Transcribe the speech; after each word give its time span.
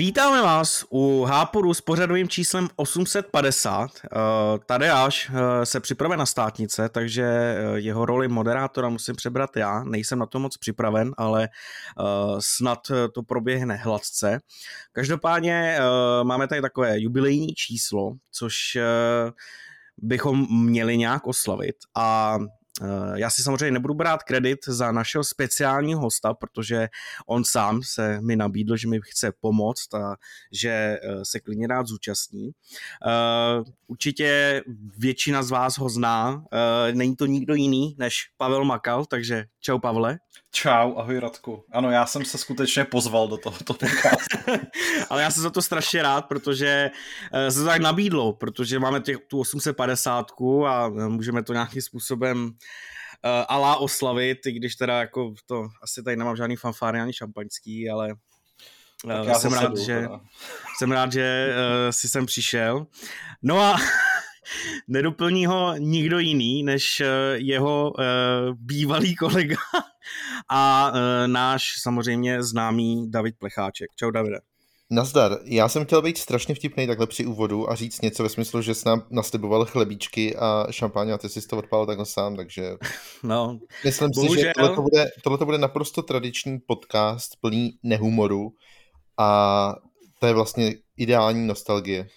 Vítáme 0.00 0.42
vás 0.42 0.84
u 0.90 1.24
Háporu 1.24 1.74
s 1.74 1.80
pořadovým 1.80 2.28
číslem 2.28 2.68
850. 2.76 3.90
Eh, 4.04 4.08
Tady 4.66 4.90
až 4.90 5.30
eh, 5.30 5.66
se 5.66 5.80
připravuje 5.80 6.16
na 6.18 6.26
státnice, 6.26 6.88
takže 6.88 7.22
eh, 7.22 7.78
jeho 7.80 8.06
roli 8.06 8.28
moderátora 8.28 8.88
musím 8.88 9.16
přebrat 9.16 9.56
já. 9.56 9.84
Nejsem 9.84 10.18
na 10.18 10.26
to 10.26 10.38
moc 10.38 10.56
připraven, 10.56 11.12
ale 11.16 11.48
snad 12.38 12.78
to 13.14 13.22
proběhne 13.22 13.74
hladce. 13.76 14.40
Každopádně 14.92 15.78
máme 16.22 16.48
tady 16.48 16.60
takové 16.60 17.00
jubilejní 17.00 17.54
číslo, 17.54 18.12
což 18.32 18.78
bychom 19.96 20.46
měli 20.50 20.96
nějak 20.96 21.26
oslavit 21.26 21.76
a 21.94 22.38
já 23.14 23.30
si 23.30 23.42
samozřejmě 23.42 23.70
nebudu 23.70 23.94
brát 23.94 24.22
kredit 24.22 24.58
za 24.66 24.92
našeho 24.92 25.24
speciálního 25.24 26.00
hosta, 26.00 26.34
protože 26.34 26.88
on 27.26 27.44
sám 27.44 27.82
se 27.82 28.20
mi 28.20 28.36
nabídl, 28.36 28.76
že 28.76 28.88
mi 28.88 29.00
chce 29.02 29.32
pomoct 29.40 29.94
a 29.94 30.16
že 30.52 30.70
eh, 30.70 31.24
se 31.24 31.40
klidně 31.40 31.66
rád 31.66 31.86
zúčastní. 31.86 32.50
Eh, 33.06 33.70
určitě 33.86 34.62
většina 34.98 35.42
z 35.42 35.50
vás 35.50 35.78
ho 35.78 35.88
zná, 35.88 36.44
není 36.92 37.16
to 37.16 37.26
nikdo 37.26 37.54
jiný 37.54 37.94
než 37.98 38.28
Pavel 38.36 38.64
Makal, 38.64 39.06
takže 39.06 39.44
čau 39.60 39.78
Pavle. 39.78 40.18
Čau, 40.52 40.94
ahoj 40.96 41.18
Radku. 41.18 41.64
Ano, 41.72 41.90
já 41.90 42.06
jsem 42.06 42.24
se 42.24 42.38
skutečně 42.38 42.84
pozval 42.84 43.28
do 43.28 43.36
tohoto 43.36 43.74
podcastu. 43.74 44.38
Ale 45.10 45.22
já 45.22 45.30
jsem 45.30 45.42
za 45.42 45.50
to 45.50 45.62
strašně 45.62 46.02
rád, 46.02 46.22
protože 46.22 46.90
se 47.48 47.58
to 47.58 47.64
tak 47.64 47.80
nabídlo, 47.80 48.32
protože 48.32 48.78
máme 48.78 49.00
těch, 49.00 49.16
tu 49.28 49.40
850 49.40 50.26
a 50.66 50.88
můžeme 50.88 51.42
to 51.42 51.52
nějakým 51.52 51.82
způsobem 51.82 52.52
uh, 53.24 53.30
alá 53.48 53.76
oslavit, 53.76 54.46
i 54.46 54.52
když 54.52 54.76
teda 54.76 55.00
jako 55.00 55.34
to 55.46 55.68
asi 55.82 56.02
tady 56.02 56.16
nemám 56.16 56.36
žádný 56.36 56.56
fanfáry 56.56 57.00
ani 57.00 57.12
šampaňský, 57.12 57.90
ale 57.90 58.14
uh, 59.04 59.32
jsem, 59.38 59.52
rád, 59.52 59.76
že, 59.76 60.08
jsem 60.78 60.92
rád, 60.92 61.12
že 61.12 61.54
uh, 61.54 61.90
si 61.90 62.08
sem 62.08 62.26
přišel. 62.26 62.86
No 63.42 63.60
a 63.60 63.76
nedoplní 64.88 65.46
ho 65.46 65.74
nikdo 65.76 66.18
jiný, 66.18 66.62
než 66.62 67.02
jeho 67.34 67.90
uh, 67.90 68.04
bývalý 68.54 69.16
kolega 69.16 69.56
a 70.48 70.90
uh, 70.90 70.98
náš 71.26 71.64
samozřejmě 71.82 72.42
známý 72.42 73.10
David 73.10 73.34
Plecháček. 73.38 73.90
Čau 73.96 74.10
Davide. 74.10 74.49
Nazdar, 74.92 75.38
já 75.44 75.68
jsem 75.68 75.84
chtěl 75.84 76.02
být 76.02 76.18
strašně 76.18 76.54
vtipný 76.54 76.86
takhle 76.86 77.06
při 77.06 77.26
úvodu 77.26 77.70
a 77.70 77.74
říct 77.74 78.02
něco 78.02 78.22
ve 78.22 78.28
smyslu, 78.28 78.62
že 78.62 78.74
jsi 78.74 78.88
nám 78.88 79.02
nasliboval 79.10 79.64
chlebíčky 79.64 80.36
a 80.36 80.66
šampáň 80.70 81.10
a 81.10 81.18
ty 81.18 81.28
jsi 81.28 81.48
to 81.48 81.56
odpálil 81.56 81.86
takhle 81.86 82.06
sám, 82.06 82.36
takže 82.36 82.76
no, 83.22 83.58
myslím 83.84 84.10
bohužel. 84.14 84.34
si, 84.34 84.40
že 84.40 84.52
tohle 84.56 84.82
bude, 84.82 85.10
tohle 85.24 85.44
bude 85.44 85.58
naprosto 85.58 86.02
tradiční 86.02 86.58
podcast 86.58 87.36
plný 87.40 87.78
nehumoru 87.82 88.52
a 89.18 89.74
to 90.18 90.26
je 90.26 90.32
vlastně 90.32 90.74
ideální 90.96 91.46
nostalgie. 91.46 92.08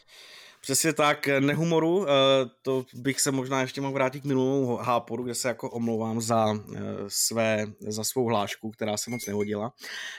Přesně 0.64 0.94
tak, 0.94 1.28
nehumoru, 1.39 2.09
eh, 2.09 2.14
to 2.61 2.86
bych 2.94 3.22
se 3.22 3.31
možná 3.31 3.61
ještě 3.61 3.81
mohl 3.81 3.94
vrátit 3.94 4.22
k 4.22 4.25
minulému 4.25 4.75
háporu, 4.75 5.23
kde 5.23 5.36
se 5.36 5.47
jako 5.47 5.69
omlouvám 5.69 6.22
za, 6.22 6.53
eh, 6.75 6.80
své, 7.08 7.66
za 7.88 8.03
svou 8.03 8.25
hlášku, 8.25 8.72
která 8.72 8.97
se 8.97 9.09
moc 9.09 9.25
nehodila. 9.25 9.73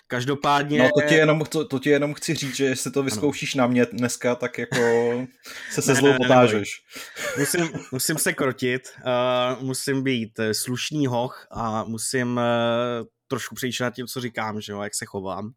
Každopádně... 0.06 0.78
No 0.78 0.90
to 1.00 1.08
ti 1.08 1.14
jenom, 1.14 1.44
to, 1.48 1.64
to 1.64 1.78
ti 1.78 1.90
jenom 1.90 2.14
chci 2.14 2.34
říct, 2.34 2.56
že 2.56 2.64
jestli 2.64 2.90
to 2.90 3.02
vyzkoušíš 3.02 3.54
ano. 3.54 3.62
na 3.62 3.66
mě 3.66 3.86
dneska, 3.86 4.34
tak 4.34 4.58
jako 4.58 4.76
se 5.70 5.82
se 5.82 5.94
zlou 5.94 6.16
potážeš. 6.16 6.82
Musím, 7.38 7.68
musím 7.92 8.18
se 8.18 8.32
krotit, 8.32 8.82
uh, 8.98 9.62
musím 9.62 10.02
být 10.02 10.40
slušný 10.52 11.06
hoch 11.06 11.46
a 11.50 11.84
musím 11.84 12.40
trošku 13.28 13.54
přijít 13.54 13.80
na 13.80 13.90
tím, 13.90 14.06
co 14.06 14.20
říkám, 14.20 14.60
že 14.60 14.72
jo, 14.72 14.82
jak 14.82 14.94
se 14.94 15.04
chovám. 15.06 15.50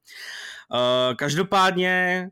Každopádně, 1.15 2.29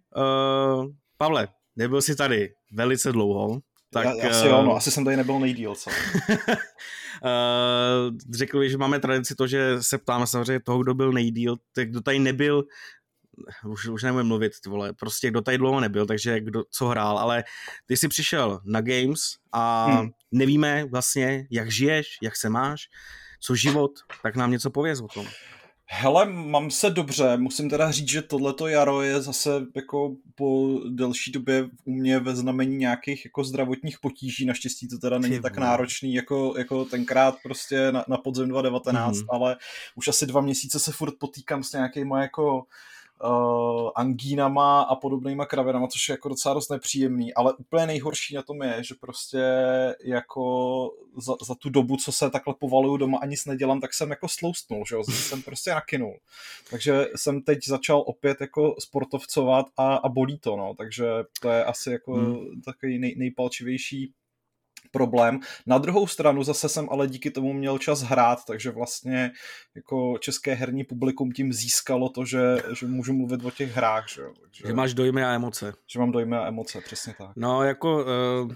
Pavle, 1.17 1.47
nebyl 1.75 2.01
jsi 2.01 2.15
tady 2.15 2.53
velice 2.71 3.11
dlouho. 3.11 3.59
Tak, 3.91 4.07
asi 4.07 4.47
jo, 4.47 4.63
no, 4.63 4.73
eh, 4.73 4.77
asi 4.77 4.91
jsem 4.91 5.05
tady 5.05 5.17
nebyl 5.17 5.39
nejdíl, 5.39 5.75
co? 5.75 5.89
Uh, 5.89 5.95
řekl 8.33 8.59
bych, 8.59 8.71
že 8.71 8.77
máme 8.77 8.99
tradici 8.99 9.35
to, 9.35 9.47
že 9.47 9.83
se 9.83 9.97
ptáme 9.97 10.27
samozřejmě 10.27 10.59
toho, 10.59 10.83
kdo 10.83 10.93
byl 10.93 11.11
nejdíl, 11.11 11.55
tak 11.75 11.89
kdo 11.89 12.01
tady 12.01 12.19
nebyl, 12.19 12.63
už, 13.65 13.87
už 13.87 14.03
nemůžu 14.03 14.25
mluvit, 14.25 14.53
ty 14.63 14.69
vole, 14.69 14.93
prostě 14.93 15.29
kdo 15.29 15.41
tady 15.41 15.57
dlouho 15.57 15.79
nebyl, 15.79 16.05
takže 16.05 16.39
kdo 16.39 16.63
co 16.69 16.87
hrál, 16.87 17.19
ale 17.19 17.43
ty 17.85 17.97
jsi 17.97 18.07
přišel 18.07 18.61
na 18.65 18.81
Games 18.81 19.19
a 19.51 19.85
hmm. 19.85 20.09
nevíme 20.31 20.85
vlastně, 20.85 21.47
jak 21.51 21.71
žiješ, 21.71 22.17
jak 22.21 22.35
se 22.35 22.49
máš, 22.49 22.89
co 23.39 23.55
život, 23.55 23.91
tak 24.23 24.35
nám 24.35 24.51
něco 24.51 24.71
pověz 24.71 25.01
o 25.01 25.07
tom. 25.07 25.27
Hele, 25.87 26.25
mám 26.25 26.71
se 26.71 26.89
dobře, 26.89 27.37
musím 27.37 27.69
teda 27.69 27.91
říct, 27.91 28.09
že 28.09 28.21
tohleto 28.21 28.67
jaro 28.67 29.01
je 29.01 29.21
zase 29.21 29.49
jako 29.75 30.15
po 30.35 30.79
delší 30.89 31.31
době 31.31 31.69
u 31.85 31.91
mě 31.91 32.19
ve 32.19 32.35
znamení 32.35 32.77
nějakých 32.77 33.25
jako 33.25 33.43
zdravotních 33.43 33.99
potíží, 33.99 34.45
naštěstí 34.45 34.87
to 34.87 34.97
teda 34.97 35.19
není 35.19 35.41
tak 35.41 35.57
náročný 35.57 36.13
jako, 36.13 36.53
jako 36.57 36.85
tenkrát 36.85 37.35
prostě 37.43 37.91
na, 37.91 38.05
na 38.07 38.17
podzem 38.17 38.49
2019, 38.49 39.17
mm-hmm. 39.17 39.25
ale 39.29 39.57
už 39.95 40.07
asi 40.07 40.25
dva 40.25 40.41
měsíce 40.41 40.79
se 40.79 40.91
furt 40.91 41.13
potýkám 41.19 41.63
s 41.63 41.71
nějakýma 41.71 42.21
jako 42.21 42.63
uh, 43.23 43.89
angínama 43.95 44.81
a 44.81 44.95
podobnýma 44.95 45.45
kravinama, 45.45 45.87
což 45.87 46.09
je 46.09 46.13
jako 46.13 46.29
docela 46.29 46.53
dost 46.53 46.69
nepříjemný, 46.69 47.33
ale 47.33 47.53
úplně 47.53 47.85
nejhorší 47.87 48.35
na 48.35 48.41
tom 48.41 48.63
je, 48.63 48.83
že 48.83 48.95
prostě 48.99 49.41
jako 50.03 50.89
za, 51.17 51.33
za 51.47 51.55
tu 51.55 51.69
dobu, 51.69 51.97
co 51.97 52.11
se 52.11 52.29
takhle 52.29 52.53
povaluju 52.59 52.97
doma 52.97 53.17
a 53.21 53.25
nic 53.25 53.45
nedělám, 53.45 53.81
tak 53.81 53.93
jsem 53.93 54.09
jako 54.09 54.27
sloustnul, 54.27 54.83
že 54.89 54.95
jo, 54.95 55.03
jsem 55.03 55.41
prostě 55.41 55.71
nakynul. 55.71 56.13
Takže 56.69 57.05
jsem 57.15 57.41
teď 57.41 57.59
začal 57.67 58.03
opět 58.07 58.41
jako 58.41 58.75
sportovcovat 58.79 59.65
a, 59.77 59.95
a 59.95 60.09
bolí 60.09 60.39
to, 60.39 60.55
no, 60.55 60.73
takže 60.77 61.05
to 61.41 61.49
je 61.49 61.63
asi 61.65 61.91
jako 61.91 62.13
hmm. 62.13 62.61
takový 62.65 62.99
nej, 62.99 63.15
nejpalčivější 63.17 64.13
problém. 64.95 65.39
Na 65.67 65.77
druhou 65.77 66.07
stranu 66.07 66.43
zase 66.43 66.69
jsem 66.69 66.87
ale 66.91 67.07
díky 67.07 67.31
tomu 67.31 67.53
měl 67.53 67.77
čas 67.77 68.01
hrát, 68.01 68.45
takže 68.47 68.71
vlastně 68.71 69.31
jako 69.75 70.17
české 70.19 70.53
herní 70.53 70.83
publikum 70.83 71.31
tím 71.31 71.53
získalo 71.53 72.09
to, 72.09 72.25
že, 72.25 72.57
že 72.79 72.87
můžu 72.87 73.13
mluvit 73.13 73.45
o 73.45 73.51
těch 73.51 73.75
hrách. 73.75 74.09
Že, 74.09 74.21
takže, 74.41 74.67
že 74.67 74.73
máš 74.73 74.93
dojmy 74.93 75.23
a 75.23 75.33
emoce. 75.33 75.73
Že 75.87 75.99
mám 75.99 76.11
dojmy 76.11 76.35
a 76.35 76.47
emoce, 76.47 76.81
přesně 76.81 77.13
tak. 77.17 77.31
No 77.35 77.63
jako 77.63 78.05
uh, 78.05 78.51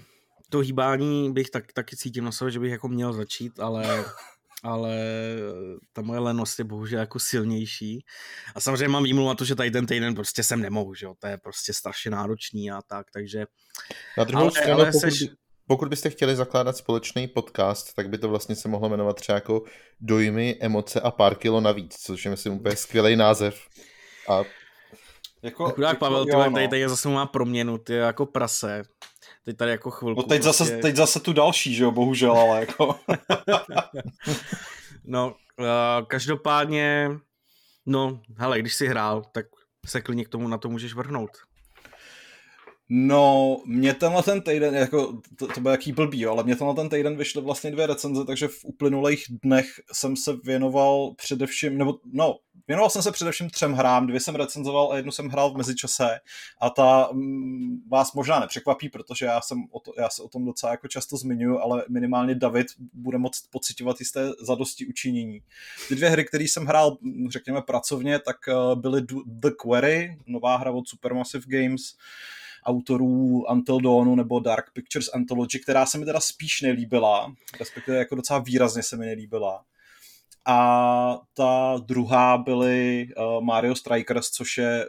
to 0.48 0.58
hýbání 0.58 1.32
bych 1.32 1.50
tak, 1.50 1.72
taky 1.72 1.96
cítím 1.96 2.24
na 2.24 2.32
sobě, 2.32 2.52
že 2.52 2.60
bych 2.60 2.70
jako 2.70 2.88
měl 2.88 3.12
začít, 3.12 3.60
ale 3.60 4.04
ale 4.62 4.96
ta 5.92 6.02
moje 6.02 6.20
lenost 6.20 6.58
je 6.58 6.64
bohužel 6.64 7.00
jako 7.00 7.18
silnější. 7.18 8.04
A 8.54 8.60
samozřejmě 8.60 8.88
mám 8.88 9.04
výmluvu 9.04 9.28
na 9.28 9.34
to, 9.34 9.44
že 9.44 9.54
tady 9.54 9.70
ten 9.70 9.86
týden 9.86 10.14
prostě 10.14 10.42
jsem 10.42 10.60
nemohu, 10.60 10.94
že 10.94 11.06
jo? 11.06 11.14
to 11.18 11.26
je 11.26 11.38
prostě 11.38 11.72
strašně 11.72 12.10
náročný 12.10 12.70
a 12.70 12.82
tak, 12.82 13.06
takže... 13.10 13.46
Na 14.18 14.24
druhou 14.24 14.42
ale, 14.42 14.50
stranu, 14.50 14.72
ale 14.72 14.86
pokud, 14.86 15.00
seš... 15.00 15.24
Pokud 15.70 15.88
byste 15.88 16.10
chtěli 16.10 16.36
zakládat 16.36 16.76
společný 16.76 17.28
podcast, 17.28 17.94
tak 17.94 18.08
by 18.08 18.18
to 18.18 18.28
vlastně 18.28 18.56
se 18.56 18.68
mohlo 18.68 18.88
jmenovat 18.88 19.16
třeba 19.16 19.34
jako 19.34 19.62
dojmy, 20.00 20.56
emoce 20.60 21.00
a 21.00 21.10
pár 21.10 21.34
kilo 21.34 21.60
navíc, 21.60 21.96
což 22.02 22.24
je 22.24 22.30
myslím 22.30 22.52
úplně 22.52 22.76
skvělý 22.76 23.16
název. 23.16 23.60
A 24.28 24.42
jako, 25.42 25.70
Chudák 25.70 25.92
jako, 25.92 26.00
Pavel, 26.00 26.26
jo, 26.28 26.38
no. 26.38 26.52
tady, 26.52 26.68
tady 26.68 26.88
zase 26.88 27.08
má 27.08 27.26
proměnu, 27.26 27.78
ty 27.78 27.94
jako 27.94 28.26
prase. 28.26 28.82
Teď 29.44 29.56
tady 29.56 29.70
jako 29.70 29.90
chvilku. 29.90 30.20
No 30.20 30.26
teď, 30.26 30.42
prostě... 30.42 30.64
zase, 30.64 30.76
teď 30.76 30.96
zase 30.96 31.20
tu 31.20 31.32
další, 31.32 31.74
že 31.74 31.84
jo, 31.84 31.90
bohužel, 31.90 32.32
ale 32.32 32.60
jako. 32.60 32.94
no, 35.04 35.34
uh, 35.58 36.06
každopádně, 36.06 37.10
no, 37.86 38.20
hele, 38.38 38.58
když 38.58 38.74
jsi 38.74 38.86
hrál, 38.86 39.22
tak 39.32 39.46
se 39.86 40.00
klidně 40.00 40.24
k 40.24 40.28
tomu 40.28 40.48
na 40.48 40.58
to 40.58 40.68
můžeš 40.68 40.94
vrhnout. 40.94 41.30
No, 42.92 43.56
mě 43.66 43.94
tenhle 43.94 44.22
ten 44.22 44.40
týden, 44.40 44.74
jako, 44.74 45.20
to, 45.36 45.46
to 45.46 45.60
byl 45.60 45.70
jaký 45.70 45.92
blbý, 45.92 46.20
jo, 46.20 46.32
ale 46.32 46.42
mě 46.42 46.56
tenhle 46.56 46.74
ten 46.74 46.88
týden 46.88 47.16
vyšly 47.16 47.42
vlastně 47.42 47.70
dvě 47.70 47.86
recenze, 47.86 48.24
takže 48.24 48.48
v 48.48 48.64
uplynulých 48.64 49.24
dnech 49.42 49.66
jsem 49.92 50.16
se 50.16 50.32
věnoval 50.44 51.14
především, 51.16 51.78
nebo 51.78 51.98
no, 52.12 52.36
věnoval 52.68 52.90
jsem 52.90 53.02
se 53.02 53.12
především 53.12 53.50
třem 53.50 53.72
hrám, 53.72 54.06
dvě 54.06 54.20
jsem 54.20 54.34
recenzoval 54.34 54.92
a 54.92 54.96
jednu 54.96 55.12
jsem 55.12 55.28
hrál 55.28 55.50
v 55.50 55.56
mezičase 55.56 56.20
a 56.60 56.70
ta 56.70 57.08
m, 57.12 57.18
mm, 57.18 57.88
vás 57.90 58.12
možná 58.12 58.40
nepřekvapí, 58.40 58.88
protože 58.88 59.26
já, 59.26 59.40
jsem 59.40 59.64
o 59.70 59.80
to, 59.80 59.92
já 59.98 60.10
se 60.10 60.22
o 60.22 60.28
tom 60.28 60.44
docela 60.44 60.72
jako 60.72 60.88
často 60.88 61.16
zmiňuji, 61.16 61.58
ale 61.58 61.84
minimálně 61.88 62.34
David 62.34 62.66
bude 62.92 63.18
moct 63.18 63.50
pocitovat 63.50 64.00
jisté 64.00 64.30
zadosti 64.40 64.86
učinění. 64.86 65.42
Ty 65.88 65.94
dvě 65.94 66.10
hry, 66.10 66.24
které 66.24 66.44
jsem 66.44 66.66
hrál, 66.66 66.96
řekněme 67.28 67.62
pracovně, 67.62 68.18
tak 68.18 68.36
eh, 68.48 68.54
byly 68.74 69.02
The 69.26 69.50
Query, 69.62 70.18
nová 70.26 70.56
hra 70.56 70.70
od 70.70 70.88
Supermassive 70.88 71.44
Games, 71.46 71.82
autorů 72.64 73.44
Until 73.50 73.80
Dawnu 73.80 74.14
nebo 74.14 74.40
Dark 74.40 74.64
Pictures 74.72 75.08
Anthology, 75.14 75.58
která 75.58 75.86
se 75.86 75.98
mi 75.98 76.04
teda 76.04 76.20
spíš 76.20 76.60
nelíbila, 76.60 77.32
respektive 77.60 77.98
jako 77.98 78.14
docela 78.14 78.38
výrazně 78.38 78.82
se 78.82 78.96
mi 78.96 79.06
nelíbila. 79.06 79.64
A 80.46 81.18
ta 81.34 81.76
druhá 81.86 82.38
byly 82.38 83.06
uh, 83.16 83.44
Mario 83.44 83.74
Strikers, 83.74 84.30
což 84.30 84.58
je, 84.58 84.86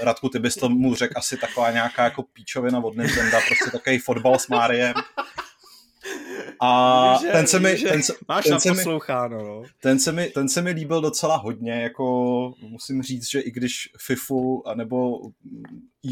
Radku, 0.00 0.28
ty 0.28 0.38
bys 0.38 0.54
tomu 0.54 0.94
řekl 0.94 1.14
asi 1.16 1.36
taková 1.36 1.70
nějaká 1.70 2.04
jako 2.04 2.22
píčovina 2.22 2.78
od 2.78 2.96
Nintendo, 2.96 3.36
prostě 3.46 3.70
takový 3.72 3.98
fotbal 3.98 4.38
s 4.38 4.48
Mariem. 4.48 4.94
A 6.60 7.18
že, 7.22 7.28
ten 7.28 7.46
se 7.46 7.60
mi... 7.60 7.76
Že, 7.76 7.88
ten 7.88 8.02
se, 8.02 8.12
máš 8.28 8.44
ten 8.44 8.60
se 8.60 8.74
mi, 8.74 8.84
no. 9.28 9.62
ten, 9.80 9.98
se 9.98 10.12
mi, 10.12 10.26
ten 10.26 10.48
se 10.48 10.62
mi 10.62 10.70
líbil 10.70 11.00
docela 11.00 11.36
hodně, 11.36 11.72
jako 11.72 12.54
musím 12.60 13.02
říct, 13.02 13.30
že 13.30 13.40
i 13.40 13.50
když 13.50 13.90
FIFU 14.06 14.62
nebo 14.74 15.20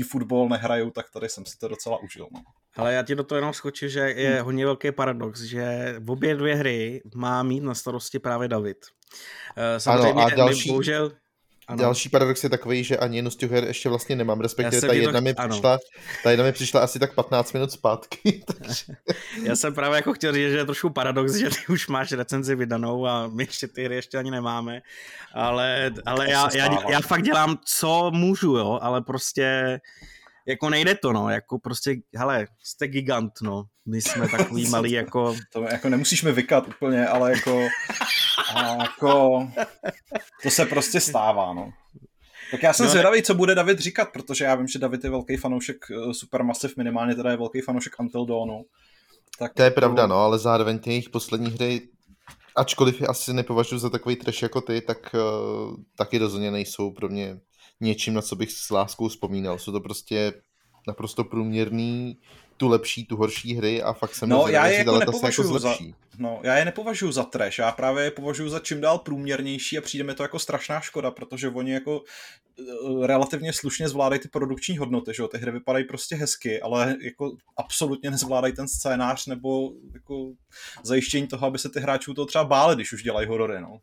e-football 0.00 0.48
nehraju, 0.48 0.90
tak 0.90 1.10
tady 1.10 1.28
jsem 1.28 1.46
si 1.46 1.58
to 1.58 1.68
docela 1.68 2.02
užil. 2.02 2.26
No. 2.32 2.40
Ale 2.76 2.94
já 2.94 3.02
ti 3.02 3.14
do 3.14 3.24
toho 3.24 3.36
jenom 3.36 3.52
skočím, 3.52 3.88
že 3.88 4.00
je 4.00 4.34
hmm. 4.34 4.44
hodně 4.44 4.64
velký 4.64 4.92
paradox, 4.92 5.40
že 5.40 5.94
v 5.98 6.10
obě 6.10 6.36
dvě 6.36 6.54
hry 6.54 7.02
má 7.14 7.42
mít 7.42 7.60
na 7.60 7.74
starosti 7.74 8.18
právě 8.18 8.48
David. 8.48 8.76
Eh, 9.56 9.80
samozřejmě, 9.80 10.22
ano, 10.22 10.32
a 10.32 10.36
další, 10.36 10.68
bohužel, 10.68 11.12
ano. 11.70 11.82
Další 11.82 12.08
paradox 12.08 12.44
je 12.44 12.50
takový, 12.50 12.84
že 12.84 12.96
ani 12.96 13.18
jednu 13.18 13.30
z 13.30 13.36
těch 13.36 13.50
her 13.50 13.64
ještě 13.64 13.88
vlastně 13.88 14.16
nemám, 14.16 14.40
respektive 14.40 14.80
ta 14.80 14.92
jedna, 14.92 15.12
to... 15.12 15.20
mi 15.20 15.34
přišla, 15.34 15.78
ta 16.22 16.30
jedna 16.30 16.44
mi 16.44 16.52
přišla 16.52 16.80
asi 16.80 16.98
tak 16.98 17.14
15 17.14 17.52
minut 17.52 17.72
zpátky. 17.72 18.44
Takže... 18.58 18.84
Já 19.42 19.56
jsem 19.56 19.74
právě 19.74 19.96
jako 19.96 20.12
chtěl 20.12 20.32
říct, 20.32 20.50
že 20.50 20.56
je 20.56 20.64
trošku 20.64 20.90
paradox, 20.90 21.34
že 21.34 21.50
ty 21.50 21.72
už 21.72 21.88
máš 21.88 22.12
recenzi 22.12 22.54
vydanou 22.54 23.06
a 23.06 23.26
my 23.26 23.42
ještě 23.42 23.68
ty 23.68 23.84
hry 23.84 23.94
ještě 23.94 24.18
ani 24.18 24.30
nemáme, 24.30 24.80
ale, 25.34 25.90
ale 26.06 26.30
já, 26.30 26.48
já, 26.54 26.90
já 26.90 27.00
fakt 27.00 27.22
dělám, 27.22 27.58
co 27.64 28.10
můžu, 28.14 28.56
jo, 28.56 28.78
ale 28.82 29.02
prostě 29.02 29.80
jako 30.46 30.70
nejde 30.70 30.94
to, 30.94 31.12
no, 31.12 31.30
jako 31.30 31.58
prostě, 31.58 31.96
hele, 32.16 32.46
jste 32.64 32.88
gigant, 32.88 33.32
no, 33.42 33.64
my 33.86 34.02
jsme 34.02 34.28
takový 34.28 34.68
malý, 34.70 34.92
jako... 34.92 35.36
To 35.52 35.62
jako 35.62 35.88
nemusíš 35.88 36.22
mi 36.22 36.32
vykat 36.32 36.68
úplně, 36.68 37.06
ale 37.06 37.32
jako, 37.32 37.68
jako, 38.78 39.48
to 40.42 40.50
se 40.50 40.66
prostě 40.66 41.00
stává, 41.00 41.54
no. 41.54 41.70
Tak 42.50 42.62
já 42.62 42.72
jsem 42.72 42.86
no, 42.86 42.92
zvědavý, 42.92 43.22
co 43.22 43.34
bude 43.34 43.54
David 43.54 43.78
říkat, 43.78 44.08
protože 44.12 44.44
já 44.44 44.54
vím, 44.54 44.68
že 44.68 44.78
David 44.78 45.04
je 45.04 45.10
velký 45.10 45.36
fanoušek 45.36 45.76
eh, 45.90 46.14
Supermassive, 46.14 46.74
minimálně 46.76 47.14
teda 47.14 47.30
je 47.30 47.36
velký 47.36 47.60
fanoušek 47.60 48.00
Until 48.00 48.26
Dawnu. 48.26 48.64
Tak 49.38 49.54
to 49.54 49.62
je 49.62 49.70
pravda, 49.70 50.06
no, 50.06 50.16
ale 50.16 50.38
zároveň 50.38 50.78
ty 50.78 50.90
jejich 50.90 51.10
poslední 51.10 51.50
hry, 51.50 51.88
ačkoliv 52.56 53.00
je 53.00 53.06
asi 53.06 53.32
nepovažuji 53.32 53.78
za 53.78 53.90
takový 53.90 54.16
trash 54.16 54.42
jako 54.42 54.60
ty, 54.60 54.80
tak 54.80 55.14
uh, 55.14 55.76
taky 55.96 56.18
rozhodně 56.18 56.50
nejsou 56.50 56.90
pro 56.90 57.08
mě 57.08 57.40
něčím, 57.80 58.14
na 58.14 58.22
co 58.22 58.36
bych 58.36 58.52
s 58.52 58.70
láskou 58.70 59.08
vzpomínal. 59.08 59.58
Jsou 59.58 59.72
to 59.72 59.80
prostě 59.80 60.32
naprosto 60.86 61.24
průměrný, 61.24 62.18
tu 62.60 62.68
lepší, 62.68 63.04
tu 63.06 63.16
horší 63.16 63.54
hry 63.54 63.82
a 63.82 63.92
fakt 63.92 64.14
jsem 64.14 64.28
no, 64.28 64.48
já 64.48 64.66
je 64.66 64.78
jako 64.78 64.98
nepovažuji 64.98 65.42
jako 65.42 65.58
za, 65.58 65.76
no, 66.18 66.40
já 66.42 66.56
je 66.56 66.64
nepovažuji 66.64 67.12
za 67.12 67.24
trash, 67.24 67.58
já 67.58 67.72
právě 67.72 68.04
je 68.04 68.10
považuji 68.10 68.48
za 68.48 68.58
čím 68.58 68.80
dál 68.80 68.98
průměrnější 68.98 69.78
a 69.78 69.80
přijde 69.80 70.04
mi 70.04 70.14
to 70.14 70.22
jako 70.22 70.38
strašná 70.38 70.80
škoda, 70.80 71.10
protože 71.10 71.48
oni 71.48 71.72
jako 71.72 72.02
eh, 72.58 73.06
relativně 73.06 73.52
slušně 73.52 73.88
zvládají 73.88 74.20
ty 74.20 74.28
produkční 74.28 74.78
hodnoty, 74.78 75.12
že 75.14 75.22
jo, 75.22 75.28
ty 75.28 75.38
hry 75.38 75.50
vypadají 75.50 75.84
prostě 75.84 76.16
hezky, 76.16 76.62
ale 76.62 76.96
jako 77.02 77.36
absolutně 77.56 78.10
nezvládají 78.10 78.54
ten 78.54 78.68
scénář 78.68 79.26
nebo 79.26 79.70
jako 79.94 80.32
zajištění 80.84 81.26
toho, 81.26 81.46
aby 81.46 81.58
se 81.58 81.68
ty 81.68 81.80
hráčů 81.80 82.14
to 82.14 82.26
třeba 82.26 82.44
báli, 82.44 82.74
když 82.74 82.92
už 82.92 83.02
dělají 83.02 83.28
horory, 83.28 83.60
no. 83.60 83.80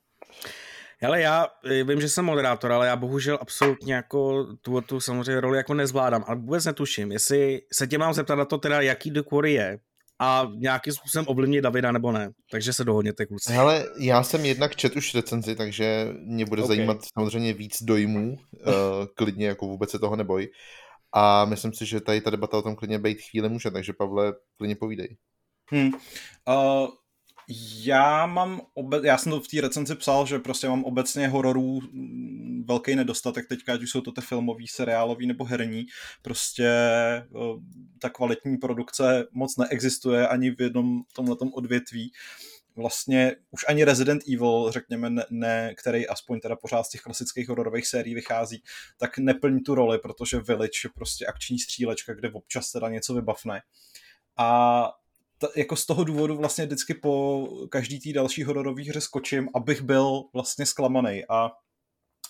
Ale 1.04 1.22
já 1.22 1.48
eh, 1.66 1.84
vím, 1.84 2.02
že 2.02 2.10
jsem 2.10 2.26
moderátor, 2.26 2.72
ale 2.72 2.88
já 2.88 2.96
bohužel 2.96 3.38
absolutně 3.42 3.94
jako 3.94 4.48
tu, 4.62 4.82
tu 4.82 5.00
samozřejmě 5.00 5.42
roli 5.42 5.58
jako 5.58 5.74
nezvládám, 5.74 6.24
ale 6.28 6.36
vůbec 6.36 6.66
netuším, 6.66 7.12
jestli 7.12 7.62
se 7.74 7.88
tě 7.88 7.98
mám 7.98 8.14
zeptat 8.14 8.36
na 8.36 8.46
to 8.46 8.58
teda, 8.58 8.82
jaký 8.82 9.12
The 9.12 9.22
Quarry 9.30 9.54
je 9.54 9.80
a 10.20 10.48
nějakým 10.56 10.94
způsobem 10.94 11.26
ovlivnit 11.28 11.64
Davida 11.64 11.92
nebo 11.92 12.12
ne. 12.12 12.32
Takže 12.52 12.74
se 12.74 12.84
dohodněte, 12.84 13.26
kluci. 13.26 13.54
Ale 13.54 13.86
já 14.00 14.24
jsem 14.24 14.46
jednak 14.46 14.76
čet 14.76 14.96
už 14.96 15.16
recenzi, 15.16 15.56
takže 15.56 16.08
mě 16.20 16.46
bude 16.46 16.64
okay. 16.64 16.76
zajímat 16.76 16.98
samozřejmě 17.18 17.54
víc 17.54 17.84
dojmů, 17.84 18.38
uh, 18.68 18.74
klidně 19.16 19.48
jako 19.48 19.68
vůbec 19.68 19.92
se 19.92 20.00
toho 20.00 20.16
neboj. 20.16 20.50
A 21.14 21.46
myslím 21.46 21.74
si, 21.74 21.86
že 21.86 22.02
tady 22.02 22.22
ta 22.22 22.30
debata 22.30 22.58
o 22.58 22.62
tom 22.62 22.76
klidně 22.76 23.00
být 23.00 23.22
chvíli 23.22 23.50
může, 23.50 23.72
takže 23.72 23.94
Pavle, 23.94 24.34
klidně 24.58 24.76
povídej. 24.76 25.18
Hmm. 25.72 25.88
Uh, 25.88 26.88
já 27.84 28.26
mám, 28.26 28.62
obe- 28.76 29.06
já 29.06 29.18
jsem 29.18 29.32
to 29.32 29.40
v 29.40 29.48
té 29.48 29.62
recenzi 29.62 29.96
psal, 29.96 30.26
že 30.26 30.40
prostě 30.40 30.68
mám 30.68 30.84
obecně 30.84 31.28
hororů 31.28 31.80
mm, 31.82 32.64
velký 32.68 32.96
nedostatek 32.96 33.48
teďka, 33.48 33.74
ať 33.74 33.84
už 33.84 33.92
jsou 33.92 34.02
to 34.02 34.12
ty 34.12 34.22
filmový, 34.22 34.68
seriálový 34.68 35.28
nebo 35.28 35.46
herní. 35.46 35.86
Prostě 36.22 36.70
ta 38.00 38.10
kvalitní 38.10 38.58
produkce 38.58 39.28
moc 39.32 39.58
neexistuje 39.58 40.28
ani 40.28 40.52
v 40.52 40.62
jednom 40.62 41.02
tomhletom 41.16 41.52
odvětví. 41.54 42.12
Vlastně 42.76 43.36
už 43.52 43.66
ani 43.68 43.84
Resident 43.84 44.22
Evil, 44.34 44.72
řekněme, 44.72 45.10
ne, 45.10 45.26
ne, 45.30 45.74
který 45.78 46.08
aspoň 46.08 46.40
teda 46.40 46.56
pořád 46.56 46.84
z 46.84 46.90
těch 46.90 47.02
klasických 47.02 47.50
hororových 47.50 47.88
sérií 47.88 48.16
vychází, 48.16 48.64
tak 48.98 49.18
neplní 49.18 49.62
tu 49.62 49.76
roli, 49.76 50.00
protože 50.00 50.40
Village 50.40 50.80
je 50.84 50.90
prostě 50.96 51.26
akční 51.26 51.60
střílečka, 51.60 52.14
kde 52.14 52.32
občas 52.32 52.72
teda 52.72 52.90
něco 52.90 53.14
vybavne. 53.14 53.62
A 54.38 54.92
t- 55.38 55.60
jako 55.60 55.75
z 55.75 55.86
toho 55.86 56.04
důvodu 56.04 56.38
vlastně 56.38 56.66
vždycky 56.66 56.94
po 56.94 57.48
každý 57.69 58.00
té 58.00 58.13
další 58.13 58.44
hororové 58.44 58.84
hře 58.84 59.01
skočím, 59.01 59.50
abych 59.56 59.81
byl 59.81 60.24
vlastně 60.34 60.66
zklamaný 60.66 61.24
a 61.30 61.51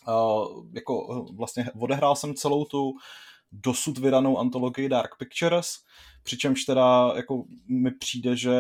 uh, 0.07 0.65
jako 0.74 1.25
vlastně 1.38 1.65
odehrál 1.80 2.15
jsem 2.15 2.33
celou 2.33 2.65
tu 2.65 2.92
dosud 3.51 3.98
vydanou 3.98 4.38
antologii 4.38 4.89
Dark 4.89 5.12
Pictures, 5.19 5.69
přičemž 6.24 6.63
teda 6.63 7.13
jako 7.15 7.44
mi 7.68 7.92
přijde, 7.92 8.36
že 8.36 8.54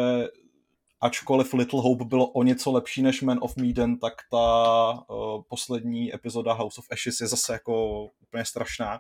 ačkoliv 1.01 1.53
Little 1.53 1.81
Hope 1.81 2.05
bylo 2.05 2.31
o 2.31 2.43
něco 2.43 2.71
lepší 2.71 3.01
než 3.01 3.21
Man 3.21 3.39
of 3.41 3.55
Medan, 3.57 3.97
tak 3.97 4.13
ta 4.31 4.91
uh, 5.09 5.41
poslední 5.49 6.15
epizoda 6.15 6.53
House 6.53 6.79
of 6.79 6.85
Ashes 6.91 7.21
je 7.21 7.27
zase 7.27 7.53
jako 7.53 8.03
úplně 8.03 8.45
strašná. 8.45 8.99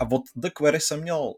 A 0.00 0.10
od 0.10 0.22
The 0.36 0.50
Query 0.50 0.80
jsem 0.80 1.02
měl 1.02 1.34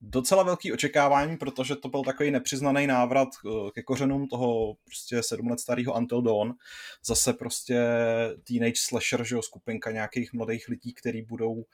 docela 0.00 0.42
velký 0.42 0.72
očekávání, 0.72 1.36
protože 1.36 1.76
to 1.76 1.88
byl 1.88 2.02
takový 2.02 2.30
nepřiznaný 2.30 2.86
návrat 2.86 3.28
eh, 3.46 3.70
ke 3.74 3.82
kořenům 3.82 4.28
toho 4.28 4.74
prostě 4.84 5.22
sedm 5.22 5.48
let 5.48 5.60
starého 5.60 5.96
Until 5.96 6.22
Dawn. 6.22 6.52
Zase 7.04 7.32
prostě 7.32 7.80
teenage 8.44 8.80
slasher, 8.88 9.24
že 9.24 9.34
jo, 9.34 9.42
skupinka 9.42 9.90
nějakých 9.90 10.32
mladých 10.32 10.68
lidí, 10.68 10.94
který 10.94 11.22
budou 11.22 11.64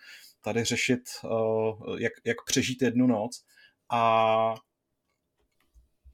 tady 0.40 0.64
řešit, 0.64 1.00
uh, 1.24 1.98
jak, 1.98 2.12
jak 2.24 2.36
přežít 2.46 2.82
jednu 2.82 3.06
noc. 3.06 3.42
A 3.90 4.54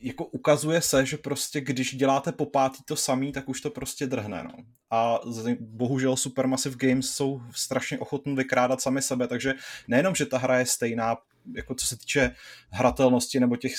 jako 0.00 0.24
ukazuje 0.26 0.82
se, 0.82 1.06
že 1.06 1.16
prostě 1.16 1.60
když 1.60 1.96
děláte 1.96 2.32
po 2.32 2.46
pátý 2.46 2.82
to 2.84 2.96
samý, 2.96 3.32
tak 3.32 3.48
už 3.48 3.60
to 3.60 3.70
prostě 3.70 4.06
drhne, 4.06 4.42
no. 4.42 4.52
A 4.90 5.20
bohužel 5.60 6.16
Supermassive 6.16 6.76
Games 6.78 7.10
jsou 7.10 7.40
strašně 7.54 7.98
ochotní 7.98 8.36
vykrádat 8.36 8.80
sami 8.80 9.02
sebe, 9.02 9.28
takže 9.28 9.54
nejenom, 9.88 10.14
že 10.14 10.26
ta 10.26 10.38
hra 10.38 10.58
je 10.58 10.66
stejná, 10.66 11.16
jako 11.54 11.74
co 11.74 11.86
se 11.86 11.98
týče 11.98 12.34
hratelnosti 12.70 13.40
nebo 13.40 13.56
těch 13.56 13.72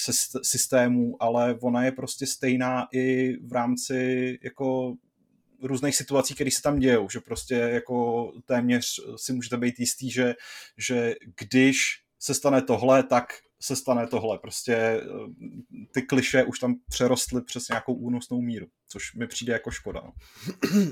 systémů, 0.43 1.23
ale 1.23 1.57
ona 1.61 1.85
je 1.85 1.91
prostě 1.91 2.25
stejná 2.25 2.87
i 2.93 3.33
v 3.47 3.51
rámci 3.51 4.39
jako 4.43 4.95
různých 5.61 5.95
situací, 5.95 6.35
které 6.35 6.51
se 6.51 6.61
tam 6.61 6.79
dějou, 6.79 7.09
že 7.09 7.19
prostě 7.19 7.53
jako 7.53 8.31
téměř 8.45 8.85
si 9.15 9.33
můžete 9.33 9.57
být 9.57 9.79
jistý, 9.79 10.11
že, 10.11 10.35
že 10.77 11.15
když 11.39 11.77
se 12.19 12.33
stane 12.33 12.61
tohle, 12.61 13.03
tak 13.03 13.25
se 13.61 13.75
stane 13.75 14.07
tohle. 14.07 14.39
Prostě 14.39 14.75
eh, 14.75 15.01
ty 15.91 16.01
kliše 16.01 16.43
už 16.43 16.59
tam 16.59 16.75
přerostly 16.89 17.41
přes 17.41 17.67
nějakou 17.69 17.93
únosnou 17.93 18.41
míru, 18.41 18.67
což 18.87 19.13
mi 19.13 19.27
přijde 19.27 19.53
jako 19.53 19.71
škoda. 19.71 20.01
No, 20.03 20.11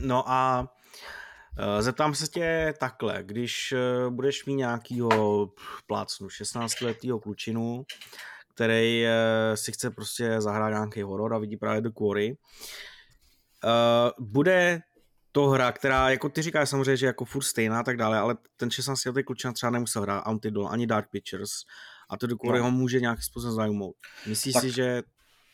no 0.01 0.29
a 0.29 0.67
Zeptám 1.79 2.15
se 2.15 2.27
tě 2.27 2.73
takhle, 2.79 3.19
když 3.23 3.71
eh, 3.71 4.09
budeš 4.09 4.45
mít 4.45 4.55
nějakýho 4.55 5.49
plácnu 5.87 6.27
16-letýho 6.27 7.19
klučinu, 7.19 7.85
který 8.53 9.05
si 9.55 9.71
chce 9.71 9.89
prostě 9.91 10.41
zahrát 10.41 10.71
nějaký 10.71 11.01
horor 11.01 11.33
a 11.33 11.37
vidí 11.37 11.57
právě 11.57 11.81
The 11.81 11.89
Quarry, 11.89 12.37
bude 14.19 14.81
to 15.31 15.47
hra, 15.47 15.71
která, 15.71 16.09
jako 16.09 16.29
ty 16.29 16.41
říkáš 16.41 16.69
samozřejmě, 16.69 16.97
že 16.97 17.05
jako 17.05 17.25
furt 17.25 17.43
stejná 17.43 17.79
a 17.79 17.83
tak 17.83 17.97
dále, 17.97 18.19
ale 18.19 18.37
ten 18.57 18.71
16 18.71 19.05
letý 19.05 19.23
klučina 19.23 19.53
třeba 19.53 19.69
nemusel 19.69 20.01
hrát 20.01 20.19
Antidol 20.19 20.67
ani 20.67 20.87
Dark 20.87 21.09
Pictures 21.09 21.51
a 22.09 22.17
to 22.17 22.27
do 22.27 22.35
no. 22.43 22.63
ho 22.63 22.71
může 22.71 22.99
nějakým 22.99 23.23
způsobem 23.23 23.55
zajmout. 23.55 23.95
Myslíš 24.27 24.53
tak. 24.53 24.61
si, 24.61 24.71
že 24.71 25.03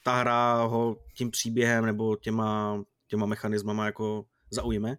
ta 0.03 0.15
hra 0.15 0.63
ho 0.63 0.97
tím 1.15 1.31
příběhem 1.31 1.85
nebo 1.85 2.15
těma, 2.15 2.81
těma 3.07 3.25
mechanismama 3.25 3.85
jako 3.85 4.25
zaujme? 4.51 4.97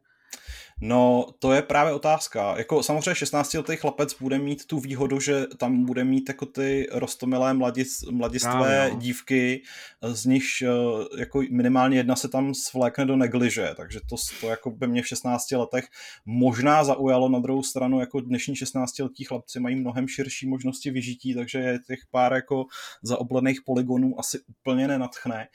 No, 0.81 1.27
to 1.39 1.53
je 1.53 1.63
právě 1.63 1.93
otázka. 1.93 2.59
Jako 2.59 2.83
samozřejmě 2.83 3.13
16-letý 3.13 3.77
chlapec 3.77 4.15
bude 4.21 4.39
mít 4.39 4.67
tu 4.67 4.81
výhodu, 4.81 5.21
že 5.21 5.47
tam 5.57 5.85
bude 5.85 6.05
mít 6.05 6.29
jako 6.29 6.47
ty 6.47 6.87
rostomilé 6.93 7.55
mladis, 7.55 8.03
mladistvé 8.11 8.89
no, 8.89 8.95
no. 8.95 9.01
dívky, 9.01 9.63
z 10.03 10.27
nich 10.27 10.45
eh, 10.63 11.21
jako 11.21 11.43
minimálně 11.51 11.97
jedna 11.97 12.17
se 12.17 12.29
tam 12.29 12.55
svlékne 12.55 13.07
do 13.07 13.17
negliže, 13.17 13.71
takže 13.77 14.01
to, 14.09 14.17
to 14.41 14.49
jako 14.49 14.71
by 14.71 14.89
mě 14.89 15.03
v 15.03 15.09
16 15.09 15.51
letech 15.51 15.85
možná 16.25 16.85
zaujalo 16.85 17.29
na 17.29 17.39
druhou 17.39 17.63
stranu, 17.63 18.01
jako 18.01 18.21
dnešní 18.21 18.55
16-letí 18.55 19.25
chlapci 19.25 19.61
mají 19.61 19.77
mnohem 19.77 20.09
širší 20.09 20.49
možnosti 20.49 20.91
vyžití, 20.91 21.35
takže 21.35 21.59
je 21.59 21.79
těch 21.87 22.01
pár 22.11 22.33
jako 22.33 22.65
zaoblených 23.03 23.61
poligonů 23.67 24.21
asi 24.21 24.39
úplně 24.49 24.89
nenatchne. 24.89 25.49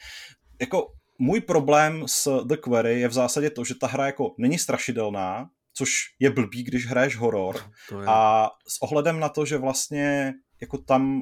Jako 0.62 0.92
můj 1.20 1.42
problém 1.42 2.04
s 2.08 2.44
The 2.44 2.58
Query 2.58 3.00
je 3.00 3.08
v 3.08 3.14
zásadě 3.14 3.50
to, 3.50 3.64
že 3.64 3.76
ta 3.76 3.88
hra 3.88 4.06
jako 4.06 4.36
není 4.38 4.60
strašidelná, 4.60 5.50
což 5.74 5.90
je 6.20 6.30
blbý, 6.30 6.64
když 6.64 6.88
hraješ 6.88 7.18
horor. 7.18 7.72
A 8.08 8.50
s 8.68 8.82
ohledem 8.82 9.20
na 9.20 9.30
to, 9.30 9.46
že 9.46 9.58
vlastně 9.58 10.34
jako 10.62 10.78
tam 10.78 11.22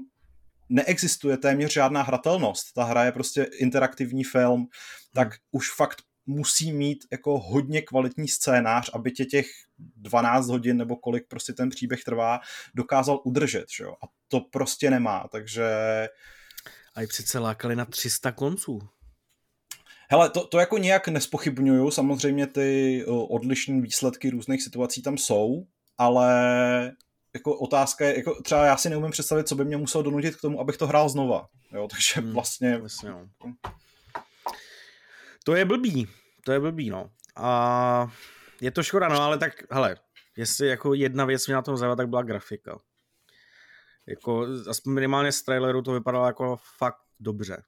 neexistuje 0.70 1.38
téměř 1.38 1.74
žádná 1.74 2.02
hratelnost. 2.02 2.74
Ta 2.74 2.84
hra 2.84 3.04
je 3.04 3.12
prostě 3.12 3.44
interaktivní 3.60 4.24
film, 4.24 4.68
tak 5.14 5.28
už 5.52 5.72
fakt 5.76 6.02
musí 6.26 6.72
mít 6.72 6.98
jako 7.12 7.40
hodně 7.40 7.82
kvalitní 7.82 8.28
scénář, 8.28 8.90
aby 8.94 9.12
tě 9.12 9.26
těch 9.26 9.46
12 9.78 10.48
hodin 10.48 10.78
nebo 10.78 10.96
kolik 10.96 11.28
prostě 11.28 11.54
ten 11.54 11.70
příběh 11.70 12.04
trvá, 12.04 12.40
dokázal 12.76 13.22
udržet, 13.26 13.66
že 13.78 13.84
jo? 13.84 13.92
A 14.04 14.08
to 14.28 14.40
prostě 14.40 14.90
nemá, 14.90 15.28
takže... 15.32 15.66
A 16.96 17.02
i 17.02 17.08
přece 17.08 17.40
lákali 17.40 17.76
na 17.76 17.86
300 17.86 18.32
konců. 18.32 18.80
Hele, 20.12 20.30
to, 20.30 20.48
to 20.48 20.60
jako 20.60 20.78
nějak 20.78 21.08
nespochybnuju, 21.08 21.92
samozřejmě 21.92 22.48
ty 22.48 23.04
odlišné 23.08 23.82
výsledky 23.82 24.30
různých 24.30 24.64
situací 24.64 25.02
tam 25.02 25.18
jsou, 25.18 25.68
ale 25.98 26.32
jako 27.34 27.58
otázka 27.58 28.06
je, 28.06 28.18
jako 28.18 28.42
třeba 28.42 28.66
já 28.66 28.78
si 28.78 28.90
neumím 28.90 29.12
představit, 29.12 29.48
co 29.48 29.56
by 29.56 29.66
mě 29.66 29.78
muselo 29.78 30.04
donutit 30.04 30.36
k 30.36 30.42
tomu, 30.42 30.60
abych 30.60 30.78
to 30.78 30.88
hrál 30.88 31.10
znova. 31.10 31.48
Jo, 31.72 31.88
takže 31.92 32.22
hmm, 32.22 32.34
vlastně... 32.34 32.78
Vlastně 32.78 33.10
no. 33.10 33.28
To 35.44 35.56
je 35.56 35.66
blbý, 35.66 36.08
to 36.46 36.52
je 36.52 36.60
blbý, 36.60 36.90
no. 36.90 37.10
A 37.36 38.08
je 38.62 38.72
to 38.72 38.84
škoda, 38.84 39.08
no, 39.08 39.22
ale 39.22 39.38
tak, 39.38 39.54
hele, 39.72 39.98
jestli 40.38 40.68
jako 40.68 40.94
jedna 40.94 41.26
věc 41.26 41.48
mě 41.48 41.56
na 41.56 41.62
tom 41.62 41.78
zajímá, 41.78 41.96
tak 41.96 42.10
byla 42.10 42.22
grafika. 42.22 42.80
Jako, 44.08 44.48
aspoň 44.70 44.94
minimálně 44.94 45.32
z 45.32 45.42
traileru 45.42 45.82
to 45.82 45.92
vypadalo 45.92 46.26
jako 46.26 46.58
fakt 46.78 47.02
dobře. 47.20 47.64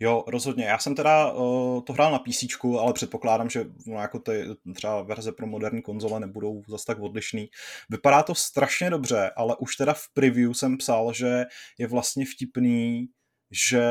Jo, 0.00 0.24
rozhodně. 0.26 0.64
Já 0.64 0.78
jsem 0.78 0.94
teda 0.94 1.32
uh, 1.32 1.80
to 1.80 1.92
hrál 1.92 2.12
na 2.12 2.18
PC, 2.18 2.44
ale 2.80 2.92
předpokládám, 2.92 3.50
že 3.50 3.64
no, 3.86 4.00
jako 4.00 4.18
ty 4.18 4.44
třeba 4.74 5.02
verze 5.02 5.32
pro 5.32 5.46
moderní 5.46 5.82
konzole 5.82 6.20
nebudou 6.20 6.62
zase 6.68 6.84
tak 6.86 7.00
odlišný. 7.00 7.48
Vypadá 7.90 8.22
to 8.22 8.34
strašně 8.34 8.90
dobře, 8.90 9.30
ale 9.36 9.56
už 9.56 9.76
teda 9.76 9.94
v 9.94 10.08
preview 10.14 10.52
jsem 10.52 10.76
psal, 10.76 11.12
že 11.12 11.44
je 11.78 11.86
vlastně 11.86 12.24
vtipný, 12.26 13.08
že 13.50 13.84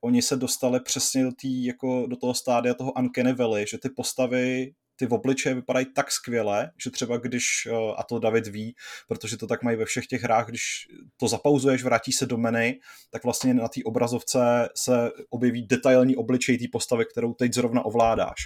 oni 0.00 0.22
se 0.22 0.36
dostali 0.36 0.80
přesně 0.80 1.24
do, 1.24 1.32
tý, 1.32 1.64
jako 1.64 2.06
do 2.06 2.16
toho 2.16 2.34
stádia 2.34 2.74
toho 2.74 2.92
Uncanny 2.92 3.32
Valley, 3.32 3.66
že 3.66 3.78
ty 3.78 3.88
postavy 3.90 4.72
ty 4.98 5.06
obličeje 5.06 5.54
vypadají 5.54 5.86
tak 5.94 6.10
skvěle, 6.12 6.70
že 6.84 6.90
třeba 6.90 7.16
když, 7.16 7.44
eh, 7.70 7.94
a 7.96 8.02
to 8.02 8.18
David 8.18 8.46
ví, 8.46 8.74
protože 9.08 9.36
to 9.36 9.46
tak 9.46 9.62
mají 9.62 9.76
ve 9.76 9.84
všech 9.84 10.06
těch 10.06 10.22
hrách, 10.22 10.48
když 10.48 10.88
to 11.16 11.28
zapauzuješ, 11.28 11.84
vrátí 11.84 12.12
se 12.12 12.26
do 12.26 12.36
menu, 12.36 12.72
tak 13.10 13.24
vlastně 13.24 13.54
na 13.54 13.68
té 13.68 13.80
obrazovce 13.84 14.68
se 14.76 15.10
objeví 15.30 15.66
detailní 15.66 16.16
obličej 16.16 16.58
té 16.58 16.64
postavy, 16.72 17.04
kterou 17.10 17.34
teď 17.34 17.54
zrovna 17.54 17.84
ovládáš. 17.84 18.36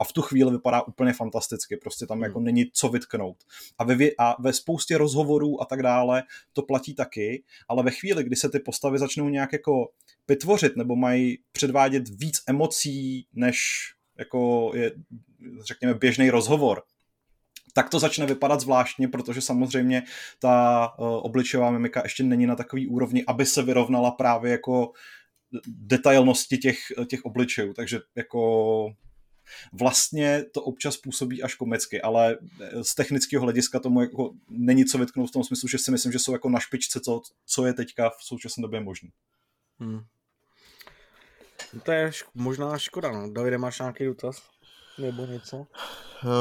A 0.00 0.04
v 0.04 0.12
tu 0.12 0.22
chvíli 0.22 0.50
vypadá 0.50 0.82
úplně 0.82 1.12
fantasticky, 1.12 1.76
prostě 1.76 2.06
tam 2.06 2.22
jako 2.22 2.38
hmm. 2.38 2.44
není 2.44 2.64
co 2.72 2.88
vytknout. 2.88 3.36
A 3.78 3.84
ve, 3.84 3.94
a 4.18 4.42
ve 4.42 4.52
spoustě 4.52 4.98
rozhovorů 4.98 5.62
a 5.62 5.64
tak 5.64 5.82
dále 5.82 6.22
to 6.52 6.62
platí 6.62 6.94
taky, 6.94 7.44
ale 7.68 7.82
ve 7.82 7.90
chvíli, 7.90 8.24
kdy 8.24 8.36
se 8.36 8.48
ty 8.48 8.58
postavy 8.60 8.98
začnou 8.98 9.28
nějak 9.28 9.52
jako 9.52 9.88
vytvořit 10.28 10.76
nebo 10.76 10.96
mají 10.96 11.38
předvádět 11.52 12.08
víc 12.08 12.42
emocí, 12.46 13.26
než 13.32 13.58
jako 14.18 14.70
je, 14.74 14.92
řekněme, 15.60 15.94
běžný 15.94 16.30
rozhovor, 16.30 16.82
tak 17.72 17.90
to 17.90 17.98
začne 17.98 18.26
vypadat 18.26 18.60
zvláštně, 18.60 19.08
protože 19.08 19.40
samozřejmě 19.40 20.02
ta 20.38 20.88
uh, 20.98 21.06
obličová 21.06 21.70
mimika 21.70 22.00
ještě 22.04 22.22
není 22.22 22.46
na 22.46 22.56
takový 22.56 22.86
úrovni, 22.88 23.24
aby 23.24 23.46
se 23.46 23.62
vyrovnala 23.62 24.10
právě 24.10 24.52
jako 24.52 24.92
detailnosti 25.66 26.58
těch, 26.58 26.78
těch 27.06 27.24
obličejů, 27.24 27.74
takže 27.74 28.00
jako 28.16 28.92
vlastně 29.72 30.44
to 30.52 30.62
občas 30.62 30.96
působí 30.96 31.42
až 31.42 31.54
komicky, 31.54 32.02
ale 32.02 32.38
z 32.82 32.94
technického 32.94 33.42
hlediska 33.42 33.80
tomu 33.80 34.00
jako 34.00 34.34
není 34.50 34.84
co 34.84 34.98
vytknout 34.98 35.28
v 35.28 35.32
tom 35.32 35.44
smyslu, 35.44 35.68
že 35.68 35.78
si 35.78 35.90
myslím, 35.90 36.12
že 36.12 36.18
jsou 36.18 36.32
jako 36.32 36.48
na 36.48 36.60
špičce, 36.60 37.00
co, 37.00 37.22
co 37.46 37.66
je 37.66 37.72
teďka 37.72 38.10
v 38.10 38.22
současné 38.22 38.62
době 38.62 38.80
možné. 38.80 39.10
Hmm. 39.80 40.00
To 41.82 41.92
je 41.92 42.08
šk- 42.08 42.30
možná 42.34 42.78
škoda, 42.78 43.12
no. 43.12 43.32
Davide, 43.32 43.58
máš 43.58 43.78
nějaký 43.78 44.04
dotaz? 44.04 44.42
Nebo 44.98 45.26
něco? 45.26 45.56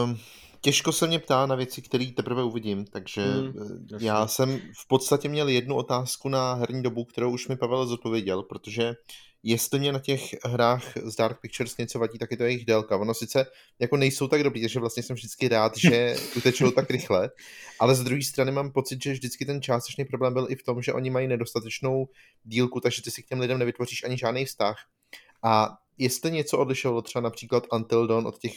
Um, 0.05 0.19
těžko 0.61 0.91
se 0.91 1.07
mě 1.07 1.19
ptá 1.19 1.45
na 1.45 1.55
věci, 1.55 1.81
které 1.81 2.05
teprve 2.15 2.43
uvidím, 2.43 2.85
takže 2.85 3.21
hmm, 3.21 3.53
já 3.99 4.27
jsem 4.27 4.59
v 4.59 4.87
podstatě 4.87 5.29
měl 5.29 5.47
jednu 5.47 5.75
otázku 5.75 6.29
na 6.29 6.53
herní 6.53 6.83
dobu, 6.83 7.05
kterou 7.05 7.31
už 7.31 7.47
mi 7.47 7.57
Pavel 7.57 7.87
zodpověděl, 7.87 8.43
protože 8.43 8.95
jestli 9.43 9.79
mě 9.79 9.91
na 9.91 9.99
těch 9.99 10.21
hrách 10.45 10.83
z 11.03 11.15
Dark 11.15 11.41
Pictures 11.41 11.77
něco 11.77 11.99
vadí, 11.99 12.19
tak 12.19 12.31
je 12.31 12.37
to 12.37 12.43
jejich 12.43 12.65
délka. 12.65 12.97
Ono 12.97 13.13
sice 13.13 13.45
jako 13.79 13.97
nejsou 13.97 14.27
tak 14.27 14.43
dobrý, 14.43 14.61
takže 14.61 14.79
vlastně 14.79 15.03
jsem 15.03 15.15
vždycky 15.15 15.47
rád, 15.47 15.77
že 15.77 16.15
utečou 16.37 16.71
tak 16.71 16.89
rychle, 16.89 17.29
ale 17.79 17.95
z 17.95 18.03
druhé 18.03 18.23
strany 18.23 18.51
mám 18.51 18.71
pocit, 18.71 19.03
že 19.03 19.11
vždycky 19.11 19.45
ten 19.45 19.61
částečný 19.61 20.05
problém 20.05 20.33
byl 20.33 20.47
i 20.49 20.55
v 20.55 20.63
tom, 20.63 20.81
že 20.81 20.93
oni 20.93 21.09
mají 21.09 21.27
nedostatečnou 21.27 22.07
dílku, 22.43 22.79
takže 22.79 23.01
ty 23.01 23.11
si 23.11 23.23
k 23.23 23.27
těm 23.27 23.39
lidem 23.39 23.57
nevytvoříš 23.59 24.03
ani 24.03 24.17
žádný 24.17 24.45
vztah. 24.45 24.77
A 25.43 25.77
jestli 25.97 26.31
něco 26.31 26.57
odlišovalo 26.57 27.01
třeba 27.01 27.21
například 27.21 27.63
Until 27.73 28.07
Dawn 28.07 28.27
od 28.27 28.39
těch 28.39 28.53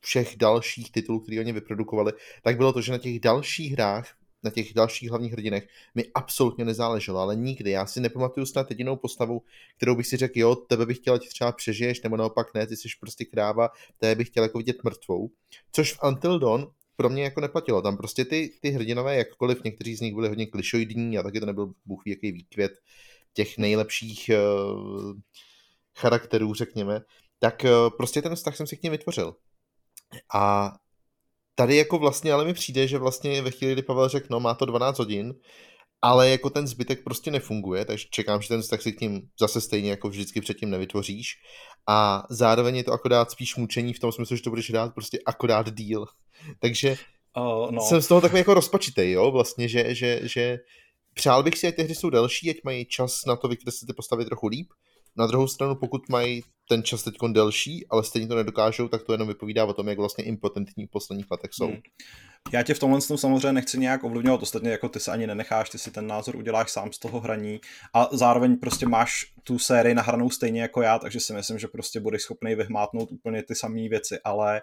všech 0.00 0.36
dalších 0.36 0.92
titulů, 0.92 1.20
které 1.20 1.40
oni 1.40 1.52
vyprodukovali, 1.52 2.12
tak 2.42 2.56
bylo 2.56 2.72
to, 2.72 2.80
že 2.80 2.92
na 2.92 2.98
těch 2.98 3.20
dalších 3.20 3.72
hrách, 3.72 4.16
na 4.42 4.50
těch 4.50 4.74
dalších 4.74 5.10
hlavních 5.10 5.32
hrdinech 5.32 5.68
mi 5.94 6.04
absolutně 6.14 6.64
nezáleželo, 6.64 7.20
ale 7.20 7.36
nikdy. 7.36 7.70
Já 7.70 7.86
si 7.86 8.00
nepamatuju 8.00 8.46
snad 8.46 8.70
jedinou 8.70 8.96
postavu, 8.96 9.42
kterou 9.76 9.94
bych 9.94 10.06
si 10.06 10.16
řekl, 10.16 10.38
jo, 10.38 10.54
tebe 10.54 10.86
bych 10.86 10.96
chtěl, 10.96 11.14
ať 11.14 11.28
třeba 11.28 11.52
přežiješ, 11.52 12.02
nebo 12.02 12.16
naopak 12.16 12.54
ne, 12.54 12.66
ty 12.66 12.76
jsi 12.76 12.88
prostě 13.00 13.24
kráva, 13.24 13.68
tebe 13.98 14.14
bych 14.14 14.28
chtěl 14.28 14.42
jako 14.42 14.58
vidět 14.58 14.84
mrtvou. 14.84 15.30
Což 15.72 15.92
v 15.92 16.02
Until 16.04 16.38
Dawn 16.38 16.66
pro 16.96 17.10
mě 17.10 17.24
jako 17.24 17.40
neplatilo. 17.40 17.82
Tam 17.82 17.96
prostě 17.96 18.24
ty, 18.24 18.50
ty 18.60 18.70
hrdinové, 18.70 19.16
jakkoliv 19.16 19.64
někteří 19.64 19.96
z 19.96 20.00
nich 20.00 20.14
byli 20.14 20.28
hodně 20.28 20.46
klišoidní 20.46 21.18
a 21.18 21.22
taky 21.22 21.40
to 21.40 21.46
nebyl 21.46 21.72
bůh 21.84 22.02
jaký 22.06 22.32
výkvět 22.32 22.72
těch 23.32 23.58
nejlepších 23.58 24.30
uh, 24.30 25.12
charakterů, 26.00 26.54
řekněme, 26.54 27.00
tak 27.38 27.64
eh, 27.64 27.70
prostě 27.96 28.22
ten 28.22 28.34
vztah 28.34 28.56
jsem 28.56 28.66
si 28.66 28.76
k 28.76 28.82
ním 28.82 28.92
vytvořil. 28.92 29.34
A 30.34 30.72
tady 31.54 31.76
jako 31.76 31.98
vlastně 31.98 32.32
ale 32.32 32.44
mi 32.44 32.54
přijde, 32.54 32.88
že 32.88 32.98
vlastně 32.98 33.42
ve 33.42 33.50
chvíli, 33.50 33.72
kdy 33.72 33.82
Pavel 33.82 34.08
řekl, 34.08 34.26
no 34.30 34.40
má 34.40 34.54
to 34.54 34.66
12 34.66 34.98
hodin, 34.98 35.34
ale 36.02 36.30
jako 36.30 36.50
ten 36.50 36.66
zbytek 36.66 37.04
prostě 37.04 37.30
nefunguje, 37.30 37.84
takže 37.84 38.06
čekám, 38.10 38.42
že 38.42 38.48
ten 38.48 38.62
vztah 38.62 38.82
si 38.82 38.92
k 38.92 39.00
ním 39.00 39.22
zase 39.40 39.60
stejně 39.60 39.90
jako 39.90 40.08
vždycky 40.08 40.40
předtím 40.40 40.70
nevytvoříš. 40.70 41.28
A 41.88 42.22
zároveň 42.30 42.76
je 42.76 42.84
to 42.84 42.92
akorát 42.92 43.30
spíš 43.30 43.56
mučení 43.56 43.92
v 43.92 43.98
tom 43.98 44.12
smyslu, 44.12 44.36
že 44.36 44.42
to 44.42 44.50
budeš 44.50 44.70
dát 44.70 44.94
prostě 44.94 45.18
akorát 45.26 45.74
díl. 45.74 46.06
Takže 46.60 46.96
uh, 47.36 47.70
no. 47.70 47.82
jsem 47.82 48.02
z 48.02 48.08
toho 48.08 48.20
takový 48.20 48.38
jako 48.38 48.54
rozpačitej, 48.54 49.10
jo, 49.10 49.30
vlastně, 49.30 49.68
že, 49.68 49.94
že, 49.94 50.20
že 50.22 50.58
přál 51.14 51.42
bych 51.42 51.58
si, 51.58 51.66
ať 51.66 51.76
ty 51.76 51.82
hry 51.82 51.94
jsou 51.94 52.10
delší, 52.10 52.50
ať 52.50 52.56
mají 52.64 52.86
čas 52.86 53.24
na 53.26 53.36
to 53.36 53.48
vykreslit 53.48 53.86
ty 53.86 53.92
postavy 53.92 54.24
trochu 54.24 54.46
líp, 54.46 54.68
na 55.16 55.26
druhou 55.26 55.48
stranu, 55.48 55.74
pokud 55.74 56.08
mají 56.08 56.42
ten 56.68 56.82
čas 56.82 57.02
teď 57.02 57.14
delší, 57.32 57.86
ale 57.90 58.04
stejně 58.04 58.28
to 58.28 58.34
nedokážou, 58.34 58.88
tak 58.88 59.02
to 59.02 59.12
jenom 59.12 59.28
vypovídá 59.28 59.64
o 59.64 59.72
tom, 59.72 59.88
jak 59.88 59.98
vlastně 59.98 60.24
impotentní 60.24 60.86
v 60.86 60.90
posledních 60.90 61.30
letech 61.30 61.50
jsou. 61.52 61.66
Hmm. 61.66 61.80
Já 62.52 62.62
tě 62.62 62.74
v 62.74 62.78
tomhle 62.78 63.00
tom 63.00 63.18
samozřejmě 63.18 63.52
nechci 63.52 63.78
nějak 63.78 64.04
ovlivňovat, 64.04 64.42
ostatně 64.42 64.70
jako 64.70 64.88
ty 64.88 65.00
se 65.00 65.12
ani 65.12 65.26
nenecháš, 65.26 65.70
ty 65.70 65.78
si 65.78 65.90
ten 65.90 66.06
názor 66.06 66.36
uděláš 66.36 66.70
sám 66.70 66.92
z 66.92 66.98
toho 66.98 67.20
hraní 67.20 67.60
a 67.94 68.08
zároveň 68.12 68.56
prostě 68.56 68.86
máš 68.86 69.24
tu 69.44 69.58
sérii 69.58 69.94
nahranou 69.94 70.30
stejně 70.30 70.62
jako 70.62 70.82
já, 70.82 70.98
takže 70.98 71.20
si 71.20 71.32
myslím, 71.32 71.58
že 71.58 71.68
prostě 71.68 72.00
budeš 72.00 72.22
schopný 72.22 72.54
vyhmátnout 72.54 73.12
úplně 73.12 73.42
ty 73.42 73.54
samé 73.54 73.88
věci, 73.88 74.18
ale 74.24 74.62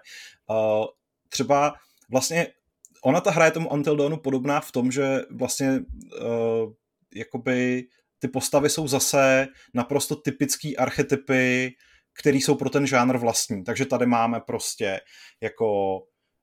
uh, 0.50 0.86
třeba 1.28 1.74
vlastně 2.10 2.46
ona 3.02 3.20
ta 3.20 3.30
hra 3.30 3.44
je 3.44 3.50
tomu 3.50 3.68
Until 3.68 3.96
Dawnu 3.96 4.16
podobná 4.16 4.60
v 4.60 4.72
tom, 4.72 4.92
že 4.92 5.20
vlastně 5.30 5.80
uh, 6.20 6.72
jakoby 7.14 7.84
ty 8.18 8.28
postavy 8.28 8.70
jsou 8.70 8.88
zase 8.88 9.46
naprosto 9.74 10.16
typický 10.16 10.76
archetypy, 10.76 11.70
které 12.20 12.36
jsou 12.36 12.54
pro 12.54 12.70
ten 12.70 12.86
žánr 12.86 13.16
vlastní. 13.16 13.64
Takže 13.64 13.86
tady 13.86 14.06
máme 14.06 14.40
prostě 14.40 15.00
jako 15.42 15.98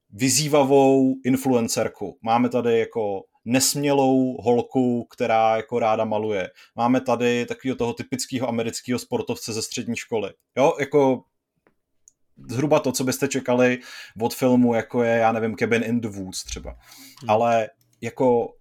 vyzývavou 0.10 1.16
influencerku. 1.26 2.18
Máme 2.22 2.50
tady 2.50 2.80
jako 2.80 3.22
nesmělou 3.46 4.42
holku, 4.42 5.08
která 5.14 5.58
jako 5.58 5.80
ráda 5.80 6.06
maluje. 6.06 6.50
Máme 6.76 7.02
tady 7.02 7.46
takového 7.46 7.76
toho 7.76 7.94
typického 7.94 8.50
amerického 8.50 9.00
sportovce 9.00 9.54
ze 9.54 9.62
střední 9.62 9.96
školy. 9.96 10.30
Jo, 10.58 10.74
jako 10.80 11.24
zhruba 12.50 12.80
to, 12.80 12.92
co 12.92 13.04
byste 13.04 13.28
čekali 13.28 13.80
od 14.22 14.34
filmu, 14.34 14.74
jako 14.74 15.04
je, 15.04 15.18
já 15.18 15.32
nevím, 15.32 15.56
Cabin 15.56 15.84
in 15.84 16.02
the 16.02 16.08
Woods 16.08 16.44
třeba. 16.44 16.72
Hmm. 16.72 17.30
Ale 17.30 17.70
jako 18.02 18.54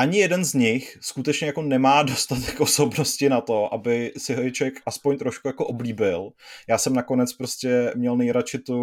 ani 0.00 0.18
jeden 0.18 0.44
z 0.44 0.54
nich 0.54 0.98
skutečně 1.00 1.46
jako 1.46 1.62
nemá 1.62 2.02
dostatek 2.12 2.60
osobnosti 2.60 3.28
na 3.28 3.40
to, 3.40 3.74
aby 3.74 4.12
si 4.16 4.34
Hojček 4.34 4.74
aspoň 4.86 5.18
trošku 5.18 5.48
jako 5.48 5.66
oblíbil. 5.66 6.30
Já 6.68 6.78
jsem 6.78 6.94
nakonec 6.94 7.32
prostě 7.32 7.92
měl 7.96 8.16
nejradši 8.16 8.58
tu, 8.58 8.78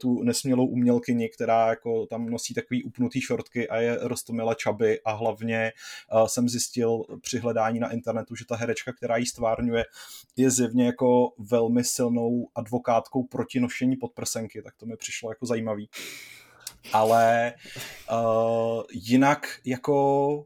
tu 0.00 0.22
nesmělou 0.22 0.66
umělkyni, 0.66 1.28
která 1.28 1.68
jako 1.68 2.06
tam 2.06 2.26
nosí 2.26 2.54
takový 2.54 2.84
upnutý 2.84 3.20
šortky 3.20 3.68
a 3.68 3.76
je 3.76 3.98
rostomila 4.00 4.54
čaby 4.54 5.00
a 5.04 5.12
hlavně 5.12 5.72
uh, 6.12 6.26
jsem 6.26 6.48
zjistil 6.48 7.02
při 7.20 7.38
hledání 7.38 7.80
na 7.80 7.92
internetu, 7.92 8.34
že 8.34 8.44
ta 8.44 8.56
herečka, 8.56 8.92
která 8.92 9.16
ji 9.16 9.26
stvárňuje, 9.26 9.84
je 10.36 10.50
zjevně 10.50 10.86
jako 10.86 11.32
velmi 11.38 11.84
silnou 11.84 12.48
advokátkou 12.54 13.22
proti 13.22 13.60
nošení 13.60 13.96
podprsenky, 13.96 14.62
tak 14.62 14.74
to 14.76 14.86
mi 14.86 14.96
přišlo 14.96 15.30
jako 15.30 15.46
zajímavý 15.46 15.88
ale 16.92 17.54
uh, 18.12 18.82
jinak 18.92 19.46
jako 19.64 20.44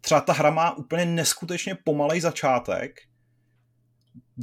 třeba 0.00 0.20
ta 0.20 0.32
hra 0.32 0.50
má 0.50 0.76
úplně 0.76 1.04
neskutečně 1.04 1.74
pomalej 1.84 2.20
začátek, 2.20 3.00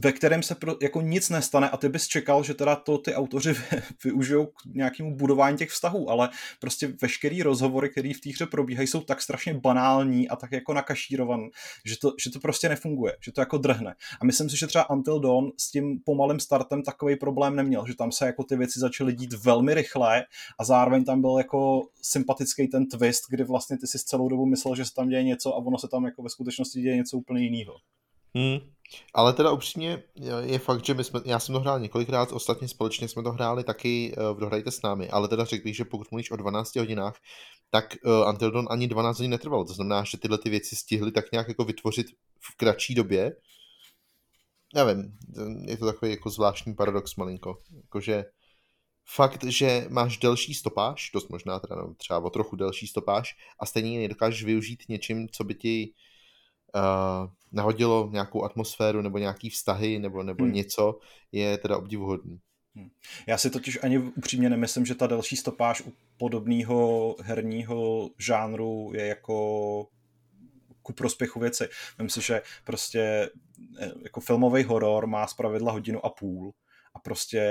ve 0.03 0.11
kterém 0.11 0.43
se 0.43 0.55
pro, 0.55 0.75
jako 0.81 1.01
nic 1.01 1.29
nestane 1.29 1.69
a 1.69 1.77
ty 1.77 1.89
bys 1.89 2.07
čekal, 2.07 2.43
že 2.43 2.53
teda 2.53 2.75
to 2.75 2.97
ty 2.97 3.15
autoři 3.15 3.55
využijou 4.03 4.45
k 4.45 4.65
nějakému 4.65 5.15
budování 5.15 5.57
těch 5.57 5.69
vztahů, 5.69 6.09
ale 6.09 6.29
prostě 6.59 6.93
veškerý 7.01 7.43
rozhovory, 7.43 7.89
které 7.89 8.11
v 8.13 8.21
té 8.21 8.29
hře 8.29 8.45
probíhají, 8.45 8.87
jsou 8.87 9.01
tak 9.01 9.21
strašně 9.21 9.53
banální 9.53 10.29
a 10.29 10.35
tak 10.35 10.51
jako 10.51 10.73
nakašírovan, 10.73 11.49
že 11.85 11.95
to, 12.01 12.13
že 12.23 12.29
to 12.29 12.39
prostě 12.39 12.69
nefunguje, 12.69 13.17
že 13.21 13.31
to 13.31 13.41
jako 13.41 13.57
drhne. 13.57 13.95
A 14.21 14.25
myslím 14.25 14.49
si, 14.49 14.57
že 14.57 14.67
třeba 14.67 14.89
Until 14.89 15.19
Dawn 15.19 15.51
s 15.57 15.71
tím 15.71 15.99
pomalým 16.05 16.39
startem 16.39 16.83
takový 16.83 17.15
problém 17.15 17.55
neměl, 17.55 17.85
že 17.87 17.95
tam 17.95 18.11
se 18.11 18.25
jako 18.25 18.43
ty 18.43 18.57
věci 18.57 18.79
začaly 18.79 19.13
dít 19.13 19.33
velmi 19.33 19.73
rychle 19.73 20.23
a 20.59 20.63
zároveň 20.63 21.03
tam 21.03 21.21
byl 21.21 21.37
jako 21.37 21.81
sympatický 22.01 22.67
ten 22.67 22.85
twist, 22.87 23.23
kdy 23.29 23.43
vlastně 23.43 23.77
ty 23.77 23.87
si 23.87 23.97
celou 23.99 24.29
dobu 24.29 24.45
myslel, 24.45 24.75
že 24.75 24.85
se 24.85 24.93
tam 24.93 25.09
děje 25.09 25.23
něco 25.23 25.53
a 25.53 25.57
ono 25.57 25.77
se 25.77 25.87
tam 25.87 26.05
jako 26.05 26.23
ve 26.23 26.29
skutečnosti 26.29 26.81
děje 26.81 26.95
něco 26.95 27.17
úplně 27.17 27.43
jiného. 27.43 27.73
Hmm. 28.35 28.59
Ale 29.13 29.33
teda 29.33 29.51
upřímně 29.51 30.03
je 30.41 30.59
fakt, 30.59 30.85
že 30.85 30.93
my 30.93 31.03
jsme, 31.03 31.19
já 31.25 31.39
jsem 31.39 31.53
to 31.53 31.59
hrál 31.59 31.79
několikrát, 31.79 32.31
ostatně 32.31 32.67
společně 32.67 33.07
jsme 33.07 33.23
to 33.23 33.31
hráli 33.31 33.63
taky 33.63 34.13
eh, 34.17 34.33
v 34.33 34.39
Dohrajte 34.39 34.71
s 34.71 34.81
námi, 34.81 35.09
ale 35.09 35.27
teda 35.27 35.45
řekl 35.45 35.63
bych, 35.63 35.75
že 35.75 35.85
pokud 35.85 36.11
mluvíš 36.11 36.31
o 36.31 36.35
12 36.35 36.75
hodinách, 36.75 37.15
tak 37.71 37.95
uh, 38.05 38.29
Until 38.29 38.51
Dawn 38.51 38.67
ani 38.69 38.87
12 38.87 39.17
hodin 39.17 39.31
netrvalo, 39.31 39.65
to 39.65 39.73
znamená, 39.73 40.03
že 40.03 40.17
tyhle 40.17 40.37
ty 40.37 40.49
věci 40.49 40.75
stihly 40.75 41.11
tak 41.11 41.31
nějak 41.31 41.47
jako 41.47 41.63
vytvořit 41.63 42.07
v 42.39 42.57
kratší 42.57 42.95
době. 42.95 43.31
Nevím, 44.75 45.17
je 45.67 45.77
to 45.77 45.85
takový 45.85 46.11
jako 46.11 46.29
zvláštní 46.29 46.75
paradox 46.75 47.15
malinko, 47.15 47.57
jakože 47.83 48.25
fakt, 49.15 49.43
že 49.43 49.85
máš 49.89 50.17
delší 50.17 50.53
stopáž, 50.53 51.11
dost 51.13 51.29
možná 51.29 51.59
teda 51.59 51.75
no, 51.75 51.93
třeba 51.97 52.19
o 52.19 52.29
trochu 52.29 52.55
delší 52.55 52.87
stopáž 52.87 53.35
a 53.59 53.65
stejně 53.65 53.99
nedokážeš 53.99 54.43
využít 54.43 54.83
něčím, 54.89 55.29
co 55.29 55.43
by 55.43 55.55
ti 55.55 55.93
uh, 56.75 57.31
nahodilo 57.51 58.09
nějakou 58.11 58.43
atmosféru 58.43 59.01
nebo 59.01 59.17
nějaký 59.17 59.49
vztahy 59.49 59.99
nebo, 59.99 60.23
nebo 60.23 60.43
hmm. 60.43 60.53
něco, 60.53 60.99
je 61.31 61.57
teda 61.57 61.77
obdivuhodný. 61.77 62.39
Hmm. 62.75 62.89
Já 63.27 63.37
si 63.37 63.49
totiž 63.49 63.79
ani 63.83 63.97
upřímně 63.97 64.49
nemyslím, 64.49 64.85
že 64.85 64.95
ta 64.95 65.07
delší 65.07 65.35
stopáž 65.35 65.81
u 65.81 65.93
podobného 66.17 67.15
herního 67.21 68.09
žánru 68.17 68.91
je 68.93 69.07
jako 69.07 69.87
ku 70.81 70.93
prospěchu 70.93 71.39
věci. 71.39 71.69
Myslím 72.01 72.23
si, 72.23 72.27
že 72.27 72.41
prostě 72.63 73.29
eh, 73.79 73.91
jako 74.03 74.19
filmový 74.19 74.63
horor 74.63 75.07
má 75.07 75.27
zpravidla 75.27 75.71
hodinu 75.71 76.05
a 76.05 76.09
půl 76.09 76.53
a 76.93 76.99
prostě 76.99 77.41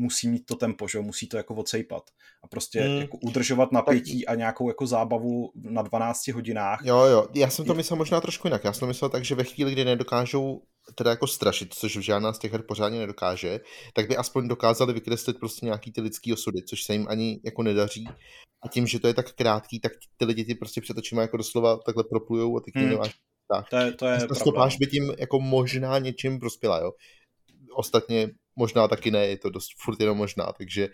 musí 0.00 0.28
mít 0.28 0.46
to 0.46 0.56
tempo, 0.56 0.88
že 0.88 1.00
musí 1.00 1.28
to 1.28 1.36
jako 1.36 1.54
odsejpat 1.54 2.02
a 2.44 2.48
prostě 2.48 2.80
hmm. 2.80 3.00
jako 3.00 3.18
udržovat 3.22 3.72
napětí 3.72 4.24
tak... 4.24 4.32
a 4.32 4.36
nějakou 4.36 4.68
jako 4.68 4.86
zábavu 4.86 5.52
na 5.54 5.82
12 5.82 6.28
hodinách. 6.28 6.80
Jo, 6.84 6.98
jo, 6.98 7.28
já 7.34 7.50
jsem 7.50 7.64
to 7.64 7.74
myslel 7.74 7.96
možná 7.96 8.20
trošku 8.20 8.46
jinak, 8.46 8.64
já 8.64 8.72
jsem 8.72 8.80
to 8.80 8.86
myslel 8.86 9.10
tak, 9.10 9.24
že 9.24 9.34
ve 9.34 9.44
chvíli, 9.44 9.72
kdy 9.72 9.84
nedokážou 9.84 10.62
teda 10.94 11.10
jako 11.10 11.26
strašit, 11.26 11.74
což 11.74 11.92
žádná 11.92 12.32
z 12.32 12.38
těch 12.38 12.52
her 12.52 12.62
pořádně 12.62 12.98
nedokáže, 12.98 13.60
tak 13.94 14.08
by 14.08 14.16
aspoň 14.16 14.48
dokázali 14.48 14.92
vykreslit 14.92 15.38
prostě 15.38 15.66
nějaký 15.66 15.92
ty 15.92 16.00
lidský 16.00 16.32
osudy, 16.32 16.62
což 16.62 16.82
se 16.82 16.92
jim 16.92 17.06
ani 17.08 17.40
jako 17.44 17.62
nedaří. 17.62 18.08
A 18.62 18.68
tím, 18.68 18.86
že 18.86 19.00
to 19.00 19.06
je 19.06 19.14
tak 19.14 19.32
krátký, 19.32 19.80
tak 19.80 19.92
ty 20.16 20.24
lidi 20.24 20.44
ty 20.44 20.54
prostě 20.54 20.80
před 20.80 20.98
očima 20.98 21.22
jako 21.22 21.36
doslova 21.36 21.76
takhle 21.76 22.04
proplujou 22.04 22.56
a 22.56 22.60
ty 22.60 22.72
k 22.72 22.76
hmm. 22.76 22.90
nemáš 22.90 23.14
tak. 23.50 23.68
To 23.68 23.76
je, 23.76 23.92
to 23.92 24.06
je 24.06 24.26
ta 24.26 24.34
stopáž 24.34 24.76
by 24.76 24.86
tím 24.86 25.14
jako 25.18 25.40
možná 25.40 25.98
něčím 25.98 26.40
prospěla, 26.40 26.80
jo. 26.80 26.92
Ostatně 27.76 28.30
možná 28.56 28.88
taky 28.88 29.10
ne, 29.10 29.26
je 29.26 29.38
to 29.38 29.50
dost 29.50 29.68
furt 29.84 30.00
jenom 30.00 30.18
možná, 30.18 30.52
takže 30.58 30.88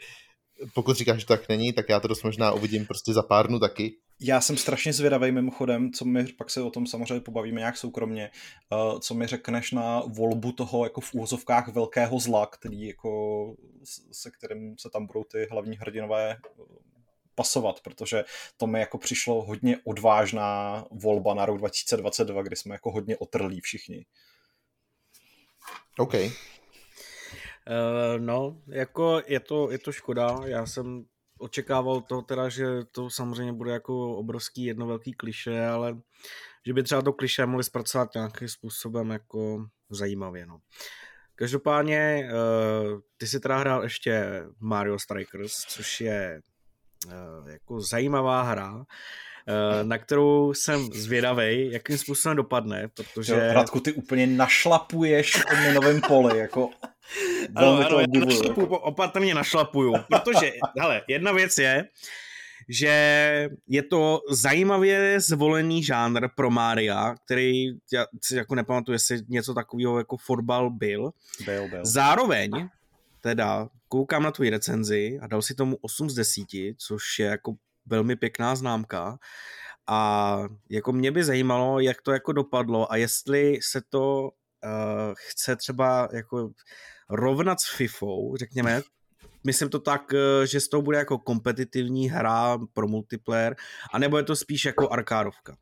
pokud 0.74 0.96
říkáš, 0.96 1.20
že 1.20 1.26
tak 1.26 1.48
není, 1.48 1.72
tak 1.72 1.88
já 1.88 2.00
to 2.00 2.08
dost 2.08 2.22
možná 2.22 2.52
uvidím 2.52 2.86
prostě 2.86 3.12
za 3.12 3.22
pár 3.22 3.46
dnů 3.46 3.58
taky. 3.58 3.96
Já 4.20 4.40
jsem 4.40 4.56
strašně 4.56 4.92
zvědavý 4.92 5.32
mimochodem, 5.32 5.92
co 5.92 6.04
mi, 6.04 6.24
pak 6.24 6.50
se 6.50 6.62
o 6.62 6.70
tom 6.70 6.86
samozřejmě 6.86 7.20
pobavíme 7.20 7.58
nějak 7.58 7.76
soukromně, 7.76 8.30
uh, 8.70 8.98
co 9.00 9.14
mi 9.14 9.26
řekneš 9.26 9.72
na 9.72 10.00
volbu 10.00 10.52
toho 10.52 10.84
jako 10.84 11.00
v 11.00 11.14
úvozovkách 11.14 11.68
velkého 11.68 12.18
zla, 12.18 12.46
který 12.46 12.82
jako, 12.82 13.54
se 14.12 14.30
kterým 14.30 14.74
se 14.78 14.90
tam 14.92 15.06
budou 15.06 15.24
ty 15.24 15.46
hlavní 15.50 15.76
hrdinové 15.76 16.30
eh, 16.30 16.36
pasovat, 17.34 17.80
protože 17.80 18.24
to 18.56 18.66
mi 18.66 18.80
jako 18.80 18.98
přišlo 18.98 19.42
hodně 19.44 19.78
odvážná 19.84 20.84
volba 20.90 21.34
na 21.34 21.46
rok 21.46 21.58
2022, 21.58 22.42
kdy 22.42 22.56
jsme 22.56 22.74
jako 22.74 22.90
hodně 22.90 23.16
otrlí 23.16 23.60
všichni. 23.60 24.06
OK. 25.98 26.14
Uh, 27.70 28.20
no, 28.20 28.62
jako 28.66 29.22
je 29.26 29.40
to, 29.40 29.70
je 29.70 29.78
to 29.78 29.92
škoda, 29.92 30.40
já 30.44 30.66
jsem 30.66 31.04
očekával 31.38 32.00
to 32.00 32.22
teda, 32.22 32.48
že 32.48 32.66
to 32.92 33.10
samozřejmě 33.10 33.52
bude 33.52 33.72
jako 33.72 34.16
obrovský 34.16 34.64
jedno 34.64 34.86
velký 34.86 35.12
kliše, 35.12 35.66
ale 35.66 35.98
že 36.66 36.72
by 36.72 36.82
třeba 36.82 37.02
to 37.02 37.12
kliše 37.12 37.46
mohli 37.46 37.64
zpracovat 37.64 38.14
nějakým 38.14 38.48
způsobem 38.48 39.10
jako 39.10 39.66
zajímavě, 39.90 40.46
no. 40.46 40.58
Každopádně, 41.34 42.30
uh, 42.32 43.00
ty 43.16 43.26
si 43.26 43.40
teda 43.40 43.58
hrál 43.58 43.82
ještě 43.82 44.42
Mario 44.60 44.98
Strikers, 44.98 45.52
což 45.52 46.00
je 46.00 46.40
uh, 47.06 47.48
jako 47.48 47.80
zajímavá 47.80 48.42
hra, 48.42 48.84
Eh, 48.84 49.35
na 49.82 49.98
kterou 49.98 50.54
jsem 50.54 50.84
zvědavý, 50.84 51.72
jakým 51.72 51.98
způsobem 51.98 52.36
dopadne, 52.36 52.88
protože... 52.88 53.32
Jo, 53.32 53.52
Radku, 53.52 53.80
ty 53.80 53.92
úplně 53.92 54.26
našlapuješ 54.26 55.36
o 55.36 55.72
novém 55.72 56.00
poli, 56.00 56.38
jako 56.38 56.70
ano, 57.54 57.86
ano, 57.86 58.00
já 58.00 58.24
našlapuju, 58.24 58.66
opatrně 58.66 59.34
našlapuju, 59.34 59.94
protože, 60.08 60.52
hele, 60.80 61.02
jedna 61.08 61.32
věc 61.32 61.58
je, 61.58 61.84
že 62.68 62.90
je 63.68 63.82
to 63.82 64.20
zajímavě 64.30 65.20
zvolený 65.20 65.82
žánr 65.82 66.28
pro 66.36 66.50
Mária, 66.50 67.14
který, 67.24 67.66
já 67.92 68.06
si 68.24 68.36
jako 68.36 68.54
nepamatuju, 68.54 68.94
jestli 68.94 69.20
něco 69.28 69.54
takového 69.54 69.98
jako 69.98 70.16
fotbal 70.16 70.70
byl. 70.70 71.10
Byl, 71.44 71.68
byl. 71.68 71.80
Zároveň, 71.82 72.68
teda, 73.20 73.68
koukám 73.88 74.22
na 74.22 74.30
tvoji 74.30 74.50
recenzi 74.50 75.18
a 75.22 75.26
dal 75.26 75.42
si 75.42 75.54
tomu 75.54 75.78
8 75.80 76.10
z 76.10 76.14
10, 76.14 76.46
což 76.76 77.18
je 77.18 77.26
jako 77.26 77.54
velmi 77.86 78.16
pěkná 78.16 78.56
známka. 78.56 79.18
A 79.88 80.42
jako 80.70 80.92
mě 80.92 81.12
by 81.12 81.24
zajímalo, 81.24 81.80
jak 81.80 82.02
to 82.02 82.12
jako 82.12 82.32
dopadlo 82.32 82.92
a 82.92 82.96
jestli 82.96 83.58
se 83.62 83.80
to 83.88 84.22
uh, 84.22 84.30
chce 85.14 85.56
třeba 85.56 86.08
jako 86.12 86.50
rovnat 87.10 87.60
s 87.60 87.76
FIFou, 87.76 88.36
řekněme, 88.36 88.82
myslím 89.44 89.68
to 89.68 89.80
tak, 89.80 90.14
eh, 90.14 90.46
že 90.46 90.60
z 90.60 90.68
toho 90.68 90.82
bude 90.82 90.98
jako 90.98 91.18
kompetitivní 91.18 92.10
hra 92.10 92.58
pro 92.72 92.88
multiplayer, 92.88 93.56
anebo 93.92 94.16
je 94.16 94.22
to 94.22 94.36
spíš 94.36 94.64
jako 94.64 94.90
arkádovka? 94.90 95.56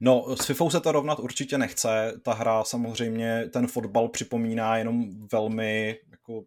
No, 0.00 0.36
s 0.36 0.46
FIFou 0.46 0.70
se 0.70 0.80
to 0.80 0.92
rovnat 0.92 1.18
určitě 1.18 1.58
nechce. 1.58 2.12
Ta 2.22 2.32
hra 2.32 2.64
samozřejmě 2.64 3.48
ten 3.52 3.66
fotbal 3.66 4.08
připomíná 4.08 4.76
jenom 4.76 5.26
velmi 5.32 5.98
jako 6.10 6.42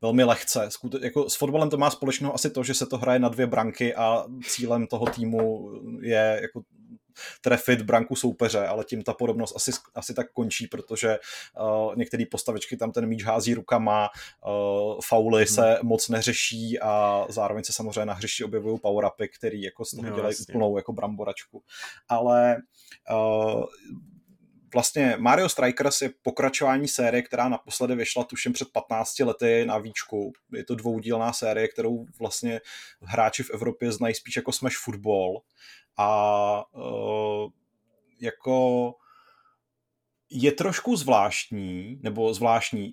velmi 0.00 0.24
lehce. 0.24 0.66
Skute, 0.68 0.98
jako 1.02 1.30
s 1.30 1.36
fotbalem 1.36 1.70
to 1.70 1.76
má 1.76 1.90
společného 1.90 2.34
asi 2.34 2.50
to, 2.50 2.64
že 2.64 2.74
se 2.74 2.86
to 2.86 2.98
hraje 2.98 3.18
na 3.18 3.28
dvě 3.28 3.46
branky 3.46 3.94
a 3.94 4.24
cílem 4.48 4.86
toho 4.86 5.06
týmu 5.06 5.70
je 6.02 6.38
jako 6.42 6.62
trefit 7.40 7.82
branku 7.82 8.16
soupeře, 8.16 8.66
ale 8.66 8.84
tím 8.84 9.02
ta 9.02 9.14
podobnost 9.14 9.56
asi, 9.56 9.70
asi 9.94 10.14
tak 10.14 10.32
končí, 10.32 10.66
protože 10.66 11.18
uh, 11.60 11.96
některé 11.96 12.24
postavičky 12.30 12.76
tam 12.76 12.92
ten 12.92 13.06
míč 13.06 13.24
hází 13.24 13.54
rukama, 13.54 14.08
uh, 14.46 15.00
fauly 15.04 15.44
hmm. 15.44 15.54
se 15.54 15.78
moc 15.82 16.08
neřeší 16.08 16.80
a 16.80 17.24
zároveň 17.28 17.64
se 17.64 17.72
samozřejmě 17.72 18.04
na 18.04 18.14
hřišti 18.14 18.44
objevují 18.44 18.78
power-upy, 18.78 19.28
který 19.38 19.62
jako 19.62 19.84
z 19.84 19.90
toho 19.90 20.02
no, 20.02 20.16
dělají 20.16 20.32
jasně. 20.32 20.52
úplnou 20.52 20.76
jako 20.76 20.92
bramboračku. 20.92 21.62
Ale 22.08 22.56
uh, 23.10 23.64
vlastně 24.72 25.16
Mario 25.18 25.48
Strikers 25.48 26.02
je 26.02 26.10
pokračování 26.22 26.88
série, 26.88 27.22
která 27.22 27.48
naposledy 27.48 27.94
vyšla 27.94 28.24
tuším 28.24 28.52
před 28.52 28.68
15 28.72 29.18
lety 29.18 29.64
na 29.66 29.78
výčku. 29.78 30.32
Je 30.52 30.64
to 30.64 30.74
dvoudílná 30.74 31.32
série, 31.32 31.68
kterou 31.68 32.06
vlastně 32.18 32.60
hráči 33.02 33.42
v 33.42 33.50
Evropě 33.50 33.92
znají 33.92 34.14
spíš 34.14 34.36
jako 34.36 34.52
Smash 34.52 34.76
Football. 34.76 35.40
A 35.96 36.62
uh, 36.72 37.50
jako 38.20 38.94
je 40.30 40.52
trošku 40.52 40.96
zvláštní, 40.96 42.00
nebo 42.02 42.34
zvláštní. 42.34 42.92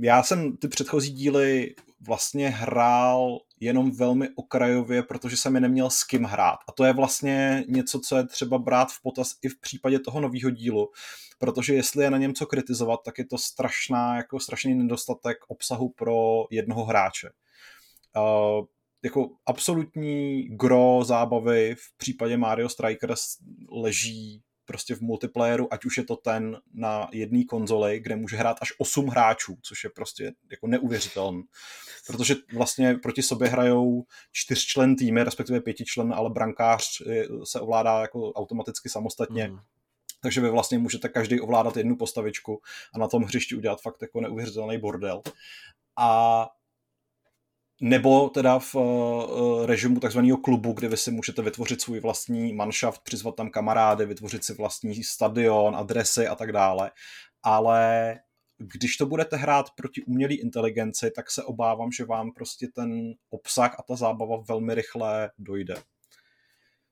Já 0.00 0.22
jsem 0.22 0.56
ty 0.56 0.68
předchozí 0.68 1.12
díly 1.12 1.74
vlastně 2.00 2.48
hrál 2.48 3.38
jenom 3.60 3.90
velmi 3.90 4.28
okrajově, 4.36 5.02
protože 5.02 5.36
jsem 5.36 5.54
je 5.54 5.60
neměl 5.60 5.90
s 5.90 6.04
kým 6.04 6.24
hrát. 6.24 6.58
A 6.68 6.72
to 6.72 6.84
je 6.84 6.92
vlastně 6.92 7.64
něco, 7.68 8.00
co 8.00 8.16
je 8.16 8.26
třeba 8.26 8.58
brát 8.58 8.92
v 8.92 9.02
potaz 9.02 9.30
i 9.42 9.48
v 9.48 9.60
případě 9.60 9.98
toho 9.98 10.20
nového 10.20 10.50
dílu, 10.50 10.90
protože 11.38 11.74
jestli 11.74 12.04
je 12.04 12.10
na 12.10 12.18
něm 12.18 12.34
co 12.34 12.46
kritizovat, 12.46 13.00
tak 13.04 13.18
je 13.18 13.26
to 13.26 13.38
strašná, 13.38 14.16
jako 14.16 14.40
strašný 14.40 14.74
nedostatek 14.74 15.38
obsahu 15.48 15.88
pro 15.88 16.44
jednoho 16.50 16.84
hráče. 16.84 17.30
Uh, 18.16 18.64
jako 19.04 19.30
absolutní 19.46 20.42
gro 20.42 21.00
zábavy 21.04 21.74
v 21.74 21.96
případě 21.96 22.36
Mario 22.36 22.68
Strikers 22.68 23.22
leží 23.70 24.42
prostě 24.66 24.94
v 24.94 25.00
multiplayeru, 25.00 25.72
ať 25.72 25.84
už 25.84 25.96
je 25.96 26.04
to 26.04 26.16
ten 26.16 26.60
na 26.74 27.08
jedné 27.12 27.44
konzoli, 27.44 28.00
kde 28.00 28.16
může 28.16 28.36
hrát 28.36 28.56
až 28.60 28.72
8 28.78 29.06
hráčů, 29.06 29.58
což 29.62 29.84
je 29.84 29.90
prostě 29.90 30.32
jako 30.50 30.66
neuvěřitelné. 30.66 31.42
Protože 32.06 32.34
vlastně 32.54 32.94
proti 32.94 33.22
sobě 33.22 33.48
hrajou 33.48 34.04
čtyřčlen 34.32 34.96
týmy, 34.96 35.24
respektive 35.24 35.60
pětičlen, 35.60 36.12
ale 36.12 36.30
brankář 36.30 37.02
se 37.44 37.60
ovládá 37.60 38.00
jako 38.00 38.32
automaticky 38.32 38.88
samostatně. 38.88 39.48
Mm. 39.48 39.58
Takže 40.20 40.40
vy 40.40 40.50
vlastně 40.50 40.78
můžete 40.78 41.08
každý 41.08 41.40
ovládat 41.40 41.76
jednu 41.76 41.96
postavičku 41.96 42.60
a 42.94 42.98
na 42.98 43.08
tom 43.08 43.22
hřišti 43.22 43.54
udělat 43.54 43.82
fakt 43.82 44.02
jako 44.02 44.20
neuvěřitelný 44.20 44.78
bordel. 44.78 45.22
A 45.96 46.48
nebo 47.80 48.28
teda 48.28 48.58
v 48.58 48.74
uh, 48.74 49.66
režimu 49.66 50.00
takzvaného 50.00 50.36
klubu, 50.36 50.72
kde 50.72 50.88
vy 50.88 50.96
si 50.96 51.10
můžete 51.10 51.42
vytvořit 51.42 51.80
svůj 51.80 52.00
vlastní 52.00 52.52
manšaft, 52.52 53.02
přizvat 53.02 53.36
tam 53.36 53.50
kamarády, 53.50 54.06
vytvořit 54.06 54.44
si 54.44 54.54
vlastní 54.54 55.04
stadion, 55.04 55.76
adresy 55.76 56.26
a 56.26 56.34
tak 56.34 56.52
dále. 56.52 56.90
Ale 57.42 58.14
když 58.58 58.96
to 58.96 59.06
budete 59.06 59.36
hrát 59.36 59.66
proti 59.76 60.02
umělé 60.02 60.34
inteligenci, 60.34 61.10
tak 61.10 61.30
se 61.30 61.42
obávám, 61.42 61.92
že 61.92 62.04
vám 62.04 62.32
prostě 62.32 62.68
ten 62.74 63.14
obsah 63.30 63.76
a 63.78 63.82
ta 63.82 63.96
zábava 63.96 64.36
velmi 64.48 64.74
rychle 64.74 65.30
dojde. 65.38 65.76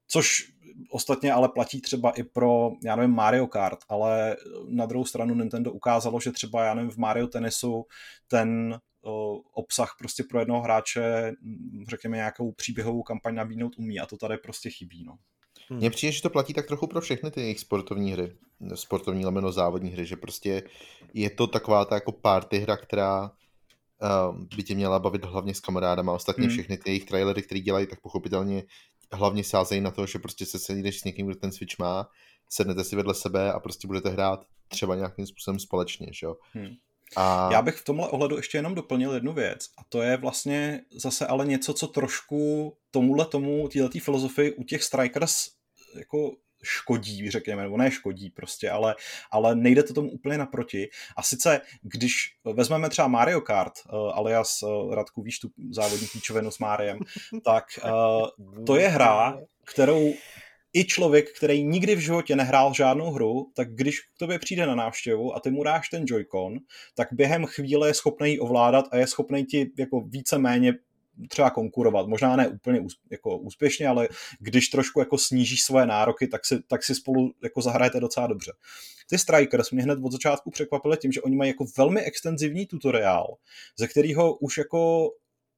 Což 0.06 0.52
ostatně 0.90 1.32
ale 1.32 1.48
platí 1.48 1.80
třeba 1.80 2.10
i 2.10 2.22
pro, 2.22 2.70
já 2.84 2.96
nevím, 2.96 3.14
Mario 3.14 3.46
Kart, 3.46 3.78
ale 3.88 4.36
na 4.68 4.86
druhou 4.86 5.04
stranu 5.04 5.34
Nintendo 5.34 5.72
ukázalo, 5.72 6.20
že 6.20 6.32
třeba, 6.32 6.64
já 6.64 6.74
nevím, 6.74 6.90
v 6.90 6.96
Mario 6.96 7.26
Tennisu 7.26 7.84
ten 8.28 8.78
obsah 9.52 9.94
prostě 9.98 10.24
pro 10.30 10.38
jednoho 10.38 10.62
hráče, 10.62 11.32
řekněme, 11.88 12.16
nějakou 12.16 12.52
příběhovou 12.52 13.02
kampaň 13.02 13.34
nabídnout 13.34 13.78
umí 13.78 14.00
a 14.00 14.06
to 14.06 14.16
tady 14.16 14.36
prostě 14.38 14.70
chybí. 14.70 15.04
No. 15.04 15.16
Hmm. 15.68 15.78
Mně 15.78 15.90
přijde, 15.90 16.12
že 16.12 16.22
to 16.22 16.30
platí 16.30 16.54
tak 16.54 16.66
trochu 16.66 16.86
pro 16.86 17.00
všechny 17.00 17.30
ty 17.30 17.40
jejich 17.40 17.60
sportovní 17.60 18.12
hry, 18.12 18.36
sportovní 18.74 19.24
lemeno 19.24 19.52
závodní 19.52 19.90
hry, 19.90 20.06
že 20.06 20.16
prostě 20.16 20.62
je 21.14 21.30
to 21.30 21.46
taková 21.46 21.84
ta 21.84 21.94
jako 21.94 22.12
party 22.12 22.58
hra, 22.58 22.76
která 22.76 23.22
uh, 23.22 24.44
by 24.56 24.62
tě 24.62 24.74
měla 24.74 24.98
bavit 24.98 25.24
hlavně 25.24 25.54
s 25.54 25.60
kamarádama. 25.60 26.12
Ostatně 26.12 26.46
hmm. 26.46 26.52
všechny 26.52 26.78
ty 26.78 26.90
jejich 26.90 27.04
trailery, 27.04 27.42
které 27.42 27.60
dělají, 27.60 27.86
tak 27.86 28.00
pochopitelně 28.00 28.62
hlavně 29.12 29.44
sázejí 29.44 29.80
na 29.80 29.90
to, 29.90 30.06
že 30.06 30.18
prostě 30.18 30.46
se 30.46 30.58
sedíš 30.58 31.00
s 31.00 31.04
někým, 31.04 31.26
kdo 31.26 31.36
ten 31.36 31.52
Switch 31.52 31.78
má, 31.78 32.08
sednete 32.50 32.84
si 32.84 32.96
vedle 32.96 33.14
sebe 33.14 33.52
a 33.52 33.60
prostě 33.60 33.86
budete 33.86 34.08
hrát 34.08 34.46
třeba 34.68 34.94
nějakým 34.94 35.26
způsobem 35.26 35.58
společně, 35.58 36.06
že 36.12 36.26
jo. 36.26 36.36
Hmm. 36.52 36.74
A... 37.16 37.48
Já 37.52 37.62
bych 37.62 37.74
v 37.74 37.84
tomhle 37.84 38.08
ohledu 38.08 38.36
ještě 38.36 38.58
jenom 38.58 38.74
doplnil 38.74 39.12
jednu 39.12 39.32
věc 39.32 39.68
a 39.78 39.80
to 39.88 40.02
je 40.02 40.16
vlastně 40.16 40.80
zase 40.92 41.26
ale 41.26 41.46
něco, 41.46 41.74
co 41.74 41.86
trošku 41.86 42.76
tomuhle 42.90 43.24
tomu, 43.24 43.68
této 43.68 43.98
filozofii 44.00 44.52
u 44.52 44.64
těch 44.64 44.82
Strikers 44.82 45.48
jako 45.98 46.30
škodí, 46.64 47.30
řekněme, 47.30 47.62
nebo 47.62 47.76
ne 47.76 47.90
škodí 47.90 48.30
prostě, 48.30 48.70
ale, 48.70 48.94
ale 49.30 49.54
nejde 49.54 49.82
to 49.82 49.94
tomu 49.94 50.10
úplně 50.10 50.38
naproti. 50.38 50.88
A 51.16 51.22
sice, 51.22 51.60
když 51.82 52.14
vezmeme 52.52 52.88
třeba 52.88 53.08
Mario 53.08 53.40
Kart, 53.40 53.72
uh, 53.92 54.18
alias 54.18 54.62
uh, 54.62 54.94
Radku, 54.94 55.22
víš 55.22 55.38
tu 55.38 55.48
závodní 55.70 56.06
píčovinu 56.06 56.50
s 56.50 56.58
Máriem, 56.58 56.98
tak 57.44 57.64
uh, 57.84 58.64
to 58.64 58.76
je 58.76 58.88
hra, 58.88 59.38
kterou 59.64 60.14
i 60.74 60.84
člověk, 60.84 61.36
který 61.36 61.64
nikdy 61.64 61.96
v 61.96 61.98
životě 61.98 62.36
nehrál 62.36 62.74
žádnou 62.74 63.10
hru, 63.10 63.50
tak 63.54 63.74
když 63.74 64.00
k 64.00 64.18
tobě 64.18 64.38
přijde 64.38 64.66
na 64.66 64.74
návštěvu 64.74 65.36
a 65.36 65.40
ty 65.40 65.50
mu 65.50 65.64
dáš 65.64 65.88
ten 65.88 66.04
Joy-Con, 66.04 66.58
tak 66.94 67.08
během 67.12 67.46
chvíle 67.46 67.88
je 67.88 67.94
schopný 67.94 68.30
ji 68.30 68.38
ovládat 68.38 68.84
a 68.90 68.96
je 68.96 69.06
schopný 69.06 69.44
ti 69.44 69.70
jako 69.78 70.00
víceméně 70.00 70.74
třeba 71.28 71.50
konkurovat. 71.50 72.06
Možná 72.06 72.36
ne 72.36 72.48
úplně 72.48 72.80
jako 73.10 73.38
úspěšně, 73.38 73.88
ale 73.88 74.08
když 74.40 74.68
trošku 74.68 75.00
jako 75.00 75.18
snížíš 75.18 75.62
svoje 75.62 75.86
nároky, 75.86 76.26
tak 76.26 76.46
si, 76.46 76.62
tak 76.62 76.84
si 76.84 76.94
spolu 76.94 77.32
jako 77.42 77.62
zahrajete 77.62 78.00
docela 78.00 78.26
dobře. 78.26 78.52
Ty 79.08 79.18
Strikers 79.18 79.70
mě 79.70 79.82
hned 79.82 79.98
od 80.02 80.12
začátku 80.12 80.50
překvapily 80.50 80.96
tím, 80.96 81.12
že 81.12 81.22
oni 81.22 81.36
mají 81.36 81.50
jako 81.50 81.64
velmi 81.78 82.00
extenzivní 82.00 82.66
tutoriál, 82.66 83.26
ze 83.78 83.88
kterého 83.88 84.36
už 84.36 84.58
jako 84.58 85.10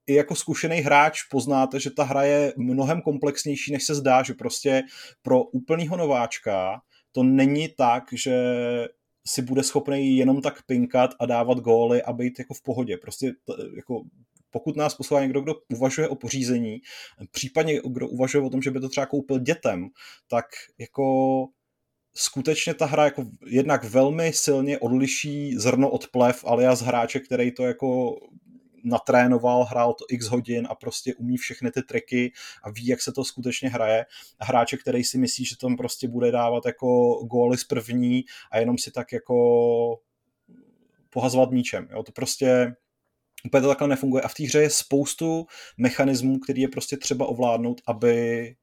i 0.06 0.14
jako 0.14 0.34
zkušený 0.34 0.76
hráč 0.76 1.22
poznáte, 1.30 1.80
že 1.80 1.90
ta 1.90 2.04
hra 2.04 2.22
je 2.22 2.52
mnohem 2.56 3.02
komplexnější, 3.02 3.72
než 3.72 3.84
se 3.84 3.94
zdá, 3.94 4.22
že 4.22 4.34
prostě 4.34 4.82
pro 5.22 5.44
úplného 5.44 5.96
nováčka 5.96 6.80
to 7.12 7.22
není 7.22 7.68
tak, 7.68 8.04
že 8.12 8.36
si 9.26 9.42
bude 9.42 9.62
schopný 9.62 10.16
jenom 10.16 10.42
tak 10.42 10.62
pinkat 10.66 11.10
a 11.20 11.26
dávat 11.26 11.58
góly 11.58 12.02
a 12.02 12.12
být 12.12 12.38
jako 12.38 12.54
v 12.54 12.62
pohodě. 12.62 12.96
Prostě 12.96 13.32
jako 13.76 14.02
pokud 14.50 14.76
nás 14.76 14.94
poslouchá 14.94 15.22
někdo, 15.22 15.40
kdo 15.40 15.54
uvažuje 15.72 16.08
o 16.08 16.14
pořízení, 16.14 16.78
případně 17.30 17.80
kdo 17.88 18.08
uvažuje 18.08 18.44
o 18.44 18.50
tom, 18.50 18.62
že 18.62 18.70
by 18.70 18.80
to 18.80 18.88
třeba 18.88 19.06
koupil 19.06 19.38
dětem, 19.38 19.88
tak 20.28 20.44
jako 20.78 21.46
skutečně 22.14 22.74
ta 22.74 22.86
hra 22.86 23.04
jako 23.04 23.26
jednak 23.46 23.84
velmi 23.84 24.32
silně 24.32 24.78
odliší 24.78 25.54
zrno 25.56 25.90
od 25.90 26.08
plev 26.08 26.44
alias 26.44 26.80
hráče, 26.82 27.20
který 27.20 27.52
to 27.52 27.64
jako 27.64 28.16
natrénoval, 28.86 29.64
hrál 29.64 29.94
to 29.94 30.04
x 30.10 30.26
hodin 30.26 30.66
a 30.70 30.74
prostě 30.74 31.14
umí 31.14 31.36
všechny 31.36 31.70
ty 31.70 31.82
triky 31.82 32.32
a 32.62 32.70
ví, 32.70 32.86
jak 32.86 33.02
se 33.02 33.12
to 33.12 33.24
skutečně 33.24 33.68
hraje. 33.68 34.06
A 34.38 34.44
hráče, 34.44 34.76
který 34.76 35.04
si 35.04 35.18
myslí, 35.18 35.44
že 35.44 35.56
tam 35.56 35.76
prostě 35.76 36.08
bude 36.08 36.30
dávat 36.30 36.66
jako 36.66 37.12
góly 37.24 37.58
z 37.58 37.64
první 37.64 38.24
a 38.50 38.58
jenom 38.58 38.78
si 38.78 38.90
tak 38.90 39.12
jako 39.12 39.36
pohazovat 41.10 41.50
míčem. 41.50 41.88
Jo? 41.90 42.02
To 42.02 42.12
prostě 42.12 42.74
úplně 43.44 43.62
to 43.62 43.68
takhle 43.68 43.88
nefunguje. 43.88 44.22
A 44.22 44.28
v 44.28 44.34
té 44.34 44.44
hře 44.44 44.62
je 44.62 44.70
spoustu 44.70 45.46
mechanismů, 45.78 46.38
který 46.38 46.62
je 46.62 46.68
prostě 46.68 46.96
třeba 46.96 47.26
ovládnout, 47.26 47.80
aby, 47.86 48.56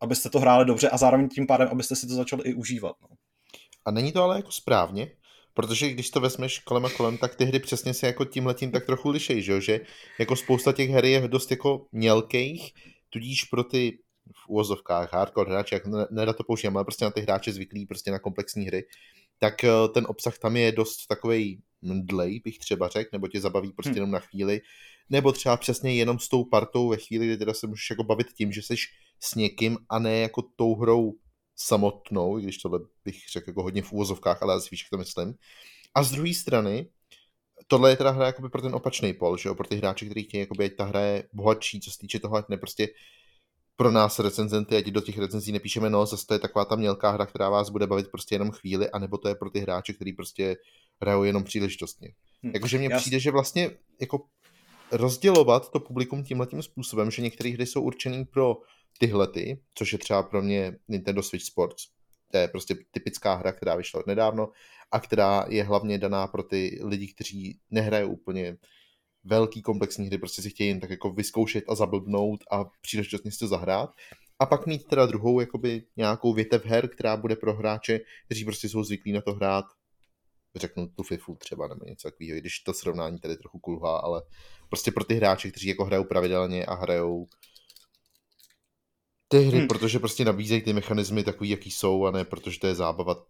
abyste 0.00 0.30
to 0.30 0.40
hráli 0.40 0.64
dobře 0.64 0.88
a 0.88 0.96
zároveň 0.96 1.28
tím 1.28 1.46
pádem, 1.46 1.68
abyste 1.68 1.96
si 1.96 2.06
to 2.06 2.14
začali 2.14 2.42
i 2.44 2.54
užívat. 2.54 2.96
No. 3.02 3.08
A 3.84 3.90
není 3.90 4.12
to 4.12 4.22
ale 4.22 4.36
jako 4.36 4.52
správně, 4.52 5.10
Protože 5.54 5.90
když 5.90 6.10
to 6.10 6.20
vezmeš 6.20 6.58
kolem 6.58 6.84
a 6.84 6.90
kolem, 6.90 7.18
tak 7.18 7.34
ty 7.34 7.44
hry 7.44 7.58
přesně 7.58 7.94
se 7.94 8.06
jako 8.06 8.24
tím 8.24 8.46
letím 8.46 8.70
tak 8.70 8.86
trochu 8.86 9.10
lišej, 9.10 9.42
že, 9.42 9.60
že 9.60 9.80
jako 10.18 10.36
spousta 10.36 10.72
těch 10.72 10.90
her 10.90 11.04
je 11.04 11.28
dost 11.28 11.50
jako 11.50 11.86
mělkých, 11.92 12.72
tudíž 13.10 13.44
pro 13.44 13.64
ty 13.64 13.98
v 14.32 14.48
úvozovkách 14.48 15.12
hardcore 15.12 15.50
hráče, 15.50 15.74
jak 15.74 15.82
nerad 16.10 16.36
to 16.36 16.44
používám, 16.44 16.76
ale 16.76 16.84
prostě 16.84 17.04
na 17.04 17.10
ty 17.10 17.20
hráče 17.20 17.52
zvyklí 17.52 17.86
prostě 17.86 18.10
na 18.10 18.18
komplexní 18.18 18.66
hry, 18.66 18.84
tak 19.38 19.64
eh, 19.64 19.70
ten 19.94 20.06
obsah 20.08 20.38
tam 20.38 20.56
je 20.56 20.72
dost 20.72 21.06
takový 21.06 21.62
dlej, 21.82 22.40
bych 22.44 22.58
třeba 22.58 22.88
řekl, 22.88 23.08
nebo 23.12 23.28
tě 23.28 23.40
zabaví 23.40 23.72
prostě 23.72 23.90
hmm. 23.90 23.96
jenom 23.96 24.10
na 24.10 24.18
chvíli, 24.18 24.60
nebo 25.10 25.32
třeba 25.32 25.56
přesně 25.56 25.94
jenom 25.94 26.18
s 26.18 26.28
tou 26.28 26.44
partou 26.44 26.88
ve 26.88 26.96
chvíli, 26.96 27.26
kdy 27.26 27.36
teda 27.36 27.54
se 27.54 27.66
můžeš 27.66 27.90
jako 27.90 28.04
bavit 28.04 28.26
tím, 28.32 28.52
že 28.52 28.62
jsi 28.62 28.74
s 29.20 29.34
někým 29.34 29.78
a 29.88 29.98
ne 29.98 30.18
jako 30.18 30.42
tou 30.56 30.74
hrou 30.74 31.12
samotnou, 31.56 32.38
když 32.38 32.58
tohle 32.58 32.80
bych 33.04 33.28
řekl 33.32 33.50
jako 33.50 33.62
hodně 33.62 33.82
v 33.82 33.92
úvozovkách, 33.92 34.42
ale 34.42 34.54
asi 34.54 34.68
víš, 34.70 34.82
jak 34.82 34.90
to 34.90 34.98
myslím. 34.98 35.34
A 35.94 36.02
z 36.02 36.10
druhé 36.10 36.34
strany, 36.34 36.86
tohle 37.66 37.90
je 37.90 37.96
teda 37.96 38.10
hra 38.10 38.26
jakoby 38.26 38.48
pro 38.48 38.62
ten 38.62 38.74
opačný 38.74 39.12
pol, 39.12 39.36
že 39.36 39.48
jo, 39.48 39.54
pro 39.54 39.66
ty 39.66 39.76
hráče, 39.76 40.04
kteří 40.06 40.22
chtějí, 40.24 40.40
jakoby, 40.40 40.64
ať 40.64 40.72
ta 40.76 40.84
hra 40.84 41.00
je 41.00 41.28
bohatší, 41.32 41.80
co 41.80 41.90
se 41.90 41.98
týče 41.98 42.18
toho, 42.18 42.36
ať 42.36 42.48
ne 42.48 42.56
prostě 42.56 42.88
pro 43.76 43.90
nás 43.90 44.18
recenzenty, 44.18 44.76
ať 44.76 44.84
do 44.84 45.00
těch 45.00 45.18
recenzí 45.18 45.52
nepíšeme, 45.52 45.90
no, 45.90 46.06
zase 46.06 46.26
to 46.26 46.34
je 46.34 46.40
taková 46.40 46.64
ta 46.64 46.76
mělká 46.76 47.10
hra, 47.10 47.26
která 47.26 47.48
vás 47.48 47.70
bude 47.70 47.86
bavit 47.86 48.10
prostě 48.10 48.34
jenom 48.34 48.50
chvíli, 48.50 48.90
anebo 48.90 49.18
to 49.18 49.28
je 49.28 49.34
pro 49.34 49.50
ty 49.50 49.60
hráče, 49.60 49.92
kteří 49.92 50.12
prostě 50.12 50.56
hrajou 51.00 51.22
jenom 51.22 51.44
příležitostně. 51.44 52.08
Hm. 52.42 52.50
Jakože 52.54 52.78
mně 52.78 52.90
přijde, 52.90 53.20
že 53.20 53.30
vlastně 53.30 53.70
jako 54.00 54.26
rozdělovat 54.94 55.70
to 55.70 55.80
publikum 55.80 56.24
tímhle 56.24 56.46
tím 56.46 56.62
způsobem, 56.62 57.10
že 57.10 57.22
některé 57.22 57.50
hry 57.50 57.66
jsou 57.66 57.82
určené 57.82 58.24
pro 58.24 58.56
tyhle 58.98 59.28
ty, 59.28 59.60
což 59.74 59.92
je 59.92 59.98
třeba 59.98 60.22
pro 60.22 60.42
mě 60.42 60.76
Nintendo 60.88 61.22
Switch 61.22 61.44
Sports. 61.44 61.86
To 62.30 62.38
je 62.38 62.48
prostě 62.48 62.76
typická 62.90 63.34
hra, 63.34 63.52
která 63.52 63.76
vyšla 63.76 64.02
nedávno 64.06 64.48
a 64.92 65.00
která 65.00 65.46
je 65.48 65.64
hlavně 65.64 65.98
daná 65.98 66.26
pro 66.26 66.42
ty 66.42 66.80
lidi, 66.84 67.06
kteří 67.14 67.58
nehrají 67.70 68.04
úplně 68.04 68.56
velký 69.24 69.62
komplexní 69.62 70.06
hry, 70.06 70.18
prostě 70.18 70.42
si 70.42 70.50
chtějí 70.50 70.68
jen 70.68 70.80
tak 70.80 70.90
jako 70.90 71.10
vyzkoušet 71.10 71.64
a 71.68 71.74
zablbnout 71.74 72.44
a 72.50 72.64
příležitostně 72.80 73.30
si 73.30 73.38
to 73.38 73.46
zahrát. 73.46 73.90
A 74.38 74.46
pak 74.46 74.66
mít 74.66 74.84
teda 74.84 75.06
druhou 75.06 75.40
jakoby 75.40 75.82
nějakou 75.96 76.32
větev 76.32 76.64
her, 76.64 76.88
která 76.88 77.16
bude 77.16 77.36
pro 77.36 77.54
hráče, 77.54 78.00
kteří 78.26 78.44
prostě 78.44 78.68
jsou 78.68 78.84
zvyklí 78.84 79.12
na 79.12 79.20
to 79.20 79.34
hrát 79.34 79.64
řeknu 80.56 80.88
tu 80.88 81.02
FIFU 81.02 81.36
třeba 81.36 81.68
nebo 81.68 81.84
něco 81.84 82.10
takového, 82.10 82.40
když 82.40 82.60
to 82.60 82.74
srovnání 82.74 83.18
tady 83.18 83.36
trochu 83.36 83.58
kulhá, 83.58 83.98
ale 83.98 84.22
prostě 84.68 84.92
pro 84.92 85.04
ty 85.04 85.14
hráče, 85.14 85.50
kteří 85.50 85.68
jako 85.68 85.84
hrajou 85.84 86.04
pravidelně 86.04 86.66
a 86.66 86.74
hrajou 86.74 87.26
ty 89.28 89.38
hry, 89.38 89.58
hmm. 89.58 89.68
protože 89.68 89.98
prostě 89.98 90.24
nabízejí 90.24 90.62
ty 90.62 90.72
mechanismy 90.72 91.24
takový, 91.24 91.50
jaký 91.50 91.70
jsou 91.70 92.06
a 92.06 92.10
ne 92.10 92.24
protože 92.24 92.60
to 92.60 92.66
je 92.66 92.74
zábava 92.74 93.26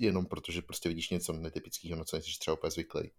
jenom 0.00 0.26
protože 0.26 0.62
prostě 0.62 0.88
vidíš 0.88 1.10
něco 1.10 1.32
netypického, 1.32 1.96
na 1.96 2.04
co 2.04 2.16
jsi 2.16 2.38
třeba 2.40 2.56
úplně 2.56 2.70
zvyklý. 2.70 3.10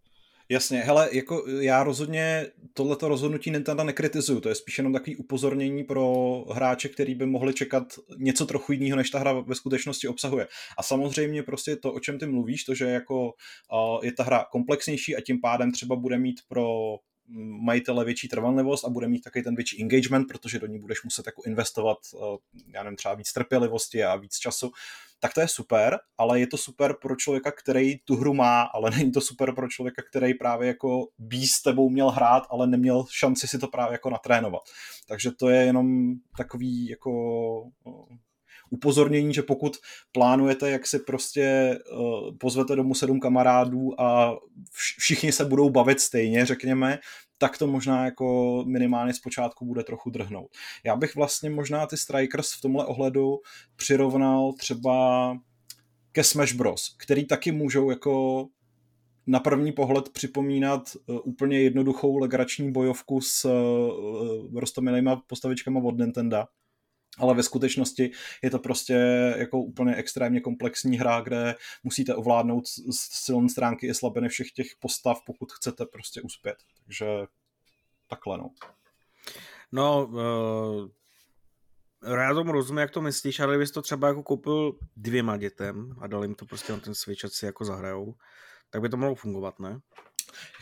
Jasně, 0.51 0.79
hele, 0.79 1.09
jako 1.11 1.43
já 1.59 1.83
rozhodně 1.83 2.47
tohleto 2.73 3.07
rozhodnutí 3.07 3.51
Nintendo 3.51 3.83
nekritizuju, 3.83 4.39
to 4.39 4.49
je 4.49 4.55
spíš 4.55 4.77
jenom 4.77 4.93
takový 4.93 5.15
upozornění 5.15 5.83
pro 5.83 6.35
hráče, 6.51 6.89
který 6.89 7.15
by 7.15 7.25
mohli 7.25 7.53
čekat 7.53 7.83
něco 8.17 8.45
trochu 8.45 8.71
jiného, 8.71 8.97
než 8.97 9.09
ta 9.09 9.19
hra 9.19 9.33
ve 9.33 9.55
skutečnosti 9.55 10.07
obsahuje. 10.07 10.47
A 10.77 10.83
samozřejmě 10.83 11.43
prostě 11.43 11.75
to, 11.75 11.93
o 11.93 11.99
čem 11.99 12.19
ty 12.19 12.25
mluvíš, 12.25 12.63
to, 12.63 12.75
že 12.75 12.85
jako 12.85 13.23
uh, 13.23 14.03
je 14.03 14.11
ta 14.11 14.23
hra 14.23 14.45
komplexnější 14.51 15.15
a 15.15 15.21
tím 15.21 15.41
pádem 15.41 15.71
třeba 15.71 15.95
bude 15.95 16.17
mít 16.17 16.39
pro 16.47 16.95
majitele 17.61 18.05
větší 18.05 18.27
trvanlivost 18.27 18.85
a 18.85 18.89
bude 18.89 19.07
mít 19.07 19.21
taky 19.21 19.41
ten 19.41 19.55
větší 19.55 19.81
engagement, 19.81 20.27
protože 20.27 20.59
do 20.59 20.67
ní 20.67 20.79
budeš 20.79 21.03
muset 21.03 21.25
jako 21.25 21.41
investovat, 21.45 21.97
uh, 22.13 22.37
já 22.67 22.83
nevím, 22.83 22.97
třeba 22.97 23.13
víc 23.13 23.33
trpělivosti 23.33 24.03
a 24.03 24.15
víc 24.15 24.37
času, 24.37 24.71
tak 25.19 25.33
to 25.33 25.41
je 25.41 25.47
super, 25.47 25.99
ale 26.17 26.39
je 26.39 26.47
to 26.47 26.57
super 26.57 26.95
pro 27.01 27.15
člověka, 27.15 27.51
který 27.51 27.97
tu 27.97 28.15
hru 28.15 28.33
má, 28.33 28.61
ale 28.61 28.91
není 28.97 29.11
to 29.11 29.21
super 29.21 29.55
pro 29.55 29.67
člověka, 29.67 30.01
který 30.09 30.33
právě 30.33 30.67
jako 30.67 31.07
by 31.17 31.37
s 31.37 31.61
tebou 31.61 31.89
měl 31.89 32.09
hrát, 32.09 32.43
ale 32.49 32.67
neměl 32.67 33.05
šanci 33.11 33.47
si 33.47 33.59
to 33.59 33.67
právě 33.67 33.93
jako 33.93 34.09
natrénovat. 34.09 34.61
Takže 35.07 35.31
to 35.31 35.49
je 35.49 35.65
jenom 35.65 36.13
takový 36.37 36.87
jako 36.87 37.11
upozornění, 38.71 39.33
že 39.33 39.41
pokud 39.41 39.77
plánujete, 40.11 40.71
jak 40.71 40.87
si 40.87 40.99
prostě 40.99 41.77
uh, 41.93 42.37
pozvete 42.37 42.75
domů 42.75 42.95
sedm 42.95 43.19
kamarádů 43.19 44.01
a 44.01 44.37
všichni 44.71 45.31
se 45.31 45.45
budou 45.45 45.69
bavit 45.69 45.99
stejně, 45.99 46.45
řekněme, 46.45 46.99
tak 47.37 47.57
to 47.57 47.67
možná 47.67 48.05
jako 48.05 48.63
minimálně 48.67 49.13
zpočátku 49.13 49.65
bude 49.65 49.83
trochu 49.83 50.09
drhnout. 50.09 50.49
Já 50.85 50.95
bych 50.95 51.15
vlastně 51.15 51.49
možná 51.49 51.87
ty 51.87 51.97
Strikers 51.97 52.53
v 52.53 52.61
tomhle 52.61 52.85
ohledu 52.85 53.37
přirovnal 53.75 54.53
třeba 54.53 55.37
ke 56.11 56.23
Smash 56.23 56.53
Bros, 56.53 56.95
který 56.97 57.27
taky 57.27 57.51
můžou 57.51 57.89
jako 57.89 58.45
na 59.27 59.39
první 59.39 59.71
pohled 59.71 60.09
připomínat 60.09 60.81
uh, 61.07 61.19
úplně 61.23 61.61
jednoduchou 61.61 62.17
legrační 62.17 62.71
bojovku 62.71 63.21
s 63.21 63.45
uh, 63.45 64.59
roztomilýma 64.59 65.21
postavičkama 65.27 65.79
od 65.83 65.97
Nintendo 65.97 66.43
ale 67.21 67.33
ve 67.33 67.43
skutečnosti 67.43 68.11
je 68.41 68.49
to 68.49 68.59
prostě 68.59 68.93
jako 69.37 69.59
úplně 69.59 69.95
extrémně 69.95 70.41
komplexní 70.41 70.97
hra, 70.97 71.21
kde 71.21 71.55
musíte 71.83 72.15
ovládnout 72.15 72.63
silné 72.91 73.49
stránky 73.49 73.87
i 73.87 73.93
slabiny 73.93 74.29
všech 74.29 74.51
těch 74.51 74.67
postav, 74.79 75.17
pokud 75.25 75.51
chcete 75.51 75.85
prostě 75.85 76.21
uspět. 76.21 76.55
Takže 76.85 77.05
takhle 78.07 78.37
no. 78.37 78.49
No, 79.71 80.05
uh, 80.05 80.89
já 82.17 82.33
tomu 82.33 82.51
rozumím, 82.51 82.79
jak 82.79 82.91
to 82.91 83.01
myslíš, 83.01 83.39
ale 83.39 83.53
kdybys 83.53 83.71
to 83.71 83.81
třeba 83.81 84.07
jako 84.07 84.23
koupil 84.23 84.73
dvěma 84.95 85.37
dětem 85.37 85.95
a 86.01 86.07
dal 86.07 86.23
jim 86.23 86.35
to 86.35 86.45
prostě 86.45 86.73
na 86.73 86.79
ten 86.79 86.95
Switch, 86.95 87.21
si 87.27 87.45
jako 87.45 87.65
zahrajou, 87.65 88.15
tak 88.69 88.81
by 88.81 88.89
to 88.89 88.97
mohlo 88.97 89.15
fungovat, 89.15 89.59
ne? 89.59 89.79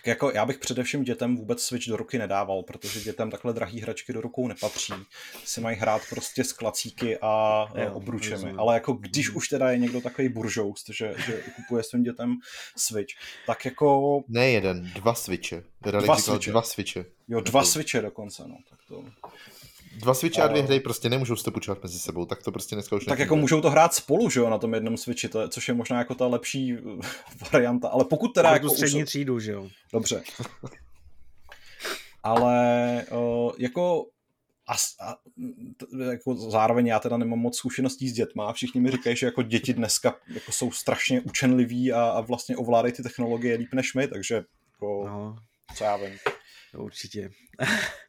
Jako 0.05 0.31
já 0.31 0.45
bych 0.45 0.57
především 0.57 1.03
dětem 1.03 1.35
vůbec 1.37 1.63
Switch 1.63 1.87
do 1.87 1.97
ruky 1.97 2.17
nedával, 2.17 2.63
protože 2.63 3.01
dětem 3.01 3.31
takhle 3.31 3.53
drahý 3.53 3.81
hračky 3.81 4.13
do 4.13 4.21
rukou 4.21 4.47
nepatří. 4.47 4.93
Si 5.45 5.61
mají 5.61 5.77
hrát 5.77 6.01
prostě 6.09 6.43
s 6.43 6.53
klacíky 6.53 7.17
a 7.21 7.65
jo, 7.75 7.93
obručemi. 7.93 8.33
Rozumím. 8.33 8.59
Ale 8.59 8.73
jako 8.73 8.93
když 8.93 9.29
už 9.29 9.47
teda 9.47 9.71
je 9.71 9.77
někdo 9.77 10.01
takový 10.01 10.29
buržoust, 10.29 10.89
že, 10.89 11.15
že 11.25 11.43
kupuje 11.55 11.83
svým 11.83 12.03
dětem 12.03 12.35
Switch, 12.77 13.13
tak 13.45 13.65
jako... 13.65 14.19
Ne 14.27 14.49
jeden, 14.49 14.91
dva 14.93 15.13
Switche. 15.13 15.63
Dva 15.81 16.17
Switche. 16.17 16.51
dva 16.51 16.61
Switche. 16.61 17.05
Jo, 17.27 17.41
dva 17.41 17.63
Switche 17.63 18.01
dokonce, 18.01 18.43
no. 18.47 18.57
Tak 18.69 18.79
to... 18.87 19.03
Dva 19.99 20.13
Switche 20.13 20.41
a 20.41 20.47
dvě 20.47 20.61
hry 20.61 20.79
prostě 20.79 21.09
nemůžou 21.09 21.35
se 21.35 21.51
počítat 21.51 21.83
mezi 21.83 21.99
sebou, 21.99 22.25
tak 22.25 22.43
to 22.43 22.51
prostě 22.51 22.75
dneska 22.75 22.95
už 22.95 23.05
Tak 23.05 23.19
jako 23.19 23.35
můžou 23.35 23.61
to 23.61 23.69
hrát 23.69 23.93
spolu, 23.93 24.29
že 24.29 24.39
jo, 24.39 24.49
na 24.49 24.57
tom 24.57 24.73
jednom 24.73 24.97
Switchi, 24.97 25.29
to 25.29 25.41
je, 25.41 25.49
což 25.49 25.67
je 25.67 25.73
možná 25.73 25.97
jako 25.97 26.15
ta 26.15 26.27
lepší 26.27 26.77
varianta, 27.51 27.89
ale 27.89 28.05
pokud 28.05 28.27
teda... 28.27 28.51
jako 28.51 28.69
střední 28.69 29.03
už... 29.03 29.09
třídu, 29.09 29.39
že 29.39 29.51
jo. 29.51 29.69
Dobře. 29.93 30.23
ale 32.23 33.03
uh, 33.11 33.51
jako 33.57 34.05
a, 34.67 34.73
a 35.07 35.17
jako 36.11 36.35
zároveň 36.35 36.87
já 36.87 36.99
teda 36.99 37.17
nemám 37.17 37.39
moc 37.39 37.57
zkušeností 37.57 38.09
s 38.09 38.13
dětma 38.13 38.49
a 38.49 38.53
všichni 38.53 38.81
mi 38.81 38.91
říkají, 38.91 39.15
že 39.15 39.25
jako 39.25 39.41
děti 39.41 39.73
dneska 39.73 40.15
jako 40.27 40.51
jsou 40.51 40.71
strašně 40.71 41.21
učenliví 41.21 41.93
a, 41.93 42.03
a 42.03 42.21
vlastně 42.21 42.57
ovládají 42.57 42.93
ty 42.93 43.03
technologie 43.03 43.57
líp 43.57 43.73
než 43.73 43.93
my, 43.93 44.07
takže 44.07 44.35
jako, 44.73 45.03
no. 45.07 45.35
co 45.75 45.83
já 45.83 45.97
vím. 45.97 46.17
Určitě. 46.77 47.29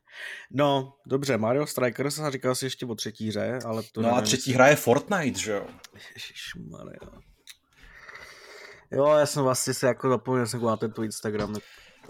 No, 0.50 0.92
dobře, 1.06 1.38
Mario 1.38 1.66
Strikers 1.66 2.18
a 2.18 2.30
říkal 2.30 2.54
si 2.54 2.66
ještě 2.66 2.86
o 2.86 2.94
třetí 2.94 3.28
hře, 3.28 3.58
ale 3.64 3.82
to... 3.92 4.02
No 4.02 4.16
a 4.16 4.20
třetí 4.20 4.52
hra 4.52 4.68
je 4.68 4.76
Fortnite, 4.76 5.38
že 5.38 5.52
jo? 5.52 5.66
Ježišmarja. 6.14 7.00
Jo, 8.90 9.06
já 9.06 9.26
jsem 9.26 9.42
vlastně 9.42 9.74
se 9.74 9.86
jako 9.86 10.08
zapomněl 10.08 10.46
jsem 10.46 10.62
na 10.62 10.76
tento 10.76 11.02
Instagram. 11.02 11.56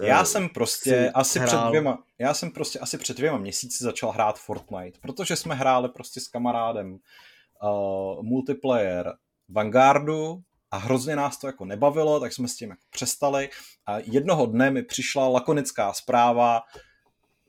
Já 0.03 0.25
jsem 0.25 0.49
prostě 0.49 1.11
asi 1.15 1.39
hrál. 1.39 1.49
před 1.49 1.69
dvěma, 1.69 2.03
já 2.19 2.35
jsem 2.35 2.51
prostě 2.51 2.79
asi 2.79 2.99
před 2.99 3.17
dvěma 3.17 3.39
měsíci 3.39 3.85
začal 3.85 4.11
hrát 4.11 4.39
Fortnite, 4.39 4.99
protože 5.03 5.37
jsme 5.37 5.55
hráli 5.55 5.89
prostě 5.89 6.21
s 6.21 6.29
kamarádem 6.29 6.93
uh, 6.93 8.23
multiplayer 8.23 9.13
Vanguardu 9.49 10.43
a 10.71 10.77
hrozně 10.77 11.17
nás 11.17 11.39
to 11.39 11.47
jako 11.47 11.65
nebavilo, 11.65 12.21
tak 12.21 12.33
jsme 12.33 12.49
s 12.49 12.57
tím 12.57 12.71
jako 12.71 12.83
přestali 12.91 13.51
a 13.87 13.99
jednoho 13.99 14.47
dne 14.47 14.71
mi 14.71 14.83
přišla 14.83 15.29
lakonická 15.29 15.93
zpráva, 15.93 16.63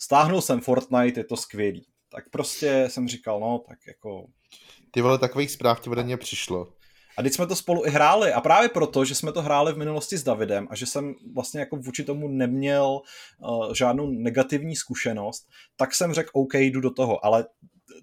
stáhnul 0.01 0.41
jsem 0.41 0.61
Fortnite, 0.61 1.19
je 1.19 1.23
to 1.23 1.37
skvělý. 1.37 1.85
Tak 2.09 2.29
prostě 2.29 2.85
jsem 2.87 3.07
říkal, 3.07 3.39
no, 3.39 3.63
tak 3.67 3.77
jako... 3.87 4.25
Ty 4.91 5.01
vole, 5.01 5.17
takových 5.17 5.51
zpráv 5.51 5.79
ti 5.79 5.89
ode 5.89 6.03
mě 6.03 6.17
přišlo. 6.17 6.73
A 7.17 7.21
teď 7.21 7.33
jsme 7.33 7.47
to 7.47 7.55
spolu 7.55 7.85
i 7.85 7.89
hráli 7.89 8.33
a 8.33 8.41
právě 8.41 8.69
proto, 8.69 9.05
že 9.05 9.15
jsme 9.15 9.31
to 9.31 9.41
hráli 9.41 9.73
v 9.73 9.77
minulosti 9.77 10.17
s 10.17 10.23
Davidem 10.23 10.67
a 10.71 10.75
že 10.75 10.85
jsem 10.85 11.15
vlastně 11.33 11.59
jako 11.59 11.77
vůči 11.77 12.03
tomu 12.03 12.27
neměl 12.27 13.01
uh, 13.39 13.73
žádnou 13.73 14.07
negativní 14.07 14.75
zkušenost, 14.75 15.47
tak 15.75 15.95
jsem 15.95 16.13
řekl, 16.13 16.29
OK, 16.33 16.53
jdu 16.53 16.81
do 16.81 16.91
toho, 16.91 17.25
ale 17.25 17.45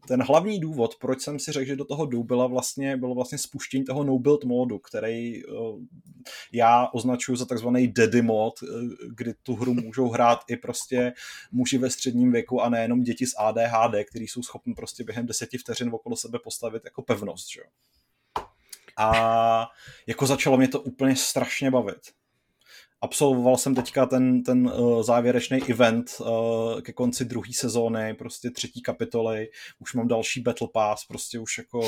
ten 0.06 0.22
hlavní 0.22 0.60
důvod, 0.60 0.96
proč 1.00 1.20
jsem 1.20 1.38
si 1.38 1.52
řekl, 1.52 1.66
že 1.66 1.76
do 1.76 1.84
toho 1.84 2.06
jdu, 2.06 2.24
byla 2.24 2.46
vlastně, 2.46 2.96
bylo 2.96 3.14
vlastně 3.14 3.38
spuštění 3.38 3.84
toho 3.84 4.04
no 4.04 4.18
build 4.18 4.44
modu, 4.44 4.78
který 4.78 5.44
uh, 5.44 5.80
já 6.52 6.88
označuji 6.92 7.36
za 7.36 7.44
takzvaný 7.44 7.88
daddy 7.92 8.22
mod, 8.22 8.62
uh, 8.62 8.68
kdy 9.16 9.34
tu 9.42 9.54
hru 9.54 9.74
můžou 9.74 10.08
hrát 10.08 10.38
i 10.48 10.56
prostě 10.56 11.12
muži 11.52 11.78
ve 11.78 11.90
středním 11.90 12.32
věku 12.32 12.62
a 12.62 12.68
nejenom 12.68 13.02
děti 13.02 13.26
s 13.26 13.34
ADHD, 13.38 14.04
kteří 14.10 14.28
jsou 14.28 14.42
schopni 14.42 14.74
prostě 14.74 15.04
během 15.04 15.26
deseti 15.26 15.58
vteřin 15.58 15.90
okolo 15.94 16.16
sebe 16.16 16.38
postavit 16.44 16.82
jako 16.84 17.02
pevnost. 17.02 17.52
Že? 17.52 17.60
A 18.96 19.68
jako 20.06 20.26
začalo 20.26 20.56
mě 20.56 20.68
to 20.68 20.80
úplně 20.80 21.16
strašně 21.16 21.70
bavit 21.70 22.00
absolvoval 23.00 23.56
jsem 23.56 23.74
teďka 23.74 24.06
ten, 24.06 24.42
ten 24.42 24.66
uh, 24.66 25.02
závěrečný 25.02 25.62
event 25.70 26.10
uh, 26.20 26.80
ke 26.80 26.92
konci 26.92 27.24
druhé 27.24 27.52
sezóny, 27.52 28.14
prostě 28.14 28.50
třetí 28.50 28.82
kapitoly, 28.82 29.48
už 29.78 29.94
mám 29.94 30.08
další 30.08 30.40
Battle 30.40 30.68
Pass, 30.72 31.04
prostě 31.04 31.38
už 31.38 31.58
jako 31.58 31.80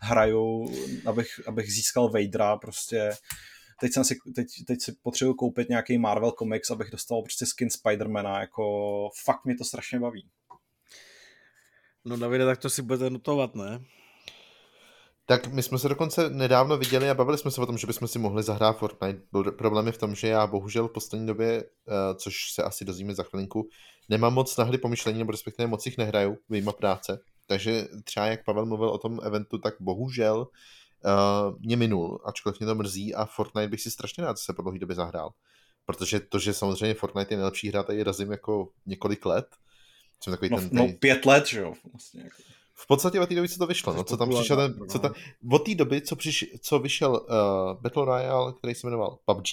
hraju, 0.00 0.72
abych, 1.06 1.40
abych 1.46 1.72
získal 1.72 2.08
Vadera, 2.08 2.56
prostě 2.56 3.12
teď, 3.80 3.92
jsem 3.92 4.04
si, 4.04 4.16
teď, 4.34 4.46
teď 4.66 4.82
si 4.82 4.92
potřebuji 5.02 5.34
koupit 5.34 5.68
nějaký 5.68 5.98
Marvel 5.98 6.32
Comics, 6.32 6.70
abych 6.70 6.90
dostal 6.90 7.22
prostě 7.22 7.46
skin 7.46 7.70
Spidermana, 7.70 8.40
jako 8.40 9.10
fakt 9.24 9.44
mě 9.44 9.56
to 9.56 9.64
strašně 9.64 10.00
baví. 10.00 10.28
No 12.04 12.16
Davide, 12.16 12.44
tak 12.44 12.58
to 12.58 12.70
si 12.70 12.82
budete 12.82 13.10
notovat, 13.10 13.54
ne? 13.54 13.80
Tak 15.28 15.46
my 15.46 15.62
jsme 15.62 15.78
se 15.78 15.88
dokonce 15.88 16.30
nedávno 16.30 16.76
viděli 16.76 17.10
a 17.10 17.14
bavili 17.14 17.38
jsme 17.38 17.50
se 17.50 17.60
o 17.60 17.66
tom, 17.66 17.78
že 17.78 17.86
bychom 17.86 18.08
si 18.08 18.18
mohli 18.18 18.42
zahrát 18.42 18.78
Fortnite. 18.78 19.20
Problém 19.58 19.86
je 19.86 19.92
v 19.92 19.98
tom, 19.98 20.14
že 20.14 20.28
já 20.28 20.46
bohužel 20.46 20.88
v 20.88 20.92
poslední 20.92 21.26
době, 21.26 21.64
eh, 21.64 22.14
což 22.14 22.52
se 22.52 22.62
asi 22.62 22.84
dozvíme 22.84 23.14
za 23.14 23.22
chvilinku, 23.22 23.68
nemám 24.08 24.34
moc 24.34 24.56
na 24.56 24.64
hry 24.64 24.78
pomyšlení, 24.78 25.18
nebo 25.18 25.32
respektive 25.32 25.66
moc 25.66 25.86
jich 25.86 25.98
nehraju, 25.98 26.38
vyjma 26.48 26.72
práce. 26.72 27.20
Takže 27.46 27.88
třeba 28.04 28.26
jak 28.26 28.44
Pavel 28.44 28.66
mluvil 28.66 28.88
o 28.88 28.98
tom 28.98 29.20
eventu, 29.22 29.58
tak 29.58 29.74
bohužel 29.80 30.38
uh, 30.38 31.58
mě 31.60 31.76
minul, 31.76 32.20
ačkoliv 32.24 32.60
mě 32.60 32.66
to 32.66 32.74
mrzí 32.74 33.14
a 33.14 33.24
Fortnite 33.24 33.68
bych 33.68 33.80
si 33.80 33.90
strašně 33.90 34.24
rád 34.24 34.38
se 34.38 34.52
po 34.52 34.62
dlouhé 34.62 34.78
době 34.78 34.96
zahrál. 34.96 35.30
Protože 35.86 36.20
to, 36.20 36.38
že 36.38 36.52
samozřejmě 36.52 36.94
Fortnite 36.94 37.34
je 37.34 37.38
nejlepší 37.38 37.68
hra, 37.68 37.82
tady 37.82 38.02
razím 38.02 38.30
jako 38.30 38.68
několik 38.86 39.26
let. 39.26 39.46
Jsem 40.20 40.30
takový 40.32 40.50
no, 40.50 40.58
ten, 40.58 40.68
no 40.72 40.88
pět 41.00 41.26
let, 41.26 41.46
že 41.46 41.60
jo? 41.60 41.74
Vlastně 41.92 42.22
jako. 42.22 42.42
V 42.78 42.86
podstatě 42.86 43.20
od 43.20 43.28
té 43.28 43.34
doby, 43.34 43.48
co 43.48 43.58
to 43.58 43.66
vyšlo, 43.66 43.94
no, 43.94 44.04
co 44.04 44.16
tam 44.16 44.30
přišel 44.30 44.56
ten, 44.56 44.88
co 44.88 44.98
tam, 44.98 45.12
od 45.50 45.58
té 45.58 45.74
doby, 45.74 46.00
co, 46.00 46.16
přiš, 46.16 46.44
co 46.60 46.78
vyšel 46.78 47.10
uh, 47.10 47.82
Battle 47.82 48.04
Royale, 48.04 48.52
který 48.52 48.74
se 48.74 48.86
jmenoval 48.86 49.18
PUBG, 49.24 49.46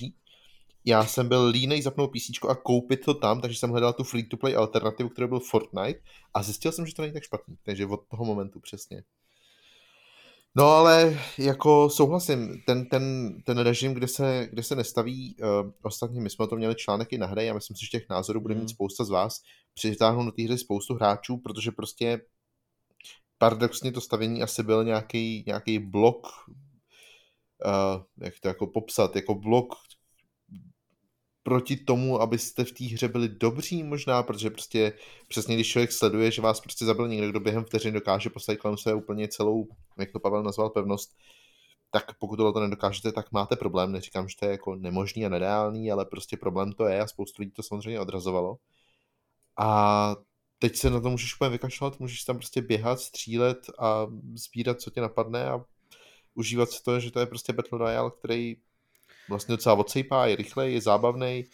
já 0.85 1.05
jsem 1.05 1.27
byl 1.27 1.45
línej 1.45 1.81
zapnout 1.81 2.11
PC 2.11 2.47
a 2.49 2.55
koupit 2.55 3.05
to 3.05 3.13
tam, 3.13 3.41
takže 3.41 3.59
jsem 3.59 3.69
hledal 3.69 3.93
tu 3.93 4.03
free-to-play 4.03 4.55
alternativu, 4.55 5.09
kterou 5.09 5.27
byl 5.27 5.39
Fortnite 5.39 5.99
a 6.33 6.43
zjistil 6.43 6.71
jsem, 6.71 6.85
že 6.85 6.95
to 6.95 7.01
není 7.01 7.13
tak 7.13 7.23
špatný, 7.23 7.57
takže 7.63 7.85
od 7.85 8.07
toho 8.07 8.25
momentu 8.25 8.59
přesně. 8.59 9.03
No 10.55 10.65
ale 10.65 11.19
jako 11.37 11.89
souhlasím, 11.89 12.61
ten, 12.65 12.85
ten, 12.85 13.35
ten 13.43 13.57
režim, 13.57 13.93
kde 13.93 14.07
se, 14.07 14.47
kde 14.51 14.63
se 14.63 14.75
nestaví, 14.75 15.35
uh, 15.39 15.71
ostatně 15.81 16.21
my 16.21 16.29
jsme 16.29 16.45
o 16.45 16.47
tom 16.47 16.57
měli 16.57 16.75
článek 16.75 17.13
i 17.13 17.17
na 17.17 17.27
hře, 17.27 17.43
já 17.43 17.53
myslím 17.53 17.77
si, 17.77 17.85
že 17.85 17.99
těch 17.99 18.09
názorů 18.09 18.41
bude 18.41 18.55
mít 18.55 18.59
hmm. 18.59 18.69
spousta 18.69 19.03
z 19.03 19.09
vás, 19.09 19.41
přitáhnout 19.73 20.25
do 20.25 20.31
té 20.31 20.43
hry 20.43 20.57
spoustu 20.57 20.93
hráčů, 20.93 21.37
protože 21.37 21.71
prostě 21.71 22.21
paradoxně 23.43 23.91
to 23.91 24.01
stavění 24.01 24.43
asi 24.43 24.63
byl 24.63 24.83
nějaký, 24.83 25.43
nějaký 25.47 25.79
blok, 25.79 26.27
uh, 26.47 28.03
jak 28.17 28.39
to 28.39 28.47
jako 28.47 28.67
popsat, 28.67 29.15
jako 29.15 29.35
blok 29.35 29.73
proti 31.43 31.77
tomu, 31.77 32.21
abyste 32.21 32.63
v 32.63 32.71
té 32.71 32.85
hře 32.85 33.07
byli 33.07 33.29
dobří 33.29 33.83
možná, 33.83 34.23
protože 34.23 34.49
prostě 34.49 34.93
přesně 35.27 35.55
když 35.55 35.67
člověk 35.71 35.91
sleduje, 35.91 36.31
že 36.31 36.41
vás 36.41 36.61
prostě 36.61 36.85
zabil 36.85 37.07
někdo, 37.07 37.29
kdo 37.29 37.39
během 37.39 37.63
vteřin 37.65 37.93
dokáže 37.93 38.29
postavit 38.29 38.57
kolem 38.57 38.77
sebe 38.77 38.95
úplně 38.95 39.27
celou, 39.27 39.67
jak 39.99 40.11
to 40.11 40.19
Pavel 40.19 40.43
nazval, 40.43 40.69
pevnost, 40.69 41.11
tak 41.91 42.17
pokud 42.19 42.37
tohle 42.37 42.53
to 42.53 42.59
nedokážete, 42.59 43.11
tak 43.11 43.31
máte 43.31 43.55
problém. 43.55 43.91
Neříkám, 43.91 44.29
že 44.29 44.35
to 44.39 44.45
je 44.45 44.51
jako 44.51 44.75
nemožný 44.75 45.25
a 45.25 45.29
nereálný, 45.29 45.91
ale 45.91 46.05
prostě 46.05 46.37
problém 46.37 46.71
to 46.73 46.85
je 46.85 47.01
a 47.01 47.07
spoustu 47.07 47.41
lidí 47.41 47.51
to 47.51 47.63
samozřejmě 47.63 47.99
odrazovalo. 47.99 48.57
A 49.59 50.15
teď 50.63 50.75
se 50.75 50.89
na 50.89 50.99
to 50.99 51.09
můžeš 51.09 51.35
úplně 51.35 51.49
vykašlat, 51.49 51.99
můžeš 51.99 52.23
tam 52.23 52.37
prostě 52.37 52.61
běhat, 52.61 52.99
střílet 52.99 53.57
a 53.79 54.07
sbírat, 54.33 54.81
co 54.81 54.89
tě 54.91 55.01
napadne 55.01 55.45
a 55.45 55.65
užívat 56.33 56.69
si 56.69 56.83
to, 56.83 56.99
že 56.99 57.11
to 57.11 57.19
je 57.19 57.25
prostě 57.25 57.53
Battle 57.53 57.79
Royale, 57.79 58.11
který 58.19 58.55
vlastně 59.29 59.51
docela 59.51 59.75
odsejpá, 59.75 60.27
je 60.27 60.35
rychlej, 60.35 60.73
je 60.73 60.81
zábavný. 60.81 61.45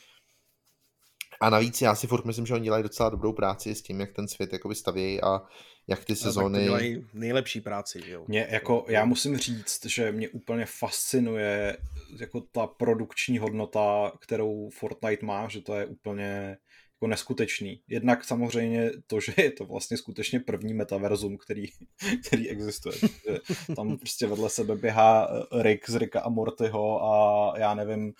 A 1.41 1.49
navíc 1.49 1.81
já 1.81 1.95
si 1.95 2.07
furt 2.07 2.25
myslím, 2.25 2.45
že 2.45 2.53
oni 2.53 2.63
dělají 2.63 2.83
docela 2.83 3.09
dobrou 3.09 3.33
práci 3.33 3.75
s 3.75 3.81
tím, 3.81 3.99
jak 3.99 4.13
ten 4.13 4.27
svět 4.27 4.53
jakoby 4.53 4.75
stavějí 4.75 5.21
a 5.21 5.41
jak 5.87 6.05
ty 6.05 6.15
sezóny... 6.15 6.59
No, 6.59 6.65
dělají 6.65 7.05
nejlepší 7.13 7.61
práci, 7.61 8.01
jo. 8.07 8.25
Mě, 8.27 8.47
jako, 8.49 8.85
já 8.87 9.05
musím 9.05 9.37
říct, 9.37 9.85
že 9.85 10.11
mě 10.11 10.29
úplně 10.29 10.65
fascinuje 10.65 11.77
jako 12.19 12.41
ta 12.41 12.67
produkční 12.67 13.37
hodnota, 13.37 14.11
kterou 14.19 14.69
Fortnite 14.69 15.25
má, 15.25 15.47
že 15.47 15.61
to 15.61 15.75
je 15.75 15.85
úplně 15.85 16.57
jako 16.99 17.07
neskutečný. 17.07 17.81
Jednak 17.87 18.23
samozřejmě 18.23 18.91
to, 19.07 19.19
že 19.19 19.33
je 19.37 19.51
to 19.51 19.65
vlastně 19.65 19.97
skutečně 19.97 20.39
první 20.39 20.73
metaverzum, 20.73 21.37
který, 21.37 21.65
který 22.27 22.49
existuje. 22.49 22.95
Že 22.97 23.39
tam 23.75 23.97
prostě 23.97 24.27
vedle 24.27 24.49
sebe 24.49 24.75
běhá 24.75 25.29
Rick 25.61 25.89
z 25.89 25.95
Ricka 25.95 26.21
a 26.21 26.29
Mortyho 26.29 27.03
a 27.03 27.53
já 27.59 27.73
nevím, 27.73 28.13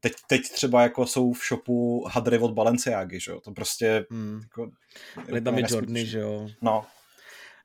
teď, 0.00 0.12
teď 0.28 0.42
třeba 0.52 0.82
jako 0.82 1.06
jsou 1.06 1.32
v 1.32 1.42
shopu 1.48 2.04
hadry 2.10 2.38
od 2.38 2.52
Balenciágy, 2.52 3.20
že 3.20 3.30
jo? 3.30 3.40
To 3.40 3.52
prostě 3.52 4.06
hmm. 4.10 4.40
jako, 4.42 4.70
je 5.34 5.40
tam 5.40 5.58
je 5.58 5.64
Jordany, 5.70 6.06
že 6.06 6.18
jo? 6.18 6.48
No, 6.62 6.86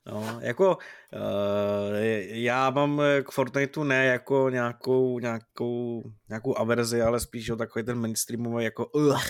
No, 0.06 0.40
jako 0.42 0.78
uh, 1.14 1.98
já 2.26 2.70
mám 2.70 3.02
k 3.24 3.32
Fortniteu 3.32 3.84
ne 3.84 4.06
jako 4.06 4.50
nějakou, 4.50 5.20
nějakou, 5.20 6.04
nějakou 6.30 6.58
averzi, 6.58 7.02
ale 7.02 7.20
spíš 7.20 7.50
o 7.50 7.56
takový 7.56 7.86
ten 7.86 8.00
mainstreamový 8.00 8.64
jako 8.64 8.86
uh, 8.86 9.22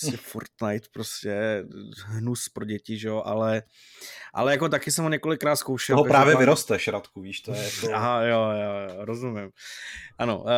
prostě 0.00 0.16
Fortnite, 0.16 0.88
prostě 0.92 1.64
hnus 2.04 2.48
pro 2.48 2.64
děti, 2.64 2.98
že 2.98 3.08
jo, 3.08 3.22
ale, 3.24 3.62
ale 4.34 4.52
jako 4.52 4.68
taky 4.68 4.90
jsem 4.90 5.04
ho 5.04 5.10
několikrát 5.10 5.56
zkoušel. 5.56 5.96
Toho 5.96 6.04
právě 6.04 6.24
každopádně... 6.24 6.46
vyrosteš, 6.46 6.88
Radku, 6.88 7.20
víš, 7.20 7.40
to 7.40 7.52
je 7.52 7.70
to... 7.80 7.86
Aha, 7.94 8.22
jo, 8.22 8.40
jo, 8.40 9.04
rozumím. 9.04 9.50
Ano, 10.18 10.38
uh, 10.38 10.48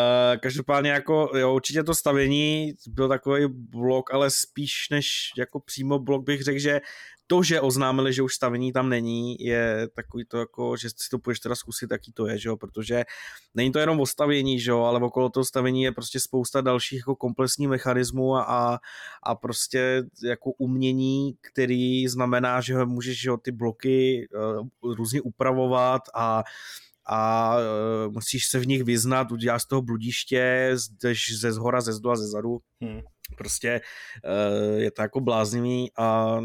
každopádně 0.42 0.90
jako, 0.90 1.31
jo, 1.35 1.55
určitě 1.55 1.83
to 1.83 1.94
stavění 1.94 2.72
byl 2.87 3.09
takový 3.09 3.46
blok, 3.48 4.14
ale 4.14 4.31
spíš 4.31 4.88
než 4.90 5.31
jako 5.38 5.61
přímo 5.61 5.98
blok 5.98 6.24
bych 6.24 6.42
řekl, 6.42 6.59
že 6.59 6.81
to, 7.29 7.43
že 7.43 7.61
oznámili, 7.61 8.12
že 8.12 8.23
už 8.23 8.35
stavení 8.35 8.73
tam 8.73 8.88
není, 8.88 9.37
je 9.41 9.88
takový 9.95 10.25
to 10.25 10.38
jako, 10.38 10.77
že 10.77 10.91
si 10.91 11.11
to 11.11 11.19
půjdeš 11.19 11.41
teda 11.41 11.55
zkusit, 11.55 11.91
jaký 11.91 12.12
to 12.12 12.27
je, 12.27 12.38
že 12.38 12.49
jo? 12.49 12.57
protože 12.57 13.05
není 13.55 13.73
to 13.73 13.79
jenom 13.79 14.01
o 14.01 14.07
stavění, 14.07 14.61
že 14.61 14.71
jo? 14.71 14.81
ale 14.81 15.01
okolo 15.01 15.31
toho 15.31 15.45
stavení 15.45 15.83
je 15.83 15.93
prostě 15.93 16.21
spousta 16.21 16.61
dalších 16.61 16.99
jako 16.99 17.17
komplexních 17.17 17.69
mechanismů 17.69 18.37
a, 18.37 18.79
a 19.23 19.35
prostě 19.35 20.03
jako 20.25 20.51
umění, 20.59 21.35
který 21.41 22.09
znamená, 22.09 22.61
že 22.61 22.85
můžeš 22.85 23.21
že 23.21 23.29
jo, 23.29 23.37
ty 23.37 23.53
bloky 23.53 24.29
uh, 24.83 24.95
různě 24.95 25.21
upravovat 25.21 26.03
a 26.14 26.45
a 27.11 27.57
uh, 27.57 28.12
musíš 28.12 28.47
se 28.47 28.59
v 28.59 28.67
nich 28.67 28.85
vyznat, 28.85 29.33
uděláš 29.33 29.62
z 29.62 29.67
toho 29.67 29.83
bludiště, 29.83 30.77
jdeš 31.03 31.41
ze 31.41 31.53
zhora, 31.53 31.81
ze 31.81 31.93
zdu 31.93 32.11
a 32.11 32.17
ze 32.17 32.27
zadu. 32.27 32.59
Hmm 32.81 33.01
prostě 33.37 33.81
uh, 34.25 34.79
je 34.81 34.91
to 34.91 35.03
jako 35.03 35.21
bláznivý 35.21 35.91
a 35.99 36.38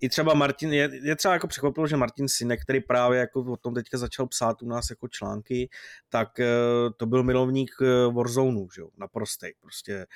i 0.00 0.08
třeba 0.08 0.34
Martin, 0.34 0.72
je, 0.72 0.90
je 1.02 1.16
třeba 1.16 1.34
jako 1.34 1.46
překvapilo, 1.46 1.86
že 1.86 1.96
Martin 1.96 2.28
Sinek, 2.28 2.62
který 2.62 2.80
právě 2.80 3.18
jako 3.18 3.40
o 3.40 3.56
tom 3.56 3.74
teďka 3.74 3.98
začal 3.98 4.26
psát 4.26 4.62
u 4.62 4.68
nás 4.68 4.90
jako 4.90 5.08
články, 5.08 5.68
tak 6.08 6.28
uh, 6.38 6.92
to 6.96 7.06
byl 7.06 7.22
milovník 7.22 7.70
eh, 7.82 8.12
Warzone, 8.12 8.60
že 8.74 8.80
jo, 8.80 8.88
naprostej, 8.98 9.54
prostě 9.60 10.06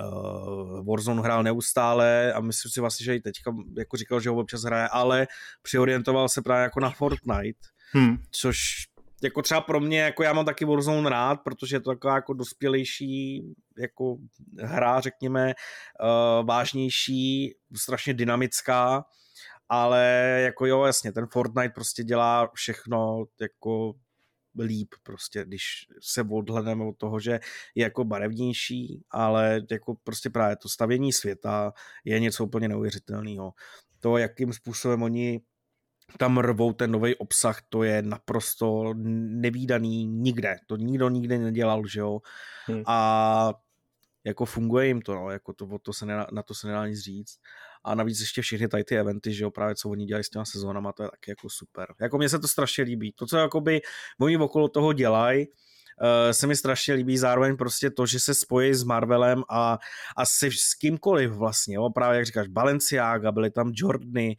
uh, 0.00 0.86
Warzone 0.86 1.22
hrál 1.22 1.42
neustále 1.42 2.32
a 2.32 2.40
myslím 2.40 2.70
si 2.70 2.80
vlastně, 2.80 3.04
že 3.04 3.16
i 3.16 3.20
teďka 3.20 3.54
jako 3.78 3.96
říkal, 3.96 4.20
že 4.20 4.30
ho 4.30 4.36
občas 4.36 4.62
hraje, 4.62 4.88
ale 4.88 5.26
přiorientoval 5.62 6.28
se 6.28 6.42
právě 6.42 6.62
jako 6.62 6.80
na 6.80 6.90
Fortnite, 6.90 7.68
hmm. 7.92 8.16
což 8.30 8.86
jako 9.22 9.42
třeba 9.42 9.60
pro 9.60 9.80
mě, 9.80 10.00
jako 10.00 10.22
já 10.22 10.32
mám 10.32 10.44
taky 10.44 10.64
Warzone 10.64 11.10
rád, 11.10 11.36
protože 11.36 11.76
je 11.76 11.80
to 11.80 11.90
taková 11.90 12.14
jako 12.14 12.34
dospělejší 12.34 13.42
jako 13.78 14.16
hra, 14.58 15.00
řekněme, 15.00 15.46
uh, 15.46 16.46
vážnější, 16.46 17.54
strašně 17.76 18.14
dynamická, 18.14 19.04
ale 19.68 20.04
jako 20.44 20.66
jo, 20.66 20.84
jasně, 20.84 21.12
ten 21.12 21.26
Fortnite 21.26 21.72
prostě 21.74 22.04
dělá 22.04 22.50
všechno 22.54 23.24
jako 23.40 23.92
líp 24.58 24.88
prostě, 25.02 25.44
když 25.44 25.64
se 26.00 26.22
odhledneme 26.30 26.84
od 26.84 26.98
toho, 26.98 27.20
že 27.20 27.32
je 27.74 27.82
jako 27.82 28.04
barevnější, 28.04 29.02
ale 29.10 29.60
jako 29.70 29.94
prostě 30.04 30.30
právě 30.30 30.56
to 30.56 30.68
stavění 30.68 31.12
světa 31.12 31.72
je 32.04 32.20
něco 32.20 32.44
úplně 32.44 32.68
neuvěřitelného. 32.68 33.52
To, 34.00 34.16
jakým 34.16 34.52
způsobem 34.52 35.02
oni 35.02 35.40
tam 36.18 36.38
rvou 36.38 36.72
ten 36.72 36.90
nový 36.90 37.14
obsah, 37.16 37.62
to 37.68 37.82
je 37.82 38.02
naprosto 38.02 38.94
nevýdaný 38.96 40.06
nikde. 40.06 40.56
To 40.66 40.76
nikdo 40.76 41.08
nikdy 41.08 41.38
nedělal, 41.38 41.86
že 41.86 42.00
jo. 42.00 42.18
Hmm. 42.66 42.82
A 42.86 43.52
jako 44.24 44.44
funguje 44.44 44.86
jim 44.86 45.02
to, 45.02 45.14
no, 45.14 45.30
jako 45.30 45.52
to, 45.52 45.78
to 45.82 45.92
se 45.92 46.06
nedá, 46.06 46.26
na 46.32 46.42
to 46.42 46.54
se 46.54 46.66
nedá 46.66 46.86
nic 46.86 47.00
říct. 47.00 47.38
A 47.84 47.94
navíc 47.94 48.20
ještě 48.20 48.42
všechny 48.42 48.68
tady 48.68 48.84
ty 48.84 48.98
eventy, 48.98 49.34
že 49.34 49.44
jo, 49.44 49.50
právě 49.50 49.74
co 49.74 49.90
oni 49.90 50.04
dělají 50.06 50.24
s 50.24 50.30
těma 50.30 50.44
sezónama, 50.44 50.92
to 50.92 51.02
je 51.02 51.08
taky 51.10 51.30
jako 51.30 51.48
super. 51.50 51.86
Jako 52.00 52.18
mně 52.18 52.28
se 52.28 52.38
to 52.38 52.48
strašně 52.48 52.84
líbí. 52.84 53.12
To, 53.12 53.26
co 53.26 53.36
jakoby 53.36 53.80
oni 54.20 54.36
okolo 54.36 54.68
toho 54.68 54.92
dělají, 54.92 55.46
uh, 55.46 56.30
se 56.30 56.46
mi 56.46 56.56
strašně 56.56 56.94
líbí 56.94 57.18
zároveň 57.18 57.56
prostě 57.56 57.90
to, 57.90 58.06
že 58.06 58.20
se 58.20 58.34
spojí 58.34 58.74
s 58.74 58.82
Marvelem 58.82 59.42
a, 59.50 59.78
a 60.16 60.26
se 60.26 60.46
s 60.46 60.74
kýmkoliv 60.74 61.30
vlastně, 61.30 61.76
jo, 61.76 61.90
právě 61.90 62.16
jak 62.16 62.26
říkáš, 62.26 62.48
Balenciaga, 62.48 63.32
byly 63.32 63.50
tam 63.50 63.72
Jordany, 63.74 64.36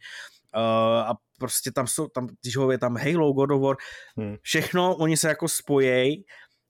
uh, 0.56 1.00
a 1.00 1.14
prostě 1.42 1.72
tam 1.72 1.86
jsou, 1.86 2.08
tam, 2.08 2.28
když 2.42 2.56
ho 2.56 2.70
je 2.70 2.78
tam 2.78 2.96
Halo, 2.96 3.32
God 3.32 3.50
of 3.50 3.62
War, 3.62 3.76
hmm. 4.16 4.36
všechno, 4.42 4.96
oni 4.96 5.16
se 5.16 5.28
jako 5.28 5.48
spojí 5.48 6.24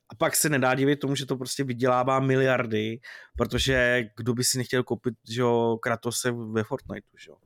a 0.09 0.15
pak 0.19 0.37
se 0.37 0.49
nedá 0.49 0.75
divit 0.75 1.01
tomu, 1.01 1.15
že 1.15 1.27
to 1.27 1.37
prostě 1.37 1.65
vydělává 1.65 2.21
miliardy, 2.21 3.01
protože 3.37 4.05
kdo 4.17 4.35
by 4.35 4.45
si 4.45 4.59
nechtěl 4.59 4.83
koupit, 4.83 5.15
že 5.31 5.41
jo, 5.41 5.77
Kratose 5.83 6.33
ve 6.33 6.65
Fortniteu, 6.65 7.17
že 7.25 7.31
jo. 7.31 7.37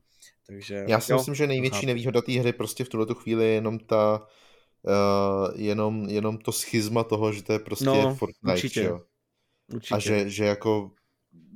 Takže, 0.46 0.84
Já 0.88 1.00
si 1.00 1.12
jo, 1.12 1.18
myslím, 1.18 1.34
že 1.34 1.46
největší 1.46 1.86
nevýhoda 1.86 2.22
té 2.22 2.32
hry 2.32 2.52
prostě 2.52 2.84
v 2.84 2.88
tuhle 2.88 3.06
chvíli 3.22 3.44
je 3.44 3.50
jenom 3.50 3.78
ta 3.78 4.26
uh, 4.82 5.60
jenom, 5.60 6.08
jenom 6.08 6.38
to 6.38 6.52
schizma 6.52 7.04
toho, 7.04 7.32
že 7.32 7.42
to 7.42 7.52
je 7.52 7.58
prostě 7.58 7.84
no, 7.84 8.14
Fortnite, 8.14 8.52
určitě. 8.52 8.82
jo. 8.82 9.00
Určitě. 9.74 9.94
A 9.94 9.98
že, 9.98 10.30
že 10.30 10.44
jako 10.44 10.90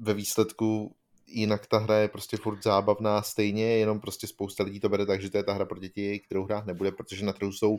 ve 0.01 0.15
výsledku 0.15 0.97
jinak 1.31 1.67
ta 1.67 1.79
hra 1.79 1.97
je 1.99 2.09
prostě 2.09 2.37
furt 2.37 2.63
zábavná 2.63 3.23
stejně, 3.23 3.65
jenom 3.65 4.01
prostě 4.01 4.27
spousta 4.27 4.65
lidí 4.65 4.81
to 4.81 4.89
bere 4.89 5.07
tak, 5.07 5.23
že 5.23 5.31
to 5.31 5.37
je 5.37 5.45
ta 5.45 5.53
hra 5.53 5.65
pro 5.65 5.79
děti, 5.79 6.19
kterou 6.19 6.45
hrát 6.45 6.67
nebude, 6.67 6.93
protože 6.93 7.25
na 7.25 7.33
trhu 7.33 7.53
jsou 7.53 7.79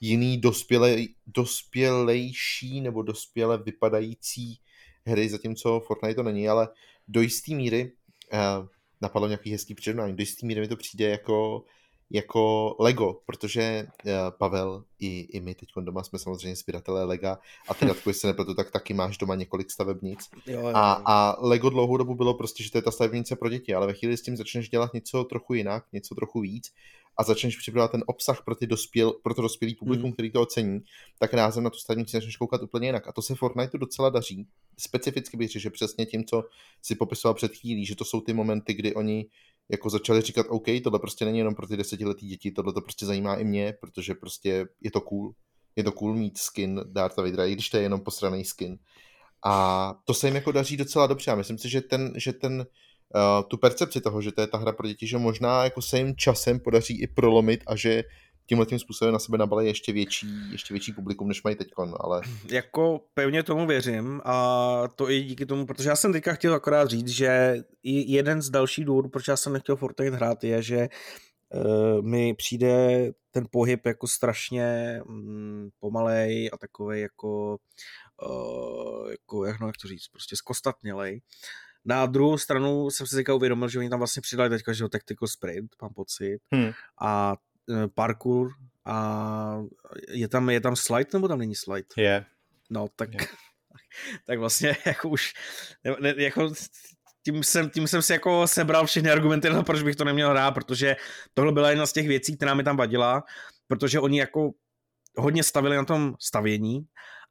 jiný 0.00 0.38
dospěle, 0.38 0.96
dospělejší 1.26 2.80
nebo 2.80 3.02
dospěle 3.02 3.58
vypadající 3.58 4.58
hry, 5.06 5.28
zatímco 5.28 5.80
Fortnite 5.80 6.14
to 6.14 6.22
není, 6.22 6.48
ale 6.48 6.68
do 7.08 7.20
jisté 7.20 7.54
míry, 7.54 7.92
uh, 8.32 8.66
napadlo 9.00 9.28
nějaký 9.28 9.52
hezký 9.52 9.74
přirovnání, 9.74 10.16
do 10.16 10.22
jisté 10.22 10.46
míry 10.46 10.60
mi 10.60 10.68
to 10.68 10.76
přijde 10.76 11.08
jako 11.08 11.64
jako 12.10 12.76
Lego, 12.78 13.20
protože 13.26 13.86
uh, 14.04 14.10
Pavel 14.38 14.84
i, 14.98 15.20
i 15.20 15.40
my 15.40 15.54
teď 15.54 15.68
doma 15.80 16.02
jsme 16.02 16.18
samozřejmě 16.18 16.56
sběratelé 16.56 17.04
Lega 17.04 17.38
a 17.68 17.74
ty 17.74 17.84
Radku, 17.88 18.10
jestli 18.10 18.20
se 18.20 18.26
nepletu, 18.26 18.54
tak 18.54 18.70
taky 18.70 18.94
máš 18.94 19.18
doma 19.18 19.34
několik 19.34 19.70
stavebnic. 19.70 20.30
Jo, 20.46 20.60
jo, 20.60 20.60
jo. 20.60 20.72
A, 20.74 20.92
a 20.92 21.36
Lego 21.46 21.70
dlouhou 21.70 21.96
dobu 21.96 22.14
bylo 22.14 22.34
prostě, 22.34 22.62
že 22.62 22.70
to 22.70 22.78
je 22.78 22.82
ta 22.82 22.90
stavebnice 22.90 23.36
pro 23.36 23.48
děti, 23.48 23.74
ale 23.74 23.86
ve 23.86 23.94
chvíli 23.94 24.16
s 24.16 24.22
tím 24.22 24.36
začneš 24.36 24.68
dělat 24.68 24.94
něco 24.94 25.24
trochu 25.24 25.54
jinak, 25.54 25.84
něco 25.92 26.14
trochu 26.14 26.40
víc 26.40 26.72
a 27.16 27.22
začneš 27.22 27.56
připravovat 27.56 27.90
ten 27.90 28.04
obsah 28.06 28.44
pro, 28.44 28.54
ty 28.54 28.66
dospěl, 28.66 29.12
pro 29.12 29.34
to 29.34 29.42
dospělý 29.42 29.74
publikum, 29.74 30.06
mm. 30.06 30.12
který 30.12 30.30
to 30.30 30.42
ocení, 30.42 30.80
tak 31.18 31.34
rázem 31.34 31.64
na 31.64 31.70
tu 31.70 31.78
stavebnici 31.78 32.16
začneš 32.16 32.36
koukat 32.36 32.62
úplně 32.62 32.88
jinak. 32.88 33.08
A 33.08 33.12
to 33.12 33.22
se 33.22 33.34
Fortniteu 33.34 33.78
docela 33.78 34.10
daří. 34.10 34.46
Specificky 34.78 35.36
bych 35.36 35.50
řekl, 35.50 35.62
že 35.62 35.70
přesně 35.70 36.06
tím, 36.06 36.24
co 36.24 36.44
si 36.82 36.94
popisoval 36.94 37.34
před 37.34 37.56
chvílí, 37.56 37.86
že 37.86 37.96
to 37.96 38.04
jsou 38.04 38.20
ty 38.20 38.32
momenty, 38.32 38.74
kdy 38.74 38.94
oni 38.94 39.26
jako 39.70 39.90
začali 39.90 40.20
říkat, 40.20 40.46
OK, 40.48 40.66
tohle 40.84 40.98
prostě 40.98 41.24
není 41.24 41.38
jenom 41.38 41.54
pro 41.54 41.66
ty 41.66 41.76
desetiletí 41.76 42.26
děti, 42.26 42.50
tohle 42.50 42.72
to 42.72 42.80
prostě 42.80 43.06
zajímá 43.06 43.36
i 43.36 43.44
mě, 43.44 43.74
protože 43.80 44.14
prostě 44.14 44.66
je 44.80 44.90
to 44.90 45.00
cool. 45.00 45.34
Je 45.76 45.84
to 45.84 45.92
cool 45.92 46.14
mít 46.14 46.38
skin 46.38 46.80
Darta 46.84 47.22
Vadera, 47.22 47.44
i 47.44 47.52
když 47.52 47.70
to 47.70 47.76
je 47.76 47.82
jenom 47.82 48.00
posraný 48.00 48.44
skin. 48.44 48.78
A 49.44 49.94
to 50.04 50.14
se 50.14 50.26
jim 50.26 50.34
jako 50.34 50.52
daří 50.52 50.76
docela 50.76 51.06
dobře. 51.06 51.30
A 51.30 51.34
myslím 51.34 51.58
si, 51.58 51.68
že 51.68 51.80
ten, 51.80 52.12
že 52.16 52.32
ten 52.32 52.66
uh, 53.14 53.48
tu 53.48 53.56
percepci 53.56 54.00
toho, 54.00 54.22
že 54.22 54.32
to 54.32 54.40
je 54.40 54.46
ta 54.46 54.58
hra 54.58 54.72
pro 54.72 54.88
děti, 54.88 55.06
že 55.06 55.18
možná 55.18 55.64
jako 55.64 55.82
se 55.82 55.98
jim 55.98 56.16
časem 56.16 56.60
podaří 56.60 57.02
i 57.02 57.06
prolomit 57.06 57.64
a 57.66 57.76
že 57.76 58.02
tímhle 58.46 58.66
tím 58.66 58.78
způsobem 58.78 59.12
na 59.12 59.18
sebe 59.18 59.38
nabalí 59.38 59.66
ještě 59.66 59.92
větší, 59.92 60.52
ještě 60.52 60.74
větší 60.74 60.92
publikum, 60.92 61.28
než 61.28 61.42
mají 61.42 61.56
teď, 61.56 61.68
ale... 62.00 62.20
Jako 62.50 63.00
pevně 63.14 63.42
tomu 63.42 63.66
věřím 63.66 64.20
a 64.24 64.88
to 64.96 65.10
i 65.10 65.22
díky 65.22 65.46
tomu, 65.46 65.66
protože 65.66 65.88
já 65.88 65.96
jsem 65.96 66.12
teďka 66.12 66.32
chtěl 66.32 66.54
akorát 66.54 66.90
říct, 66.90 67.08
že 67.08 67.56
jeden 67.82 68.42
z 68.42 68.50
dalších 68.50 68.84
důvodů, 68.84 69.08
proč 69.08 69.28
já 69.28 69.36
jsem 69.36 69.52
nechtěl 69.52 69.76
Fortnite 69.76 70.16
hrát, 70.16 70.44
je, 70.44 70.62
že 70.62 70.88
uh, 71.54 72.02
mi 72.02 72.34
přijde 72.34 73.12
ten 73.30 73.46
pohyb 73.50 73.86
jako 73.86 74.06
strašně 74.06 75.00
um, 75.06 75.70
pomalej 75.80 76.50
a 76.52 76.58
takový 76.58 77.00
jako, 77.00 77.58
uh, 78.28 79.10
jako 79.10 79.44
jak, 79.44 79.60
no, 79.60 79.66
jak 79.66 79.76
to 79.82 79.88
říct, 79.88 80.08
prostě 80.08 80.36
zkostatnělej. 80.36 81.20
Na 81.84 82.06
druhou 82.06 82.38
stranu 82.38 82.90
jsem 82.90 83.06
si 83.06 83.16
teďka 83.16 83.34
uvědomil, 83.34 83.68
že 83.68 83.78
oni 83.78 83.90
tam 83.90 83.98
vlastně 83.98 84.22
přidali 84.22 84.50
teďka, 84.50 84.72
že 84.72 84.88
tactical 84.88 85.28
sprint, 85.28 85.70
mám 85.82 85.94
pocit, 85.94 86.38
hmm. 86.52 86.70
a 87.00 87.36
parkour 87.94 88.50
a 88.84 89.58
je 90.08 90.28
tam, 90.28 90.50
je 90.50 90.60
tam 90.60 90.76
slide 90.76 91.10
nebo 91.12 91.28
tam 91.28 91.38
není 91.38 91.54
slide? 91.54 91.86
Je. 91.96 92.04
Yeah. 92.04 92.24
No, 92.70 92.88
tak, 92.96 93.14
yeah. 93.14 93.26
tak 94.26 94.38
vlastně 94.38 94.76
jako 94.86 95.08
už, 95.08 95.32
ne, 96.00 96.14
jako 96.16 96.52
tím 97.24 97.44
jsem, 97.44 97.70
tím 97.70 97.88
jsem 97.88 98.02
si 98.02 98.12
jako 98.12 98.46
sebral 98.46 98.86
všechny 98.86 99.10
argumenty 99.10 99.50
na 99.50 99.62
proč 99.62 99.82
bych 99.82 99.96
to 99.96 100.04
neměl 100.04 100.30
hrát, 100.30 100.50
protože 100.50 100.96
tohle 101.34 101.52
byla 101.52 101.70
jedna 101.70 101.86
z 101.86 101.92
těch 101.92 102.08
věcí, 102.08 102.36
která 102.36 102.54
mi 102.54 102.64
tam 102.64 102.76
vadila, 102.76 103.22
protože 103.68 104.00
oni 104.00 104.18
jako 104.18 104.50
hodně 105.16 105.42
stavili 105.42 105.76
na 105.76 105.84
tom 105.84 106.14
stavění 106.20 106.86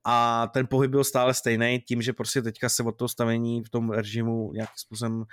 a 0.06 0.48
ten 0.54 0.68
pohyb 0.68 0.92
byl 0.92 1.04
stále 1.04 1.34
stejný 1.34 1.84
tím, 1.88 2.02
že 2.02 2.14
prostě 2.14 2.42
teďka 2.42 2.70
se 2.70 2.84
od 2.84 2.92
toho 2.92 3.10
stavění 3.10 3.64
v 3.64 3.70
tom 3.70 3.90
režimu 3.90 4.52
nějakým 4.54 4.78
způsobem 4.78 5.16
uh, 5.16 5.26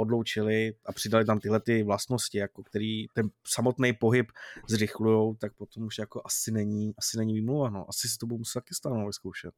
odloučili 0.00 0.74
a 0.86 0.92
přidali 0.92 1.24
tam 1.24 1.40
tyhle 1.40 1.60
ty 1.60 1.82
vlastnosti, 1.82 2.38
jako 2.38 2.62
který 2.62 3.06
ten 3.08 3.30
samotný 3.46 3.92
pohyb 3.92 4.26
zrychlujou, 4.68 5.34
tak 5.34 5.52
potom 5.54 5.82
už 5.82 5.98
jako 5.98 6.22
asi 6.24 6.52
není, 6.52 6.94
asi 6.98 7.18
není 7.18 7.34
výmluva, 7.34 7.70
no. 7.70 7.86
Asi 7.88 8.08
si 8.08 8.18
to 8.18 8.26
budu 8.26 8.38
muset 8.38 8.54
taky 8.54 8.74
stále 8.74 9.06
vyzkoušet. 9.06 9.54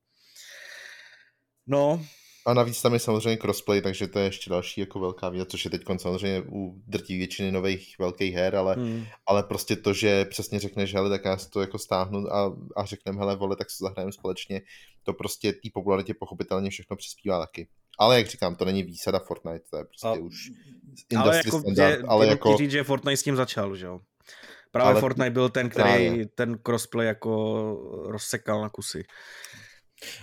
No, 1.67 2.07
a 2.47 2.55
navíc 2.55 2.83
tam 2.83 2.93
je 2.95 2.99
samozřejmě 2.99 3.37
crossplay, 3.37 3.81
takže 3.81 4.07
to 4.07 4.19
je 4.19 4.25
ještě 4.25 4.51
další 4.51 4.81
jako 4.81 5.01
velká 5.01 5.29
věc, 5.29 5.49
což 5.51 5.65
je 5.65 5.71
teď 5.71 5.83
samozřejmě 5.97 6.43
u 6.49 6.83
drtí 6.87 7.19
většiny 7.19 7.53
nových 7.53 7.99
velkých 7.99 8.35
her, 8.35 8.57
ale, 8.57 8.75
hmm. 8.75 9.05
ale 9.27 9.43
prostě 9.43 9.77
to, 9.77 9.93
že 9.93 10.25
přesně 10.25 10.61
řekneš, 10.61 10.95
hele, 10.95 11.11
tak 11.11 11.25
já 11.25 11.37
si 11.37 11.51
to 11.51 11.61
jako 11.61 11.79
stáhnu 11.79 12.35
a, 12.35 12.57
a 12.77 12.85
řekneme, 12.85 13.19
hele, 13.19 13.37
vole, 13.37 13.57
tak 13.57 13.71
se 13.71 13.77
zahrajeme 13.85 14.13
společně, 14.13 14.63
to 15.03 15.13
prostě 15.13 15.53
té 15.53 15.69
popularitě 15.75 16.15
pochopitelně 16.15 16.71
všechno 16.71 16.97
přispívá 16.97 17.39
taky. 17.39 17.69
Ale 17.99 18.19
jak 18.19 18.27
říkám, 18.27 18.57
to 18.57 18.65
není 18.65 18.83
výsada 18.83 19.19
Fortnite, 19.19 19.65
to 19.71 19.77
je 19.77 19.85
prostě 19.85 20.07
a, 20.09 20.13
už 20.13 20.51
ale 21.17 21.37
jako, 21.37 21.61
standard, 21.61 21.91
je, 21.91 22.03
ale 22.09 22.27
jako... 22.27 22.57
říct, 22.57 22.71
že 22.71 22.85
Fortnite 22.85 23.17
s 23.17 23.23
tím 23.23 23.37
začal, 23.37 23.77
že 23.77 23.87
jo? 23.87 24.01
Právě 24.71 24.93
ale... 24.93 25.01
Fortnite 25.01 25.31
byl 25.31 25.49
ten, 25.49 25.69
který 25.69 25.89
právě. 25.89 26.27
ten 26.27 26.59
crossplay 26.59 27.07
jako 27.07 28.05
rozsekal 28.09 28.63
na 28.63 28.69
kusy. 28.69 29.05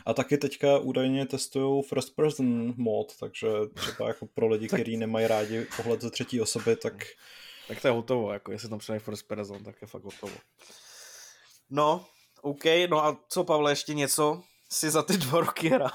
A 0.05 0.13
taky 0.13 0.37
teďka 0.37 0.77
údajně 0.77 1.25
testují 1.25 1.83
first 1.83 2.15
person 2.15 2.73
mod, 2.77 3.17
takže 3.19 3.47
třeba 3.73 4.07
jako 4.07 4.25
pro 4.25 4.47
lidi, 4.47 4.67
kteří 4.73 4.97
nemají 4.97 5.27
rádi 5.27 5.67
pohled 5.77 6.01
ze 6.01 6.11
třetí 6.11 6.41
osoby, 6.41 6.75
tak... 6.75 6.93
Tak 7.67 7.81
to 7.81 7.87
je 7.87 7.91
hotovo, 7.91 8.33
jako 8.33 8.51
jestli 8.51 8.69
tam 8.69 8.79
přidají 8.79 8.99
first 8.99 9.27
person, 9.27 9.63
tak 9.63 9.81
je 9.81 9.87
fakt 9.87 10.03
hotovo. 10.03 10.33
No, 11.69 12.05
OK, 12.41 12.63
no 12.89 13.05
a 13.05 13.17
co 13.29 13.43
Pavle, 13.43 13.71
ještě 13.71 13.93
něco 13.93 14.43
si 14.69 14.89
za 14.89 15.03
ty 15.03 15.17
dva 15.17 15.39
roky 15.39 15.69
hrál? 15.69 15.91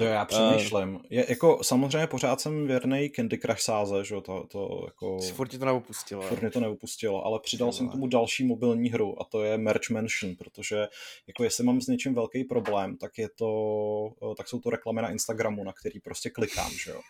Jo, 0.00 0.06
já 0.06 0.24
přemýšlím. 0.24 1.00
Je, 1.10 1.26
jako, 1.28 1.58
samozřejmě 1.62 2.06
pořád 2.06 2.40
jsem 2.40 2.66
věrný 2.66 3.10
Candy 3.10 3.38
Crush 3.38 3.60
sáze, 3.60 4.04
že 4.04 4.14
to, 4.14 4.46
to 4.52 4.82
jako... 4.86 5.18
Furt 5.18 5.48
ti 5.48 5.58
to 5.58 5.64
neupustilo. 5.64 6.22
Furt 6.22 6.40
mě 6.40 6.50
to 6.50 6.60
neupustilo, 6.60 7.26
ale 7.26 7.40
přidal 7.42 7.68
no, 7.68 7.72
jsem 7.72 7.88
tomu 7.88 8.06
další 8.06 8.46
mobilní 8.46 8.90
hru 8.90 9.22
a 9.22 9.24
to 9.24 9.42
je 9.44 9.58
Merch 9.58 9.90
Mansion, 9.90 10.36
protože 10.36 10.88
jako 11.26 11.44
jestli 11.44 11.64
mám 11.64 11.80
s 11.80 11.86
něčím 11.86 12.14
velký 12.14 12.44
problém, 12.44 12.96
tak 12.96 13.18
je 13.18 13.28
to, 13.28 14.34
tak 14.36 14.48
jsou 14.48 14.60
to 14.60 14.70
reklamy 14.70 15.02
na 15.02 15.10
Instagramu, 15.10 15.64
na 15.64 15.72
který 15.72 16.00
prostě 16.00 16.30
klikám, 16.30 16.70
že 16.84 16.90
jo. 16.90 17.00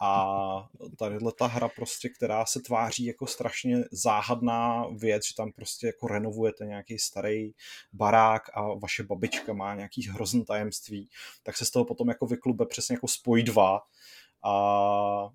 A 0.00 0.68
tadyhle 0.98 1.32
ta 1.38 1.46
hra 1.46 1.68
prostě, 1.68 2.08
která 2.08 2.46
se 2.46 2.60
tváří 2.60 3.04
jako 3.04 3.26
strašně 3.26 3.84
záhadná 3.92 4.86
věc, 4.96 5.26
že 5.26 5.34
tam 5.34 5.52
prostě 5.52 5.86
jako 5.86 6.08
renovujete 6.08 6.66
nějaký 6.66 6.98
starý 6.98 7.50
barák 7.92 8.42
a 8.54 8.74
vaše 8.74 9.02
babička 9.02 9.52
má 9.52 9.74
nějaký 9.74 10.08
hrozný 10.08 10.44
tajemství, 10.44 11.08
tak 11.42 11.56
se 11.56 11.64
z 11.64 11.70
toho 11.70 11.84
potom 11.84 12.08
jako 12.08 12.26
vyklube 12.26 12.66
přesně 12.66 12.94
jako 12.94 13.08
spoj 13.08 13.42
dva 13.42 13.80
a 14.44 15.28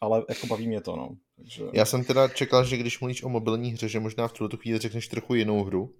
ale 0.00 0.24
jako 0.28 0.46
baví 0.46 0.68
mě 0.68 0.80
to, 0.80 0.96
no. 0.96 1.10
Takže... 1.36 1.64
Já 1.72 1.84
jsem 1.84 2.04
teda 2.04 2.28
čekal, 2.28 2.64
že 2.64 2.76
když 2.76 3.00
mluvíš 3.00 3.22
o 3.22 3.28
mobilní 3.28 3.70
hře, 3.70 3.88
že 3.88 4.00
možná 4.00 4.28
v 4.28 4.32
tuto 4.32 4.56
chvíli 4.56 4.78
řekneš 4.78 5.08
trochu 5.08 5.34
jinou 5.34 5.64
hru. 5.64 5.94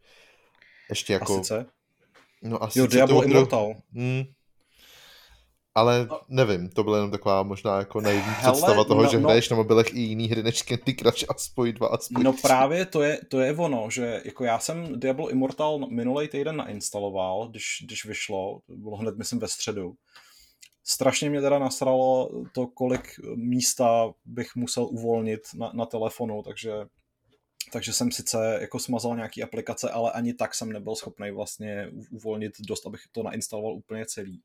Ještě 0.91 1.13
jako... 1.13 1.35
A 1.35 1.37
sice? 1.37 1.67
No 2.43 2.63
a 2.63 2.69
jo, 2.75 2.87
Diablo 2.87 3.25
Immortal. 3.25 3.75
Hmm, 3.93 4.25
ale 5.79 6.07
no. 6.11 6.21
nevím, 6.29 6.69
to 6.69 6.85
byla 6.85 6.97
jenom 6.97 7.11
taková 7.11 7.43
možná 7.43 7.79
jako 7.79 8.01
naivní 8.01 8.35
představa 8.35 8.85
toho, 8.85 9.03
no, 9.03 9.11
že 9.11 9.21
no, 9.21 9.29
hraješ 9.29 9.49
na 9.49 9.57
mobilech 9.57 9.95
i 9.95 10.01
jiný 10.01 10.29
hry 10.29 10.43
než 10.43 10.63
Candy 10.63 10.95
Crush 10.95 11.25
a 11.29 11.35
spoj 11.37 11.73
dva 11.73 11.89
a 11.89 11.99
spoj 11.99 12.25
No 12.25 12.33
právě 12.33 12.87
to 12.87 13.03
je, 13.03 13.21
to 13.29 13.41
je 13.41 13.57
ono, 13.57 13.91
že 13.91 14.23
jako 14.25 14.45
já 14.45 14.59
jsem 14.59 15.01
Diablo 15.01 15.29
Immortal 15.29 15.79
minulý 15.91 16.29
týden 16.29 16.57
nainstaloval, 16.57 17.49
když, 17.49 17.83
když 17.85 18.05
vyšlo, 18.05 18.61
to 18.67 18.77
bylo 18.77 18.97
hned 18.97 19.19
myslím 19.19 19.39
ve 19.39 19.49
středu. 19.49 19.95
Strašně 20.85 21.31
mě 21.31 21.41
teda 21.41 21.59
nasralo 21.59 22.31
to, 22.55 22.67
kolik 22.67 23.09
místa 23.35 24.13
bych 24.25 24.57
musel 24.57 24.85
uvolnit 24.85 25.41
na, 25.55 25.71
na 25.75 25.87
telefonu, 25.87 26.43
takže 26.43 26.73
takže 27.73 27.93
jsem 27.93 28.11
sice 28.11 28.59
jako 28.61 28.79
smazal 28.79 29.17
nějaký 29.17 29.43
aplikace, 29.43 29.91
ale 29.91 30.13
ani 30.13 30.35
tak 30.35 30.55
jsem 30.55 30.73
nebyl 30.73 30.95
schopný 30.95 31.31
vlastně 31.31 31.91
uvolnit 32.11 32.53
dost, 32.61 32.87
abych 32.87 33.01
to 33.13 33.23
nainstaloval 33.23 33.73
úplně 33.73 34.07
celý. 34.07 34.43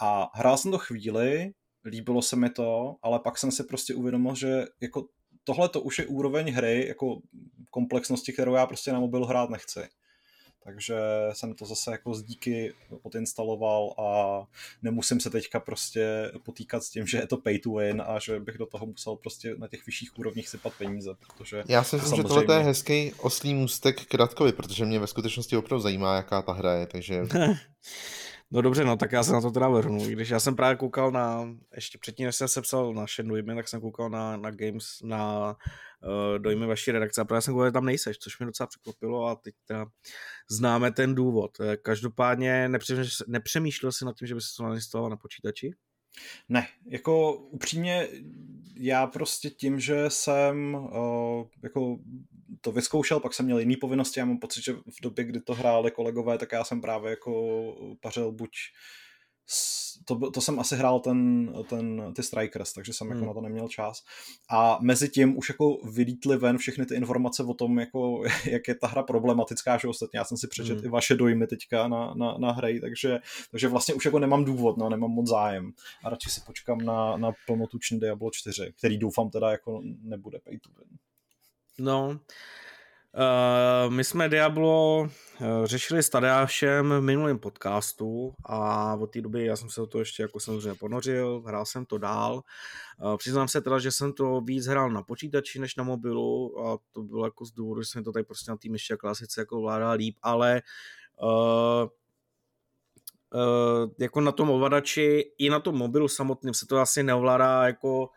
A 0.00 0.30
hrál 0.34 0.56
jsem 0.56 0.70
to 0.70 0.78
chvíli, 0.78 1.52
líbilo 1.84 2.22
se 2.22 2.36
mi 2.36 2.50
to, 2.50 2.96
ale 3.02 3.18
pak 3.18 3.38
jsem 3.38 3.52
si 3.52 3.64
prostě 3.64 3.94
uvědomil, 3.94 4.34
že 4.34 4.64
jako 4.80 5.06
tohle 5.44 5.68
to 5.68 5.80
už 5.80 5.98
je 5.98 6.06
úroveň 6.06 6.52
hry, 6.52 6.88
jako 6.88 7.20
komplexnosti, 7.70 8.32
kterou 8.32 8.54
já 8.54 8.66
prostě 8.66 8.92
na 8.92 9.00
mobil 9.00 9.24
hrát 9.24 9.50
nechci. 9.50 9.80
Takže 10.64 10.96
jsem 11.32 11.54
to 11.54 11.66
zase 11.66 11.90
jako 11.90 12.14
z 12.14 12.22
díky 12.22 12.74
odinstaloval 13.02 13.94
a 13.98 14.42
nemusím 14.82 15.20
se 15.20 15.30
teďka 15.30 15.60
prostě 15.60 16.32
potýkat 16.42 16.84
s 16.84 16.90
tím, 16.90 17.06
že 17.06 17.18
je 17.18 17.26
to 17.26 17.36
pay 17.36 17.58
to 17.58 17.72
win 17.72 18.02
a 18.06 18.18
že 18.18 18.40
bych 18.40 18.58
do 18.58 18.66
toho 18.66 18.86
musel 18.86 19.16
prostě 19.16 19.54
na 19.58 19.68
těch 19.68 19.86
vyšších 19.86 20.18
úrovních 20.18 20.48
sypat 20.48 20.72
peníze, 20.78 21.10
protože... 21.26 21.64
Já 21.68 21.84
si 21.84 21.96
myslím, 21.96 22.10
samozřejmě... 22.10 22.28
že 22.28 22.34
tohle 22.34 22.56
je 22.56 22.64
hezký 22.64 23.12
oslý 23.12 23.54
můstek 23.54 24.06
k 24.06 24.14
Radkovi, 24.14 24.52
protože 24.52 24.84
mě 24.84 24.98
ve 24.98 25.06
skutečnosti 25.06 25.56
opravdu 25.56 25.82
zajímá, 25.82 26.16
jaká 26.16 26.42
ta 26.42 26.52
hra 26.52 26.74
je, 26.74 26.86
takže... 26.86 27.22
No 28.52 28.62
dobře, 28.62 28.84
no 28.84 28.96
tak 28.96 29.12
já 29.12 29.22
se 29.22 29.32
na 29.32 29.40
to 29.40 29.50
teda 29.50 29.68
vrhnu. 29.68 30.06
Když 30.06 30.28
já 30.28 30.40
jsem 30.40 30.56
právě 30.56 30.76
koukal 30.76 31.10
na, 31.10 31.48
ještě 31.74 31.98
předtím, 31.98 32.26
než 32.26 32.36
jsem 32.36 32.48
se 32.48 32.62
psal 32.62 32.94
na 32.94 33.06
Shenmue, 33.06 33.42
tak 33.42 33.68
jsem 33.68 33.80
koukal 33.80 34.10
na, 34.10 34.36
na 34.36 34.50
Games, 34.50 34.84
na 35.04 35.48
uh, 35.48 36.38
dojmy 36.38 36.66
vaší 36.66 36.90
redakce 36.90 37.20
a 37.20 37.24
právě 37.24 37.42
jsem 37.42 37.54
koukal, 37.54 37.68
že 37.68 37.72
tam 37.72 37.84
nejseš, 37.84 38.18
což 38.18 38.38
mě 38.38 38.46
docela 38.46 38.66
překvapilo 38.66 39.26
a 39.26 39.34
teď 39.36 39.54
teda 39.66 39.86
známe 40.50 40.92
ten 40.92 41.14
důvod. 41.14 41.50
Eh, 41.60 41.76
každopádně 41.76 42.68
nepřemýšlel, 42.68 43.26
nepřemýšlel 43.28 43.92
jsi 43.92 44.04
nad 44.04 44.16
tím, 44.16 44.28
že 44.28 44.34
by 44.34 44.40
se 44.40 44.48
to 44.56 44.62
nainstaloval 44.62 45.10
na 45.10 45.16
počítači? 45.16 45.70
Ne, 46.48 46.66
jako 46.86 47.36
upřímně 47.36 48.08
já 48.76 49.06
prostě 49.06 49.50
tím, 49.50 49.80
že 49.80 50.04
jsem 50.10 50.74
uh, 50.74 51.46
jako 51.62 51.98
to 52.60 52.72
vyzkoušel, 52.72 53.20
pak 53.20 53.34
jsem 53.34 53.44
měl 53.46 53.58
jiné 53.58 53.74
povinnosti, 53.80 54.20
já 54.20 54.26
mám 54.26 54.38
pocit, 54.38 54.64
že 54.64 54.72
v 54.72 55.00
době, 55.02 55.24
kdy 55.24 55.40
to 55.40 55.54
hráli 55.54 55.90
kolegové, 55.90 56.38
tak 56.38 56.52
já 56.52 56.64
jsem 56.64 56.80
právě 56.80 57.10
jako 57.10 57.32
pařil 58.00 58.32
buď 58.32 58.50
to, 60.04 60.30
to 60.30 60.40
jsem 60.40 60.60
asi 60.60 60.76
hrál 60.76 61.00
ten, 61.00 61.52
ten, 61.68 62.12
ty 62.16 62.22
Strikers, 62.22 62.72
takže 62.72 62.92
jsem 62.92 63.08
jako 63.08 63.18
hmm. 63.18 63.28
jako 63.28 63.34
na 63.34 63.40
to 63.40 63.48
neměl 63.48 63.68
čas. 63.68 64.02
A 64.50 64.78
mezi 64.82 65.08
tím 65.08 65.38
už 65.38 65.48
jako 65.48 65.78
vylítly 65.92 66.36
ven 66.36 66.58
všechny 66.58 66.86
ty 66.86 66.94
informace 66.94 67.44
o 67.44 67.54
tom, 67.54 67.78
jako, 67.78 68.22
jak 68.50 68.68
je 68.68 68.74
ta 68.74 68.86
hra 68.86 69.02
problematická, 69.02 69.78
že 69.78 69.88
ostatně 69.88 70.18
já 70.18 70.24
jsem 70.24 70.36
si 70.36 70.48
přečet 70.48 70.76
hmm. 70.76 70.84
i 70.84 70.88
vaše 70.88 71.14
dojmy 71.14 71.46
teďka 71.46 71.88
na, 71.88 72.14
na, 72.14 72.38
na 72.38 72.52
hry, 72.52 72.80
takže, 72.80 73.18
takže 73.50 73.68
vlastně 73.68 73.94
už 73.94 74.04
jako 74.04 74.18
nemám 74.18 74.44
důvod, 74.44 74.76
no, 74.76 74.88
nemám 74.88 75.10
moc 75.10 75.28
zájem. 75.28 75.72
A 76.04 76.10
radši 76.10 76.30
si 76.30 76.40
počkám 76.46 76.78
na, 76.78 77.16
na 77.16 77.32
plnotučný 77.46 78.00
Diablo 78.00 78.30
4, 78.30 78.72
který 78.78 78.98
doufám 78.98 79.30
teda 79.30 79.50
jako 79.50 79.82
nebude 80.02 80.38
pay 80.38 80.58
to 80.58 80.70
win. 80.78 80.98
No, 81.78 82.20
Uh, 83.14 83.92
my 83.92 84.04
jsme 84.04 84.28
Diablo 84.28 85.00
uh, 85.00 85.08
řešili 85.64 86.02
s 86.02 86.08
Tadeášem 86.08 86.90
v 86.90 87.00
minulém 87.00 87.38
podcastu 87.38 88.34
a 88.44 88.94
od 88.94 89.06
té 89.06 89.20
doby 89.20 89.44
já 89.44 89.56
jsem 89.56 89.70
se 89.70 89.80
do 89.80 89.86
toho 89.86 90.02
ještě 90.02 90.22
jako 90.22 90.40
samozřejmě 90.40 90.74
ponořil, 90.74 91.42
hrál 91.46 91.66
jsem 91.66 91.86
to 91.86 91.98
dál. 91.98 92.42
Uh, 93.02 93.16
přiznám 93.16 93.48
se 93.48 93.60
teda, 93.60 93.78
že 93.78 93.92
jsem 93.92 94.12
to 94.12 94.40
víc 94.40 94.66
hrál 94.66 94.90
na 94.90 95.02
počítači 95.02 95.58
než 95.58 95.76
na 95.76 95.84
mobilu 95.84 96.60
a 96.66 96.78
to 96.92 97.02
bylo 97.02 97.24
jako 97.24 97.44
z 97.44 97.52
důvodu, 97.52 97.82
že 97.82 97.88
jsem 97.88 98.04
to 98.04 98.12
tady 98.12 98.24
prostě 98.24 98.50
na 98.50 98.56
myši 98.70 98.92
a 98.92 98.96
klasice 98.96 99.40
jako 99.40 99.60
vládá 99.60 99.90
líp, 99.90 100.16
ale 100.22 100.62
uh, 101.22 101.88
uh, 103.34 103.90
jako 103.98 104.20
na 104.20 104.32
tom 104.32 104.50
ovladači 104.50 105.32
i 105.38 105.50
na 105.50 105.60
tom 105.60 105.74
mobilu 105.74 106.08
samotným 106.08 106.54
se 106.54 106.66
to 106.66 106.78
asi 106.78 107.02
neovládá 107.02 107.66
jako 107.66 108.08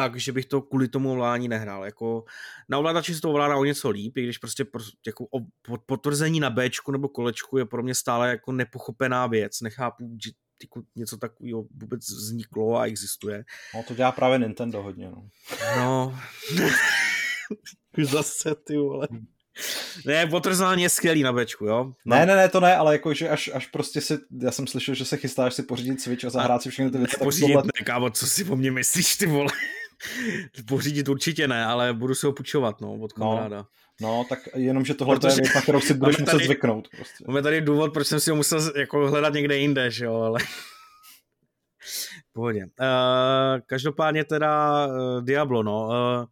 tak, 0.00 0.16
že 0.16 0.32
bych 0.32 0.46
to 0.46 0.62
kvůli 0.62 0.88
tomu 0.88 1.12
ovládání 1.12 1.48
nehrál. 1.48 1.84
Jako, 1.84 2.24
na 2.68 2.78
ovladači 2.78 3.14
se 3.14 3.20
to 3.20 3.30
ovládá 3.30 3.56
o 3.56 3.64
něco 3.64 3.90
líp, 3.90 4.16
i 4.16 4.22
když 4.22 4.38
prostě 4.38 4.64
jako 5.06 5.24
o, 5.24 5.76
potvrzení 5.86 6.40
na 6.40 6.50
B 6.50 6.70
nebo 6.92 7.08
kolečku 7.08 7.58
je 7.58 7.64
pro 7.64 7.82
mě 7.82 7.94
stále 7.94 8.28
jako 8.28 8.52
nepochopená 8.52 9.26
věc. 9.26 9.60
Nechápu, 9.60 10.16
že 10.24 10.30
jako 10.62 10.82
něco 10.96 11.16
takového 11.16 11.64
vůbec 11.80 12.00
vzniklo 12.10 12.76
a 12.76 12.86
existuje. 12.86 13.44
No 13.74 13.82
to 13.82 13.94
dělá 13.94 14.12
právě 14.12 14.38
Nintendo 14.38 14.82
hodně. 14.82 15.10
No. 15.10 15.28
no. 15.76 16.18
Už 17.98 18.06
zase, 18.06 18.54
ty 18.54 18.76
vole. 18.76 19.08
Ne, 20.06 20.26
potrzání 20.26 20.82
je 20.82 20.88
skvělý 20.88 21.22
na 21.22 21.32
bečku, 21.32 21.66
jo? 21.66 21.84
No. 21.84 22.16
Ne, 22.16 22.26
ne, 22.26 22.36
ne, 22.36 22.48
to 22.48 22.60
ne, 22.60 22.76
ale 22.76 22.94
jakože 22.94 23.28
až, 23.28 23.50
až 23.54 23.66
prostě 23.66 24.00
si, 24.00 24.18
já 24.42 24.50
jsem 24.50 24.66
slyšel, 24.66 24.94
že 24.94 25.04
se 25.04 25.16
chystáš 25.16 25.54
si 25.54 25.62
pořídit 25.62 26.00
Switch 26.00 26.24
a 26.24 26.30
zahrát 26.30 26.62
si 26.62 26.70
všechny 26.70 26.90
ty 26.90 26.98
věci. 26.98 27.16
Ne, 27.20 27.24
pořídit 27.24 27.52
tohle... 27.52 27.62
ne, 27.62 27.84
kámo, 27.84 28.10
co 28.10 28.26
si 28.26 28.44
po 28.44 28.56
mně 28.56 28.70
myslíš, 28.70 29.16
ty 29.16 29.26
vole? 29.26 29.50
pořídit 30.68 31.08
určitě 31.08 31.48
ne, 31.48 31.64
ale 31.64 31.94
budu 31.94 32.14
se 32.14 32.26
ho 32.26 32.32
půjčovat, 32.32 32.80
no, 32.80 32.94
od 32.94 33.12
kamaráda. 33.12 33.56
No. 33.56 33.66
No, 34.00 34.24
tak 34.28 34.38
jenom, 34.54 34.84
že 34.84 34.94
tohle 34.94 35.16
Protože... 35.16 35.32
je 35.32 35.36
věc, 35.36 35.54
na 35.54 35.60
kterou 35.60 35.80
si 35.80 35.94
budeš 35.98 36.18
muset 36.18 36.32
tady, 36.32 36.44
zvyknout. 36.44 36.88
Prostě. 36.88 37.24
Máme 37.26 37.42
tady 37.42 37.60
důvod, 37.60 37.92
proč 37.92 38.06
jsem 38.06 38.20
si 38.20 38.30
ho 38.30 38.36
musel 38.36 38.72
jako 38.76 39.10
hledat 39.10 39.34
někde 39.34 39.58
jinde, 39.58 39.90
že 39.90 40.04
jo, 40.04 40.14
ale... 40.14 40.40
Pohodě. 42.32 42.64
Uh, 42.64 43.60
každopádně 43.66 44.24
teda 44.24 44.86
uh, 44.86 45.24
Diablo, 45.24 45.62
no. 45.62 45.86
Uh, 45.86 46.24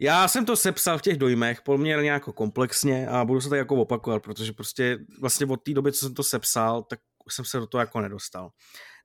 já 0.00 0.28
jsem 0.28 0.44
to 0.44 0.56
sepsal 0.56 0.98
v 0.98 1.02
těch 1.02 1.16
dojmech 1.16 1.62
poměrně 1.62 2.10
jako 2.10 2.32
komplexně 2.32 3.08
a 3.08 3.24
budu 3.24 3.40
se 3.40 3.48
to 3.48 3.54
jako 3.54 3.76
opakovat, 3.76 4.22
protože 4.22 4.52
prostě 4.52 4.98
vlastně 5.20 5.46
od 5.46 5.62
té 5.62 5.74
doby, 5.74 5.92
co 5.92 5.98
jsem 5.98 6.14
to 6.14 6.22
sepsal, 6.22 6.82
tak 6.82 7.00
jsem 7.30 7.44
se 7.44 7.58
do 7.58 7.66
toho 7.66 7.80
jako 7.80 8.00
nedostal. 8.00 8.50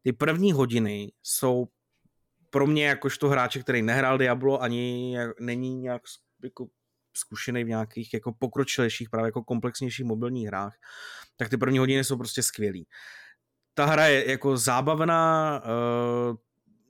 Ty 0.04 0.14
první 0.14 0.52
hodiny 0.52 1.12
jsou 1.24 1.68
pro 2.56 2.68
mě 2.68 2.86
jakožto 2.86 3.30
hráče, 3.30 3.60
který 3.60 3.82
nehrál 3.82 4.18
Diablo, 4.18 4.62
ani 4.62 5.18
není 5.40 5.76
nějak 5.76 6.02
jako 6.44 6.68
zkušený 7.18 7.64
v 7.64 7.68
nějakých 7.68 8.14
jako 8.14 8.34
pokročilejších, 8.40 9.10
právě 9.10 9.28
jako 9.28 9.44
komplexnějších 9.44 10.06
mobilních 10.06 10.48
hrách, 10.48 10.76
tak 11.36 11.50
ty 11.50 11.58
první 11.58 11.78
hodiny 11.78 12.04
jsou 12.04 12.18
prostě 12.18 12.44
skvělý. 12.44 12.88
Ta 13.74 13.86
hra 13.86 14.08
je 14.08 14.32
jako 14.32 14.58
zábavná, 14.58 15.62
uh, 15.64 16.36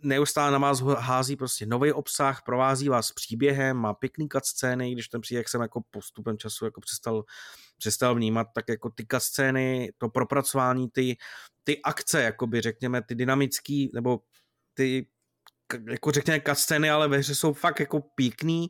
neustále 0.04 0.52
na 0.52 0.58
vás 0.58 0.82
hází 0.82 1.36
prostě 1.36 1.66
nový 1.66 1.92
obsah, 1.92 2.42
provází 2.46 2.90
vás 2.90 3.12
příběhem, 3.12 3.78
má 3.78 3.94
pěkný 3.94 4.28
scény, 4.44 4.92
když 4.92 5.08
ten 5.08 5.22
příběh 5.22 5.48
jsem 5.48 5.62
jako 5.62 5.82
postupem 5.92 6.38
času 6.38 6.66
jako 6.66 6.82
přestal, 6.82 7.24
přestal 7.78 8.16
vnímat, 8.16 8.48
tak 8.56 8.66
jako 8.70 8.90
ty 8.90 9.06
scény, 9.18 9.92
to 9.98 10.10
propracování, 10.10 10.90
ty, 10.90 11.18
ty 11.64 11.82
akce, 11.82 12.24
jakoby 12.24 12.62
řekněme, 12.62 13.02
ty 13.02 13.16
dynamický, 13.16 13.92
nebo 13.94 14.20
ty 14.74 15.08
jako 15.90 16.12
řekněme 16.12 16.42
scény, 16.54 16.90
ale 16.90 17.08
ve 17.08 17.18
hře 17.18 17.36
jsou 17.36 17.54
fakt 17.54 17.80
jako 17.80 18.02
pěkný 18.16 18.70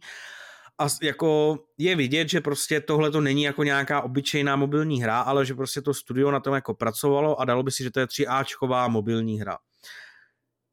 a 0.77 0.87
jako 1.01 1.57
je 1.77 1.95
vidět, 1.95 2.29
že 2.29 2.41
prostě 2.41 2.81
tohle 2.81 3.11
to 3.11 3.21
není 3.21 3.43
jako 3.43 3.63
nějaká 3.63 4.01
obyčejná 4.01 4.55
mobilní 4.55 5.03
hra, 5.03 5.21
ale 5.21 5.45
že 5.45 5.53
prostě 5.53 5.81
to 5.81 5.93
studio 5.93 6.31
na 6.31 6.39
tom 6.39 6.53
jako 6.53 6.73
pracovalo 6.73 7.39
a 7.39 7.45
dalo 7.45 7.63
by 7.63 7.71
si, 7.71 7.83
že 7.83 7.91
to 7.91 7.99
je 7.99 8.05
3Ačková 8.05 8.89
mobilní 8.89 9.39
hra. 9.39 9.57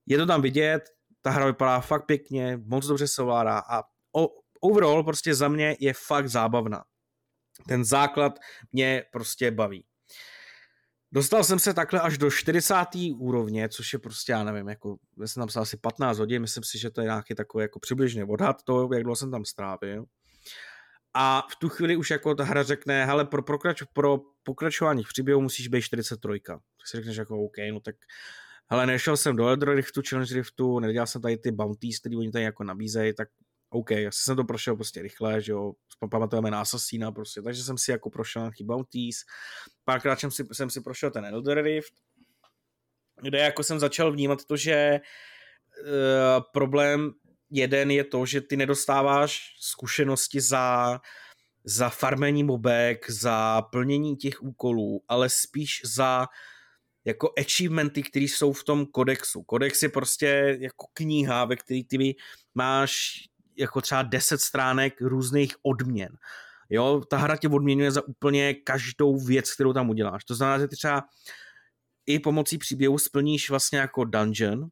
Je 0.07 0.19
to 0.19 0.27
tam 0.27 0.43
vidět, 0.43 0.83
ta 1.21 1.31
hra 1.31 1.47
vypadá 1.47 1.81
fakt 1.81 2.07
pěkně, 2.07 2.61
moc 2.65 2.87
dobře 2.87 3.09
se 3.09 3.23
ovládá 3.23 3.59
a 3.59 3.83
overall 4.61 5.05
prostě 5.05 5.35
za 5.35 5.49
mě 5.49 5.77
je 5.81 5.95
fakt 6.07 6.29
zábavná. 6.29 6.85
Ten 7.69 7.85
základ 7.85 8.39
mě 8.73 9.05
prostě 9.13 9.51
baví. 9.51 9.85
Dostal 11.13 11.45
jsem 11.45 11.59
se 11.59 11.75
takhle 11.75 12.01
až 12.01 12.19
do 12.19 12.31
40. 12.31 12.75
úrovně, 13.17 13.69
což 13.69 13.93
je 13.93 13.99
prostě, 13.99 14.33
já 14.33 14.45
nevím, 14.45 14.69
jako, 14.69 14.97
já 15.21 15.27
jsem 15.27 15.41
tam 15.41 15.49
psal 15.49 15.63
asi 15.63 15.77
15 15.77 16.19
hodin, 16.19 16.43
myslím 16.43 16.65
si, 16.65 16.79
že 16.79 16.91
to 16.91 17.01
je 17.01 17.05
nějaký 17.05 17.35
takový 17.35 17.63
jako 17.63 17.81
přibližně 17.81 18.25
odhad 18.25 18.63
to, 18.63 18.89
jak 18.93 19.03
dlouho 19.03 19.17
jsem 19.17 19.31
tam 19.31 19.45
strávil. 19.45 20.05
A 21.15 21.47
v 21.51 21.57
tu 21.57 21.69
chvíli 21.69 21.97
už 21.97 22.11
jako 22.11 22.35
ta 22.35 22.45
hra 22.45 22.63
řekne, 22.63 23.07
hele, 23.07 23.25
pro, 23.25 23.43
pokrač, 23.43 23.83
pro 23.93 24.19
pokračování 24.43 25.05
v 25.05 25.09
příběhu 25.09 25.41
musíš 25.41 25.69
být 25.69 25.83
43. 25.83 26.29
Tak 26.47 26.61
si 26.87 26.97
řekneš 26.97 27.17
jako 27.17 27.45
OK, 27.45 27.57
no 27.73 27.81
tak 27.81 27.97
hele, 28.71 28.87
nešel 28.87 29.17
jsem 29.17 29.37
do 29.37 29.49
Elder 29.49 29.75
Riftu, 29.75 30.03
Challenge 30.09 30.35
Riftu, 30.35 30.81
nedělal 30.81 31.07
jsem 31.07 31.23
tady 31.23 31.37
ty 31.37 31.53
bounties, 31.53 31.99
které 31.99 32.17
oni 32.17 32.31
tady 32.31 32.45
jako 32.45 32.65
nabízejí, 32.65 33.15
tak 33.15 33.29
OK, 33.73 33.91
asi 33.93 34.23
jsem 34.25 34.37
to 34.37 34.45
prošel 34.45 34.77
prostě 34.77 35.03
rychle, 35.03 35.43
že 35.43 35.53
jo, 35.53 35.73
pamatujeme 36.11 36.51
na 36.51 36.61
Assassina 36.61 37.13
prostě, 37.13 37.43
takže 37.43 37.63
jsem 37.63 37.79
si 37.79 37.91
jako 37.91 38.11
prošel 38.11 38.43
nějaký 38.43 38.65
bounties, 38.65 39.17
párkrát 39.85 40.21
jsem 40.21 40.31
si, 40.31 40.45
jsem 40.53 40.71
si 40.71 40.81
prošel 40.81 41.11
ten 41.11 41.25
Elder 41.25 41.63
Rift, 41.63 41.93
kde 43.23 43.39
jako 43.39 43.63
jsem 43.63 43.79
začal 43.79 44.13
vnímat 44.13 44.45
to, 44.45 44.57
že 44.57 45.01
uh, 45.01 46.43
problém 46.53 47.13
jeden 47.51 47.91
je 47.91 48.05
to, 48.05 48.27
že 48.27 48.41
ty 48.41 48.57
nedostáváš 48.57 49.57
zkušenosti 49.61 50.41
za, 50.41 51.01
za 51.65 51.89
farmení 51.89 52.45
mobek, 52.45 53.11
za 53.11 53.63
plnění 53.63 54.17
těch 54.17 54.43
úkolů, 54.43 55.05
ale 55.09 55.29
spíš 55.29 55.81
za 55.85 56.27
jako 57.05 57.33
achievementy, 57.39 58.03
které 58.03 58.25
jsou 58.25 58.53
v 58.53 58.65
tom 58.65 58.87
kodexu. 58.87 59.43
Kodex 59.43 59.83
je 59.83 59.89
prostě 59.89 60.59
jako 60.61 60.87
kniha, 60.93 61.45
ve 61.45 61.57
které 61.57 61.81
ty 61.89 62.17
máš 62.55 63.13
jako 63.57 63.81
třeba 63.81 64.03
10 64.03 64.41
stránek 64.41 65.01
různých 65.01 65.55
odměn. 65.63 66.17
Jo, 66.71 67.03
ta 67.11 67.17
hra 67.17 67.37
tě 67.37 67.49
odměňuje 67.49 67.91
za 67.91 68.09
úplně 68.09 68.55
každou 68.55 69.19
věc, 69.19 69.55
kterou 69.55 69.73
tam 69.73 69.91
uděláš. 69.91 70.25
To 70.25 70.35
znamená, 70.35 70.59
že 70.59 70.69
ty 70.69 70.77
třeba 70.77 71.03
i 72.07 72.19
pomocí 72.19 72.59
příběhu 72.59 72.99
splníš 72.99 73.51
vlastně 73.51 73.79
jako 73.79 74.05
dungeon 74.05 74.69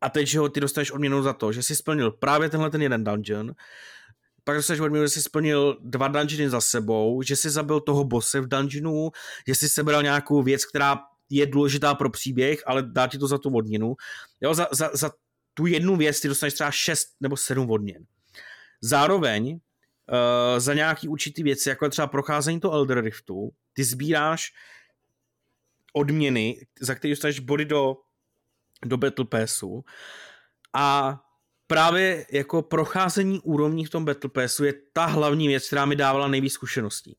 a 0.00 0.08
teď, 0.08 0.26
že 0.26 0.38
ho 0.38 0.48
ty 0.48 0.60
dostaneš 0.60 0.90
odměnu 0.90 1.22
za 1.22 1.32
to, 1.32 1.52
že 1.52 1.62
jsi 1.62 1.76
splnil 1.76 2.10
právě 2.10 2.50
tenhle 2.50 2.70
ten 2.70 2.82
jeden 2.82 3.04
dungeon, 3.04 3.52
pak 4.44 4.56
dostaneš 4.56 4.80
odměnu, 4.80 5.04
že 5.04 5.08
jsi 5.08 5.22
splnil 5.22 5.78
dva 5.80 6.08
dungeony 6.08 6.50
za 6.50 6.60
sebou, 6.60 7.22
že 7.22 7.36
jsi 7.36 7.50
zabil 7.50 7.80
toho 7.80 8.04
bose 8.04 8.40
v 8.40 8.48
dungeonu, 8.48 9.10
že 9.46 9.54
jsi 9.54 9.68
sebral 9.68 10.02
nějakou 10.02 10.42
věc, 10.42 10.64
která 10.64 10.98
je 11.30 11.46
důležitá 11.46 11.94
pro 11.94 12.10
příběh, 12.10 12.62
ale 12.66 12.82
dá 12.82 13.06
ti 13.06 13.18
to 13.18 13.26
za 13.26 13.38
tu 13.38 13.56
odměnu. 13.56 13.94
Jo, 14.40 14.54
za, 14.54 14.68
za, 14.72 14.90
za 14.94 15.10
tu 15.54 15.66
jednu 15.66 15.96
věc 15.96 16.20
ty 16.20 16.28
dostaneš 16.28 16.54
třeba 16.54 16.70
6 16.70 17.08
nebo 17.20 17.36
7 17.36 17.70
odměn. 17.70 18.04
Zároveň 18.80 19.52
uh, 19.52 19.58
za 20.58 20.74
nějaký 20.74 21.08
určitý 21.08 21.42
věci, 21.42 21.68
jako 21.68 21.88
třeba 21.88 22.06
procházení 22.06 22.60
to 22.60 22.72
Elder 22.72 23.04
Riftu, 23.04 23.50
ty 23.72 23.84
sbíráš 23.84 24.52
odměny, 25.92 26.66
za 26.80 26.94
které 26.94 27.12
dostaneš 27.12 27.40
body 27.40 27.64
do, 27.64 27.96
do 28.84 28.96
Battle 28.96 29.24
Passu 29.24 29.84
a 30.72 31.20
právě 31.66 32.26
jako 32.32 32.62
procházení 32.62 33.40
úrovní 33.40 33.84
v 33.84 33.90
tom 33.90 34.04
Battle 34.04 34.30
Passu 34.30 34.64
je 34.64 34.74
ta 34.92 35.06
hlavní 35.06 35.48
věc, 35.48 35.66
která 35.66 35.84
mi 35.84 35.96
dávala 35.96 36.28
nejvíc 36.28 36.52
zkušeností 36.52 37.16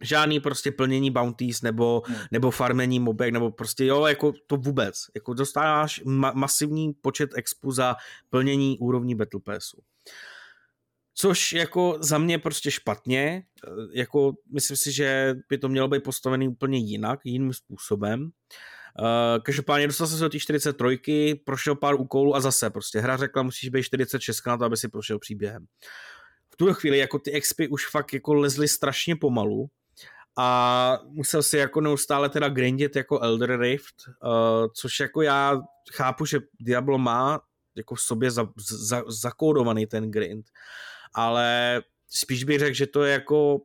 žádný 0.00 0.40
prostě 0.40 0.72
plnění 0.72 1.10
bounties 1.10 1.62
nebo, 1.62 2.02
hmm. 2.06 2.16
nebo 2.30 2.50
farmení 2.50 3.00
mobek, 3.00 3.32
nebo 3.32 3.50
prostě 3.50 3.84
jo, 3.84 4.06
jako 4.06 4.32
to 4.46 4.56
vůbec. 4.56 4.94
Jako 5.14 5.34
dostáváš 5.34 6.04
ma- 6.04 6.34
masivní 6.34 6.92
počet 6.92 7.30
expu 7.36 7.72
za 7.72 7.96
plnění 8.30 8.78
úrovní 8.78 9.14
Battle 9.14 9.40
Passu. 9.44 9.82
Což 11.14 11.52
jako 11.52 11.98
za 12.00 12.18
mě 12.18 12.38
prostě 12.38 12.70
špatně, 12.70 13.42
jako 13.92 14.32
myslím 14.52 14.76
si, 14.76 14.92
že 14.92 15.34
by 15.48 15.58
to 15.58 15.68
mělo 15.68 15.88
být 15.88 16.02
postavený 16.02 16.48
úplně 16.48 16.78
jinak, 16.78 17.20
jiným 17.24 17.52
způsobem. 17.52 18.22
Uh, 18.22 19.42
každopádně 19.42 19.86
dostal 19.86 20.06
jsem 20.06 20.18
se 20.18 20.24
do 20.24 20.28
té 20.28 20.38
43, 20.38 21.34
prošel 21.44 21.74
pár 21.74 21.94
úkolů 22.00 22.36
a 22.36 22.40
zase 22.40 22.70
prostě 22.70 23.00
hra 23.00 23.16
řekla, 23.16 23.42
musíš 23.42 23.68
být 23.68 23.82
46 23.82 24.46
na 24.46 24.56
to, 24.56 24.64
aby 24.64 24.76
si 24.76 24.88
prošel 24.88 25.18
příběhem. 25.18 25.66
V 26.50 26.56
tuto 26.56 26.74
chvíli 26.74 26.98
jako 26.98 27.18
ty 27.18 27.32
expy 27.32 27.68
už 27.68 27.86
fakt 27.86 28.14
jako 28.14 28.34
lezly 28.34 28.68
strašně 28.68 29.16
pomalu, 29.16 29.66
a 30.40 30.98
musel 31.04 31.42
si 31.42 31.56
jako 31.56 31.80
neustále 31.80 32.28
teda 32.28 32.48
grindit 32.48 32.96
jako 32.96 33.20
Elder 33.20 33.60
Rift, 33.60 33.94
uh, 34.06 34.66
což 34.74 35.00
jako 35.00 35.22
já 35.22 35.60
chápu, 35.92 36.24
že 36.26 36.38
Diablo 36.60 36.98
má 36.98 37.40
jako 37.76 37.94
v 37.94 38.00
sobě 38.00 38.30
za, 38.30 38.48
za, 38.68 39.02
zakódovaný 39.08 39.86
ten 39.86 40.10
grind, 40.10 40.46
ale 41.14 41.80
spíš 42.08 42.44
bych 42.44 42.58
řekl, 42.58 42.74
že 42.74 42.86
to 42.86 43.02
je 43.02 43.12
jako 43.12 43.60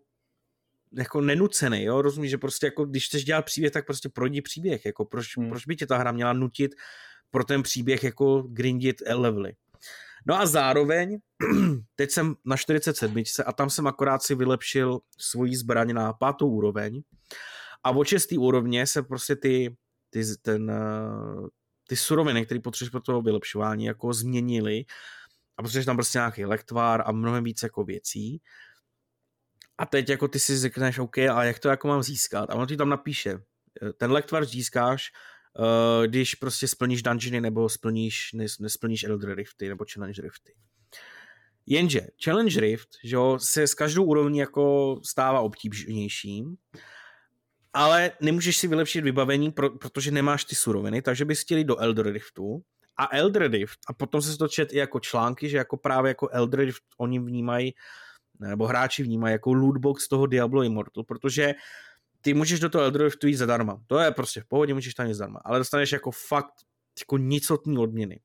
jako 0.97 1.21
nenucený, 1.21 1.83
jo, 1.83 2.01
rozumíš, 2.01 2.31
že 2.31 2.37
prostě 2.37 2.65
jako 2.65 2.85
když 2.85 3.07
chceš 3.07 3.23
dělat 3.25 3.45
příběh, 3.45 3.71
tak 3.71 3.85
prostě 3.85 4.09
projdi 4.09 4.41
příběh, 4.41 4.85
jako 4.85 5.05
proč, 5.05 5.37
hmm. 5.37 5.49
proč 5.49 5.65
by 5.65 5.75
tě 5.75 5.87
ta 5.87 5.97
hra 5.97 6.11
měla 6.11 6.33
nutit 6.33 6.71
pro 7.31 7.43
ten 7.43 7.63
příběh 7.63 8.03
jako 8.03 8.41
grindit 8.41 9.01
levely. 9.09 9.53
No 10.27 10.39
a 10.39 10.45
zároveň, 10.45 11.17
teď 11.95 12.11
jsem 12.11 12.35
na 12.45 12.57
47 12.57 13.23
a 13.45 13.53
tam 13.53 13.69
jsem 13.69 13.87
akorát 13.87 14.23
si 14.23 14.35
vylepšil 14.35 14.99
svoji 15.17 15.55
zbraň 15.55 15.93
na 15.93 16.13
pátou 16.13 16.49
úroveň 16.49 17.01
a 17.83 17.91
od 17.91 18.07
šestý 18.07 18.37
úrovně 18.37 18.87
se 18.87 19.03
prostě 19.03 19.35
ty, 19.35 19.75
ty, 20.09 20.23
ten, 20.41 20.71
eh, 20.71 21.47
ty 21.87 21.95
suroviny, 21.95 22.45
které 22.45 22.59
potřebuješ 22.59 22.89
pro 22.89 23.01
toho 23.01 23.21
vylepšování, 23.21 23.85
jako 23.85 24.13
změnily 24.13 24.85
a 25.57 25.63
potřebuješ 25.63 25.85
tam 25.85 25.95
prostě 25.95 26.17
nějaký 26.17 26.45
lektvar 26.45 27.03
a 27.05 27.11
mnohem 27.11 27.43
víc 27.43 27.63
jako 27.63 27.83
věcí. 27.83 28.41
A 29.77 29.85
teď 29.85 30.09
jako 30.09 30.27
ty 30.27 30.39
si 30.39 30.59
řekneš, 30.59 30.99
OK, 30.99 31.17
a 31.17 31.43
jak 31.43 31.59
to 31.59 31.69
jako 31.69 31.87
mám 31.87 32.03
získat? 32.03 32.49
A 32.49 32.55
ono 32.55 32.65
ti 32.65 32.77
tam 32.77 32.89
napíše, 32.89 33.39
eh, 33.81 33.93
ten 33.93 34.11
lektvar 34.11 34.45
získáš, 34.45 35.11
uh, 35.59 36.05
když 36.05 36.35
prostě 36.35 36.67
splníš 36.67 37.03
dungeony 37.03 37.41
nebo 37.41 37.69
splníš, 37.69 38.29
nesplníš 38.59 39.03
Elder 39.03 39.35
Rifty 39.35 39.69
nebo 39.69 39.85
Challenge 39.93 40.21
Rifty. 40.21 40.53
Jenže 41.65 42.01
Challenge 42.23 42.59
Rift 42.59 42.89
že 43.03 43.15
jo, 43.15 43.39
se 43.39 43.67
s 43.67 43.73
každou 43.73 44.03
úrovní 44.03 44.39
jako 44.39 44.95
stává 45.05 45.41
obtížnějším, 45.41 46.55
ale 47.73 48.11
nemůžeš 48.21 48.57
si 48.57 48.67
vylepšit 48.67 49.01
vybavení, 49.01 49.51
pro, 49.51 49.69
protože 49.69 50.11
nemáš 50.11 50.45
ty 50.45 50.55
suroviny, 50.55 51.01
takže 51.01 51.25
bys 51.25 51.41
chtěli 51.41 51.63
do 51.63 51.77
Elder 51.77 52.11
Riftu 52.11 52.63
a 52.97 53.17
Eldredrift, 53.17 53.79
a 53.87 53.93
potom 53.93 54.21
se 54.21 54.37
to 54.37 54.47
čet 54.47 54.73
i 54.73 54.77
jako 54.77 54.99
články, 54.99 55.49
že 55.49 55.57
jako 55.57 55.77
právě 55.77 56.09
jako 56.09 56.29
Eldredrift 56.29 56.83
oni 56.97 57.19
vnímají, 57.19 57.73
nebo 58.39 58.67
hráči 58.67 59.03
vnímají 59.03 59.31
jako 59.31 59.53
lootbox 59.53 60.07
toho 60.07 60.25
Diablo 60.25 60.63
Immortal, 60.63 61.03
protože 61.03 61.53
ty 62.23 62.33
můžeš 62.33 62.59
do 62.59 62.69
toho 62.69 62.83
Eldredriftu 62.83 63.27
jít 63.27 63.35
zadarma. 63.35 63.83
To 63.87 63.99
je 63.99 64.11
prostě 64.11 64.41
v 64.41 64.45
pohodě, 64.45 64.73
můžeš 64.73 64.93
tam 64.93 65.07
jít 65.07 65.13
zadarma, 65.13 65.39
ale 65.45 65.59
dostaneš 65.59 65.91
jako 65.91 66.11
fakt 66.11 66.53
jako 66.99 67.17
nicotní 67.17 67.77
odměny. 67.77 68.19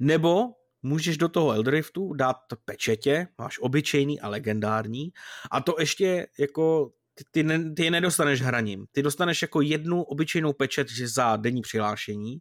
Nebo 0.00 0.44
můžeš 0.82 1.16
do 1.16 1.28
toho 1.28 1.52
Eldriftu 1.52 2.12
dát 2.12 2.36
pečetě, 2.64 3.28
máš 3.38 3.58
obyčejný 3.58 4.20
a 4.20 4.28
legendární, 4.28 5.12
a 5.50 5.60
to 5.60 5.76
ještě 5.78 6.26
jako 6.38 6.92
ty, 7.14 7.24
ty, 7.30 7.42
ne, 7.42 7.74
ty 7.74 7.84
je 7.84 7.90
nedostaneš 7.90 8.42
hraním. 8.42 8.86
Ty 8.92 9.02
dostaneš 9.02 9.42
jako 9.42 9.60
jednu 9.60 10.02
obyčejnou 10.02 10.52
pečet 10.52 10.88
za 10.90 11.36
denní 11.36 11.62
přihlášení 11.62 12.38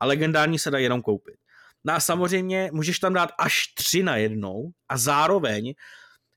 a 0.00 0.06
legendární 0.06 0.58
se 0.58 0.70
dá 0.70 0.78
jenom 0.78 1.02
koupit. 1.02 1.36
No 1.84 1.94
a 1.94 2.00
samozřejmě 2.00 2.70
můžeš 2.72 2.98
tam 2.98 3.12
dát 3.12 3.30
až 3.38 3.74
tři 3.74 4.02
na 4.02 4.16
jednou 4.16 4.70
a 4.88 4.96
zároveň 4.98 5.74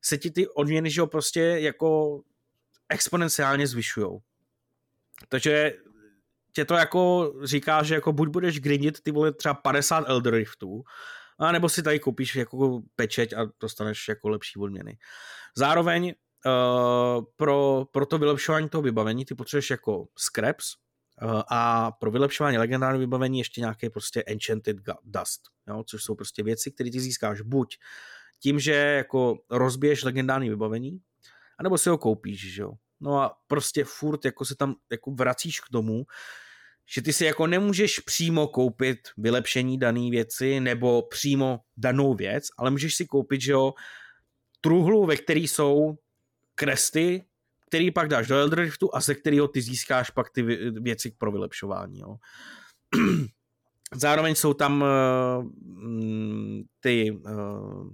se 0.02 0.18
ti 0.18 0.32
ty 0.32 0.48
odměny, 0.48 0.90
že 0.92 1.02
jo, 1.02 1.08
prostě 1.08 1.42
jako 1.42 2.22
exponenciálně 2.90 3.68
zvyšujou. 3.68 4.20
Takže 5.30 5.74
tě 6.54 6.66
to 6.66 6.74
jako 6.74 7.34
říká, 7.44 7.84
že 7.84 7.96
jako 7.96 8.14
buď 8.14 8.30
budeš 8.30 8.60
grindit 8.60 9.02
ty 9.02 9.12
vole 9.12 9.34
třeba 9.34 9.54
50 9.54 10.04
Elder 10.08 10.34
Riftů, 10.34 10.84
a 11.40 11.52
nebo 11.52 11.70
si 11.70 11.84
tady 11.84 12.00
koupíš 12.00 12.36
jako 12.36 12.82
pečeť 12.96 13.34
a 13.34 13.48
dostaneš 13.60 14.08
jako 14.08 14.30
lepší 14.30 14.60
odměny. 14.60 14.98
Zároveň 15.56 16.14
uh, 16.46 17.24
pro, 17.36 17.86
pro 17.92 18.06
to 18.06 18.18
vylepšování 18.18 18.70
toho 18.70 18.82
vybavení 18.82 19.26
ty 19.26 19.36
potřebuješ 19.36 19.70
jako 19.70 20.08
scraps 20.16 20.74
uh, 21.24 21.42
a 21.52 21.92
pro 21.92 22.12
vylepšování 22.12 22.58
legendárního 22.58 23.00
vybavení 23.00 23.38
ještě 23.38 23.62
nějaké 23.62 23.90
prostě 23.90 24.24
enchanted 24.28 24.78
dust, 25.04 25.42
jo, 25.68 25.84
což 25.88 26.04
jsou 26.04 26.16
prostě 26.16 26.44
věci, 26.44 26.72
které 26.72 26.92
ty 26.92 27.00
získáš 27.00 27.42
buď 27.42 27.78
tím, 28.40 28.60
že 28.60 28.74
jako 28.74 29.38
rozbiješ 29.50 30.04
legendární 30.04 30.50
vybavení, 30.50 31.00
anebo 31.58 31.78
si 31.78 31.90
ho 31.90 31.98
koupíš, 31.98 32.54
že 32.54 32.62
jo. 32.62 32.74
No 33.02 33.22
a 33.22 33.38
prostě 33.48 33.84
furt 33.84 34.26
jako 34.26 34.46
se 34.46 34.56
tam 34.56 34.76
jako 34.92 35.12
vracíš 35.12 35.60
k 35.60 35.70
tomu, 35.72 36.06
že 36.90 37.02
ty 37.02 37.14
si 37.14 37.26
jako 37.26 37.48
nemůžeš 37.48 38.00
přímo 38.00 38.48
koupit 38.48 38.98
vylepšení 39.18 39.80
dané 39.80 40.10
věci 40.10 40.60
nebo 40.60 41.02
přímo 41.02 41.60
danou 41.78 42.14
věc, 42.14 42.48
ale 42.58 42.72
můžeš 42.72 42.96
si 42.96 43.06
koupit, 43.06 43.42
že 43.42 43.52
jo, 43.52 43.74
truhlu, 44.62 45.06
ve 45.06 45.18
který 45.18 45.48
jsou 45.48 45.98
kresty, 46.56 47.26
který 47.68 47.92
pak 47.92 48.08
dáš 48.08 48.28
do 48.28 48.36
Eldriftu 48.36 48.96
a 48.96 49.02
ze 49.02 49.16
kterého 49.16 49.48
ty 49.48 49.62
získáš 49.62 50.10
pak 50.10 50.30
ty 50.30 50.42
věci 50.72 51.12
pro 51.18 51.32
vylepšování. 51.32 52.00
Jo. 52.00 52.16
Zároveň 53.94 54.36
jsou 54.36 54.54
tam 54.54 54.82
uh, 54.82 55.52
ty 56.80 57.12
uh, 57.12 57.90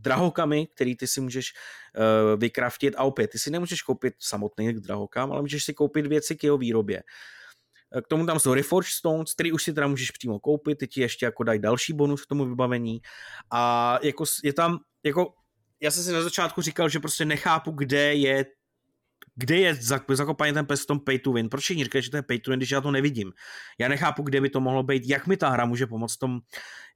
drahokamy, 0.00 0.66
který 0.66 0.96
ty 0.96 1.06
si 1.06 1.20
můžeš 1.20 1.52
uh, 1.52 2.40
vykraftit 2.40 2.94
a 2.96 3.02
opět, 3.02 3.30
ty 3.30 3.38
si 3.38 3.50
nemůžeš 3.50 3.82
koupit 3.82 4.14
samotný 4.18 4.72
drahokam, 4.72 5.32
ale 5.32 5.40
můžeš 5.40 5.64
si 5.64 5.74
koupit 5.74 6.06
věci 6.06 6.36
k 6.36 6.44
jeho 6.44 6.58
výrobě. 6.58 7.02
K 8.04 8.08
tomu 8.08 8.26
tam 8.26 8.40
jsou 8.40 8.54
Reforged 8.54 8.92
Stones, 8.92 9.34
který 9.34 9.52
už 9.52 9.62
si 9.62 9.72
teda 9.72 9.86
můžeš 9.86 10.10
přímo 10.10 10.38
koupit, 10.38 10.78
ty 10.78 10.86
ti 10.86 11.00
ještě 11.00 11.26
jako 11.26 11.42
dají 11.42 11.60
další 11.60 11.92
bonus 11.92 12.22
k 12.22 12.26
tomu 12.26 12.44
vybavení 12.44 13.00
a 13.50 13.98
jako 14.02 14.24
je 14.44 14.52
tam, 14.52 14.78
jako 15.04 15.34
já 15.80 15.90
jsem 15.90 16.04
si 16.04 16.12
na 16.12 16.22
začátku 16.22 16.62
říkal, 16.62 16.88
že 16.88 17.00
prostě 17.00 17.24
nechápu, 17.24 17.70
kde 17.70 18.14
je 18.14 18.44
kde 19.38 19.56
je 19.56 19.74
zakopaný 20.08 20.52
ten 20.52 20.66
pes 20.66 20.82
v 20.82 20.86
tom 20.86 21.00
pay 21.00 21.18
to 21.18 21.32
win? 21.32 21.48
Proč 21.48 21.62
všichni 21.62 21.84
říkají, 21.84 22.02
že 22.02 22.10
to 22.10 22.16
je 22.16 22.22
pay 22.22 22.38
to 22.38 22.50
win, 22.50 22.58
když 22.58 22.70
já 22.70 22.80
to 22.80 22.90
nevidím? 22.90 23.32
Já 23.78 23.88
nechápu, 23.88 24.22
kde 24.22 24.40
by 24.40 24.50
to 24.50 24.60
mohlo 24.60 24.82
být, 24.82 25.02
jak 25.06 25.26
mi 25.26 25.36
ta 25.36 25.48
hra 25.48 25.64
může 25.64 25.86
pomoct 25.86 26.14
v 26.14 26.18
tom 26.18 26.40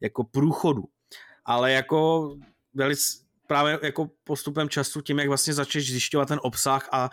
jako 0.00 0.24
průchodu. 0.24 0.82
Ale 1.44 1.72
jako 1.72 2.30
velice 2.74 3.22
právě 3.46 3.78
jako 3.82 4.10
postupem 4.24 4.68
času, 4.68 5.00
tím, 5.00 5.18
jak 5.18 5.28
vlastně 5.28 5.54
začneš 5.54 5.90
zjišťovat 5.90 6.28
ten 6.28 6.40
obsah 6.42 6.88
a 6.92 7.10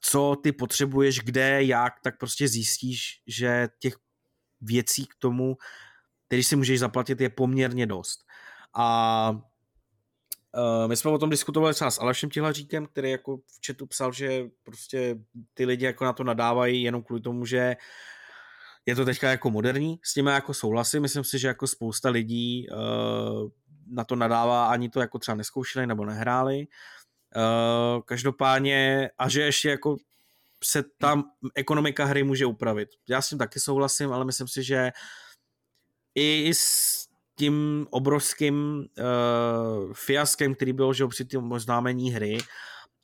co 0.00 0.36
ty 0.42 0.52
potřebuješ, 0.52 1.20
kde, 1.20 1.62
jak, 1.62 1.92
tak 2.02 2.18
prostě 2.18 2.48
zjistíš, 2.48 3.22
že 3.26 3.68
těch 3.78 3.96
věcí 4.60 5.06
k 5.06 5.14
tomu, 5.18 5.56
který 6.26 6.44
si 6.44 6.56
můžeš 6.56 6.80
zaplatit, 6.80 7.20
je 7.20 7.30
poměrně 7.30 7.86
dost. 7.86 8.24
A 8.74 9.30
uh, 9.30 10.88
my 10.88 10.96
jsme 10.96 11.10
o 11.10 11.18
tom 11.18 11.30
diskutovali 11.30 11.74
třeba 11.74 11.90
s 11.90 12.00
Alešem 12.00 12.30
Tihlaříkem, 12.30 12.86
který 12.86 13.10
jako 13.10 13.36
v 13.36 13.66
chatu 13.66 13.86
psal, 13.86 14.12
že 14.12 14.44
prostě 14.62 15.18
ty 15.54 15.64
lidi 15.64 15.84
jako 15.84 16.04
na 16.04 16.12
to 16.12 16.24
nadávají 16.24 16.82
jenom 16.82 17.02
kvůli 17.02 17.20
tomu, 17.20 17.46
že 17.46 17.76
je 18.86 18.94
to 18.94 19.04
teďka 19.04 19.30
jako 19.30 19.50
moderní, 19.50 20.00
s 20.02 20.14
tím 20.14 20.26
jako 20.26 20.54
souhlasím, 20.54 21.02
myslím 21.02 21.24
si, 21.24 21.38
že 21.38 21.48
jako 21.48 21.66
spousta 21.66 22.10
lidí 22.10 22.66
uh, 22.70 23.50
na 23.90 24.04
to 24.04 24.16
nadává, 24.16 24.68
ani 24.68 24.88
to 24.88 25.00
jako 25.00 25.18
třeba 25.18 25.34
neskoušeli 25.34 25.86
nebo 25.86 26.04
nehráli. 26.04 26.66
Uh, 27.36 28.02
každopádně, 28.04 29.10
a 29.18 29.28
že 29.28 29.42
ještě 29.42 29.68
jako 29.68 29.96
se 30.64 30.84
tam 30.98 31.24
ekonomika 31.54 32.04
hry 32.04 32.22
může 32.22 32.46
upravit. 32.46 32.88
Já 33.08 33.22
s 33.22 33.28
tím 33.28 33.38
taky 33.38 33.60
souhlasím, 33.60 34.12
ale 34.12 34.24
myslím 34.24 34.48
si, 34.48 34.62
že 34.62 34.92
i 36.14 36.54
s 36.54 37.06
tím 37.38 37.86
obrovským 37.90 38.54
uh, 38.78 39.92
fiaskem, 39.92 40.54
který 40.54 40.72
byl 40.72 40.92
že 40.92 41.06
při 41.06 41.24
tom 41.24 41.52
oznámení 41.52 42.10
hry, 42.10 42.38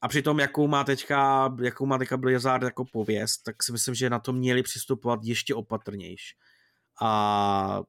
a 0.03 0.09
přitom, 0.09 0.41
jakou 0.41 0.68
má 0.68 0.85
teďka, 0.85 1.51
jakou 1.62 1.87
má 1.87 1.99
teďka 1.99 2.16
Blizzard 2.16 2.62
jako 2.62 2.85
pověst, 2.85 3.39
tak 3.43 3.62
si 3.62 3.72
myslím, 3.72 3.95
že 3.95 4.11
na 4.11 4.18
to 4.18 4.33
měli 4.33 4.62
přistupovat 4.62 5.20
ještě 5.22 5.55
opatrnější. 5.55 6.37
A 7.03 7.83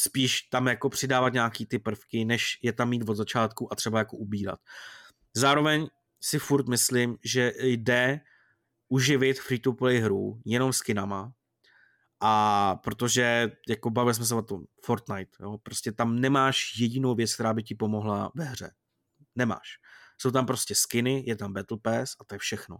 spíš 0.00 0.42
tam 0.42 0.66
jako 0.66 0.88
přidávat 0.88 1.32
nějaký 1.32 1.66
ty 1.66 1.78
prvky, 1.78 2.24
než 2.24 2.58
je 2.62 2.72
tam 2.72 2.88
mít 2.88 3.08
od 3.08 3.14
začátku 3.14 3.72
a 3.72 3.76
třeba 3.76 3.98
jako 3.98 4.16
ubírat. 4.16 4.60
Zároveň 5.34 5.88
si 6.20 6.38
furt 6.38 6.68
myslím, 6.68 7.18
že 7.24 7.52
jde 7.60 8.20
uživit 8.88 9.40
free-to-play 9.40 9.98
hru 9.98 10.40
jenom 10.44 10.72
skinama, 10.72 11.32
a 12.20 12.76
protože, 12.84 13.52
jako 13.68 13.90
bavili 13.90 14.14
jsme 14.14 14.24
se 14.24 14.34
o 14.34 14.42
tom, 14.42 14.64
Fortnite, 14.84 15.36
jo, 15.40 15.58
prostě 15.58 15.92
tam 15.92 16.20
nemáš 16.20 16.78
jedinou 16.78 17.14
věc, 17.14 17.34
která 17.34 17.54
by 17.54 17.62
ti 17.62 17.74
pomohla 17.74 18.32
ve 18.34 18.44
hře. 18.44 18.70
Nemáš. 19.36 19.78
Jsou 20.18 20.30
tam 20.30 20.46
prostě 20.46 20.74
skiny, 20.74 21.24
je 21.26 21.36
tam 21.36 21.52
Battle 21.52 21.78
Pass 21.82 22.16
a 22.20 22.24
to 22.24 22.34
je 22.34 22.38
všechno. 22.38 22.76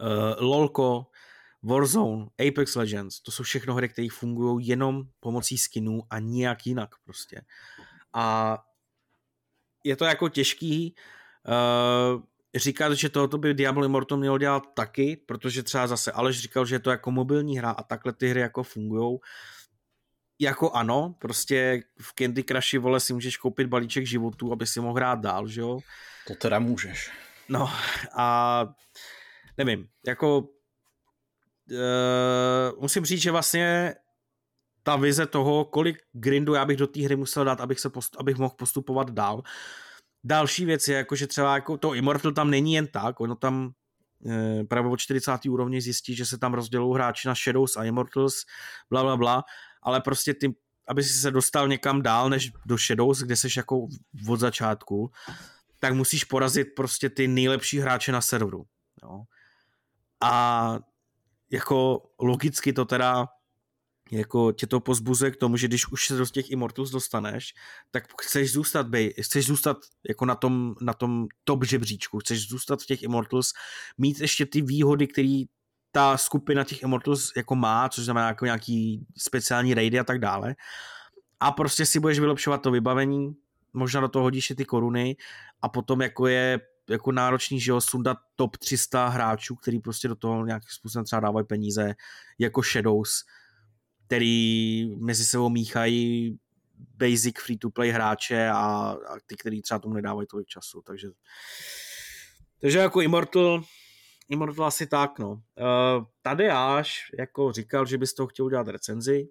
Uh, 0.00 0.48
LOLko, 0.48 1.06
Warzone, 1.62 2.26
Apex 2.48 2.74
Legends, 2.74 3.20
to 3.20 3.30
jsou 3.30 3.42
všechno 3.42 3.74
hry, 3.74 3.88
které 3.88 4.08
fungují 4.12 4.66
jenom 4.66 5.02
pomocí 5.20 5.58
skinů 5.58 6.02
a 6.10 6.18
nijak 6.18 6.66
jinak 6.66 6.90
prostě. 7.04 7.40
A 8.12 8.58
je 9.84 9.96
to 9.96 10.04
jako 10.04 10.28
těžký 10.28 10.94
uh, 11.48 12.22
říkat, 12.54 12.92
že 12.92 13.08
tohoto 13.08 13.38
by 13.38 13.54
Diablo 13.54 13.84
Immortal 13.84 14.18
mělo 14.18 14.38
dělat 14.38 14.62
taky, 14.74 15.16
protože 15.16 15.62
třeba 15.62 15.86
zase 15.86 16.12
Aleš 16.12 16.40
říkal, 16.40 16.66
že 16.66 16.74
je 16.74 16.80
to 16.80 16.90
jako 16.90 17.10
mobilní 17.10 17.58
hra 17.58 17.70
a 17.70 17.82
takhle 17.82 18.12
ty 18.12 18.28
hry 18.28 18.40
jako 18.40 18.62
fungují. 18.62 19.18
Jako 20.40 20.70
ano, 20.70 21.14
prostě 21.18 21.82
v 22.00 22.12
Candy 22.14 22.44
Crushi, 22.44 22.78
vole, 22.78 23.00
si 23.00 23.12
můžeš 23.12 23.36
koupit 23.36 23.66
balíček 23.66 24.06
životů, 24.06 24.52
aby 24.52 24.66
si 24.66 24.80
mohl 24.80 24.94
hrát 24.94 25.20
dál, 25.20 25.48
že 25.48 25.60
jo? 25.60 25.78
To 26.26 26.34
teda 26.34 26.58
můžeš. 26.58 27.10
No 27.48 27.70
a 28.16 28.66
nevím, 29.56 29.88
jako 30.06 30.48
uh, 31.70 32.80
musím 32.82 33.04
říct, 33.04 33.22
že 33.22 33.30
vlastně 33.30 33.94
ta 34.82 34.96
vize 34.96 35.26
toho, 35.26 35.64
kolik 35.64 35.98
grindu 36.12 36.54
já 36.54 36.64
bych 36.64 36.76
do 36.76 36.86
té 36.86 37.04
hry 37.04 37.16
musel 37.16 37.44
dát, 37.44 37.60
abych, 37.60 37.80
se 37.80 37.90
post, 37.90 38.16
abych 38.18 38.36
mohl 38.36 38.54
postupovat 38.58 39.10
dál. 39.10 39.42
Další 40.24 40.64
věc 40.64 40.88
je, 40.88 40.96
jako, 40.96 41.16
že 41.16 41.26
třeba 41.26 41.54
jako 41.54 41.78
to 41.78 41.94
Immortal 41.94 42.32
tam 42.32 42.50
není 42.50 42.74
jen 42.74 42.86
tak, 42.86 43.20
ono 43.20 43.34
tam 43.34 43.70
e, 44.26 44.64
právě 44.64 44.90
o 44.90 44.96
40. 44.96 45.32
úrovni 45.48 45.80
zjistí, 45.80 46.14
že 46.14 46.26
se 46.26 46.38
tam 46.38 46.54
rozdělují 46.54 46.94
hráči 46.94 47.28
na 47.28 47.34
Shadows 47.34 47.76
a 47.76 47.84
Immortals, 47.84 48.34
bla, 48.90 49.02
bla, 49.02 49.16
bla, 49.16 49.44
ale 49.82 50.00
prostě 50.00 50.34
ty, 50.34 50.54
aby 50.88 51.02
si 51.02 51.12
se 51.12 51.30
dostal 51.30 51.68
někam 51.68 52.02
dál 52.02 52.30
než 52.30 52.52
do 52.66 52.78
Shadows, 52.78 53.20
kde 53.20 53.36
seš 53.36 53.56
jako 53.56 53.86
od 54.28 54.40
začátku, 54.40 55.10
tak 55.80 55.94
musíš 55.94 56.24
porazit 56.24 56.68
prostě 56.76 57.10
ty 57.10 57.28
nejlepší 57.28 57.78
hráče 57.78 58.12
na 58.12 58.20
serveru. 58.20 58.64
Jo. 59.02 59.22
A 60.22 60.78
jako 61.50 62.02
logicky 62.18 62.72
to 62.72 62.84
teda 62.84 63.26
jako 64.10 64.52
tě 64.52 64.66
to 64.66 64.80
pozbuzuje 64.80 65.30
k 65.30 65.36
tomu, 65.36 65.56
že 65.56 65.68
když 65.68 65.88
už 65.88 66.06
se 66.06 66.16
do 66.16 66.26
těch 66.26 66.50
Immortals 66.50 66.90
dostaneš, 66.90 67.54
tak 67.90 68.04
chceš 68.22 68.52
zůstat, 68.52 68.88
bej, 68.88 69.14
chceš 69.22 69.46
zůstat 69.46 69.76
jako 70.08 70.24
na 70.24 70.34
tom, 70.34 70.74
na 70.80 70.92
tom 70.92 71.26
top 71.44 71.64
žebříčku, 71.64 72.18
chceš 72.18 72.48
zůstat 72.48 72.82
v 72.82 72.86
těch 72.86 73.02
Immortals, 73.02 73.52
mít 73.98 74.20
ještě 74.20 74.46
ty 74.46 74.62
výhody, 74.62 75.06
které 75.06 75.42
ta 75.92 76.16
skupina 76.16 76.64
těch 76.64 76.82
Immortals 76.82 77.32
jako 77.36 77.54
má, 77.54 77.88
což 77.88 78.04
znamená 78.04 78.28
jako 78.28 78.44
nějaký 78.44 79.06
speciální 79.18 79.74
raidy 79.74 79.98
a 79.98 80.04
tak 80.04 80.18
dále. 80.18 80.54
A 81.40 81.52
prostě 81.52 81.86
si 81.86 82.00
budeš 82.00 82.18
vylepšovat 82.18 82.62
to 82.62 82.70
vybavení, 82.70 83.34
možná 83.72 84.00
do 84.00 84.08
toho 84.08 84.22
hodíš 84.22 84.50
i 84.50 84.54
ty 84.54 84.64
koruny 84.64 85.16
a 85.62 85.68
potom 85.68 86.00
jako 86.00 86.26
je 86.26 86.60
jako 86.88 87.12
náročný, 87.12 87.60
že 87.60 87.70
jo, 87.70 87.80
sundat 87.80 88.18
top 88.36 88.56
300 88.56 89.08
hráčů, 89.08 89.56
který 89.56 89.80
prostě 89.80 90.08
do 90.08 90.14
toho 90.14 90.46
nějakým 90.46 90.70
způsobem 90.70 91.04
třeba 91.04 91.20
dávají 91.20 91.46
peníze, 91.46 91.94
jako 92.38 92.62
Shadows, 92.62 93.10
který 94.06 94.86
mezi 94.96 95.24
sebou 95.24 95.48
míchají 95.48 96.38
basic 96.94 97.40
free-to-play 97.40 97.90
hráče 97.90 98.48
a, 98.48 98.56
a 99.08 99.16
ty, 99.26 99.36
který 99.36 99.62
třeba 99.62 99.78
tomu 99.78 99.94
nedávají 99.94 100.26
tolik 100.26 100.46
času, 100.46 100.82
takže 100.82 101.08
takže 102.60 102.78
jako 102.78 103.00
Immortal, 103.00 103.62
Immortal 104.28 104.64
asi 104.64 104.86
tak, 104.86 105.18
no. 105.18 105.30
Uh, 105.30 106.04
tady 106.22 106.50
až 106.50 107.10
jako 107.18 107.52
říkal, 107.52 107.86
že 107.86 107.98
bys 107.98 108.14
toho 108.14 108.26
chtěl 108.26 108.44
udělat 108.46 108.68
recenzi. 108.68 109.28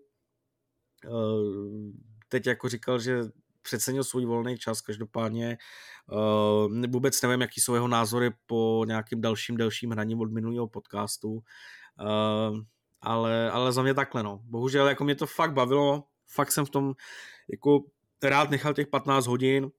Uh, 1.10 1.92
teď 2.30 2.48
jako 2.48 2.70
říkal, 2.70 3.00
že 3.00 3.22
přecenil 3.68 4.04
svůj 4.04 4.26
volný 4.26 4.58
čas, 4.58 4.82
každopádně 4.82 5.58
uh, 6.12 6.92
vůbec 6.92 7.22
nevím, 7.22 7.42
jaký 7.42 7.62
jsou 7.62 7.74
jeho 7.74 7.88
názory 7.88 8.32
po 8.46 8.86
nějakým 8.88 9.22
dalším, 9.22 9.58
delším 9.58 9.92
hraní 9.92 10.16
od 10.16 10.32
minulého 10.32 10.68
podcastu, 10.68 11.32
uh, 11.32 12.60
ale, 13.02 13.52
ale 13.52 13.72
za 13.72 13.84
mě 13.84 13.94
takhle, 13.94 14.24
no. 14.24 14.40
Bohužel, 14.44 14.88
jako 14.88 15.04
mě 15.04 15.16
to 15.16 15.28
fakt 15.28 15.54
bavilo, 15.54 16.04
fakt 16.28 16.52
jsem 16.52 16.66
v 16.66 16.70
tom 16.70 16.94
jako 17.52 17.84
rád 18.24 18.50
nechal 18.50 18.74
těch 18.74 18.88
15 18.88 19.28
hodin, 19.28 19.72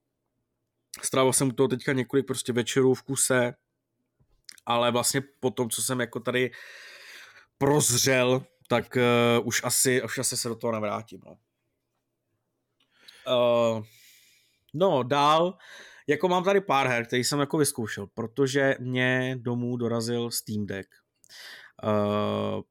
strávil 1.01 1.33
jsem 1.33 1.51
toho 1.51 1.67
teďka 1.67 1.93
několik 1.93 2.27
prostě 2.27 2.53
večerů 2.53 2.93
v 2.93 3.01
kuse, 3.01 3.53
ale 4.65 4.91
vlastně 4.91 5.21
po 5.39 5.51
tom, 5.51 5.69
co 5.69 5.81
jsem 5.81 5.99
jako 5.99 6.19
tady 6.19 6.51
prozřel, 7.57 8.45
tak 8.67 8.97
uh, 9.39 9.47
už, 9.47 9.61
asi, 9.63 10.03
už 10.03 10.17
asi 10.17 10.37
se 10.37 10.49
do 10.49 10.55
toho 10.55 10.73
nevrátím. 10.73 11.21
No. 11.25 11.37
Uh, 13.27 13.83
no, 14.73 15.03
dál, 15.03 15.57
jako 16.07 16.27
mám 16.27 16.43
tady 16.43 16.61
pár 16.61 16.87
her, 16.87 17.05
který 17.05 17.23
jsem 17.23 17.39
jako 17.39 17.57
vyzkoušel, 17.57 18.07
protože 18.13 18.75
mě 18.79 19.37
domů 19.39 19.77
dorazil 19.77 20.31
Steam 20.31 20.65
Deck. 20.65 20.89
Uh, 21.83 22.61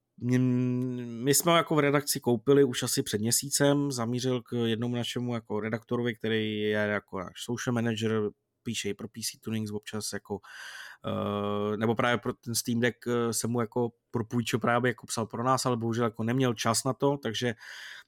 my 1.22 1.34
jsme 1.34 1.52
ho 1.52 1.56
jako 1.56 1.74
v 1.74 1.78
redakci 1.78 2.20
koupili 2.20 2.64
už 2.64 2.82
asi 2.82 3.02
před 3.02 3.20
měsícem, 3.20 3.92
zamířil 3.92 4.42
k 4.42 4.52
jednomu 4.64 4.96
našemu 4.96 5.34
jako 5.34 5.60
redaktorovi, 5.60 6.14
který 6.14 6.60
je 6.60 6.78
jako 6.78 7.18
náš 7.18 7.32
social 7.36 7.74
manager, 7.74 8.22
píše 8.62 8.88
i 8.88 8.94
pro 8.94 9.08
PC 9.08 9.40
Tunings 9.44 9.70
občas 9.70 10.12
jako 10.12 10.34
uh, 10.34 11.76
nebo 11.76 11.94
právě 11.94 12.18
pro 12.18 12.32
ten 12.32 12.54
Steam 12.54 12.80
Deck 12.80 12.98
se 13.30 13.48
mu 13.48 13.60
jako 13.60 13.90
propůjčil 14.10 14.58
právě 14.58 14.90
jako 14.90 15.06
psal 15.06 15.26
pro 15.26 15.44
nás, 15.44 15.66
ale 15.66 15.76
bohužel 15.76 16.04
jako 16.04 16.22
neměl 16.22 16.54
čas 16.54 16.84
na 16.84 16.92
to, 16.92 17.16
takže 17.22 17.54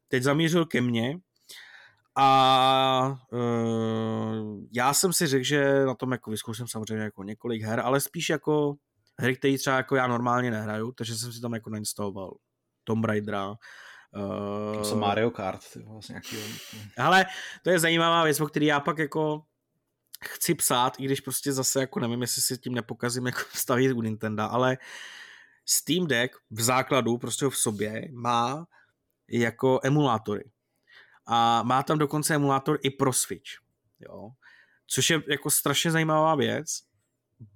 teď 0.09 0.23
zamířil 0.23 0.67
ke 0.67 0.81
mně 0.81 1.19
a 2.17 3.19
uh, 3.33 4.61
já 4.73 4.95
jsem 4.95 5.13
si 5.13 5.27
řekl, 5.27 5.45
že 5.45 5.85
na 5.85 5.95
tom 5.95 6.13
jako 6.13 6.31
vyzkouším 6.31 6.67
samozřejmě 6.67 7.05
jako 7.05 7.23
několik 7.23 7.63
her, 7.63 7.81
ale 7.81 8.01
spíš 8.01 8.29
jako 8.29 8.75
hry, 9.19 9.37
které 9.37 9.59
třeba 9.59 9.77
jako 9.77 9.97
já 9.97 10.07
normálně 10.07 10.51
nehraju, 10.51 10.93
takže 10.93 11.15
jsem 11.15 11.33
si 11.33 11.41
tam 11.41 11.55
jako 11.55 11.71
nainstaloval 11.71 12.37
Tomb 12.85 13.05
Raidera, 13.05 13.55
Uh, 14.17 14.79
to 14.79 14.85
jsou 14.85 14.97
Mario 14.97 15.31
Kart, 15.31 15.73
ty 15.73 15.83
vlastně 15.83 16.13
nějaký... 16.13 16.37
Ale 16.99 17.27
to 17.63 17.71
je 17.71 17.79
zajímavá 17.79 18.25
věc, 18.25 18.41
o 18.41 18.47
který 18.47 18.67
já 18.67 18.81
pak 18.81 18.99
jako 18.99 19.43
chci 20.25 20.55
psát, 20.55 21.01
i 21.01 21.05
když 21.05 21.21
prostě 21.21 21.53
zase 21.53 21.81
jako 21.81 22.01
nevím, 22.01 22.21
jestli 22.21 22.43
si 22.43 22.59
tím 22.59 22.75
nepokazím 22.75 23.27
jako 23.27 23.41
stavit 23.53 23.93
u 23.93 24.03
Nintendo, 24.03 24.43
ale 24.43 24.79
Steam 25.67 26.07
Deck 26.07 26.37
v 26.51 26.61
základu 26.63 27.19
prostě 27.19 27.47
v 27.47 27.57
sobě 27.57 28.09
má 28.13 28.67
jako 29.29 29.81
emulátory. 29.83 30.51
A 31.33 31.63
má 31.63 31.83
tam 31.83 31.99
dokonce 31.99 32.35
emulátor 32.35 32.79
i 32.83 32.91
pro 32.91 33.13
Switch. 33.13 33.51
Jo? 34.01 34.31
Což 34.87 35.11
je 35.11 35.23
jako 35.29 35.51
strašně 35.51 35.91
zajímavá 35.91 36.35
věc, 36.35 36.83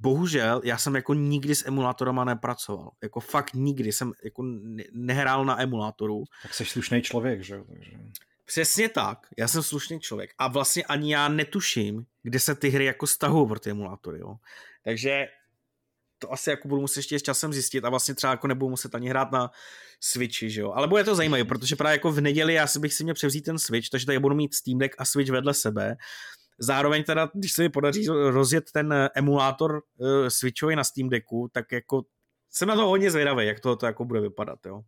bohužel 0.01 0.61
já 0.65 0.79
jsem 0.79 0.95
jako 0.95 1.15
nikdy 1.15 1.55
s 1.55 1.67
emulátorama 1.67 2.25
nepracoval. 2.25 2.91
Jako 3.03 3.21
fakt 3.21 3.55
nikdy 3.55 3.93
jsem 3.93 4.13
jako 4.25 4.43
nehrál 4.93 5.45
na 5.45 5.63
emulátoru. 5.63 6.25
Tak 6.43 6.55
jsi 6.55 6.65
slušný 6.65 7.03
člověk, 7.03 7.43
že? 7.43 7.63
Takže... 7.69 7.93
Přesně 8.45 8.89
tak, 8.89 9.27
já 9.39 9.49
jsem 9.49 9.63
slušný 9.63 10.01
člověk 10.01 10.31
a 10.39 10.49
vlastně 10.49 10.85
ani 10.85 11.13
já 11.13 11.29
netuším, 11.29 12.07
kde 12.23 12.41
se 12.41 12.55
ty 12.55 12.69
hry 12.69 12.85
jako 12.85 13.07
stahují 13.07 13.49
pro 13.49 13.61
ty 13.61 13.71
emulátory, 13.71 14.19
jo. 14.21 14.37
Takže 14.85 15.27
to 16.25 16.33
asi 16.33 16.51
jako 16.51 16.69
budu 16.69 16.81
muset 16.81 16.99
ještě 16.99 17.19
s 17.19 17.23
časem 17.23 17.53
zjistit 17.53 17.85
a 17.85 17.91
vlastně 17.91 18.15
třeba 18.15 18.31
jako 18.31 18.47
nebudu 18.47 18.71
muset 18.71 18.95
ani 18.95 19.09
hrát 19.09 19.33
na 19.33 19.51
Switchi, 20.01 20.51
že 20.51 20.61
jo. 20.61 20.73
Ale 20.73 20.89
bude 20.89 21.05
to 21.05 21.15
zajímavé, 21.15 21.45
protože 21.45 21.77
právě 21.77 21.95
jako 21.95 22.13
v 22.13 22.21
neděli 22.21 22.55
já 22.55 22.67
si 22.67 22.79
bych 22.79 22.95
si 22.95 23.03
měl 23.05 23.15
převzít 23.15 23.43
ten 23.43 23.59
Switch, 23.59 23.89
takže 23.89 24.07
tady 24.07 24.19
budu 24.19 24.35
mít 24.35 24.55
Steam 24.55 24.79
Deck 24.79 24.95
a 24.99 25.05
Switch 25.05 25.31
vedle 25.31 25.55
sebe 25.55 25.97
Zároveň 26.59 27.05
teda, 27.05 27.31
když 27.35 27.53
se 27.53 27.63
mi 27.63 27.69
podaří 27.69 28.07
rozjet 28.09 28.65
ten 28.73 28.93
eh, 28.93 29.09
emulátor 29.15 29.83
uh, 29.97 30.09
Switchový 30.29 30.77
na 30.77 30.85
Steam 30.85 31.09
Decku, 31.09 31.51
tak 31.53 31.73
jako 31.73 32.03
jsem 32.51 32.69
na 32.69 32.75
to 32.75 32.87
hodně 32.87 33.11
zvědavý, 33.11 33.47
jak 33.47 33.61
to, 33.61 33.77
to 33.77 33.87
jako 33.87 34.05
bude 34.05 34.21
vypadat, 34.21 34.59
jo. 34.67 34.75
Uh, 34.77 34.83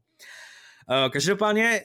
každopádně 1.12 1.80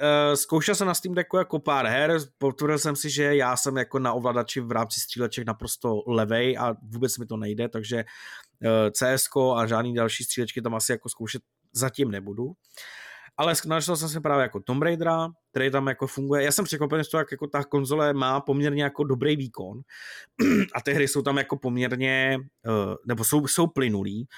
uh, 0.00 0.34
zkoušel 0.34 0.74
jsem 0.74 0.86
na 0.86 0.94
Steam 0.94 1.14
Decku 1.14 1.36
jako 1.36 1.58
pár 1.58 1.86
her, 1.86 2.18
potvrdil 2.38 2.78
jsem 2.78 2.96
si, 2.96 3.10
že 3.10 3.36
já 3.36 3.56
jsem 3.56 3.76
jako 3.76 3.98
na 3.98 4.12
ovladači 4.12 4.60
v 4.60 4.72
rámci 4.72 5.00
stříleček 5.00 5.46
naprosto 5.46 6.02
levej 6.06 6.58
a 6.58 6.76
vůbec 6.82 7.18
mi 7.18 7.26
to 7.26 7.36
nejde, 7.36 7.68
takže 7.68 8.04
CS 8.90 9.28
a 9.56 9.66
žádný 9.66 9.94
další 9.94 10.24
střílečky 10.24 10.62
tam 10.62 10.74
asi 10.74 10.92
jako 10.92 11.08
zkoušet 11.08 11.42
zatím 11.72 12.10
nebudu. 12.10 12.52
Ale 13.36 13.54
našel 13.66 13.96
jsem 13.96 14.08
si 14.08 14.20
právě 14.20 14.42
jako 14.42 14.60
Tomb 14.60 14.82
Raidera, 14.82 15.28
který 15.50 15.70
tam 15.70 15.86
jako 15.86 16.06
funguje. 16.06 16.42
Já 16.42 16.52
jsem 16.52 16.64
překvapený 16.64 17.04
z 17.04 17.08
toho, 17.08 17.20
jak 17.20 17.32
jako 17.32 17.46
ta 17.46 17.64
konzole 17.64 18.12
má 18.12 18.40
poměrně 18.40 18.82
jako 18.82 19.04
dobrý 19.04 19.36
výkon 19.36 19.80
a 20.74 20.80
ty 20.80 20.92
hry 20.92 21.08
jsou 21.08 21.22
tam 21.22 21.38
jako 21.38 21.56
poměrně, 21.56 22.38
uh, 22.66 22.94
nebo 23.06 23.24
jsou, 23.24 23.46
jsou 23.46 23.66
plynulý. 23.66 24.28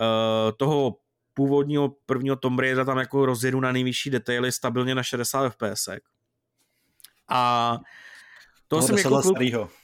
Uh, 0.00 0.52
toho 0.56 0.96
původního 1.34 1.94
prvního 2.06 2.36
Tomb 2.36 2.60
Raidera 2.60 2.84
tam 2.84 2.98
jako 2.98 3.26
rozjedu 3.26 3.60
na 3.60 3.72
nejvyšší 3.72 4.10
detaily 4.10 4.52
stabilně 4.52 4.94
na 4.94 5.02
60 5.02 5.50
fps. 5.50 5.88
A 7.28 7.78
to 8.68 8.82
jsem 8.82 8.98
jako. 8.98 9.83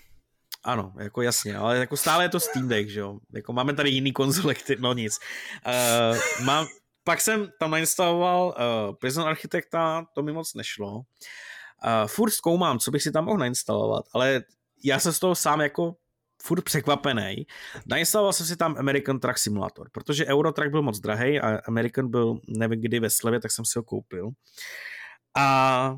Ano, 0.65 0.93
jako 0.99 1.23
jasně, 1.23 1.57
ale 1.57 1.79
jako 1.79 1.97
stále 1.97 2.25
je 2.25 2.29
to 2.29 2.41
Steam 2.41 2.69
Deck, 2.69 2.91
že 2.91 3.01
jo. 3.01 3.19
Jako 3.33 3.53
máme 3.53 3.75
tady 3.75 3.91
jiný 3.91 4.13
konzole, 4.13 4.55
který, 4.55 4.83
no 4.83 4.93
nic. 4.93 5.19
Uh, 5.67 6.45
mám, 6.45 6.67
pak 7.05 7.21
jsem 7.21 7.51
tam 7.59 7.71
nainstaloval 7.71 8.47
uh, 8.47 8.95
Prison 8.95 9.29
Architecta, 9.29 10.07
to 10.15 10.23
mi 10.23 10.33
moc 10.33 10.55
nešlo. 10.55 10.95
Uh, 10.95 11.03
furt 12.07 12.31
zkoumám, 12.31 12.79
co 12.79 12.91
bych 12.91 13.03
si 13.03 13.13
tam 13.13 13.25
mohl 13.25 13.39
nainstalovat, 13.39 14.05
ale 14.15 14.43
já 14.85 14.99
jsem 14.99 15.13
z 15.13 15.19
toho 15.19 15.35
sám 15.35 15.61
jako 15.61 15.97
furt 16.43 16.63
překvapený. 16.63 17.47
Nainstaloval 17.87 18.33
jsem 18.33 18.47
si 18.47 18.57
tam 18.57 18.77
American 18.79 19.21
Truck 19.21 19.39
Simulator, 19.39 19.89
protože 19.93 20.27
Eurotrack 20.27 20.71
byl 20.71 20.83
moc 20.83 21.01
drahý 21.01 21.41
a 21.41 21.61
American 21.69 22.11
byl 22.11 22.39
nevím 22.49 22.81
kdy 22.81 23.01
ve 23.01 23.11
slevě, 23.11 23.41
tak 23.41 23.51
jsem 23.51 23.65
si 23.65 23.79
ho 23.79 23.83
koupil. 23.83 24.31
A 25.37 25.97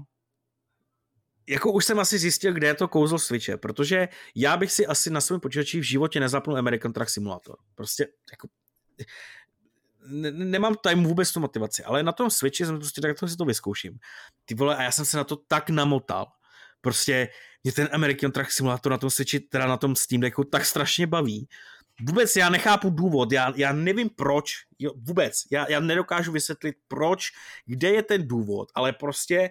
jako 1.48 1.72
už 1.72 1.84
jsem 1.84 1.98
asi 1.98 2.18
zjistil, 2.18 2.52
kde 2.52 2.66
je 2.66 2.74
to 2.74 2.88
kouzlo 2.88 3.18
Switche, 3.18 3.56
protože 3.56 4.08
já 4.34 4.56
bych 4.56 4.72
si 4.72 4.86
asi 4.86 5.10
na 5.10 5.20
svém 5.20 5.40
počítači 5.40 5.80
v 5.80 5.82
životě 5.82 6.20
nezapnul 6.20 6.56
American 6.56 6.92
Truck 6.92 7.10
Simulator. 7.10 7.56
Prostě 7.74 8.06
jako 8.32 8.48
ne, 10.06 10.30
nemám 10.30 10.74
tady 10.82 10.96
vůbec 10.96 11.32
tu 11.32 11.40
motivaci, 11.40 11.84
ale 11.84 12.02
na 12.02 12.12
tom 12.12 12.30
Switchi 12.30 12.66
jsem 12.66 12.78
prostě 12.78 13.00
tak, 13.00 13.18
si 13.26 13.36
to 13.36 13.44
vyzkouším. 13.44 13.98
Ty 14.44 14.54
vole, 14.54 14.76
a 14.76 14.82
já 14.82 14.92
jsem 14.92 15.04
se 15.04 15.16
na 15.16 15.24
to 15.24 15.36
tak 15.36 15.70
namotal. 15.70 16.26
Prostě 16.80 17.28
mě 17.64 17.72
ten 17.72 17.88
American 17.92 18.32
Truck 18.32 18.50
Simulator 18.50 18.92
na 18.92 18.98
tom 18.98 19.10
Switchi, 19.10 19.40
teda 19.40 19.66
na 19.66 19.76
tom 19.76 19.96
Steam 19.96 20.20
Decku, 20.20 20.44
tak 20.44 20.64
strašně 20.64 21.06
baví. 21.06 21.48
Vůbec 22.02 22.36
já 22.36 22.48
nechápu 22.48 22.90
důvod, 22.90 23.32
já, 23.32 23.52
já 23.56 23.72
nevím 23.72 24.10
proč, 24.10 24.54
jo, 24.78 24.92
vůbec, 24.96 25.42
já, 25.50 25.70
já 25.70 25.80
nedokážu 25.80 26.32
vysvětlit 26.32 26.76
proč, 26.88 27.30
kde 27.66 27.88
je 27.88 28.02
ten 28.02 28.28
důvod, 28.28 28.68
ale 28.74 28.92
prostě 28.92 29.50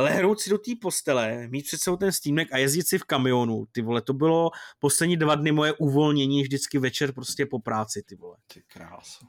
lehnout 0.00 0.40
si 0.40 0.50
do 0.50 0.58
té 0.58 0.70
postele, 0.80 1.48
mít 1.48 1.66
před 1.66 1.80
sebou 1.80 1.96
ten 1.96 2.12
Steam 2.12 2.36
Deck 2.36 2.52
a 2.52 2.58
jezdit 2.58 2.88
si 2.88 2.98
v 2.98 3.04
kamionu, 3.04 3.66
ty 3.72 3.82
vole, 3.82 4.02
to 4.02 4.12
bylo 4.12 4.50
poslední 4.78 5.16
dva 5.16 5.34
dny 5.34 5.52
moje 5.52 5.72
uvolnění 5.72 6.42
vždycky 6.42 6.78
večer 6.78 7.12
prostě 7.12 7.46
po 7.46 7.58
práci, 7.58 8.02
ty 8.02 8.16
vole. 8.16 8.36
Ty 8.54 8.62
krása. 8.66 9.26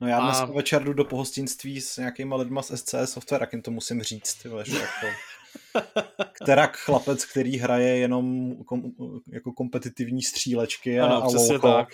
No 0.00 0.08
já 0.08 0.20
dnes 0.20 0.38
a... 0.38 0.44
večer 0.44 0.84
jdu 0.84 0.92
do 0.92 1.04
pohostinství 1.04 1.80
s 1.80 1.96
nějakýma 1.96 2.36
lidma 2.36 2.62
z 2.62 2.76
SCS 2.76 3.12
Software, 3.12 3.40
jak 3.40 3.52
jim 3.52 3.62
to 3.62 3.70
musím 3.70 4.02
říct, 4.02 4.34
ty 4.34 4.48
vole, 4.48 4.64
že 4.66 4.78
jako... 4.78 5.06
Kterak 6.32 6.76
chlapec, 6.76 7.24
který 7.24 7.56
hraje 7.56 7.96
jenom 7.96 8.56
kom, 8.64 8.82
jako 9.32 9.52
kompetitivní 9.52 10.22
střílečky 10.22 11.00
a, 11.00 11.06
ano, 11.06 11.22
a 11.22 11.26
louko, 11.26 11.72
tak. 11.72 11.88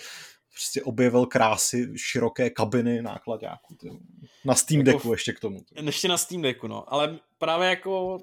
Prostě 0.53 0.83
objevil 0.83 1.25
krásy 1.25 1.93
široké 1.95 2.49
kabiny 2.49 3.01
nákladňáků. 3.01 3.77
Na 4.45 4.55
Steam 4.55 4.79
jako 4.81 4.91
Decku 4.91 5.11
ještě 5.11 5.33
k 5.33 5.39
tomu. 5.39 5.59
Ještě 5.81 6.07
na 6.07 6.17
Steam 6.17 6.41
Decku, 6.41 6.67
no. 6.67 6.93
Ale 6.93 7.19
právě 7.37 7.69
jako 7.69 8.19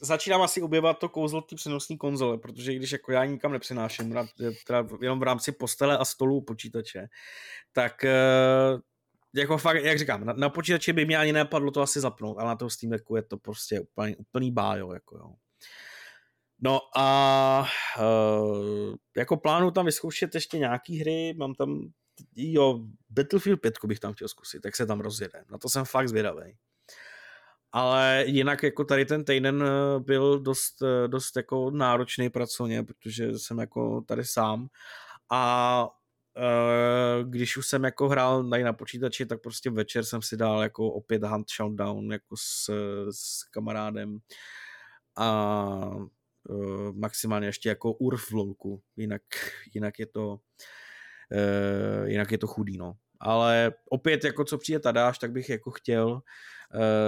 začínám 0.00 0.42
asi 0.42 0.62
objevovat 0.62 0.98
to 0.98 1.08
kouzlo 1.08 1.40
té 1.40 1.56
přenosné 1.56 1.96
konzole, 1.96 2.38
protože 2.38 2.74
když 2.74 2.92
jako 2.92 3.12
já 3.12 3.24
nikam 3.24 3.52
nepřenáším, 3.52 4.14
teda 4.66 4.86
jenom 5.00 5.20
v 5.20 5.22
rámci 5.22 5.52
postele 5.52 5.98
a 5.98 6.04
stolu 6.04 6.40
počítače, 6.40 7.06
tak 7.72 8.04
eh, 8.04 8.78
jako 9.34 9.58
fakt, 9.58 9.84
jak 9.84 9.98
říkám, 9.98 10.24
na, 10.24 10.32
na 10.32 10.48
počítači 10.48 10.92
by 10.92 11.04
mě 11.04 11.18
ani 11.18 11.32
nepadlo 11.32 11.70
to 11.70 11.82
asi 11.82 12.00
zapnout, 12.00 12.38
ale 12.38 12.48
na 12.48 12.56
toho 12.56 12.70
Steam 12.70 12.90
Decku 12.90 13.16
je 13.16 13.22
to 13.22 13.36
prostě 13.36 13.80
úplný, 13.80 14.16
úplný 14.16 14.50
bájo, 14.50 14.92
jako 14.92 15.16
jo. 15.16 15.34
No 16.62 16.80
a 16.96 17.66
uh, 18.00 18.94
jako 19.16 19.36
plánu 19.36 19.70
tam 19.70 19.86
vyzkoušet 19.86 20.34
ještě 20.34 20.58
nějaký 20.58 20.98
hry, 21.00 21.34
mám 21.36 21.54
tam, 21.54 21.80
jo, 22.36 22.80
Battlefield 23.10 23.60
5 23.60 23.74
bych 23.84 24.00
tam 24.00 24.12
chtěl 24.14 24.28
zkusit, 24.28 24.60
tak 24.60 24.76
se 24.76 24.86
tam 24.86 25.00
rozjede, 25.00 25.44
na 25.50 25.58
to 25.58 25.68
jsem 25.68 25.84
fakt 25.84 26.08
zvědavý. 26.08 26.56
ale 27.72 28.24
jinak 28.26 28.62
jako 28.62 28.84
tady 28.84 29.04
ten 29.04 29.24
týden 29.24 29.62
eh, 29.62 30.00
byl 30.00 30.40
dost, 30.40 30.82
eh, 30.82 31.08
dost 31.08 31.36
jako 31.36 31.70
náročný 31.70 32.30
pracovně, 32.30 32.82
protože 32.82 33.38
jsem 33.38 33.58
jako 33.58 34.00
tady 34.08 34.24
sám. 34.24 34.68
A 35.32 35.88
když 37.24 37.56
už 37.56 37.66
jsem 37.66 37.84
jako 37.84 38.08
hrál 38.08 38.48
tady 38.50 38.64
na 38.64 38.72
počítači, 38.72 39.26
tak 39.26 39.40
prostě 39.42 39.70
večer 39.70 40.04
jsem 40.04 40.22
si 40.22 40.36
dal 40.36 40.62
jako 40.62 40.92
opět 40.92 41.24
Hunt 41.24 41.50
Showdown 41.50 42.12
jako 42.12 42.36
s, 42.36 42.70
s 43.10 43.44
kamarádem. 43.44 44.18
A 45.16 45.90
uh, 46.48 46.92
maximálně 46.92 47.46
ještě 47.46 47.68
jako 47.68 47.92
Urf 47.92 48.30
v 48.30 48.32
lolku, 48.32 48.82
jinak, 48.96 49.22
jinak 49.74 49.98
je 49.98 50.06
to 50.06 50.28
uh, 51.32 52.08
jinak 52.08 52.32
je 52.32 52.38
to 52.38 52.46
chudý, 52.46 52.76
no. 52.76 52.94
Ale 53.20 53.72
opět, 53.90 54.24
jako 54.24 54.44
co 54.44 54.58
přijde 54.58 54.80
Tadáš, 54.80 55.18
tak 55.18 55.32
bych 55.32 55.48
jako 55.48 55.70
chtěl 55.70 56.12
uh, 56.12 56.20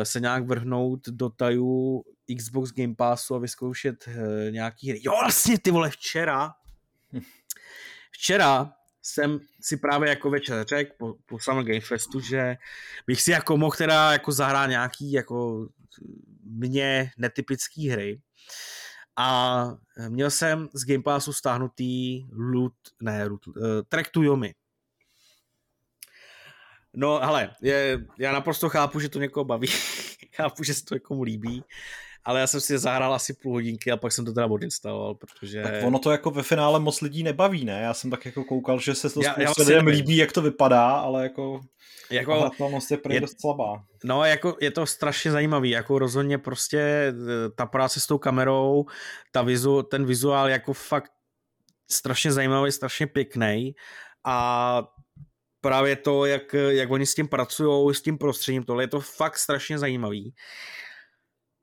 se 0.02 0.20
nějak 0.20 0.46
vrhnout 0.46 1.08
do 1.08 1.30
tajů 1.30 2.02
Xbox 2.36 2.72
Game 2.72 2.94
Passu 2.94 3.34
a 3.34 3.38
vyzkoušet 3.38 4.08
nějaký 4.50 4.90
hry. 4.90 5.00
Jo, 5.02 5.12
vlastně 5.20 5.58
ty 5.58 5.70
vole, 5.70 5.90
včera 5.90 6.54
včera 8.16 8.72
jsem 9.02 9.40
si 9.60 9.76
právě 9.76 10.08
jako 10.08 10.30
večer 10.30 10.66
řekl 10.66 10.92
po, 10.98 11.14
po 11.26 11.38
Game 11.54 11.80
Festu, 11.80 12.20
že 12.20 12.56
bych 13.06 13.22
si 13.22 13.30
jako 13.30 13.56
mohl 13.56 13.76
teda 13.76 14.12
jako 14.12 14.32
zahrát 14.32 14.70
nějaký 14.70 15.12
jako 15.12 15.68
mně 16.44 17.10
netypický 17.18 17.88
hry. 17.88 18.20
A 19.16 19.68
měl 20.08 20.30
jsem 20.30 20.68
z 20.74 20.84
Game 20.84 21.02
Passu 21.02 21.32
stáhnutý 21.32 22.26
loot, 22.32 22.72
ne, 23.02 23.24
loot, 23.24 23.46
uh, 23.46 23.54
Track 23.88 24.10
to 24.10 24.22
Yomi. 24.22 24.54
No, 26.94 27.20
hele, 27.20 27.54
je, 27.62 28.06
já 28.18 28.32
naprosto 28.32 28.68
chápu, 28.68 29.00
že 29.00 29.08
to 29.08 29.18
někoho 29.18 29.44
baví. 29.44 29.68
chápu, 30.36 30.64
že 30.64 30.74
se 30.74 30.84
to 30.84 30.94
někomu 30.94 31.22
líbí 31.22 31.64
ale 32.26 32.40
já 32.40 32.46
jsem 32.46 32.60
si 32.60 32.78
zahrál 32.78 33.14
asi 33.14 33.34
půl 33.34 33.52
hodinky 33.52 33.92
a 33.92 33.96
pak 33.96 34.12
jsem 34.12 34.24
to 34.24 34.32
teda 34.32 34.46
odinstaloval, 34.46 35.14
protože... 35.14 35.62
Tak 35.62 35.74
ono 35.84 35.98
to 35.98 36.10
jako 36.10 36.30
ve 36.30 36.42
finále 36.42 36.80
moc 36.80 37.00
lidí 37.00 37.22
nebaví, 37.22 37.64
ne? 37.64 37.80
Já 37.80 37.94
jsem 37.94 38.10
tak 38.10 38.26
jako 38.26 38.44
koukal, 38.44 38.80
že 38.80 38.94
se 38.94 39.10
to 39.10 39.22
já, 39.22 39.32
spousta 39.32 39.62
lidem 39.62 39.86
líbí, 39.86 40.16
jak 40.16 40.32
to 40.32 40.42
vypadá, 40.42 40.90
ale 40.90 41.22
jako... 41.22 41.60
Jako, 42.10 42.40
hratelnost 42.40 42.90
je 42.90 42.98
je 43.08 43.20
dost 43.20 43.40
slabá. 43.40 43.84
No, 44.04 44.24
jako 44.24 44.56
je 44.60 44.70
to 44.70 44.86
strašně 44.86 45.30
zajímavý, 45.30 45.70
jako 45.70 45.98
rozhodně 45.98 46.38
prostě 46.38 46.78
e, 46.78 47.14
ta 47.56 47.66
práce 47.66 48.00
s 48.00 48.06
tou 48.06 48.18
kamerou, 48.18 48.84
ta 49.32 49.42
vizu, 49.42 49.82
ten 49.82 50.06
vizuál 50.06 50.48
jako 50.48 50.72
fakt 50.72 51.10
strašně 51.90 52.32
zajímavý, 52.32 52.72
strašně 52.72 53.06
pěkný 53.06 53.74
a 54.24 54.88
právě 55.60 55.96
to, 55.96 56.26
jak, 56.26 56.52
jak 56.52 56.90
oni 56.90 57.06
s 57.06 57.14
tím 57.14 57.28
pracují, 57.28 57.94
s 57.94 58.02
tím 58.02 58.18
prostředím, 58.18 58.64
tohle 58.64 58.82
je 58.82 58.88
to 58.88 59.00
fakt 59.00 59.38
strašně 59.38 59.78
zajímavý. 59.78 60.34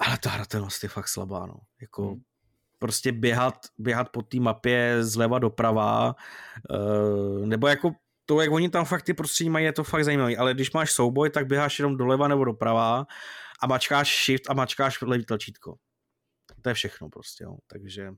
Ale 0.06 0.18
ta 0.18 0.30
hratelnost 0.30 0.84
je 0.84 0.90
fakt 0.90 1.08
slabá, 1.08 1.46
no. 1.46 1.56
Jako 1.82 2.08
hmm. 2.08 2.22
prostě 2.80 3.12
běhat, 3.12 3.56
běhat 3.78 4.10
po 4.10 4.22
té 4.22 4.40
mapě 4.40 5.04
zleva 5.04 5.40
doprava, 5.40 6.16
uh, 6.70 7.46
nebo 7.46 7.68
jako 7.68 7.92
to, 8.26 8.42
jak 8.42 8.52
oni 8.52 8.70
tam 8.70 8.86
fakt 8.86 9.04
ty 9.04 9.14
prostředí 9.14 9.50
mají, 9.50 9.66
je 9.66 9.74
to 9.74 9.84
fakt 9.84 10.06
zajímavé, 10.06 10.36
ale 10.36 10.54
když 10.54 10.72
máš 10.72 10.92
souboj, 10.92 11.30
tak 11.30 11.48
běháš 11.48 11.80
jenom 11.80 11.98
doleva 11.98 12.28
nebo 12.28 12.46
doprava 12.46 13.06
a 13.62 13.68
mačkáš 13.68 14.26
shift 14.26 14.50
a 14.50 14.54
mačkáš 14.54 15.02
levý 15.02 15.26
tlačítko. 15.26 15.76
To 16.62 16.70
je 16.70 16.74
všechno 16.74 17.10
prostě, 17.10 17.46
no. 17.46 17.58
takže 17.68 18.14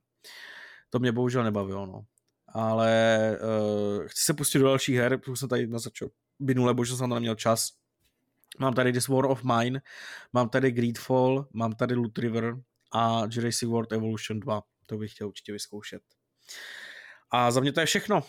to 0.90 1.00
mě 1.00 1.12
bohužel 1.12 1.44
nebavilo, 1.44 1.86
no. 1.86 2.02
Ale 2.48 3.38
uh, 3.42 4.06
chci 4.08 4.24
se 4.26 4.34
pustit 4.34 4.60
do 4.60 4.66
dalších 4.66 4.96
her, 4.96 5.18
protože 5.18 5.36
jsem 5.36 5.50
tady 5.50 5.68
nazačal 5.68 6.10
minule, 6.40 6.74
bohužel 6.74 6.98
jsem 6.98 7.10
tam 7.10 7.14
neměl 7.16 7.36
čas, 7.36 7.70
Mám 8.60 8.74
tady 8.74 8.94
This 8.94 9.08
War 9.08 9.26
of 9.26 9.44
Mine, 9.44 9.82
mám 10.34 10.50
tady 10.50 10.72
Greedfall, 10.72 11.48
mám 11.54 11.74
tady 11.74 11.96
Loot 11.96 12.18
River 12.18 12.56
a 12.94 13.22
Jurassic 13.32 13.70
World 13.70 13.92
Evolution 13.92 14.40
2. 14.40 14.62
To 14.86 14.98
bych 14.98 15.12
chtěl 15.12 15.28
určitě 15.28 15.52
vyzkoušet. 15.52 16.02
A 17.32 17.52
za 17.52 17.60
mě 17.60 17.72
to 17.72 17.80
je 17.80 17.86
všechno. 17.86 18.24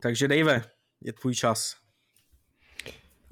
Takže 0.00 0.28
Dave, 0.28 0.62
je 1.00 1.12
tvůj 1.12 1.34
čas. 1.34 1.76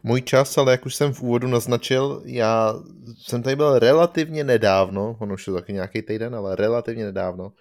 Můj 0.03 0.23
čas, 0.23 0.59
ale 0.59 0.73
jak 0.73 0.87
už 0.87 0.95
jsem 0.95 1.15
v 1.15 1.23
úvodu 1.23 1.49
naznačil, 1.49 2.23
já 2.25 2.75
jsem 3.19 3.43
tady 3.43 3.57
byl 3.57 3.79
relativně 3.79 4.45
nedávno, 4.45 5.17
ono 5.21 5.35
už 5.35 5.47
je 5.47 5.53
taky 5.53 5.73
nějaký 5.73 6.03
týden, 6.03 6.35
ale 6.35 6.57
relativně 6.57 7.05
nedávno, 7.05 7.53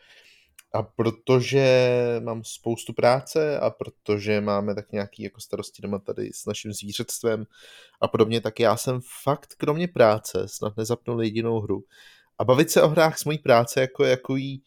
a 0.74 0.84
protože 0.84 1.96
mám 2.24 2.44
spoustu 2.44 2.94
práce 2.94 3.60
a 3.60 3.70
protože 3.70 4.42
máme 4.42 4.76
tak 4.76 4.92
nějaký 4.92 5.24
jako 5.24 5.42
starosti 5.42 5.82
doma 5.82 6.00
tady 6.00 6.30
s 6.34 6.46
naším 6.46 6.74
zvířectvem 6.74 7.46
a 8.02 8.08
podobně, 8.08 8.42
tak 8.42 8.60
já 8.60 8.78
jsem 8.78 9.00
fakt 9.24 9.56
kromě 9.58 9.88
práce 9.88 10.48
snad 10.48 10.78
nezapnul 10.78 11.24
jedinou 11.24 11.60
hru. 11.60 11.84
A 12.40 12.44
bavit 12.44 12.72
se 12.72 12.82
o 12.82 12.88
hrách 12.88 13.18
s 13.18 13.26
mojí 13.26 13.38
práce 13.38 13.82
jako 13.82 14.04
jaký 14.04 14.64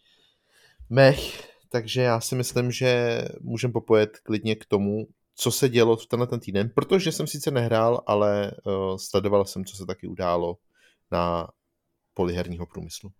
mech, 0.90 1.50
takže 1.70 2.02
já 2.02 2.20
si 2.20 2.34
myslím, 2.34 2.72
že 2.72 3.22
můžem 3.40 3.72
popojet 3.72 4.18
klidně 4.22 4.56
k 4.56 4.64
tomu, 4.64 5.06
co 5.34 5.50
se 5.50 5.68
dělo 5.68 5.96
v 5.96 6.06
tenhle 6.06 6.26
ten 6.26 6.40
týden, 6.40 6.70
protože 6.74 7.12
jsem 7.12 7.26
sice 7.26 7.50
nehrál, 7.50 8.02
ale 8.06 8.50
uh, 8.64 8.96
sledoval 8.96 9.44
jsem, 9.44 9.64
co 9.64 9.76
se 9.76 9.86
taky 9.86 10.06
událo 10.06 10.56
na 11.10 11.48
poliherního 12.14 12.66
průmyslu. 12.66 13.10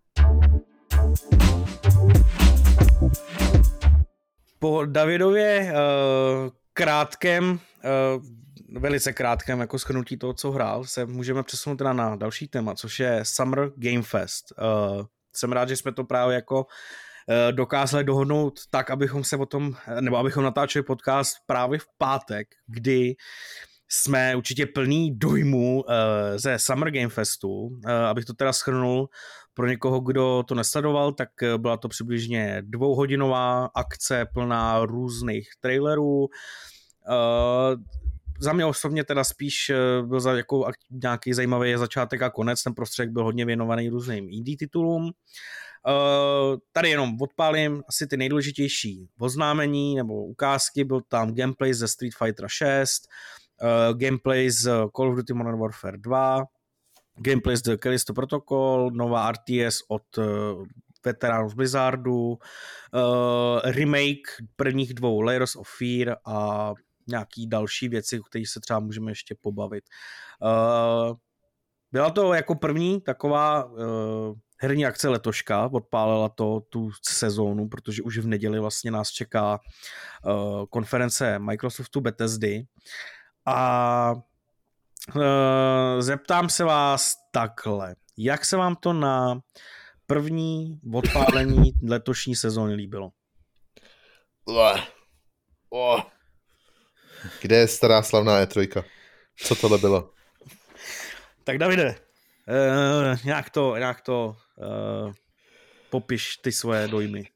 Po 4.59 4.85
Davidově 4.85 5.71
uh, 5.71 6.49
krátkém, 6.73 7.49
uh, 7.49 7.59
velice 8.81 9.13
krátkém 9.13 9.59
jako 9.59 9.79
schrnutí 9.79 10.17
toho, 10.17 10.33
co 10.33 10.51
hrál, 10.51 10.83
se 10.83 11.05
můžeme 11.05 11.43
přesunout 11.43 11.75
teda 11.75 11.93
na 11.93 12.15
další 12.15 12.47
téma, 12.47 12.75
což 12.75 12.99
je 12.99 13.19
Summer 13.23 13.71
Game 13.75 14.01
Fest. 14.01 14.53
Uh, 14.57 15.05
jsem 15.35 15.51
rád, 15.51 15.69
že 15.69 15.77
jsme 15.77 15.93
to 15.93 16.03
právě 16.03 16.35
jako 16.35 16.65
dokázali 17.51 18.03
dohodnout 18.03 18.59
tak, 18.69 18.89
abychom 18.91 19.23
se 19.23 19.37
o 19.37 19.45
tom, 19.45 19.75
nebo 19.99 20.17
abychom 20.17 20.43
natáčeli 20.43 20.83
podcast 20.83 21.37
právě 21.45 21.79
v 21.79 21.85
pátek, 21.97 22.47
kdy 22.67 23.15
jsme 23.89 24.35
určitě 24.35 24.65
plný 24.65 25.17
dojmu 25.17 25.83
ze 26.35 26.59
Summer 26.59 26.91
Game 26.91 27.09
Festu. 27.09 27.69
Abych 28.09 28.25
to 28.25 28.33
teda 28.33 28.53
schrnul, 28.53 29.09
pro 29.57 29.67
někoho, 29.67 29.99
kdo 29.99 30.43
to 30.47 30.55
nesledoval, 30.55 31.11
tak 31.11 31.29
eh, 31.43 31.57
byla 31.57 31.77
to 31.77 31.87
přibližně 31.87 32.61
dvouhodinová 32.65 33.65
akce 33.65 34.25
plná 34.33 34.85
různých 34.85 35.49
trailerů. 35.59 36.19
Uh, 37.09 37.81
za 38.39 38.53
mě 38.53 38.65
osobně 38.65 39.03
teda 39.03 39.23
spíš 39.23 39.71
byl 40.01 40.19
za 40.19 40.33
jako 40.33 40.71
nějaký 40.91 41.33
zajímavý 41.33 41.77
začátek 41.77 42.21
a 42.21 42.29
konec, 42.29 42.63
ten 42.63 42.73
prostředek 42.73 43.11
byl 43.11 43.23
hodně 43.23 43.45
věnovaný 43.45 43.89
různým 43.89 44.27
indie 44.29 44.57
titulům. 44.57 45.11
Tady 46.71 46.89
jenom 46.89 47.17
odpálím 47.21 47.83
asi 47.89 48.07
ty 48.07 48.17
nejdůležitější 48.17 49.09
oznámení 49.19 49.95
nebo 49.95 50.25
ukázky, 50.25 50.83
byl 50.83 51.01
tam 51.01 51.35
gameplay 51.35 51.73
ze 51.73 51.87
Street 51.87 52.13
Fighter 52.23 52.45
6, 52.49 53.07
uh, 53.61 53.97
gameplay 53.97 54.49
z 54.49 54.63
Call 54.95 55.09
of 55.09 55.15
Duty 55.15 55.33
Modern 55.33 55.59
Warfare 55.59 55.97
2, 55.97 56.45
gameplay 57.17 57.57
z 57.57 57.77
Callisto 57.77 58.13
Protocol, 58.13 58.91
nová 58.91 59.31
RTS 59.31 59.77
od 59.87 60.17
uh, 60.17 60.25
veteránů 61.05 61.49
z 61.49 61.53
Blizzardu, 61.53 62.27
uh, 62.27 62.37
remake 63.63 64.27
prvních 64.55 64.93
dvou 64.93 65.21
Layers 65.21 65.55
of 65.55 65.67
Fear 65.77 66.17
a 66.25 66.73
nějaký 67.07 67.47
další 67.47 67.89
věci, 67.89 68.19
o 68.19 68.23
kterých 68.23 68.49
se 68.49 68.59
třeba 68.59 68.79
můžeme 68.79 69.11
ještě 69.11 69.35
pobavit. 69.41 69.83
Uh, 70.41 71.15
byla 71.91 72.09
to 72.09 72.33
jako 72.33 72.55
první 72.55 73.01
taková 73.01 73.65
uh, 73.65 73.77
herní 74.59 74.85
akce 74.85 75.09
letoška, 75.09 75.69
odpálila 75.73 76.29
to 76.29 76.61
tu 76.69 76.91
sezónu, 77.01 77.67
protože 77.67 78.03
už 78.03 78.17
v 78.17 78.27
neděli 78.27 78.59
vlastně 78.59 78.91
nás 78.91 79.09
čeká 79.09 79.59
uh, 79.59 80.65
konference 80.65 81.39
Microsoftu 81.39 82.01
Bethesdy 82.01 82.63
a 83.45 84.15
zeptám 85.99 86.49
se 86.49 86.63
vás 86.63 87.15
takhle. 87.31 87.95
Jak 88.17 88.45
se 88.45 88.57
vám 88.57 88.75
to 88.75 88.93
na 88.93 89.39
první 90.07 90.79
odpálení 90.93 91.71
letošní 91.87 92.35
sezóny 92.35 92.73
líbilo? 92.73 93.09
Kde 97.41 97.55
je 97.55 97.67
stará 97.67 98.03
slavná 98.03 98.45
E3? 98.45 98.83
Co 99.37 99.55
tohle 99.55 99.77
bylo? 99.77 100.11
Tak 101.43 101.57
Davide, 101.57 101.95
uh, 102.47 103.25
nějak 103.25 103.49
to, 103.49 103.77
nějak 103.77 104.01
to 104.01 104.37
uh, 104.57 105.13
popiš 105.89 106.37
ty 106.37 106.51
svoje 106.51 106.87
dojmy. 106.87 107.27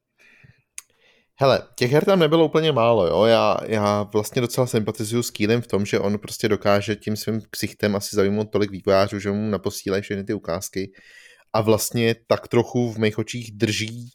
Hele, 1.42 1.62
těch 1.76 1.92
her 1.92 2.06
tam 2.06 2.20
nebylo 2.20 2.46
úplně 2.46 2.72
málo, 2.72 3.08
jo. 3.08 3.26
Já, 3.26 3.58
já 3.68 4.04
vlastně 4.04 4.42
docela 4.42 4.68
sympatizuju 4.68 5.24
s 5.24 5.32
Kýlem 5.32 5.62
v 5.62 5.68
tom, 5.68 5.86
že 5.86 6.00
on 6.00 6.20
prostě 6.20 6.48
dokáže 6.50 6.96
tím 6.96 7.16
svým 7.16 7.42
ksichtem 7.50 7.96
asi 7.96 8.16
zaujmout 8.16 8.52
tolik 8.52 8.72
vývojářů, 8.72 9.20
že 9.20 9.32
mu 9.32 9.50
naposílají 9.50 10.04
všechny 10.04 10.24
ty 10.24 10.34
ukázky 10.34 10.92
a 11.54 11.62
vlastně 11.62 12.16
tak 12.28 12.48
trochu 12.48 12.92
v 12.92 12.98
mých 12.98 13.18
očích 13.18 13.52
drží 13.52 14.10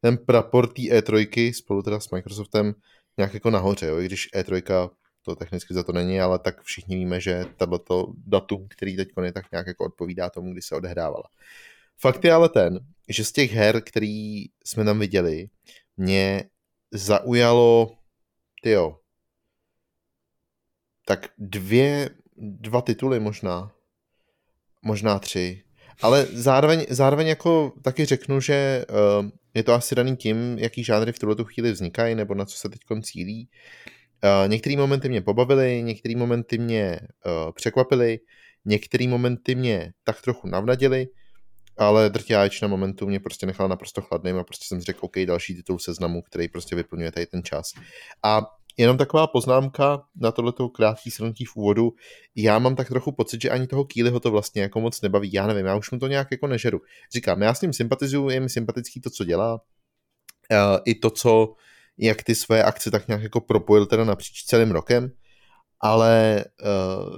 ten 0.00 0.18
prapor 0.18 0.66
té 0.66 0.82
E3 0.82 1.52
spolu 1.52 1.82
teda 1.82 2.00
s 2.00 2.10
Microsoftem 2.10 2.74
nějak 3.18 3.34
jako 3.34 3.50
nahoře, 3.50 3.86
jo. 3.86 3.98
I 3.98 4.06
když 4.06 4.28
E3 4.34 4.90
to 5.22 5.36
technicky 5.36 5.74
za 5.74 5.82
to 5.82 5.92
není, 5.92 6.20
ale 6.20 6.38
tak 6.38 6.62
všichni 6.62 6.96
víme, 6.96 7.20
že 7.20 7.44
tato 7.56 8.12
datum, 8.26 8.66
který 8.68 8.96
teď 8.96 9.08
je, 9.24 9.32
tak 9.32 9.44
nějak 9.52 9.66
jako 9.66 9.84
odpovídá 9.84 10.30
tomu, 10.30 10.52
kdy 10.52 10.62
se 10.62 10.74
odehrávala. 10.74 11.24
Fakt 12.00 12.24
je 12.24 12.32
ale 12.32 12.48
ten, 12.48 12.78
že 13.08 13.24
z 13.24 13.32
těch 13.32 13.52
her, 13.52 13.80
který 13.80 14.44
jsme 14.64 14.84
tam 14.84 14.98
viděli, 14.98 15.46
mě 15.96 16.44
zaujalo, 16.96 17.96
tyjo, 18.62 18.98
tak 21.06 21.28
dvě, 21.38 22.10
dva 22.36 22.80
tituly 22.80 23.20
možná, 23.20 23.72
možná 24.82 25.18
tři, 25.18 25.62
ale 26.02 26.26
zároveň, 26.26 26.86
zároveň 26.90 27.26
jako 27.26 27.72
taky 27.82 28.04
řeknu, 28.04 28.40
že 28.40 28.84
uh, 29.20 29.28
je 29.54 29.62
to 29.62 29.72
asi 29.72 29.94
daný 29.94 30.16
tím, 30.16 30.58
jaký 30.58 30.84
žánry 30.84 31.12
v 31.12 31.18
tuto 31.18 31.44
chvíli 31.44 31.72
vznikají, 31.72 32.14
nebo 32.14 32.34
na 32.34 32.44
co 32.44 32.58
se 32.58 32.68
teď 32.68 32.80
cílí. 33.02 33.48
Uh, 34.24 34.48
některé 34.48 34.76
momenty 34.76 35.08
mě 35.08 35.20
pobavily, 35.20 35.82
některé 35.82 36.16
momenty 36.16 36.58
mě 36.58 37.00
uh, 37.00 37.52
překvapily, 37.52 38.20
některé 38.64 39.08
momenty 39.08 39.54
mě 39.54 39.92
tak 40.04 40.22
trochu 40.22 40.48
navnadily, 40.48 41.06
ale 41.78 42.10
drtivá 42.10 42.40
většina 42.40 42.68
momentů 42.68 43.06
mě 43.06 43.20
prostě 43.20 43.46
nechala 43.46 43.68
naprosto 43.68 44.02
chladným 44.02 44.36
a 44.38 44.44
prostě 44.44 44.64
jsem 44.68 44.80
řekl, 44.80 44.98
OK, 45.02 45.18
další 45.26 45.54
titul 45.54 45.78
seznamu, 45.78 46.22
který 46.22 46.48
prostě 46.48 46.76
vyplňuje 46.76 47.12
tady 47.12 47.26
ten 47.26 47.42
čas. 47.42 47.72
A 48.22 48.42
jenom 48.76 48.96
taková 48.96 49.26
poznámka 49.26 50.02
na 50.16 50.32
tohleto 50.32 50.68
krátký 50.68 51.10
shrnutí 51.10 51.44
v 51.44 51.56
úvodu. 51.56 51.92
Já 52.34 52.58
mám 52.58 52.76
tak 52.76 52.88
trochu 52.88 53.12
pocit, 53.12 53.42
že 53.42 53.50
ani 53.50 53.66
toho 53.66 53.84
Kýliho 53.84 54.20
to 54.20 54.30
vlastně 54.30 54.62
jako 54.62 54.80
moc 54.80 55.00
nebaví. 55.00 55.32
Já 55.32 55.46
nevím, 55.46 55.66
já 55.66 55.76
už 55.76 55.90
mu 55.90 55.98
to 55.98 56.06
nějak 56.06 56.28
jako 56.30 56.46
nežeru. 56.46 56.80
Říkám, 57.14 57.42
já 57.42 57.54
s 57.54 57.60
ním 57.60 57.72
sympatizuju, 57.72 58.28
je 58.28 58.40
mi 58.40 58.48
sympatický 58.48 59.00
to, 59.00 59.10
co 59.10 59.24
dělá. 59.24 59.54
Uh, 59.54 60.78
I 60.84 60.94
to, 60.94 61.10
co, 61.10 61.54
jak 61.98 62.22
ty 62.22 62.34
své 62.34 62.64
akce 62.64 62.90
tak 62.90 63.08
nějak 63.08 63.22
jako 63.22 63.40
propojil 63.40 63.86
teda 63.86 64.04
napříč 64.04 64.44
celým 64.44 64.70
rokem. 64.70 65.10
Ale 65.80 66.44
uh, 66.64 67.16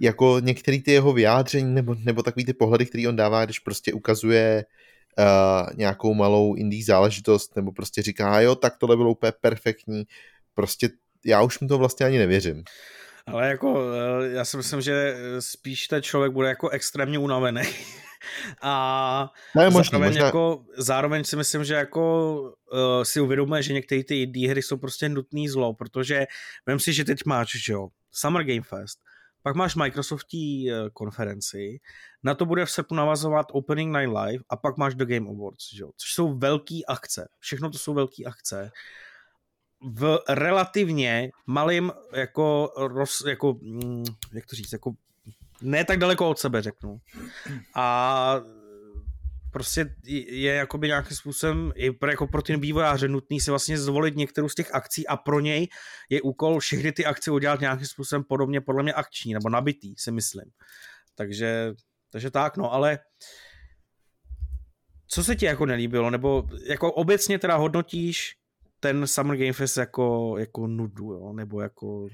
jako 0.00 0.40
některé 0.40 0.78
ty 0.84 0.92
jeho 0.92 1.12
vyjádření 1.12 1.74
nebo, 1.74 1.94
nebo 1.94 2.22
takový 2.22 2.44
ty 2.44 2.52
pohledy, 2.52 2.86
který 2.86 3.08
on 3.08 3.16
dává, 3.16 3.44
když 3.44 3.58
prostě 3.58 3.92
ukazuje 3.92 4.64
uh, 5.18 5.76
nějakou 5.76 6.14
malou 6.14 6.54
indie 6.54 6.84
záležitost, 6.84 7.56
nebo 7.56 7.72
prostě 7.72 8.02
říká, 8.02 8.40
jo, 8.40 8.54
tak 8.54 8.78
tohle 8.78 8.96
bylo 8.96 9.10
úplně 9.10 9.32
perfektní, 9.40 10.04
prostě 10.54 10.88
já 11.26 11.42
už 11.42 11.60
mu 11.60 11.68
to 11.68 11.78
vlastně 11.78 12.06
ani 12.06 12.18
nevěřím. 12.18 12.64
Ale 13.26 13.48
jako, 13.48 13.82
eh, 13.92 14.28
já 14.28 14.44
si 14.44 14.56
myslím, 14.56 14.80
že 14.80 15.16
spíš 15.38 15.88
ten 15.88 16.02
člověk 16.02 16.32
bude 16.32 16.48
jako 16.48 16.68
extrémně 16.68 17.18
unavený. 17.18 17.62
A 18.62 19.30
no 19.56 19.62
je 19.62 19.70
možný, 19.70 19.90
zároveň, 19.90 20.10
možná... 20.10 20.26
jako, 20.26 20.64
zároveň 20.76 21.24
si 21.24 21.36
myslím, 21.36 21.64
že 21.64 21.74
jako 21.74 22.40
uh, 22.40 23.02
si 23.02 23.20
uvědomuje, 23.20 23.62
že 23.62 23.72
některé 23.72 24.04
ty 24.04 24.22
indie 24.22 24.50
hry 24.50 24.62
jsou 24.62 24.76
prostě 24.76 25.08
nutný 25.08 25.48
zlo, 25.48 25.74
protože 25.74 26.26
vem 26.66 26.80
si, 26.80 26.92
že 26.92 27.04
teď 27.04 27.18
máš, 27.26 27.64
že 27.64 27.72
jo, 27.72 27.88
Summer 28.12 28.44
Game 28.44 28.62
Fest, 28.62 28.98
pak 29.48 29.56
máš 29.56 29.76
Microsoftí 29.76 30.70
eh, 30.70 30.90
konferenci, 30.92 31.80
na 32.22 32.34
to 32.34 32.46
bude 32.46 32.66
v 32.66 32.70
srpnu 32.70 32.96
navazovat 32.96 33.46
Opening 33.52 33.96
Night 33.96 34.12
Live 34.12 34.44
a 34.48 34.56
pak 34.56 34.76
máš 34.76 34.94
The 34.94 35.04
Game 35.04 35.30
Awards, 35.30 35.72
že? 35.74 35.84
což 35.96 36.12
jsou 36.12 36.38
velký 36.38 36.86
akce. 36.86 37.28
Všechno 37.38 37.70
to 37.70 37.78
jsou 37.78 37.94
velký 37.94 38.26
akce. 38.26 38.70
V 39.80 40.18
relativně 40.28 41.30
malým 41.46 41.92
jako, 42.12 42.72
roz, 42.76 43.22
jako 43.26 43.56
mm, 43.62 44.04
jak 44.32 44.46
to 44.46 44.56
říct, 44.56 44.72
jako 44.72 44.92
ne 45.62 45.84
tak 45.84 45.98
daleko 45.98 46.28
od 46.30 46.38
sebe, 46.38 46.62
řeknu. 46.62 47.00
A 47.74 48.40
prostě 49.58 49.94
je 50.28 50.54
jakoby 50.54 50.86
nějakým 50.86 51.16
způsobem 51.16 51.72
i 51.74 51.90
pro, 51.90 52.10
jako 52.10 52.26
pro 52.26 52.42
ty 52.42 52.56
vývojáře 52.56 53.08
nutný 53.08 53.40
si 53.40 53.50
vlastně 53.50 53.78
zvolit 53.78 54.16
některou 54.16 54.48
z 54.48 54.54
těch 54.54 54.74
akcí 54.74 55.06
a 55.06 55.16
pro 55.16 55.40
něj 55.40 55.68
je 56.10 56.22
úkol 56.22 56.60
všechny 56.60 56.92
ty 56.92 57.04
akce 57.04 57.30
udělat 57.30 57.60
nějakým 57.60 57.86
způsobem 57.86 58.24
podobně 58.24 58.60
podle 58.60 58.82
mě 58.82 58.92
akční 58.92 59.34
nebo 59.34 59.48
nabitý, 59.48 59.94
si 59.98 60.10
myslím. 60.10 60.44
Takže, 61.14 61.72
takže 62.12 62.30
tak, 62.30 62.56
no, 62.56 62.72
ale 62.72 62.98
co 65.08 65.24
se 65.24 65.36
ti 65.36 65.46
jako 65.46 65.66
nelíbilo, 65.66 66.10
nebo 66.10 66.48
jako 66.68 66.92
obecně 66.92 67.38
teda 67.38 67.56
hodnotíš 67.56 68.34
ten 68.80 69.06
Summer 69.06 69.36
Game 69.36 69.52
Fest 69.52 69.76
jako, 69.76 70.38
jako 70.38 70.66
nudu, 70.66 71.12
jo? 71.12 71.32
nebo 71.32 71.60
jako 71.60 72.08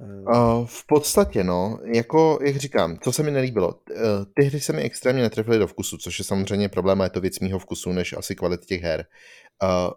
Uh, 0.00 0.66
v 0.66 0.86
podstatě, 0.86 1.44
no, 1.44 1.78
jako, 1.94 2.38
jak 2.44 2.56
říkám, 2.56 2.98
co 2.98 3.12
se 3.12 3.22
mi 3.22 3.30
nelíbilo, 3.30 3.68
uh, 3.68 3.96
ty 4.34 4.44
hry 4.44 4.60
se 4.60 4.72
mi 4.72 4.82
extrémně 4.82 5.22
netrefily 5.22 5.58
do 5.58 5.66
vkusu, 5.66 5.96
což 5.98 6.18
je 6.18 6.24
samozřejmě 6.24 6.68
problém 6.68 7.00
a 7.00 7.04
je 7.04 7.10
to 7.10 7.20
věc 7.20 7.40
mýho 7.40 7.58
vkusu, 7.58 7.92
než 7.92 8.12
asi 8.12 8.34
kvality 8.34 8.66
těch 8.66 8.82
her. 8.82 9.06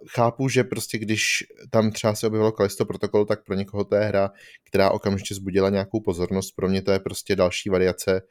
Chápu, 0.09 0.49
že 0.49 0.63
prostě 0.63 0.97
když 0.97 1.43
tam 1.69 1.91
třeba 1.91 2.15
se 2.15 2.27
objevilo 2.27 2.51
Kalisto 2.51 2.85
Protocol, 2.85 3.25
tak 3.25 3.43
pro 3.43 3.55
někoho 3.55 3.83
to 3.83 3.95
je 3.95 4.01
hra, 4.01 4.31
která 4.63 4.91
okamžitě 4.91 5.35
zbudila 5.35 5.69
nějakou 5.69 5.99
pozornost, 5.99 6.51
pro 6.51 6.69
mě 6.69 6.81
to 6.81 6.91
je 6.91 6.99
prostě 6.99 7.35
další 7.35 7.69
variace 7.69 8.21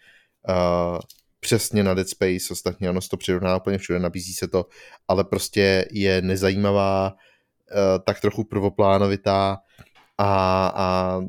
přesně 1.40 1.82
na 1.82 1.94
Dead 1.94 2.08
Space, 2.08 2.52
ostatně 2.52 2.90
ono 2.90 3.00
se 3.00 3.08
to 3.08 3.16
přirovná 3.16 3.56
úplně 3.56 3.78
všude, 3.78 3.98
nabízí 3.98 4.32
se 4.32 4.48
to, 4.48 4.66
ale 5.08 5.24
prostě 5.24 5.88
je 5.90 6.22
nezajímavá, 6.22 7.12
tak 8.04 8.20
trochu 8.20 8.44
prvoplánovitá 8.44 9.58
a, 10.18 10.72
a 10.74 11.20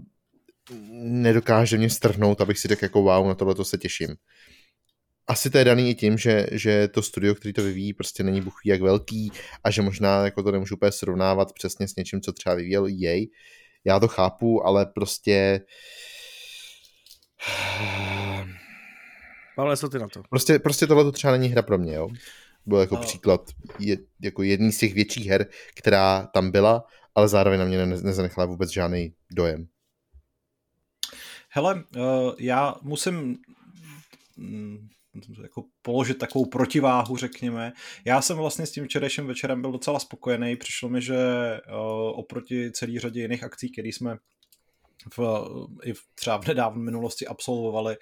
nedokáže 0.92 1.78
mě 1.78 1.90
strhnout, 1.90 2.42
abych 2.42 2.60
si 2.60 2.68
řekl 2.68 2.86
jako 2.86 3.02
wow, 3.02 3.28
na 3.28 3.36
tohle 3.36 3.56
to 3.56 3.66
se 3.66 3.78
těším. 3.78 4.16
Asi 5.28 5.50
to 5.50 5.58
je 5.58 5.66
daný 5.66 5.90
i 5.90 5.96
tím, 5.96 6.18
že, 6.18 6.48
že 6.52 6.88
to 6.88 7.02
studio, 7.02 7.36
který 7.36 7.54
to 7.54 7.64
vyvíjí, 7.64 7.94
prostě 7.94 8.24
není 8.24 8.42
buchví 8.42 8.70
jak 8.70 8.82
velký 8.82 9.32
a 9.64 9.72
že 9.72 9.82
možná 9.82 10.26
jako 10.26 10.44
to 10.44 10.52
nemůžu 10.52 10.76
úplně 10.76 10.92
srovnávat 10.92 11.54
přesně 11.54 11.88
s 11.88 11.96
něčím, 11.96 12.22
co 12.22 12.34
třeba 12.34 12.56
vyvíjel 12.56 12.86
jej. 12.86 13.30
Já 13.86 14.00
to 14.00 14.08
chápu, 14.08 14.66
ale 14.66 14.86
prostě... 14.86 15.62
Ale 19.58 19.78
co 19.78 19.90
ty 19.90 20.00
na 20.00 20.08
to? 20.08 20.22
Prostě, 20.30 20.60
prostě 20.60 20.88
tohle 20.88 21.04
to 21.04 21.12
třeba 21.12 21.32
není 21.34 21.48
hra 21.48 21.62
pro 21.62 21.78
mě, 21.78 21.94
jo. 21.94 22.10
Byl 22.66 22.80
jako 22.80 22.96
no. 22.96 23.02
příklad 23.02 23.50
je, 23.80 23.98
jako 24.22 24.44
jedný 24.44 24.72
z 24.72 24.78
těch 24.78 24.94
větších 24.94 25.28
her, 25.28 25.46
která 25.76 26.30
tam 26.34 26.52
byla, 26.52 26.86
ale 27.16 27.28
zároveň 27.28 27.60
na 27.60 27.66
mě 27.66 27.86
ne, 27.86 27.86
nezanechala 27.86 28.46
vůbec 28.46 28.70
žádný 28.70 29.14
dojem. 29.32 29.68
Hele, 31.56 31.76
uh, 31.76 32.02
já 32.40 32.76
musím 32.82 33.38
mm, 34.38 34.90
jako 35.44 35.64
položit 35.82 36.18
takovou 36.18 36.46
protiváhu, 36.46 37.18
řekněme. 37.18 37.74
Já 38.06 38.22
jsem 38.22 38.38
vlastně 38.38 38.66
s 38.66 38.72
tím 38.72 38.86
včerejším 38.86 39.28
večerem 39.28 39.62
byl 39.62 39.72
docela 39.72 40.00
spokojený. 40.00 40.56
Přišlo 40.56 40.90
mi, 40.90 41.02
že 41.02 41.16
uh, 41.16 42.20
oproti 42.20 42.72
celý 42.72 43.00
řadě 43.00 43.22
jiných 43.22 43.44
akcí, 43.44 43.72
které 43.72 43.88
jsme 43.88 44.18
v, 45.18 45.48
i 45.84 45.94
v, 45.94 46.00
třeba 46.16 46.38
v 46.38 46.48
nedávné 46.48 46.84
minulosti 46.84 47.28
absolvovali, 47.28 47.98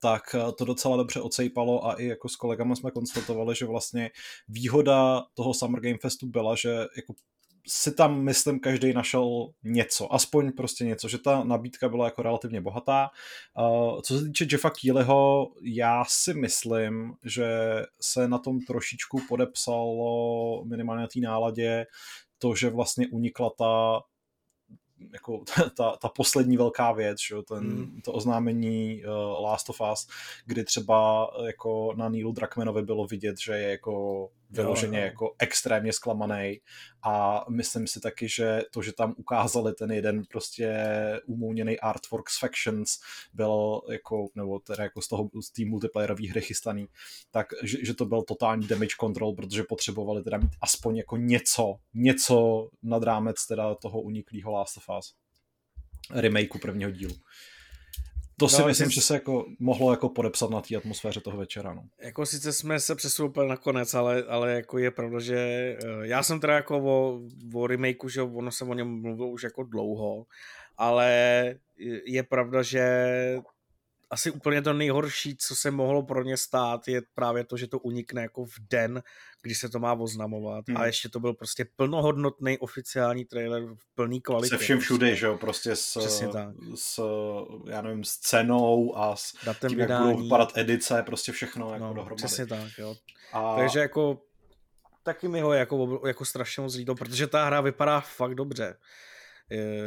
tak 0.00 0.36
to 0.58 0.64
docela 0.64 0.96
dobře 0.96 1.20
ocejpalo 1.20 1.86
a 1.86 1.94
i 1.94 2.06
jako 2.06 2.28
s 2.28 2.36
kolegama 2.36 2.76
jsme 2.76 2.90
konstatovali, 2.90 3.56
že 3.56 3.66
vlastně 3.66 4.10
výhoda 4.48 5.22
toho 5.34 5.54
Summer 5.54 5.80
Game 5.80 5.98
Festu 6.02 6.26
byla, 6.26 6.54
že 6.54 6.70
jako 6.96 7.14
si 7.68 7.94
tam, 7.94 8.22
myslím, 8.22 8.60
každý 8.60 8.92
našel 8.92 9.48
něco, 9.64 10.14
aspoň 10.14 10.52
prostě 10.52 10.84
něco, 10.84 11.08
že 11.08 11.18
ta 11.18 11.44
nabídka 11.44 11.88
byla 11.88 12.04
jako 12.04 12.22
relativně 12.22 12.60
bohatá. 12.60 13.10
Uh, 13.58 14.00
co 14.00 14.18
se 14.18 14.24
týče 14.24 14.46
Jeffa 14.52 14.70
Keelyho, 14.70 15.52
já 15.62 16.04
si 16.08 16.34
myslím, 16.34 17.12
že 17.24 17.48
se 18.00 18.28
na 18.28 18.38
tom 18.38 18.60
trošičku 18.60 19.20
podepsalo 19.28 20.64
minimálně 20.64 21.02
na 21.02 21.08
té 21.08 21.20
náladě 21.20 21.86
to, 22.38 22.54
že 22.54 22.70
vlastně 22.70 23.06
unikla 23.12 23.50
ta 23.58 24.00
jako 25.12 25.44
ta, 25.76 25.96
ta 25.96 26.08
poslední 26.08 26.56
velká 26.56 26.92
věc, 26.92 27.18
že? 27.28 27.36
Ten, 27.48 27.58
hmm. 27.58 28.00
to 28.04 28.12
oznámení 28.12 29.02
uh, 29.04 29.42
Last 29.42 29.70
of 29.70 29.80
Us, 29.92 30.06
kdy 30.46 30.64
třeba 30.64 31.30
jako 31.46 31.94
na 31.96 32.08
Neil 32.08 32.32
Druckmanovi 32.32 32.82
bylo 32.82 33.06
vidět, 33.06 33.36
že 33.40 33.52
je 33.52 33.70
jako 33.70 34.28
vyloženě 34.50 34.98
jako 34.98 35.34
extrémně 35.38 35.92
zklamaný 35.92 36.60
a 37.02 37.44
myslím 37.50 37.86
si 37.86 38.00
taky, 38.00 38.28
že 38.28 38.62
to, 38.70 38.82
že 38.82 38.92
tam 38.92 39.14
ukázali 39.16 39.74
ten 39.74 39.92
jeden 39.92 40.22
prostě 40.24 40.76
umouněný 41.26 41.80
artwork 41.80 42.30
z 42.30 42.38
Factions 42.38 42.98
byl 43.32 43.80
jako, 43.90 44.28
nebo 44.34 44.58
teda 44.58 44.84
jako 44.84 45.02
z 45.02 45.08
toho 45.08 45.30
z 45.44 45.50
té 45.50 45.64
multiplayerové 45.64 46.28
hry 46.28 46.40
chystaný, 46.40 46.88
tak 47.30 47.46
že, 47.62 47.84
že, 47.84 47.94
to 47.94 48.04
byl 48.04 48.22
totální 48.22 48.66
damage 48.66 48.96
control, 49.00 49.34
protože 49.34 49.62
potřebovali 49.62 50.22
teda 50.22 50.38
mít 50.38 50.52
aspoň 50.60 50.96
jako 50.96 51.16
něco, 51.16 51.76
něco 51.94 52.68
nad 52.82 53.02
rámec 53.02 53.46
teda 53.46 53.74
toho 53.74 54.00
uniklého 54.00 54.52
Last 54.52 54.76
of 54.76 54.84
Us 54.98 55.14
remakeu 56.10 56.58
prvního 56.58 56.90
dílu. 56.90 57.14
To 58.38 58.48
si 58.48 58.60
no, 58.60 58.68
myslím, 58.68 58.90
že 58.90 59.00
se 59.00 59.14
jako 59.14 59.46
mohlo 59.58 59.90
jako 59.90 60.08
podepsat 60.08 60.50
na 60.50 60.60
té 60.60 60.76
atmosféře 60.76 61.20
toho 61.20 61.36
večera. 61.38 61.74
No. 61.74 61.82
Jako 62.00 62.26
sice 62.26 62.52
jsme 62.52 62.80
se 62.80 62.94
přesunuli 62.94 63.48
nakonec, 63.48 63.94
ale, 63.94 64.24
ale 64.28 64.52
jako 64.52 64.78
je 64.78 64.90
pravda, 64.90 65.20
že 65.20 65.36
eh, 65.36 65.76
já 66.02 66.22
jsem 66.22 66.40
teda 66.40 66.54
jako 66.54 66.78
o, 66.78 67.20
o 67.54 67.66
remakeu, 67.66 68.08
že 68.08 68.22
ono 68.22 68.52
se 68.52 68.64
o 68.64 68.74
něm 68.74 69.00
mluvilo 69.00 69.28
už 69.28 69.42
jako 69.42 69.62
dlouho, 69.62 70.26
ale 70.76 71.10
je 72.06 72.22
pravda, 72.22 72.62
že 72.62 72.84
asi 74.10 74.30
úplně 74.30 74.62
to 74.62 74.72
nejhorší, 74.72 75.36
co 75.36 75.56
se 75.56 75.70
mohlo 75.70 76.02
pro 76.02 76.22
ně 76.22 76.36
stát, 76.36 76.88
je 76.88 77.02
právě 77.14 77.44
to, 77.44 77.56
že 77.56 77.66
to 77.66 77.78
unikne 77.78 78.22
jako 78.22 78.44
v 78.44 78.54
den, 78.70 79.02
kdy 79.42 79.54
se 79.54 79.68
to 79.68 79.78
má 79.78 79.92
oznamovat. 79.92 80.64
Hmm. 80.68 80.76
A 80.76 80.86
ještě 80.86 81.08
to 81.08 81.20
byl 81.20 81.34
prostě 81.34 81.66
plnohodnotný 81.76 82.58
oficiální 82.58 83.24
trailer 83.24 83.62
v 83.62 83.94
plný 83.94 84.20
kvalitě. 84.20 84.56
Se 84.56 84.58
všem 84.58 84.80
všude, 84.80 85.16
že 85.16 85.26
jo, 85.26 85.38
prostě 85.38 85.76
s, 85.76 85.96
s, 86.74 87.00
já 87.66 87.82
nevím, 87.82 88.04
s 88.04 88.16
cenou 88.16 88.98
a 88.98 89.16
s 89.16 89.32
Datem 89.44 89.68
tím, 89.68 89.78
vydání. 89.78 90.06
jak 90.06 90.14
budou 90.14 90.24
vypadat 90.24 90.52
edice, 90.56 91.02
prostě 91.06 91.32
všechno 91.32 91.72
jako 91.72 91.84
no, 91.84 91.94
dohromady. 91.94 92.16
Přesně 92.16 92.46
tak, 92.46 92.78
jo. 92.78 92.96
A... 93.32 93.56
Takže 93.56 93.78
jako 93.78 94.22
taky 95.02 95.28
mi 95.28 95.40
ho 95.40 95.52
jako, 95.52 96.02
jako 96.06 96.24
strašně 96.24 96.62
moc 96.62 96.74
líto, 96.74 96.94
protože 96.94 97.26
ta 97.26 97.46
hra 97.46 97.60
vypadá 97.60 98.00
fakt 98.00 98.34
dobře. 98.34 98.76
Je, 99.50 99.82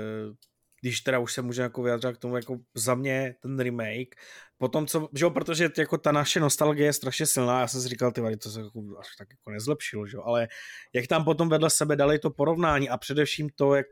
když 0.82 1.02
teda 1.02 1.20
už 1.20 1.34
se 1.34 1.42
může 1.42 1.62
jako 1.62 1.84
vyjadřovat 1.84 2.18
k 2.18 2.20
tomu, 2.20 2.36
jako 2.36 2.60
za 2.76 2.96
mě 2.96 3.36
ten 3.42 3.60
remake, 3.60 4.16
potom 4.58 4.88
co, 4.88 5.10
že 5.16 5.26
jo, 5.26 5.30
protože 5.30 5.70
jako 5.78 5.98
ta 5.98 6.12
naše 6.12 6.40
nostalgie 6.40 6.86
je 6.86 6.94
strašně 6.94 7.26
silná, 7.26 7.60
já 7.60 7.68
jsem 7.68 7.82
si 7.82 7.88
říkal, 7.88 8.12
ty 8.12 8.38
to 8.38 8.50
se 8.50 8.60
jako 8.60 8.80
až 9.00 9.08
tak 9.18 9.28
jako 9.32 9.52
nezlepšilo, 9.52 10.08
že 10.08 10.18
jo, 10.18 10.24
ale 10.26 10.48
jak 10.94 11.08
tam 11.08 11.24
potom 11.24 11.50
vedle 11.50 11.70
sebe 11.70 11.96
dali 11.96 12.20
to 12.20 12.30
porovnání 12.30 12.90
a 12.90 12.98
především 12.98 13.50
to, 13.56 13.76
jak, 13.76 13.88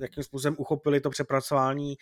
jakým 0.00 0.24
způsobem 0.24 0.56
uchopili 0.58 1.00
to 1.00 1.10
přepracování 1.10 1.96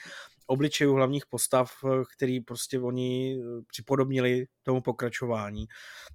obličejů 0.47 0.95
hlavních 0.95 1.27
postav, 1.27 1.73
který 2.17 2.41
prostě 2.41 2.81
oni 2.81 3.39
připodobnili 3.67 4.47
tomu 4.63 4.81
pokračování, 4.81 5.67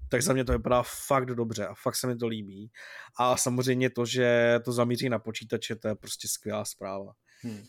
tak 0.09 0.21
za 0.21 0.34
mě 0.34 0.45
to 0.45 0.51
vypadá 0.51 0.84
fakt 1.07 1.25
dobře 1.25 1.67
a 1.67 1.73
fakt 1.73 1.95
se 1.95 2.07
mi 2.07 2.15
to 2.15 2.27
líbí. 2.27 2.71
A 3.19 3.38
samozřejmě 3.38 3.89
to, 3.89 4.05
že 4.05 4.59
to 4.65 4.71
zamíří 4.71 5.09
na 5.09 5.19
počítače, 5.19 5.75
to 5.75 5.88
je 5.88 5.95
prostě 5.95 6.27
skvělá 6.27 6.65
zpráva. 6.65 7.11
Hmm. 7.41 7.63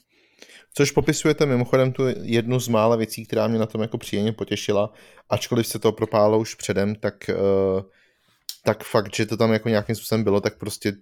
Což 0.74 0.90
popisujete 0.90 1.46
mimochodem 1.46 1.92
tu 1.92 2.02
jednu 2.22 2.60
z 2.60 2.68
mála 2.68 2.96
věcí, 2.96 3.26
která 3.26 3.48
mě 3.48 3.58
na 3.58 3.66
tom 3.66 3.80
jako 3.80 3.98
příjemně 3.98 4.32
potěšila, 4.32 4.92
ačkoliv 5.28 5.66
se 5.66 5.78
to 5.78 5.92
propálo 5.92 6.38
už 6.38 6.54
předem, 6.54 6.94
tak, 6.94 7.14
uh, 7.28 7.82
tak 8.64 8.84
fakt, 8.84 9.14
že 9.14 9.26
to 9.26 9.36
tam 9.36 9.52
jako 9.52 9.68
nějakým 9.68 9.96
způsobem 9.96 10.24
bylo, 10.24 10.40
tak 10.40 10.58
prostě 10.58 10.92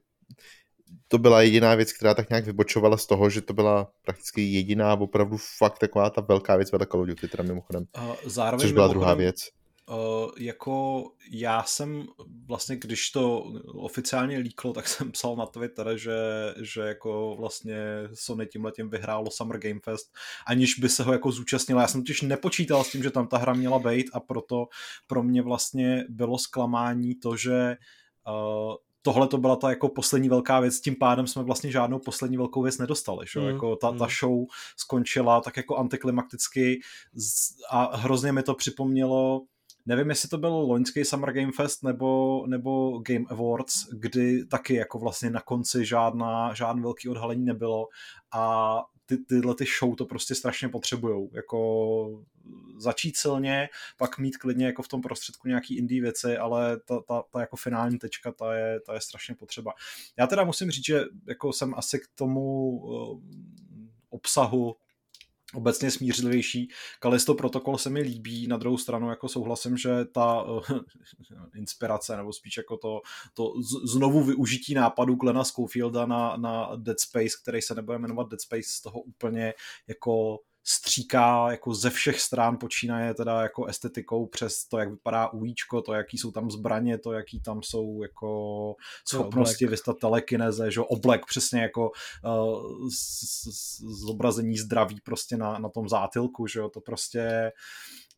to 1.09 1.18
byla 1.18 1.42
jediná 1.42 1.74
věc, 1.74 1.92
která 1.92 2.14
tak 2.14 2.30
nějak 2.30 2.44
vybočovala 2.46 2.96
z 2.96 3.06
toho, 3.06 3.30
že 3.30 3.40
to 3.40 3.52
byla 3.52 3.92
prakticky 4.04 4.42
jediná, 4.42 4.94
opravdu 4.94 5.36
fakt 5.59 5.78
taková 5.78 6.11
ta 6.11 6.20
velká 6.20 6.56
věc 6.56 6.72
vedle 6.72 6.86
Call 6.86 7.00
of 7.00 7.09
Duty, 7.09 7.28
teda 7.28 7.44
mimochodem. 7.44 7.86
Zároveň 8.24 8.61
což 8.61 8.72
byla 8.72 8.86
mimochodem, 8.86 9.00
druhá 9.00 9.14
věc. 9.14 9.48
Uh, 9.90 10.30
jako 10.38 11.04
já 11.30 11.62
jsem 11.62 12.06
vlastně, 12.46 12.76
když 12.76 13.11
to 13.11 13.52
oficiálně 13.66 14.38
líklo, 14.38 14.72
tak 14.72 14.88
jsem 14.88 15.12
psal 15.12 15.36
na 15.36 15.46
Twitter, 15.46 15.96
že, 15.96 16.18
že 16.62 16.80
jako 16.80 17.36
vlastně 17.38 17.76
Sony 18.14 18.46
tímhletím 18.46 18.90
vyhrálo 18.90 19.30
Summer 19.30 19.59
Game 19.59 19.80
Fest, 19.84 20.14
aniž 20.46 20.74
by 20.74 20.88
se 20.88 21.02
ho 21.02 21.12
jako 21.12 21.30
zúčastnila. 21.30 21.82
Já 21.82 21.88
jsem 21.88 22.00
totiž 22.00 22.22
nepočítal 22.22 22.84
s 22.84 22.90
tím, 22.90 23.02
že 23.02 23.11
tam 23.11 23.26
ta 23.26 23.38
hra 23.38 23.52
měla 23.52 23.78
být 23.78 24.06
a 24.12 24.20
proto 24.20 24.66
pro 25.06 25.22
mě 25.22 25.42
vlastně 25.42 26.04
bylo 26.09 26.38
zklamání 26.38 27.14
to, 27.14 27.36
že 27.36 27.76
uh, 28.28 28.74
tohle 29.09 29.28
to 29.28 29.38
byla 29.38 29.56
ta 29.56 29.70
jako 29.70 29.88
poslední 29.88 30.28
velká 30.28 30.61
věc, 30.61 30.80
tím 30.80 30.96
pádem 30.96 31.26
jsme 31.26 31.42
vlastně 31.42 31.70
žádnou 31.70 31.98
poslední 31.98 32.36
velkou 32.36 32.62
věc 32.62 32.78
nedostali, 32.78 33.26
že? 33.32 33.40
Mm. 33.40 33.46
Jako 33.46 33.76
ta, 33.76 33.92
ta 33.92 34.04
mm. 34.04 34.11
show 34.20 34.44
skončila 34.76 35.40
tak 35.40 35.56
jako 35.56 35.76
antiklimaticky 35.76 36.80
a 37.70 37.96
hrozně 37.96 38.32
mi 38.32 38.42
to 38.42 38.54
připomnělo 38.54 39.40
Nevím, 39.86 40.11
jestli 40.11 40.28
to 40.28 40.38
byl 40.38 40.50
loňský 40.50 41.04
Summer 41.04 41.32
Game 41.32 41.52
Fest 41.56 41.82
nebo, 41.82 42.44
nebo 42.46 42.98
Game 42.98 43.24
Awards, 43.28 43.86
kdy 43.92 44.46
taky 44.46 44.74
jako 44.74 44.98
vlastně 44.98 45.30
na 45.30 45.40
konci 45.40 45.84
žádná, 45.84 46.54
žádný 46.54 46.82
velký 46.82 47.09
odhalení 47.09 47.44
nebylo 47.44 47.86
a 48.34 48.76
ty, 49.09 49.16
tyhle 49.16 49.54
ty 49.54 49.64
show 49.78 49.94
to 49.94 50.04
prostě 50.04 50.34
strašně 50.34 50.68
potřebujou. 50.68 51.30
Jako 51.32 52.24
začít 52.78 53.16
silně, 53.16 53.68
pak 53.98 54.18
mít 54.18 54.36
klidně 54.36 54.66
jako 54.66 54.82
v 54.82 54.88
tom 54.88 55.00
prostředku 55.00 55.48
nějaký 55.48 55.78
indie 55.78 56.02
věci, 56.02 56.36
ale 56.36 56.80
ta, 56.80 57.00
ta, 57.00 57.22
ta 57.32 57.40
jako 57.40 57.56
finální 57.56 57.98
tečka, 57.98 58.32
ta 58.32 58.54
je, 58.54 58.80
ta 58.80 58.94
je 58.94 59.00
strašně 59.00 59.34
potřeba. 59.34 59.72
Já 60.16 60.26
teda 60.26 60.44
musím 60.44 60.70
říct, 60.70 60.84
že 60.84 61.04
jako 61.26 61.52
jsem 61.52 61.74
asi 61.74 61.98
k 61.98 62.09
tomu 62.14 62.70
uh, 62.70 63.20
obsahu 64.11 64.76
obecně 65.55 65.90
smířlivější. 65.90 66.68
Kalisto 67.01 67.34
protokol 67.34 67.78
se 67.78 67.90
mi 67.90 68.01
líbí, 68.01 68.46
na 68.46 68.57
druhou 68.57 68.78
stranu 68.78 69.11
jako 69.11 69.28
souhlasím, 69.28 69.76
že 69.76 70.05
ta 70.05 70.42
uh, 70.42 70.62
inspirace, 71.55 72.16
nebo 72.16 72.32
spíš 72.32 72.57
jako 72.57 72.76
to, 72.76 73.01
to 73.34 73.53
z, 73.62 73.92
znovu 73.92 74.24
využití 74.24 74.74
nápadu 74.74 75.14
Glena 75.14 75.44
Schofielda 75.44 76.07
na, 76.07 76.36
na 76.36 76.70
Dead 76.76 77.01
Space, 77.01 77.36
který 77.42 77.62
se 77.62 77.74
nebude 77.74 77.99
jmenovat 77.99 78.28
Dead 78.28 78.40
Space, 78.40 78.68
z 78.68 78.80
toho 78.80 79.01
úplně 79.01 79.55
jako 79.88 80.38
stříká 80.71 81.51
jako 81.51 81.75
ze 81.75 81.91
všech 81.91 82.21
stran, 82.21 82.59
počínaje 82.59 83.14
teda 83.14 83.43
jako 83.43 83.66
estetikou 83.66 84.27
přes 84.27 84.64
to, 84.64 84.79
jak 84.79 84.91
vypadá 84.91 85.33
ujíčko, 85.33 85.83
to, 85.83 85.93
jaký 85.93 86.19
jsou 86.19 86.31
tam 86.31 86.51
zbraně, 86.51 86.99
to, 86.99 87.12
jaký 87.12 87.41
tam 87.41 87.62
jsou 87.62 88.03
jako 88.03 88.75
schopnosti 89.09 89.66
vystat 89.66 89.99
telekineze, 89.99 90.71
že 90.71 90.81
oblek 90.81 91.27
přesně 91.27 91.62
jako 91.62 91.91
uh, 92.25 92.89
zobrazení 94.07 94.59
zdraví 94.59 95.01
prostě 95.01 95.37
na, 95.37 95.59
na 95.59 95.69
tom 95.69 95.89
zátilku, 95.89 96.47
že 96.47 96.59
jo, 96.59 96.69
to 96.69 96.81
prostě 96.81 97.53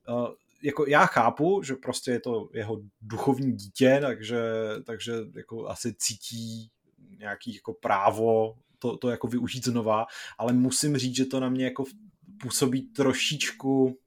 uh, 0.09 0.29
jako 0.63 0.87
já 0.87 1.07
chápu, 1.07 1.63
že 1.63 1.75
prostě 1.75 2.11
je 2.11 2.21
to 2.21 2.49
jeho 2.55 2.81
duchovní 3.01 3.53
dítě, 3.53 3.99
takže, 4.03 4.43
takže 4.87 5.13
jako 5.37 5.69
asi 5.69 5.95
cítí 5.99 6.71
nějaký 7.19 7.55
jako 7.55 7.73
právo 7.73 8.55
to, 8.79 8.97
to 8.97 9.09
jako 9.09 9.27
využít 9.27 9.65
znova, 9.65 10.07
ale 10.39 10.53
musím 10.53 10.97
říct, 10.97 11.17
že 11.17 11.25
to 11.25 11.41
na 11.41 11.49
mě 11.49 11.65
jako 11.65 11.85
působí 12.41 12.82
trošičku 12.82 13.99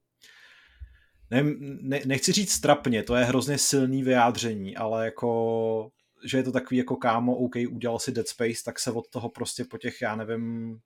ne, 1.31 1.43
ne, 1.81 2.01
nechci 2.05 2.31
říct 2.31 2.51
strapně, 2.51 3.03
to 3.03 3.15
je 3.15 3.25
hrozně 3.25 3.57
silný 3.57 4.03
vyjádření, 4.03 4.77
ale 4.77 5.05
jako 5.05 5.91
že 6.25 6.37
je 6.37 6.43
to 6.43 6.51
takový 6.51 6.77
jako 6.77 6.95
kámo, 6.95 7.35
OK, 7.35 7.55
udělal 7.69 7.99
si 7.99 8.11
Dead 8.11 8.27
Space, 8.27 8.63
tak 8.65 8.79
se 8.79 8.91
od 8.91 9.09
toho 9.09 9.29
prostě 9.29 9.65
po 9.65 9.77
těch, 9.77 10.01
já 10.01 10.15
nevím, 10.15 10.77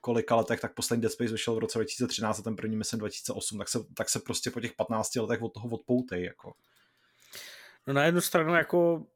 kolika 0.00 0.36
letech, 0.36 0.60
tak 0.60 0.74
poslední 0.74 1.02
Dead 1.02 1.12
Space 1.12 1.32
vyšel 1.32 1.54
v 1.54 1.58
roce 1.58 1.78
2013 1.78 2.38
a 2.38 2.42
ten 2.42 2.56
první 2.56 2.76
myslím 2.76 2.98
2008, 2.98 3.58
tak 3.58 3.68
se, 3.68 3.78
tak 3.96 4.08
se 4.08 4.18
prostě 4.18 4.50
po 4.50 4.60
těch 4.60 4.72
15 4.72 5.16
letech 5.16 5.42
od 5.42 5.54
toho 5.54 5.68
odpoutej, 5.68 6.24
jako. 6.24 6.52
No 7.86 7.92
na 7.94 8.04
jednu 8.04 8.20
stranu 8.20 8.54
jako 8.54 9.06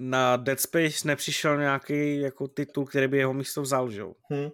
na 0.00 0.36
Dead 0.36 0.60
Space 0.60 1.08
nepřišel 1.08 1.58
nějaký 1.58 2.20
jako 2.20 2.48
titul, 2.48 2.86
který 2.86 3.08
by 3.08 3.18
jeho 3.18 3.34
místo 3.34 3.62
vzal, 3.62 3.90
že? 3.90 4.02
Hmm. 4.30 4.50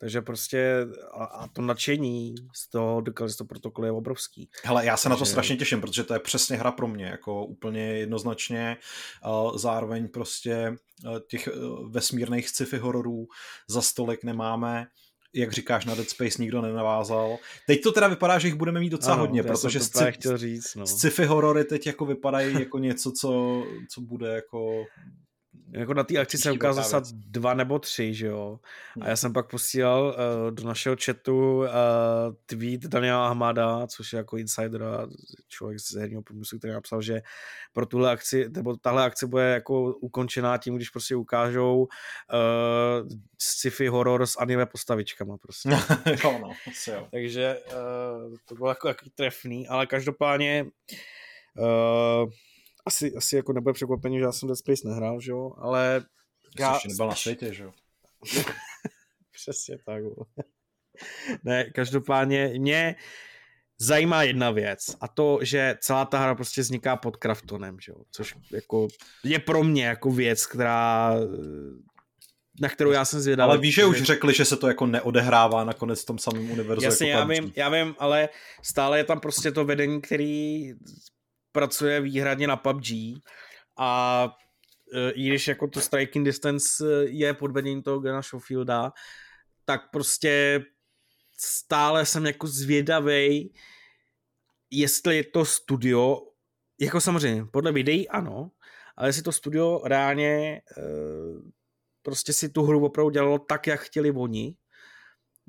Takže 0.00 0.22
prostě 0.22 0.86
a, 1.12 1.24
a 1.24 1.48
to 1.48 1.62
nadšení 1.62 2.34
z 2.54 2.70
toho 2.70 3.02
to 3.38 3.44
protokolu 3.44 3.84
je 3.84 3.92
obrovský. 3.92 4.50
Hele, 4.64 4.86
já 4.86 4.96
se 4.96 5.02
Takže... 5.02 5.10
na 5.10 5.16
to 5.16 5.24
strašně 5.24 5.56
těším, 5.56 5.80
protože 5.80 6.04
to 6.04 6.14
je 6.14 6.20
přesně 6.20 6.56
hra 6.56 6.72
pro 6.72 6.88
mě, 6.88 7.04
jako 7.04 7.44
úplně 7.44 7.82
jednoznačně, 7.82 8.76
zároveň 9.54 10.08
prostě 10.08 10.76
těch 11.30 11.48
vesmírných 11.88 12.48
sci-fi 12.48 12.78
hororů 12.78 13.26
za 13.68 13.82
stolik 13.82 14.24
nemáme, 14.24 14.86
jak 15.34 15.52
říkáš, 15.52 15.84
na 15.84 15.94
Dead 15.94 16.08
Space 16.08 16.42
nikdo 16.42 16.62
nenavázal. 16.62 17.38
Teď 17.66 17.82
to 17.82 17.92
teda 17.92 18.08
vypadá, 18.08 18.38
že 18.38 18.48
jich 18.48 18.54
budeme 18.54 18.80
mít 18.80 18.90
docela 18.90 19.14
ano, 19.14 19.22
hodně, 19.22 19.42
protože 19.42 19.80
sci- 19.80 20.12
chtěl 20.12 20.38
říct, 20.38 20.74
no. 20.74 20.86
sci-fi 20.86 21.24
horory 21.24 21.64
teď 21.64 21.86
jako 21.86 22.06
vypadají 22.06 22.54
jako 22.54 22.78
něco, 22.78 23.12
co, 23.12 23.62
co 23.90 24.00
bude 24.00 24.34
jako 24.34 24.84
jako 25.72 25.94
na 25.94 26.04
té 26.04 26.18
akci 26.18 26.38
se 26.38 26.52
ukázal 26.52 26.84
snad 26.84 27.04
dva 27.12 27.54
nebo 27.54 27.78
tři, 27.78 28.14
že 28.14 28.26
jo. 28.26 28.60
A 28.62 29.00
hmm. 29.00 29.08
já 29.08 29.16
jsem 29.16 29.32
pak 29.32 29.50
posílal 29.50 30.06
uh, 30.06 30.50
do 30.50 30.64
našeho 30.64 30.96
chatu 31.04 31.58
uh, 31.58 31.66
tweet 32.46 32.80
Daniela 32.80 33.28
Ahmada, 33.28 33.86
což 33.86 34.12
je 34.12 34.16
jako 34.16 34.36
insider 34.36 34.82
a 34.82 35.06
člověk 35.48 35.80
z 35.80 35.94
herního 35.94 36.22
průmyslu, 36.22 36.58
který 36.58 36.72
napsal, 36.72 37.02
že 37.02 37.20
pro 37.72 37.86
tuhle 37.86 38.10
akci, 38.10 38.48
nebo 38.48 38.76
tahle 38.76 39.04
akce 39.04 39.26
bude 39.26 39.44
jako 39.44 39.94
ukončená 39.94 40.58
tím, 40.58 40.76
když 40.76 40.90
prostě 40.90 41.16
ukážou 41.16 41.78
uh, 41.78 43.08
sci-fi 43.38 43.88
horor 43.88 44.26
s 44.26 44.36
anime 44.38 44.66
postavičkama 44.66 45.36
prostě. 45.36 45.68
jo, 46.24 46.38
no, 46.42 46.50
asi 46.68 46.90
jo. 46.90 47.08
Takže 47.10 47.58
uh, 47.66 48.34
to 48.44 48.54
bylo 48.54 48.68
jako 48.68 48.88
jaký 48.88 49.10
trefný, 49.10 49.68
ale 49.68 49.86
každopádně 49.86 50.66
uh, 51.58 52.30
asi, 52.88 53.14
asi 53.14 53.36
jako 53.36 53.52
nebude 53.52 53.72
překvapení, 53.72 54.18
že 54.18 54.24
já 54.24 54.32
jsem 54.32 54.48
Dead 54.48 54.58
Space 54.58 54.88
nehrál, 54.88 55.20
že 55.20 55.30
jo, 55.30 55.52
ale 55.58 56.04
já... 56.58 56.78
Jsi 56.78 56.88
nebyl 56.88 57.06
na 57.06 57.14
světě, 57.14 57.54
že 57.54 57.62
jo? 57.62 57.72
Přesně 59.32 59.78
tak. 59.86 60.02
ne, 61.44 61.70
každopádně 61.74 62.52
mě 62.58 62.96
zajímá 63.80 64.22
jedna 64.22 64.50
věc 64.50 64.96
a 65.00 65.08
to, 65.08 65.38
že 65.42 65.76
celá 65.80 66.04
ta 66.04 66.18
hra 66.18 66.34
prostě 66.34 66.60
vzniká 66.60 66.96
pod 66.96 67.16
Kraftonem, 67.16 67.76
že 67.80 67.92
jo, 67.92 67.98
což 68.10 68.34
jako 68.52 68.88
je 69.24 69.38
pro 69.38 69.64
mě 69.64 69.86
jako 69.86 70.10
věc, 70.10 70.46
která 70.46 71.14
na 72.60 72.68
kterou 72.68 72.90
já 72.90 73.04
jsem 73.04 73.20
zvědavý. 73.20 73.50
Ale 73.50 73.58
víš, 73.58 73.74
že 73.74 73.86
už 73.86 74.02
řekli, 74.02 74.34
že 74.34 74.44
se 74.44 74.56
to 74.56 74.68
jako 74.68 74.86
neodehrává 74.86 75.64
nakonec 75.64 76.02
v 76.02 76.06
tom 76.06 76.18
samém 76.18 76.50
univerzu. 76.50 76.84
Jasně, 76.84 77.10
jako 77.10 77.32
já 77.32 77.40
vím, 77.40 77.52
já 77.56 77.68
vím, 77.68 77.94
ale 77.98 78.28
stále 78.62 78.98
je 78.98 79.04
tam 79.04 79.20
prostě 79.20 79.52
to 79.52 79.64
vedení, 79.64 80.00
který 80.00 80.72
pracuje 81.58 82.00
výhradně 82.00 82.46
na 82.46 82.56
PUBG 82.56 82.86
a 83.78 83.90
e, 84.94 85.10
i 85.10 85.28
když 85.28 85.48
jako 85.48 85.68
to 85.68 85.80
striking 85.80 86.24
distance 86.24 86.84
e, 86.86 87.08
je 87.10 87.34
pod 87.34 87.50
vedením 87.50 87.82
toho 87.82 88.00
Gana 88.00 88.22
Schofielda, 88.22 88.92
tak 89.64 89.90
prostě 89.90 90.64
stále 91.38 92.06
jsem 92.06 92.26
jako 92.26 92.46
zvědavej, 92.46 93.52
jestli 94.70 95.16
je 95.16 95.24
to 95.24 95.44
studio, 95.44 96.18
jako 96.80 97.00
samozřejmě, 97.00 97.44
podle 97.44 97.72
videí 97.72 98.08
ano, 98.08 98.50
ale 98.96 99.08
jestli 99.08 99.22
to 99.22 99.32
studio 99.32 99.80
reálně 99.84 100.28
e, 100.28 100.62
prostě 102.02 102.32
si 102.32 102.48
tu 102.48 102.62
hru 102.62 102.84
opravdu 102.84 103.10
dělalo 103.10 103.38
tak, 103.38 103.66
jak 103.66 103.80
chtěli 103.80 104.10
oni, 104.10 104.56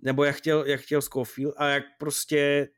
nebo 0.01 0.23
jak 0.23 0.35
chtěl, 0.35 0.65
jak 0.65 0.81
chtěl 0.81 1.01
Scofield 1.01 1.53
a 1.57 1.67
jak 1.67 1.83
prostě 1.99 2.69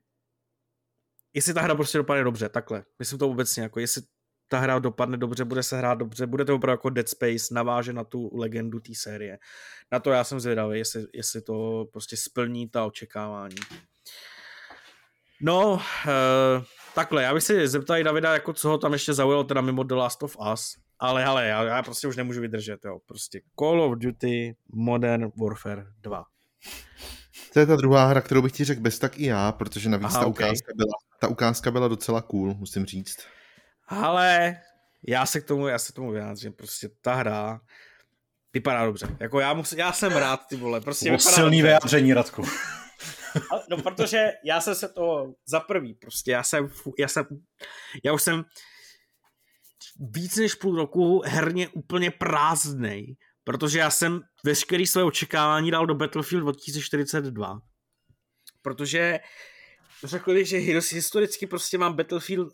jestli 1.33 1.53
ta 1.53 1.61
hra 1.61 1.75
prostě 1.75 1.97
dopadne 1.97 2.23
dobře, 2.23 2.49
takhle. 2.49 2.83
Myslím 2.99 3.19
to 3.19 3.29
obecně, 3.29 3.63
jako 3.63 3.79
jestli 3.79 4.01
ta 4.47 4.59
hra 4.59 4.79
dopadne 4.79 5.17
dobře, 5.17 5.45
bude 5.45 5.63
se 5.63 5.77
hrát 5.77 5.97
dobře, 5.97 6.27
bude 6.27 6.45
to 6.45 6.55
opravdu 6.55 6.73
jako 6.73 6.89
Dead 6.89 7.09
Space, 7.09 7.53
naváže 7.53 7.93
na 7.93 8.03
tu 8.03 8.37
legendu 8.37 8.79
té 8.79 8.91
série. 8.95 9.37
Na 9.91 9.99
to 9.99 10.11
já 10.11 10.23
jsem 10.23 10.39
zvědavý, 10.39 10.77
jestli, 10.77 11.05
jestli 11.13 11.41
to 11.41 11.85
prostě 11.91 12.17
splní 12.17 12.69
ta 12.69 12.85
očekávání. 12.85 13.55
No, 15.41 15.73
uh, 15.73 15.81
takhle, 16.95 17.23
já 17.23 17.33
bych 17.33 17.43
si 17.43 17.67
zeptal 17.67 17.97
i 17.97 18.03
Davida, 18.03 18.33
jako 18.33 18.53
co 18.53 18.69
ho 18.69 18.77
tam 18.77 18.93
ještě 18.93 19.13
zaujalo, 19.13 19.43
teda 19.43 19.61
mimo 19.61 19.83
The 19.83 19.95
Last 19.95 20.23
of 20.23 20.37
Us, 20.53 20.75
ale 20.99 21.25
ale 21.25 21.47
já, 21.47 21.63
já 21.63 21.83
prostě 21.83 22.07
už 22.07 22.17
nemůžu 22.17 22.41
vydržet, 22.41 22.85
jo, 22.85 22.99
prostě 23.05 23.41
Call 23.59 23.81
of 23.81 23.97
Duty 23.97 24.55
Modern 24.73 25.31
Warfare 25.41 25.85
2. 26.01 26.25
To 27.53 27.59
je 27.59 27.65
ta 27.65 27.75
druhá 27.75 28.05
hra, 28.05 28.21
kterou 28.21 28.41
bych 28.41 28.51
ti 28.51 28.63
řekl 28.63 28.81
bez 28.81 28.99
tak 28.99 29.19
i 29.19 29.25
já, 29.25 29.51
protože 29.51 29.89
navíc 29.89 30.05
Aha, 30.05 30.19
ta, 30.19 30.27
okay. 30.27 30.47
ukázka 30.47 30.71
byla, 30.75 30.93
ta 31.19 31.27
ukázka 31.27 31.71
byla 31.71 31.87
docela 31.87 32.21
cool, 32.21 32.55
musím 32.55 32.85
říct. 32.85 33.17
Ale 33.87 34.57
já 35.07 35.25
se 35.25 35.41
k 35.41 35.45
tomu, 35.45 35.67
já 35.67 35.79
se 35.79 35.91
k 35.91 35.95
tomu 35.95 36.11
vyjádřím, 36.11 36.53
prostě 36.53 36.89
ta 37.01 37.15
hra 37.15 37.59
vypadá 38.53 38.85
dobře. 38.85 39.07
Jako 39.19 39.39
já, 39.39 39.53
musím, 39.53 39.79
já 39.79 39.91
jsem 39.93 40.11
rád, 40.11 40.39
ty 40.49 40.55
vole. 40.55 40.81
Prostě 40.81 41.11
to 41.11 41.17
silný 41.17 41.57
dobře. 41.57 41.67
vyjádření, 41.67 42.13
Radku. 42.13 42.43
no, 43.69 43.77
protože 43.77 44.31
já 44.45 44.61
jsem 44.61 44.75
se 44.75 44.89
to 44.89 45.33
za 45.45 45.59
prvý, 45.59 45.93
prostě 45.93 46.31
já 46.31 46.43
jsem, 46.43 46.69
já 46.99 47.07
jsem, 47.07 47.25
já 48.03 48.13
už 48.13 48.21
jsem 48.21 48.43
víc 49.99 50.35
než 50.35 50.55
půl 50.55 50.75
roku 50.75 51.21
herně 51.25 51.67
úplně 51.67 52.11
prázdnej, 52.11 53.15
protože 53.43 53.79
já 53.79 53.89
jsem 53.91 54.21
veškerý 54.45 54.87
své 54.87 55.03
očekávání 55.03 55.71
dal 55.71 55.85
do 55.85 55.95
Battlefield 55.95 56.43
2042. 56.43 57.61
Protože 58.61 59.19
řekli, 60.03 60.45
že 60.45 60.57
historicky 60.91 61.47
prostě 61.47 61.77
mám 61.77 61.95
Battlefield, 61.95 62.47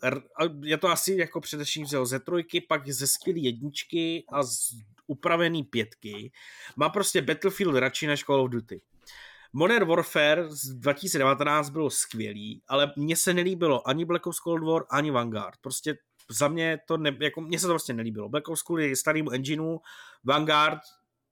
je 0.62 0.78
to 0.78 0.88
asi 0.88 1.16
jako 1.18 1.40
především 1.40 1.84
vzel 1.84 2.06
ze 2.06 2.20
trojky, 2.20 2.60
pak 2.60 2.88
ze 2.88 3.06
skvělý 3.06 3.44
jedničky 3.44 4.24
a 4.32 4.42
z 4.42 4.70
upravený 5.06 5.64
pětky. 5.64 6.32
Má 6.76 6.88
prostě 6.88 7.22
Battlefield 7.22 7.74
radši 7.74 8.06
než 8.06 8.24
Call 8.24 8.40
of 8.40 8.50
Duty. 8.50 8.80
Modern 9.52 9.88
Warfare 9.88 10.50
z 10.50 10.68
2019 10.68 11.70
bylo 11.70 11.90
skvělý, 11.90 12.62
ale 12.68 12.92
mně 12.96 13.16
se 13.16 13.34
nelíbilo 13.34 13.88
ani 13.88 14.04
Black 14.04 14.26
Ops 14.26 14.36
Cold 14.36 14.62
War, 14.62 14.84
ani 14.90 15.10
Vanguard. 15.10 15.58
Prostě 15.60 15.94
za 16.30 16.48
mě 16.48 16.78
to 16.86 16.96
ne, 16.96 17.16
jako 17.20 17.40
mně 17.40 17.58
se 17.58 17.66
to 17.66 17.72
prostě 17.72 17.92
nelíbilo. 17.92 18.28
Black 18.28 18.48
Ops 18.48 18.62
kvůli 18.62 18.96
starým 18.96 19.28
engineu, 19.32 19.78
Vanguard 20.24 20.80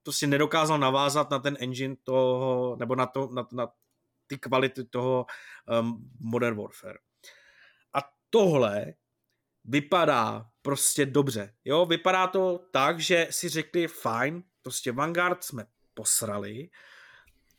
prostě 0.03 0.27
nedokázal 0.27 0.79
navázat 0.79 1.29
na 1.29 1.39
ten 1.39 1.57
engine 1.59 1.95
toho, 2.03 2.75
nebo 2.79 2.95
na, 2.95 3.05
to, 3.05 3.29
na, 3.33 3.47
na 3.51 3.67
ty 4.27 4.37
kvality 4.37 4.83
toho 4.83 5.25
um, 5.79 6.11
Modern 6.19 6.57
Warfare. 6.57 6.97
A 7.93 7.99
tohle 8.29 8.93
vypadá 9.65 10.45
prostě 10.61 11.05
dobře. 11.05 11.53
Jo, 11.65 11.85
vypadá 11.85 12.27
to 12.27 12.59
tak, 12.71 12.99
že 12.99 13.27
si 13.31 13.49
řekli 13.49 13.87
fajn, 13.87 14.43
prostě 14.61 14.91
Vanguard 14.91 15.43
jsme 15.43 15.65
posrali, 15.93 16.69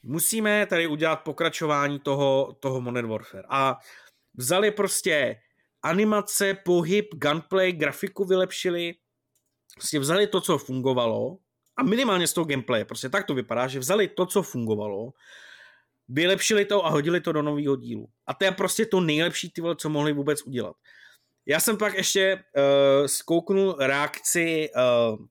musíme 0.02 0.66
tady 0.66 0.86
udělat 0.86 1.16
pokračování 1.16 2.00
toho, 2.00 2.56
toho 2.60 2.80
Modern 2.80 3.08
Warfare. 3.08 3.44
A 3.48 3.78
vzali 4.34 4.70
prostě 4.70 5.40
animace, 5.82 6.54
pohyb, 6.54 7.14
gunplay, 7.14 7.72
grafiku 7.72 8.24
vylepšili, 8.24 8.94
prostě 9.74 9.98
vzali 9.98 10.26
to, 10.26 10.40
co 10.40 10.58
fungovalo 10.58 11.38
a 11.76 11.82
minimálně 11.82 12.26
z 12.26 12.32
toho 12.32 12.44
gameplaye, 12.44 12.84
prostě 12.84 13.08
tak 13.08 13.26
to 13.26 13.34
vypadá, 13.34 13.66
že 13.66 13.78
vzali 13.78 14.08
to, 14.08 14.26
co 14.26 14.42
fungovalo, 14.42 15.12
vylepšili 16.08 16.64
to 16.64 16.86
a 16.86 16.90
hodili 16.90 17.20
to 17.20 17.32
do 17.32 17.42
nového 17.42 17.76
dílu. 17.76 18.08
A 18.26 18.34
to 18.34 18.44
je 18.44 18.52
prostě 18.52 18.86
to 18.86 19.00
nejlepší, 19.00 19.50
ty 19.50 19.60
vole, 19.60 19.76
co 19.76 19.88
mohli 19.88 20.12
vůbec 20.12 20.42
udělat. 20.42 20.76
Já 21.46 21.60
jsem 21.60 21.76
pak 21.76 21.94
ještě 21.94 22.36
uh, 22.36 23.06
zkouknul 23.06 23.76
reakci 23.78 24.70
uh, 24.76 25.26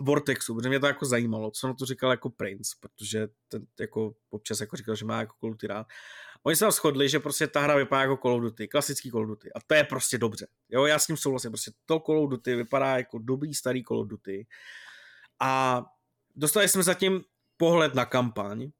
Vortexu, 0.00 0.54
protože 0.54 0.68
mě 0.68 0.80
to 0.80 0.86
jako 0.86 1.06
zajímalo, 1.06 1.50
co 1.50 1.66
na 1.66 1.74
to 1.74 1.86
říkal 1.86 2.10
jako 2.10 2.30
Prince, 2.30 2.76
protože 2.80 3.28
ten 3.48 3.66
jako 3.80 4.14
občas 4.30 4.60
jako 4.60 4.76
říkal, 4.76 4.94
že 4.94 5.04
má 5.04 5.20
jako 5.20 5.34
rád. 5.68 5.86
Oni 6.48 6.56
se 6.56 6.64
tam 6.64 6.72
shodli, 6.72 7.08
že 7.08 7.20
prostě 7.20 7.46
ta 7.46 7.60
hra 7.60 7.76
vypadá 7.76 8.02
jako 8.02 8.16
Call 8.16 8.34
of 8.34 8.42
Duty, 8.42 8.68
klasický 8.68 9.10
Call 9.10 9.22
of 9.22 9.28
Duty. 9.28 9.52
A 9.52 9.60
to 9.66 9.74
je 9.74 9.84
prostě 9.84 10.18
dobře. 10.18 10.46
Jo, 10.68 10.86
já 10.86 10.98
s 10.98 11.06
tím 11.06 11.16
souhlasím, 11.16 11.50
prostě 11.50 11.70
to 11.86 12.00
Call 12.00 12.24
of 12.24 12.30
Duty 12.30 12.54
vypadá 12.54 12.96
jako 12.96 13.18
dobrý 13.18 13.54
starý 13.54 13.84
Call 13.84 14.00
of 14.00 14.08
Duty. 14.08 14.46
A 15.40 15.84
dostali 16.36 16.68
jsme 16.68 16.82
zatím 16.82 17.24
pohled 17.56 17.94
na 17.94 18.04
kampaň. 18.04 18.70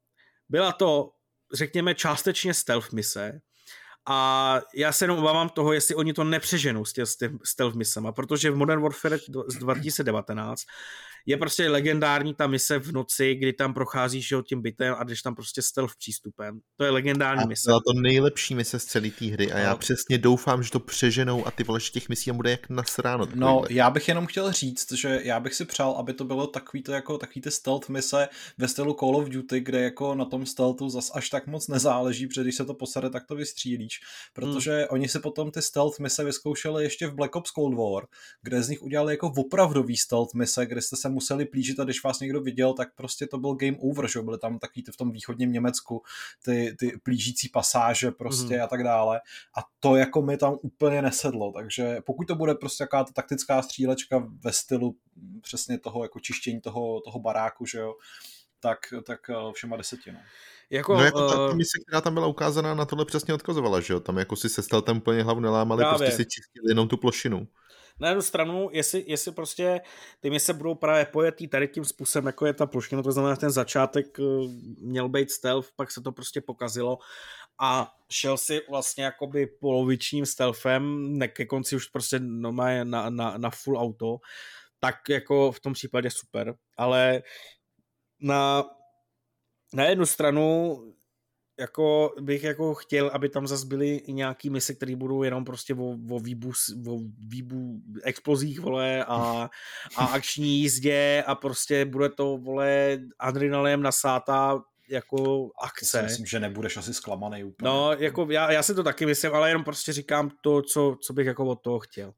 Byla 0.49 0.73
to, 0.73 1.13
řekněme, 1.53 1.95
částečně 1.95 2.55
stealth 2.55 2.93
mise, 2.93 3.41
a 4.11 4.61
já 4.75 4.93
se 4.93 5.05
jenom 5.05 5.19
obávám 5.19 5.49
toho, 5.49 5.73
jestli 5.73 5.95
oni 5.95 6.13
to 6.13 6.25
nepřeženou 6.25 6.85
s 6.85 6.93
těmi 6.93 7.39
stealth 7.45 7.75
misema, 7.75 8.13
protože 8.13 8.51
v 8.51 8.57
Modern 8.57 8.83
Warfare 8.83 9.19
z 9.49 9.55
2019 9.55 10.63
je 11.27 11.37
prostě 11.37 11.69
legendární 11.69 12.35
ta 12.35 12.47
mise 12.47 12.79
v 12.79 12.93
noci, 12.93 13.35
kdy 13.35 13.53
tam 13.53 13.75
procházíš 13.75 14.31
jo, 14.31 14.43
tím 14.43 14.63
bytem 14.63 14.95
a 14.99 15.05
jdeš 15.05 15.23
tam 15.23 15.35
prostě 15.35 15.63
stealth 15.63 15.97
přístupem. 15.99 16.61
To 16.77 16.85
je 16.85 16.91
legendární 16.91 17.45
a 17.45 17.47
mise. 17.47 17.71
Byla 17.71 17.81
to 17.87 18.01
nejlepší 18.01 18.55
mise 18.55 18.79
z 18.79 18.85
celé 18.85 19.11
té 19.11 19.25
hry 19.27 19.53
a 19.53 19.59
já 19.59 19.71
no. 19.71 19.79
přesně 19.79 20.19
doufám, 20.19 20.63
že 20.63 20.71
to 20.71 20.81
přeženou 20.81 21.47
a 21.47 21.51
ty 21.51 21.65
vole, 21.65 21.81
těch 21.81 22.09
misí 22.09 22.33
bude 22.33 22.51
jak 22.51 22.71
nasráno. 22.71 23.27
No, 23.35 23.63
já 23.71 23.91
bych 23.91 24.09
jenom 24.09 24.27
chtěl 24.27 24.53
říct, 24.53 24.93
že 24.93 25.21
já 25.23 25.41
bych 25.41 25.55
si 25.55 25.65
přál, 25.65 25.93
aby 25.93 26.13
to 26.13 26.25
bylo 26.25 26.47
takový 26.47 26.83
to 26.83 26.93
jako 26.93 27.19
takový 27.19 27.41
ty 27.41 27.51
stealth 27.51 27.89
mise 27.89 28.29
ve 28.59 28.69
stylu 28.69 28.95
Call 28.95 29.17
of 29.17 29.29
Duty, 29.29 29.61
kde 29.61 29.83
jako 29.83 30.15
na 30.15 30.25
tom 30.25 30.47
stealthu 30.47 30.89
zas 30.89 31.11
až 31.15 31.29
tak 31.29 31.47
moc 31.47 31.69
nezáleží, 31.69 32.27
protože 32.27 32.43
když 32.43 32.57
se 32.57 32.65
to 32.65 32.75
posade, 32.75 33.11
tak 33.11 33.27
to 33.27 33.35
vystřílíš. 33.35 34.01
Protože 34.33 34.77
hmm. 34.77 34.87
oni 34.91 35.09
si 35.09 35.21
potom 35.21 35.51
ty 35.51 35.63
stealth 35.63 35.99
mise 35.99 36.25
vyzkoušeli 36.25 36.85
ještě 36.85 37.07
v 37.07 37.15
Black 37.15 37.37
Ops 37.37 37.51
Cold 37.51 37.75
War, 37.75 38.07
kde 38.43 38.63
z 38.63 38.69
nich 38.69 38.83
udělali 38.83 39.13
jako 39.13 39.33
opravdový 39.37 39.97
stealth 39.97 40.35
mise, 40.35 40.67
kde 40.67 40.83
jste 40.83 40.97
se 40.97 41.08
museli 41.09 41.45
plížit 41.45 41.81
a 41.81 41.85
když 41.85 42.05
vás 42.05 42.21
někdo 42.21 42.41
viděl, 42.41 42.75
tak 42.75 42.95
prostě 42.95 43.27
to 43.27 43.39
byl 43.39 43.55
game 43.55 43.77
over, 43.81 44.11
že 44.11 44.23
byly 44.23 44.39
tam 44.39 44.59
takový 44.59 44.83
ty 44.83 44.93
v 44.93 44.97
tom 44.97 45.13
východním 45.13 45.53
Německu 45.53 46.03
ty, 46.45 46.77
ty 46.79 46.93
plížící 47.03 47.49
pasáže 47.49 48.11
prostě 48.11 48.57
mm. 48.57 48.63
a 48.63 48.67
tak 48.67 48.85
dále 48.85 49.21
a 49.59 49.61
to 49.81 49.97
jako 49.97 50.23
mi 50.23 50.37
tam 50.37 50.57
úplně 50.63 51.03
nesedlo, 51.03 51.53
takže 51.53 51.99
pokud 52.07 52.25
to 52.25 52.35
bude 52.35 52.55
prostě 52.55 52.83
jaká 52.83 53.05
ta 53.05 53.13
taktická 53.13 53.63
střílečka 53.63 54.29
ve 54.45 54.53
stylu 54.53 54.97
přesně 55.43 55.79
toho 55.79 56.03
jako 56.03 56.21
čištění 56.21 56.61
toho, 56.61 57.01
toho 57.01 57.19
baráku, 57.19 57.67
že 57.67 57.79
jo, 57.79 57.95
tak, 58.61 58.79
tak 59.07 59.31
eh, 59.31 59.53
všema 59.53 59.77
deseti, 59.77 60.13
no. 60.13 60.19
Jako, 60.71 60.95
no 60.95 61.05
jako 61.05 61.29
ta 61.29 61.49
uh... 61.49 61.57
mise, 61.57 61.79
která 61.87 62.01
tam 62.01 62.15
byla 62.15 62.27
ukázaná, 62.27 62.75
na 62.75 62.85
tohle 62.85 63.05
přesně 63.05 63.35
odkazovala, 63.35 63.81
že 63.81 63.93
jo? 63.93 64.01
Tam 64.01 64.19
jako 64.19 64.37
si 64.37 64.49
se 64.49 64.63
tam 64.85 64.97
úplně 64.97 65.23
hlavu 65.23 65.41
nelámali, 65.41 65.81
Právě. 65.81 65.99
prostě 65.99 66.17
si 66.17 66.25
čistili 66.25 66.71
jenom 66.71 66.89
tu 66.89 66.97
plošinu 66.97 67.49
na 68.01 68.09
jednu 68.09 68.23
stranu, 68.23 68.69
jestli, 68.73 69.05
jestli 69.07 69.33
prostě 69.33 69.81
ty 70.21 70.31
mise 70.31 70.53
budou 70.53 70.75
právě 70.75 71.05
pojetý 71.05 71.49
tady 71.49 71.69
tím 71.69 71.85
způsobem, 71.85 72.27
jako 72.27 72.47
je 72.47 72.53
ta 72.53 72.67
plošina, 72.67 73.03
to 73.03 73.13
znamená, 73.13 73.35
že 73.35 73.41
ten 73.41 73.51
začátek 73.51 74.19
eh, 74.21 74.23
měl 74.81 75.09
být 75.09 75.31
stealth, 75.31 75.69
pak 75.77 75.91
se 75.91 76.01
to 76.01 76.13
prostě 76.13 76.41
pokazilo 76.41 76.99
a 77.61 77.95
šel 78.11 78.37
si 78.37 78.61
vlastně 78.71 79.05
jakoby 79.05 79.47
polovičním 79.47 80.27
stealthem, 80.27 81.13
ne 81.19 81.29
ke 81.29 81.47
konci 81.47 81.77
už 81.77 81.87
prostě 81.87 82.19
na, 82.19 82.85
na, 82.85 83.11
na, 83.11 83.39
na 83.39 83.51
full 83.51 83.79
auto, 83.79 84.19
tak 84.81 84.95
jako 85.09 85.53
v 85.53 85.61
tom 85.61 85.73
případě 85.73 86.11
super, 86.11 86.55
ale 86.77 87.23
na, 88.21 88.65
na 89.75 89.85
jednu 89.85 90.07
stranu 90.07 90.79
jako 91.59 92.15
bych 92.21 92.45
jako 92.45 92.75
chtěl, 92.75 93.11
aby 93.13 93.29
tam 93.29 93.47
zase 93.47 93.67
byly 93.67 94.03
nějaký 94.09 94.51
mise, 94.51 94.75
které 94.75 94.97
budou 94.97 95.23
jenom 95.23 95.45
prostě 95.45 95.75
o, 95.75 95.97
o, 96.11 96.19
výbu, 96.21 96.53
o 96.89 96.99
výbu 97.19 97.81
explozích, 98.03 98.61
vole, 98.61 99.05
a, 99.05 99.51
a 99.97 100.05
akční 100.05 100.59
jízdě 100.59 101.25
a 101.27 101.35
prostě 101.35 101.85
bude 101.85 102.09
to, 102.09 102.37
vole, 102.37 102.99
adrenalem 103.19 103.83
nasátá 103.83 104.63
jako 104.91 105.49
akce. 105.63 106.03
myslím, 106.03 106.27
že 106.27 106.41
nebudeš 106.41 106.77
asi 106.77 106.95
zklamaný 106.95 107.45
úplně. 107.45 107.69
No, 107.71 107.93
jako 107.93 108.27
já, 108.31 108.53
já 108.53 108.63
si 108.63 108.75
to 108.75 108.83
taky 108.83 109.07
myslím, 109.07 109.35
ale 109.35 109.51
jenom 109.51 109.65
prostě 109.65 109.93
říkám 109.93 110.31
to, 110.41 110.63
co, 110.63 110.97
co 111.03 111.13
bych 111.13 111.27
jako 111.27 111.47
od 111.47 111.63
toho 111.63 111.79
chtěl. 111.79 112.13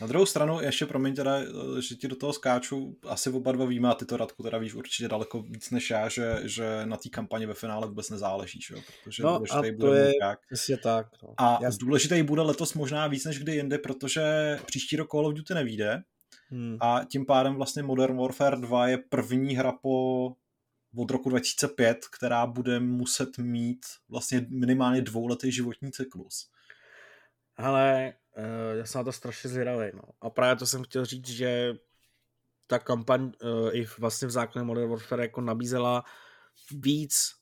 Na 0.00 0.06
druhou 0.06 0.26
stranu, 0.26 0.60
ještě 0.60 0.86
promiň 0.86 1.14
teda, 1.14 1.40
že 1.80 1.94
ti 1.94 2.08
do 2.08 2.16
toho 2.16 2.32
skáču, 2.32 2.96
asi 3.08 3.30
oba 3.30 3.52
dva 3.52 3.64
víme, 3.64 3.88
a 3.88 3.94
ty 3.94 4.04
to 4.04 4.16
Radku 4.16 4.42
teda 4.42 4.58
víš 4.58 4.74
určitě 4.74 5.08
daleko 5.08 5.42
víc 5.42 5.70
než 5.70 5.90
já, 5.90 6.08
že, 6.08 6.40
že 6.42 6.86
na 6.86 6.96
té 6.96 7.08
kampani 7.08 7.46
ve 7.46 7.54
finále 7.54 7.86
vůbec 7.86 8.10
nezáleží, 8.10 8.60
že? 8.68 8.74
protože 9.04 9.22
no, 9.22 9.42
a 9.50 9.62
to 9.62 9.68
bude 9.78 10.00
je 10.00 10.12
přesně 10.46 10.76
tak. 10.76 11.06
No. 11.22 11.34
A 11.38 11.58
Jasný. 11.62 11.78
důležitý 11.78 12.22
bude 12.22 12.42
letos 12.42 12.74
možná 12.74 13.06
víc 13.06 13.24
než 13.24 13.38
kdy 13.38 13.54
jinde, 13.54 13.78
protože 13.78 14.22
příští 14.66 14.96
rok 14.96 15.10
Call 15.10 15.26
of 15.26 15.34
Duty 15.34 15.54
nevíde, 15.54 16.02
Hmm. 16.50 16.76
A 16.80 17.04
tím 17.04 17.26
pádem 17.26 17.54
vlastně 17.54 17.82
Modern 17.82 18.16
Warfare 18.16 18.56
2 18.56 18.88
je 18.88 18.98
první 18.98 19.54
hra 19.54 19.72
po 19.72 20.32
od 20.96 21.10
roku 21.10 21.30
2005, 21.30 22.06
která 22.16 22.46
bude 22.46 22.80
muset 22.80 23.38
mít 23.38 23.86
vlastně 24.08 24.46
minimálně 24.50 25.02
dvouletý 25.02 25.52
životní 25.52 25.92
cyklus. 25.92 26.50
Ale 27.56 28.14
uh, 28.36 28.78
já 28.78 28.86
jsem 28.86 28.98
na 28.98 29.04
to 29.04 29.12
strašně 29.12 29.50
zvědavý. 29.50 29.90
No. 29.94 30.02
A 30.20 30.30
právě 30.30 30.56
to 30.56 30.66
jsem 30.66 30.84
chtěl 30.84 31.04
říct, 31.04 31.28
že 31.28 31.72
ta 32.66 32.78
kampaň 32.78 33.22
uh, 33.22 33.76
i 33.76 33.86
vlastně 33.98 34.28
v 34.28 34.30
zákoně 34.30 34.64
Modern 34.64 34.90
Warfare 34.90 35.22
jako 35.22 35.40
nabízela 35.40 36.04
víc 36.70 37.32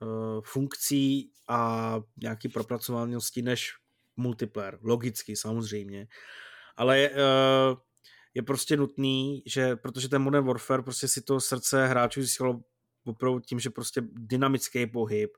uh, 0.00 0.40
funkcí 0.44 1.32
a 1.48 1.94
nějaký 2.22 2.48
propracovanosti 2.48 3.42
než 3.42 3.72
multiplayer. 4.16 4.78
Logicky, 4.82 5.36
samozřejmě. 5.36 6.06
Ale 6.76 7.10
uh, 7.10 7.78
je 8.34 8.42
prostě 8.42 8.76
nutný, 8.76 9.42
že 9.46 9.76
protože 9.76 10.08
ten 10.08 10.22
Modern 10.22 10.46
Warfare 10.46 10.82
prostě 10.82 11.08
si 11.08 11.22
to 11.22 11.40
srdce 11.40 11.86
hráčů 11.86 12.22
získalo 12.22 12.60
opravdu 13.04 13.40
tím, 13.40 13.60
že 13.60 13.70
prostě 13.70 14.02
dynamický 14.12 14.86
pohyb, 14.86 15.30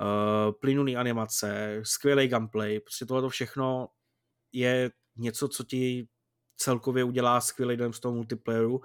uh, 0.00 0.52
plynulý 0.52 0.96
animace, 0.96 1.80
skvělý 1.82 2.28
gameplay, 2.28 2.80
prostě 2.80 3.06
tohle 3.06 3.28
všechno 3.28 3.88
je 4.52 4.90
něco, 5.16 5.48
co 5.48 5.64
ti 5.64 6.08
celkově 6.56 7.04
udělá 7.04 7.40
skvělý 7.40 7.76
dojem 7.76 7.92
z 7.92 8.00
toho 8.00 8.14
multiplayeru, 8.14 8.80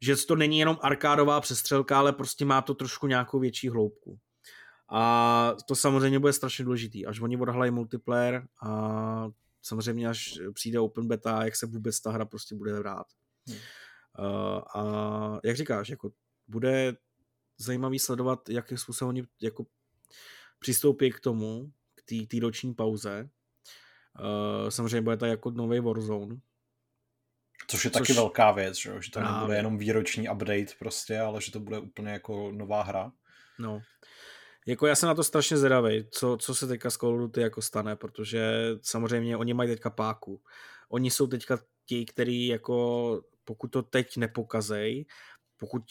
že 0.00 0.16
to 0.26 0.36
není 0.36 0.58
jenom 0.58 0.78
arkádová 0.82 1.40
přestřelka, 1.40 1.98
ale 1.98 2.12
prostě 2.12 2.44
má 2.44 2.62
to 2.62 2.74
trošku 2.74 3.06
nějakou 3.06 3.38
větší 3.38 3.68
hloubku. 3.68 4.18
A 4.90 5.54
to 5.68 5.76
samozřejmě 5.76 6.18
bude 6.18 6.32
strašně 6.32 6.64
důležitý, 6.64 7.06
až 7.06 7.20
oni 7.20 7.36
odhalají 7.36 7.70
multiplayer 7.70 8.46
a 8.62 9.28
samozřejmě 9.62 10.08
až 10.08 10.38
přijde 10.54 10.80
open 10.80 11.08
beta, 11.08 11.44
jak 11.44 11.56
se 11.56 11.66
vůbec 11.66 12.00
ta 12.00 12.10
hra 12.10 12.24
prostě 12.24 12.54
bude 12.54 12.78
hrát. 12.78 13.06
Hmm. 13.46 13.56
Uh, 14.18 14.62
a 14.74 15.40
jak 15.44 15.56
říkáš, 15.56 15.88
jako 15.88 16.10
bude 16.48 16.96
zajímavý 17.58 17.98
sledovat, 17.98 18.48
jakým 18.48 18.78
způsobem 18.78 19.08
oni 19.08 19.24
jako 19.42 19.66
přistoupí 20.58 21.10
k 21.10 21.20
tomu, 21.20 21.72
k 21.94 22.26
té 22.28 22.40
roční 22.40 22.74
pauze. 22.74 23.30
Uh, 24.20 24.68
samozřejmě 24.68 25.00
bude 25.00 25.16
to 25.16 25.26
jako 25.26 25.50
nový 25.50 25.80
Warzone. 25.80 26.36
Což 27.66 27.84
je 27.84 27.90
Což... 27.90 28.00
taky 28.00 28.12
velká 28.12 28.52
věc, 28.52 28.76
že, 28.76 28.92
že 29.00 29.10
to 29.10 29.20
Právě. 29.20 29.38
nebude 29.38 29.56
jenom 29.56 29.78
výroční 29.78 30.28
update 30.28 30.74
prostě, 30.78 31.20
ale 31.20 31.40
že 31.40 31.52
to 31.52 31.60
bude 31.60 31.78
úplně 31.78 32.10
jako 32.10 32.52
nová 32.52 32.82
hra. 32.82 33.12
No. 33.58 33.80
Jako 34.66 34.86
já 34.86 34.94
jsem 34.94 35.06
na 35.06 35.14
to 35.14 35.24
strašně 35.24 35.56
zvědavý, 35.56 36.08
co, 36.10 36.36
co 36.40 36.54
se 36.54 36.66
teďka 36.66 36.90
s 36.90 36.96
Call 36.96 37.14
of 37.14 37.20
Duty 37.20 37.40
jako 37.40 37.62
stane, 37.62 37.96
protože 37.96 38.52
samozřejmě 38.82 39.36
oni 39.36 39.54
mají 39.54 39.70
teďka 39.70 39.90
páku. 39.90 40.42
Oni 40.88 41.10
jsou 41.10 41.26
teďka 41.26 41.58
ti, 41.84 42.06
kteří 42.06 42.46
jako 42.46 43.22
pokud 43.44 43.68
to 43.68 43.82
teď 43.82 44.16
nepokazej, 44.16 45.06
pokud 45.56 45.82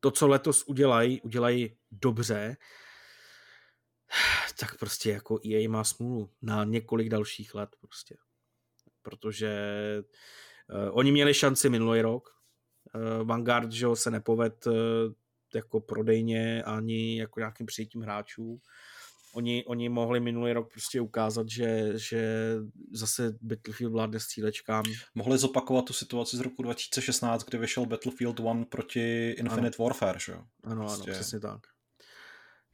to, 0.00 0.10
co 0.10 0.28
letos 0.28 0.64
udělají, 0.66 1.20
udělají 1.20 1.76
dobře, 1.90 2.56
tak 4.60 4.78
prostě 4.78 5.10
jako 5.10 5.38
EA 5.46 5.68
má 5.68 5.84
smůlu 5.84 6.30
na 6.42 6.64
několik 6.64 7.08
dalších 7.08 7.54
let 7.54 7.76
prostě. 7.80 8.16
Protože 9.02 9.52
uh, 10.70 10.98
oni 10.98 11.12
měli 11.12 11.34
šanci 11.34 11.68
minulý 11.68 12.00
rok, 12.00 12.42
uh, 12.94 13.26
Vanguard, 13.28 13.72
že 13.72 13.86
se 13.94 14.10
nepoved 14.10 14.66
uh, 14.66 14.74
jako 15.54 15.80
prodejně 15.80 16.62
ani 16.62 17.18
jako 17.20 17.40
nějakým 17.40 17.66
přijetím 17.66 18.02
hráčů. 18.02 18.60
Oni, 19.38 19.64
oni 19.64 19.88
mohli 19.88 20.20
minulý 20.20 20.52
rok 20.52 20.72
prostě 20.72 21.00
ukázat, 21.00 21.48
že, 21.48 21.92
že 21.98 22.54
zase 22.92 23.38
Battlefield 23.42 23.92
vládne 23.92 24.20
střílečkám. 24.20 24.84
Mohli 25.14 25.38
zopakovat 25.38 25.84
tu 25.84 25.92
situaci 25.92 26.36
z 26.36 26.40
roku 26.40 26.62
2016, 26.62 27.44
kdy 27.44 27.58
vyšel 27.58 27.86
Battlefield 27.86 28.40
1 28.40 28.64
proti 28.64 29.30
Infinite 29.30 29.76
ano. 29.78 29.84
Warfare, 29.84 30.18
že 30.18 30.32
jo? 30.32 30.44
Ano, 30.64 30.84
prostě. 30.84 31.10
ano, 31.10 31.14
přesně 31.14 31.40
tak. 31.40 31.60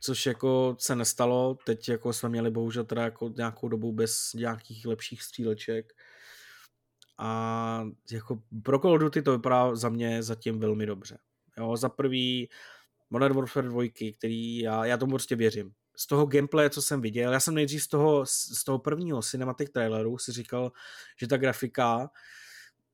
Což 0.00 0.26
jako 0.26 0.76
se 0.78 0.96
nestalo, 0.96 1.58
teď 1.66 1.88
jako 1.88 2.12
jsme 2.12 2.28
měli 2.28 2.50
bohužel 2.50 2.84
teda 2.84 3.02
jako 3.02 3.28
nějakou 3.36 3.68
dobu 3.68 3.92
bez 3.92 4.32
nějakých 4.34 4.86
lepších 4.86 5.22
stříleček. 5.22 5.92
A 7.18 7.84
jako 8.10 8.42
pro 8.62 8.78
Call 8.78 8.94
of 8.94 9.00
Duty 9.00 9.22
to 9.22 9.32
vypadá 9.32 9.76
za 9.76 9.88
mě 9.88 10.22
zatím 10.22 10.58
velmi 10.58 10.86
dobře. 10.86 11.18
Jo, 11.58 11.76
za 11.76 11.88
prvý 11.88 12.48
Modern 13.10 13.34
Warfare 13.34 13.68
2, 13.68 13.82
který 14.18 14.58
já, 14.58 14.84
já 14.84 14.96
tomu 14.96 15.10
prostě 15.10 15.36
věřím. 15.36 15.74
Z 15.96 16.06
toho 16.06 16.26
gameplay, 16.26 16.70
co 16.70 16.82
jsem 16.82 17.00
viděl, 17.00 17.32
já 17.32 17.40
jsem 17.40 17.54
nejdřív 17.54 17.82
z 17.82 17.88
toho, 17.88 18.26
z 18.26 18.64
toho 18.64 18.78
prvního 18.78 19.22
cinematic 19.22 19.70
traileru 19.70 20.18
si 20.18 20.32
říkal, 20.32 20.72
že 21.16 21.28
ta 21.28 21.36
grafika 21.36 22.10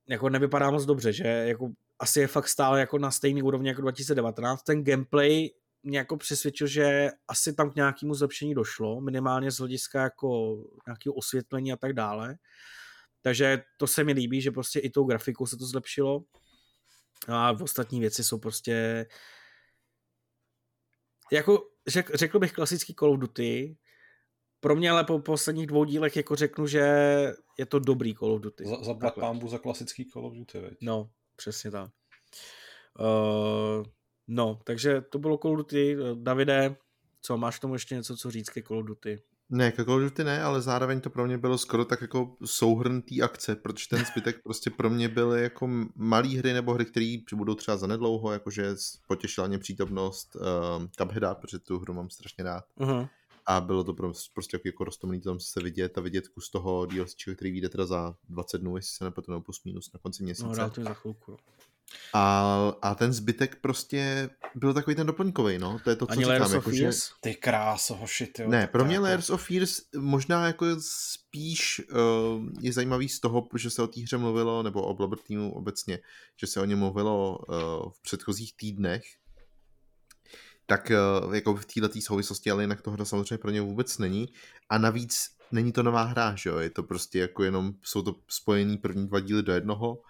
jako 0.09 0.29
nevypadá 0.29 0.71
moc 0.71 0.85
dobře, 0.85 1.13
že 1.13 1.27
jako 1.27 1.69
asi 1.99 2.19
je 2.19 2.27
fakt 2.27 2.47
stále 2.47 2.79
jako 2.79 2.97
na 2.97 3.11
stejný 3.11 3.43
úrovni 3.43 3.69
jako 3.69 3.81
2019. 3.81 4.63
Ten 4.63 4.83
gameplay 4.83 5.49
mě 5.83 5.97
jako 5.97 6.17
přesvědčil, 6.17 6.67
že 6.67 7.09
asi 7.27 7.53
tam 7.53 7.71
k 7.71 7.75
nějakému 7.75 8.13
zlepšení 8.13 8.53
došlo, 8.53 9.01
minimálně 9.01 9.51
z 9.51 9.57
hlediska 9.57 10.01
jako 10.01 10.57
nějakého 10.87 11.13
osvětlení 11.13 11.73
a 11.73 11.77
tak 11.77 11.93
dále. 11.93 12.35
Takže 13.21 13.63
to 13.77 13.87
se 13.87 14.03
mi 14.03 14.13
líbí, 14.13 14.41
že 14.41 14.51
prostě 14.51 14.79
i 14.79 14.89
tou 14.89 15.03
grafikou 15.03 15.45
se 15.45 15.57
to 15.57 15.65
zlepšilo. 15.65 16.23
A 17.27 17.51
ostatní 17.51 17.99
věci 17.99 18.23
jsou 18.23 18.39
prostě 18.39 19.05
jako 21.31 21.70
řek, 21.87 22.15
řekl 22.15 22.39
bych 22.39 22.51
klasický 22.51 22.95
Call 22.95 23.11
of 23.11 23.19
Duty, 23.19 23.77
pro 24.59 24.75
mě 24.75 24.91
ale 24.91 25.03
po 25.03 25.19
posledních 25.19 25.67
dvou 25.67 25.83
dílech 25.83 26.15
jako 26.15 26.35
řeknu, 26.35 26.67
že 26.67 26.79
je 27.57 27.65
to 27.65 27.79
dobrý 27.79 28.15
Call 28.15 28.33
of 28.33 28.41
Duty. 28.41 28.65
Za, 28.65 28.83
za 28.83 28.93
pámbu 28.93 29.47
za 29.47 29.57
klasický 29.57 30.05
Call 30.05 30.25
of 30.25 30.33
Duty, 30.33 30.59
veď? 30.59 30.77
No, 30.81 31.09
přesně 31.35 31.71
tak. 31.71 31.91
Uh, 32.99 33.85
no, 34.27 34.59
takže 34.63 35.01
to 35.01 35.19
bylo 35.19 35.37
Call 35.37 35.51
of 35.53 35.57
Duty. 35.57 35.97
Davide, 36.15 36.75
co, 37.21 37.37
máš 37.37 37.59
tomu 37.59 37.73
ještě 37.73 37.95
něco, 37.95 38.17
co 38.17 38.31
říct 38.31 38.49
ke 38.49 38.63
Call 38.63 38.79
of 38.79 38.85
Duty? 38.85 39.21
Ne, 39.51 39.71
Call 39.71 39.93
of 39.93 40.01
Duty 40.01 40.23
ne, 40.23 40.43
ale 40.43 40.61
zároveň 40.61 41.01
to 41.01 41.09
pro 41.09 41.25
mě 41.25 41.37
bylo 41.37 41.57
skoro 41.57 41.85
tak 41.85 42.01
jako 42.01 42.35
souhrn 42.45 43.01
té 43.01 43.21
akce, 43.21 43.55
protože 43.55 43.89
ten 43.89 44.05
zbytek 44.05 44.35
prostě 44.43 44.69
pro 44.69 44.89
mě 44.89 45.09
byly 45.09 45.43
jako 45.43 45.69
malé 45.95 46.27
hry 46.27 46.53
nebo 46.53 46.73
hry, 46.73 46.85
které 46.85 47.17
budou 47.33 47.55
třeba 47.55 47.77
zanedlouho, 47.77 48.31
jakože 48.31 48.75
potěšila 49.07 49.47
mě 49.47 49.59
přítomnost 49.59 50.35
uh, 50.35 50.41
Cupheada, 50.97 51.35
protože 51.35 51.59
tu 51.59 51.79
hru 51.79 51.93
mám 51.93 52.09
strašně 52.09 52.43
rád. 52.43 52.65
Uh-huh. 52.79 53.09
A 53.45 53.61
bylo 53.61 53.83
to 53.83 53.93
prostě 54.33 54.55
jako, 54.55 54.67
jako 54.67 54.83
roztomný 54.83 55.21
tam 55.21 55.39
se 55.39 55.59
vidět 55.63 55.97
a 55.97 56.01
vidět 56.01 56.27
kus 56.27 56.49
toho 56.49 56.85
DLC, 56.85 57.15
který 57.35 57.51
vyjde 57.51 57.69
teda 57.69 57.85
za 57.85 58.15
20 58.29 58.57
dnů, 58.57 58.75
jestli 58.75 58.97
se 58.97 59.03
nepletu, 59.03 59.31
nebo 59.31 59.41
plus 59.41 59.63
minus 59.63 59.93
na 59.93 59.99
konci 59.99 60.23
měsíce. 60.23 60.61
No, 60.61 60.69
to 60.69 60.83
za 60.83 60.93
chvilku. 60.93 61.37
A, 62.13 62.73
a 62.81 62.95
ten 62.95 63.13
zbytek 63.13 63.55
prostě 63.61 64.29
byl 64.55 64.73
takový 64.73 64.95
ten 64.95 65.07
doplňkový, 65.07 65.57
no. 65.57 65.79
To 65.83 65.89
je 65.89 65.95
to, 65.95 66.05
co 66.05 66.11
Ani 66.11 66.25
říkám. 66.25 66.53
Jako, 66.53 66.71
že... 66.71 66.89
Ty 67.21 67.35
kráso, 67.35 67.95
hoši, 67.95 68.27
ty. 68.27 68.47
Ne, 68.47 68.67
pro 68.67 68.85
mě 68.85 68.95
jako... 68.95 69.03
Layers 69.03 69.29
of 69.29 69.47
Fears 69.47 69.81
možná 69.97 70.47
jako 70.47 70.65
spíš 70.79 71.81
uh, 71.91 72.45
je 72.59 72.73
zajímavý 72.73 73.09
z 73.09 73.19
toho, 73.19 73.47
že 73.55 73.69
se 73.69 73.81
o 73.81 73.87
té 73.87 74.01
hře 74.01 74.17
mluvilo, 74.17 74.63
nebo 74.63 74.81
o 74.83 74.93
Blobber 74.93 75.19
Teamu 75.19 75.53
obecně, 75.53 75.99
že 76.37 76.47
se 76.47 76.61
o 76.61 76.65
něm 76.65 76.79
mluvilo 76.79 77.37
uh, 77.37 77.55
v 77.91 78.01
předchozích 78.01 78.57
týdnech, 78.57 79.03
tak 80.65 80.91
uh, 81.25 81.35
jako 81.35 81.55
v 81.55 81.65
této 81.65 82.01
souvislosti, 82.01 82.51
ale 82.51 82.63
jinak 82.63 82.81
tohle 82.81 83.05
samozřejmě 83.05 83.37
pro 83.37 83.51
ně 83.51 83.61
vůbec 83.61 83.97
není. 83.97 84.29
A 84.69 84.77
navíc 84.77 85.29
není 85.51 85.71
to 85.71 85.83
nová 85.83 86.03
hra, 86.03 86.35
že 86.35 86.49
jo? 86.49 86.57
Je 86.57 86.69
to 86.69 86.83
prostě 86.83 87.19
jako 87.19 87.43
jenom, 87.43 87.73
jsou 87.83 88.01
to 88.01 88.15
spojený 88.27 88.77
první 88.77 89.07
dva 89.07 89.19
díly 89.19 89.43
do 89.43 89.53
jednoho 89.53 90.01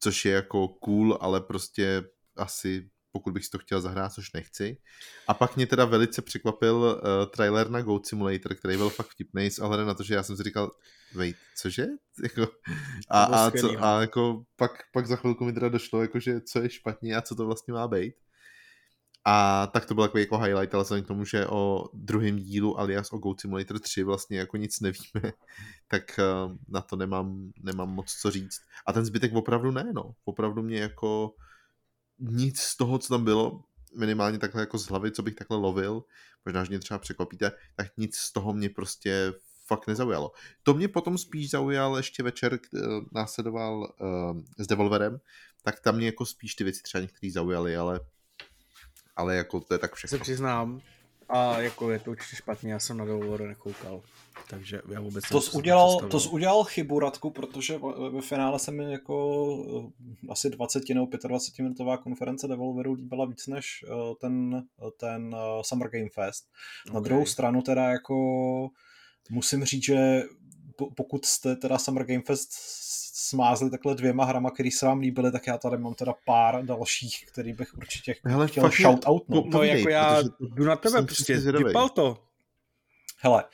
což 0.00 0.24
je 0.24 0.32
jako 0.32 0.68
cool, 0.68 1.18
ale 1.20 1.40
prostě 1.40 2.04
asi 2.36 2.90
pokud 3.16 3.32
bych 3.34 3.44
si 3.44 3.50
to 3.50 3.58
chtěl 3.58 3.80
zahrát, 3.80 4.12
což 4.12 4.32
nechci. 4.32 4.76
A 5.28 5.34
pak 5.34 5.56
mě 5.56 5.66
teda 5.66 5.84
velice 5.84 6.22
překvapil 6.22 6.74
uh, 6.76 7.30
trailer 7.30 7.70
na 7.70 7.82
Goat 7.82 8.06
Simulator, 8.06 8.54
který 8.54 8.76
byl 8.76 8.90
fakt 8.90 9.06
vtipný, 9.06 9.50
s 9.50 9.58
ohledem 9.58 9.86
na 9.86 9.94
to, 9.94 10.02
že 10.02 10.14
já 10.14 10.22
jsem 10.22 10.36
si 10.36 10.42
říkal, 10.42 10.70
wait, 11.14 11.36
cože? 11.56 11.86
Jako, 12.22 12.48
a, 13.08 13.24
a, 13.24 13.50
co, 13.50 13.72
no. 13.72 13.84
a 13.84 14.00
jako 14.00 14.42
pak, 14.56 14.72
pak 14.92 15.06
za 15.06 15.16
chvilku 15.16 15.44
mi 15.44 15.52
teda 15.52 15.68
došlo, 15.68 16.02
jako, 16.02 16.20
že 16.20 16.40
co 16.40 16.62
je 16.62 16.70
špatně 16.70 17.16
a 17.16 17.22
co 17.22 17.34
to 17.34 17.46
vlastně 17.46 17.74
má 17.74 17.88
být. 17.88 18.14
A 19.28 19.66
tak 19.66 19.86
to 19.86 19.94
byl 19.94 20.04
takový 20.04 20.22
jako 20.22 20.38
highlight, 20.38 20.74
ale 20.74 20.82
vzhledem 20.82 21.04
k 21.04 21.08
tomu, 21.08 21.24
že 21.24 21.46
o 21.46 21.88
druhém 21.94 22.36
dílu 22.36 22.80
alias 22.80 23.12
o 23.12 23.18
Goat 23.18 23.40
Simulator 23.40 23.78
3 23.78 24.02
vlastně 24.02 24.38
jako 24.38 24.56
nic 24.56 24.80
nevíme, 24.80 25.32
tak 25.88 26.02
uh, 26.18 26.56
na 26.68 26.80
to 26.80 26.96
nemám, 26.96 27.52
nemám 27.62 27.88
moc 27.88 28.12
co 28.12 28.30
říct. 28.30 28.60
A 28.86 28.92
ten 28.92 29.04
zbytek 29.04 29.34
opravdu 29.34 29.70
ne, 29.70 29.92
no. 29.94 30.14
Opravdu 30.24 30.62
mě 30.62 30.78
jako 30.78 31.34
nic 32.18 32.60
z 32.60 32.76
toho, 32.76 32.98
co 32.98 33.14
tam 33.14 33.24
bylo, 33.24 33.64
minimálně 33.98 34.38
takhle 34.38 34.62
jako 34.62 34.78
z 34.78 34.88
hlavy, 34.88 35.12
co 35.12 35.22
bych 35.22 35.34
takhle 35.34 35.56
lovil, 35.56 36.04
možná, 36.44 36.64
že 36.64 36.68
mě 36.68 36.78
třeba 36.78 36.98
překvapíte, 36.98 37.52
tak 37.76 37.86
nic 37.96 38.16
z 38.16 38.32
toho 38.32 38.52
mě 38.52 38.70
prostě 38.70 39.32
fakt 39.66 39.86
nezaujalo. 39.86 40.32
To 40.62 40.74
mě 40.74 40.88
potom 40.88 41.18
spíš 41.18 41.50
zaujal 41.50 41.96
ještě 41.96 42.22
večer, 42.22 42.54
eh, 42.54 42.80
následoval 43.12 43.94
uh, 44.00 44.40
s 44.58 44.66
Devolverem, 44.66 45.18
tak 45.62 45.80
tam 45.80 45.96
mě 45.96 46.06
jako 46.06 46.26
spíš 46.26 46.54
ty 46.54 46.64
věci 46.64 46.82
třeba 46.82 47.02
některý 47.02 47.30
zaujaly, 47.30 47.76
ale 47.76 48.00
ale 49.16 49.36
jako 49.36 49.60
to 49.60 49.74
je 49.74 49.78
tak 49.78 49.94
všechno. 49.94 50.18
Se 50.18 50.22
přiznám, 50.22 50.80
A 51.28 51.60
jako 51.60 51.90
je 51.90 51.98
to 51.98 52.10
určitě 52.10 52.36
špatně, 52.36 52.72
já 52.72 52.78
jsem 52.78 52.96
na 52.96 53.04
Delaware 53.04 53.48
nekoukal. 53.48 54.02
Takže 54.50 54.80
já 54.92 55.00
vůbec 55.00 55.28
to 55.28 55.40
jsi 55.40 55.56
udělal, 55.56 56.08
to 56.10 56.20
jsi 56.20 56.28
udělal 56.28 56.64
chybu, 56.64 56.98
Radku, 56.98 57.30
protože 57.30 57.78
ve 58.10 58.20
finále 58.20 58.58
se 58.58 58.70
mi 58.70 58.92
jako 58.92 59.92
eh, 60.24 60.32
asi 60.32 60.50
20 60.50 60.88
nebo 60.88 61.08
25 61.28 61.62
minutová 61.62 61.96
konference 61.96 62.48
Devolveru 62.48 62.92
líbila 62.92 63.26
víc 63.26 63.46
než 63.46 63.84
eh, 63.88 64.14
ten, 64.20 64.64
ten 65.00 65.34
eh, 65.34 65.62
Summer 65.62 65.90
Game 65.90 66.10
Fest. 66.14 66.48
Okay. 66.84 66.94
Na 66.94 67.00
druhou 67.00 67.26
stranu 67.26 67.62
teda 67.62 67.82
jako 67.84 68.16
musím 69.30 69.64
říct, 69.64 69.84
že 69.84 70.22
pokud 70.96 71.24
jste 71.24 71.56
teda 71.56 71.78
Summer 71.78 72.04
Game 72.04 72.22
Fest 72.26 72.48
smázli 73.28 73.70
takhle 73.70 73.94
dvěma 73.94 74.24
hrama, 74.24 74.50
které 74.50 74.70
se 74.70 74.86
vám 74.86 75.00
líbily, 75.00 75.32
tak 75.32 75.46
já 75.46 75.58
tady 75.58 75.78
mám 75.78 75.94
teda 75.94 76.14
pár 76.26 76.64
dalších, 76.64 77.26
který 77.26 77.52
bych 77.52 77.74
určitě 77.74 78.14
Hele, 78.24 78.48
chtěl 78.48 78.70
shout 78.82 79.06
out. 79.06 79.28
No, 79.28 79.44
no 79.46 79.62
jako 79.62 79.88
já 79.88 80.22
jdu 80.40 80.64
na 80.64 80.76
tebe, 80.76 81.02
prostě 81.02 81.36
vypal 81.36 81.88
to. 81.88 82.18
Hele, 83.18 83.44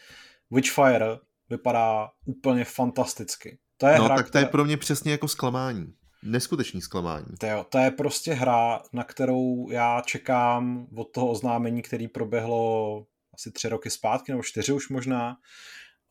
Witchfire 0.50 1.18
vypadá 1.50 2.10
úplně 2.24 2.64
fantasticky. 2.64 3.58
To 3.76 3.86
je 3.86 3.98
no, 3.98 4.04
hra, 4.04 4.16
tak 4.16 4.30
to 4.30 4.38
je 4.38 4.46
pro 4.46 4.64
mě 4.64 4.76
přesně 4.76 5.12
jako 5.12 5.28
zklamání. 5.28 5.94
Neskutečný 6.22 6.80
zklamání. 6.80 7.26
To, 7.38 7.46
jo, 7.46 7.66
to 7.68 7.78
je 7.78 7.90
prostě 7.90 8.32
hra, 8.32 8.82
na 8.92 9.04
kterou 9.04 9.70
já 9.70 10.00
čekám 10.00 10.86
od 10.96 11.04
toho 11.04 11.28
oznámení, 11.28 11.82
který 11.82 12.08
proběhlo 12.08 13.06
asi 13.34 13.50
tři 13.50 13.68
roky 13.68 13.90
zpátky, 13.90 14.32
nebo 14.32 14.42
čtyři 14.42 14.72
už 14.72 14.88
možná. 14.88 15.36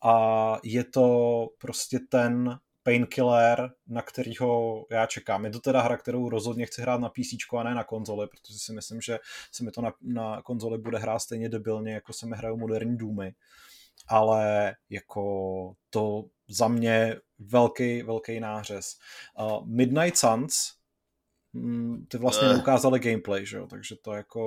A 0.04 0.58
je 0.64 0.84
to 0.84 1.48
prostě 1.58 2.00
ten 2.10 2.60
painkiller, 2.84 3.72
na 3.88 4.02
kterýho 4.02 4.86
já 4.92 5.06
čekám. 5.06 5.46
Je 5.46 5.52
to 5.52 5.60
teda 5.60 5.82
hra, 5.82 5.98
kterou 5.98 6.30
rozhodně 6.30 6.66
chci 6.66 6.82
hrát 6.82 7.02
na 7.02 7.10
PC 7.10 7.54
a 7.58 7.64
ne 7.64 7.76
na 7.76 7.84
konzoli, 7.84 8.28
protože 8.28 8.60
si 8.60 8.74
myslím, 8.74 9.02
že 9.02 9.20
se 9.52 9.64
mi 9.64 9.72
to 9.72 9.82
na, 9.82 9.94
na 10.02 10.42
konzoli 10.42 10.78
bude 10.78 10.98
hrát 10.98 11.20
stejně 11.20 11.50
debilně, 11.50 11.94
jako 11.94 12.14
se 12.14 12.26
mi 12.26 12.36
hrajou 12.36 12.58
moderní 12.58 12.98
důmy. 12.98 13.34
Ale 14.08 14.76
jako 14.90 15.74
to 15.90 16.26
za 16.50 16.68
mě 16.68 17.16
velký, 17.40 18.04
velký 18.04 18.40
nářez. 18.40 18.98
Uh, 19.40 19.68
Midnight 19.68 20.18
Suns, 20.18 20.74
ty 22.08 22.18
vlastně 22.18 22.48
uh. 22.48 22.54
neukázali 22.54 23.00
gameplay, 23.00 23.46
že 23.46 23.58
jo? 23.58 23.68
takže 23.68 23.96
to 24.04 24.14
jako, 24.14 24.42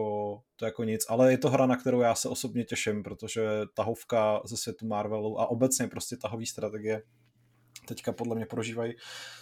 to 0.57 0.65
jako 0.65 0.85
nic, 0.85 1.07
ale 1.09 1.31
je 1.31 1.39
to 1.39 1.51
hra, 1.51 1.67
na 1.67 1.77
kterou 1.77 2.01
já 2.01 2.15
se 2.15 2.29
osobně 2.29 2.65
těším, 2.65 3.03
protože 3.03 3.43
tahovka 3.75 4.41
ze 4.45 4.57
světu 4.57 4.87
Marvelu 4.87 5.41
a 5.41 5.47
obecně 5.47 5.89
prostě 5.89 6.17
tahový 6.17 6.47
strategie 6.47 7.03
teďka 7.87 8.13
podle 8.13 8.37
mě 8.37 8.47
prožívají 8.47 8.93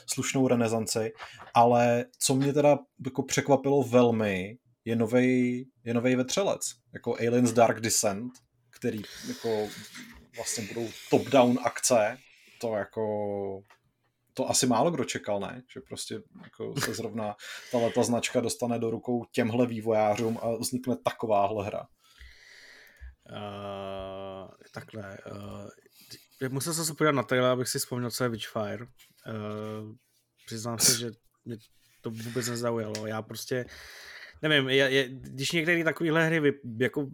slušnou 0.07 0.49
renesanci, 0.49 1.13
ale 1.55 2.05
co 2.19 2.35
mě 2.35 2.53
teda 2.53 2.79
jako 3.05 3.23
překvapilo 3.23 3.83
velmi, 3.83 4.59
je 4.85 4.97
nový 4.97 5.65
je 5.85 5.95
novej 5.95 6.17
vetřelec, 6.17 6.61
jako 6.95 7.17
Aliens 7.17 7.53
Dark 7.53 7.81
Descent, 7.81 8.33
který 8.71 9.03
jako 9.29 9.69
vlastně 10.37 10.69
budou 10.75 10.89
top-down 11.11 11.59
akce, 11.65 12.17
to 12.61 12.75
jako 12.75 13.03
to 14.35 14.51
asi 14.51 14.67
málo 14.67 14.91
kdo 14.91 15.05
čekal, 15.05 15.41
ne? 15.41 15.63
Že 15.75 15.81
prostě 15.81 16.23
jako 16.43 16.81
se 16.81 16.95
zrovna 16.95 17.35
ta 17.95 18.03
značka 18.03 18.41
dostane 18.41 18.79
do 18.79 18.91
rukou 18.91 19.25
těmhle 19.33 19.67
vývojářům 19.67 20.39
a 20.43 20.57
vznikne 20.57 20.97
takováhle 21.05 21.67
hra. 21.67 21.87
Uh, 23.31 24.51
takhle. 24.75 25.19
Uh, 25.33 25.69
musel 26.49 26.75
jsem 26.75 26.85
se 26.85 26.95
podívat 26.95 27.13
na 27.13 27.23
Taylor, 27.23 27.51
abych 27.51 27.69
si 27.69 27.79
vzpomněl, 27.79 28.11
co 28.11 28.25
je 28.25 28.31
Witchfire. 28.31 28.87
Uh, 28.87 29.95
přiznám 30.47 30.79
se, 30.79 30.99
že 30.99 31.11
mě 31.45 31.57
to 32.01 32.11
vůbec 32.11 32.49
nezaujalo. 32.49 33.07
Já 33.07 33.23
prostě, 33.23 33.65
nevím, 34.43 34.69
je, 34.69 34.91
je, 34.91 35.09
když 35.09 35.53
některé 35.53 35.85
takovéhle 35.85 36.27
hry 36.27 36.41
vy, 36.41 36.53
jako 36.81 37.07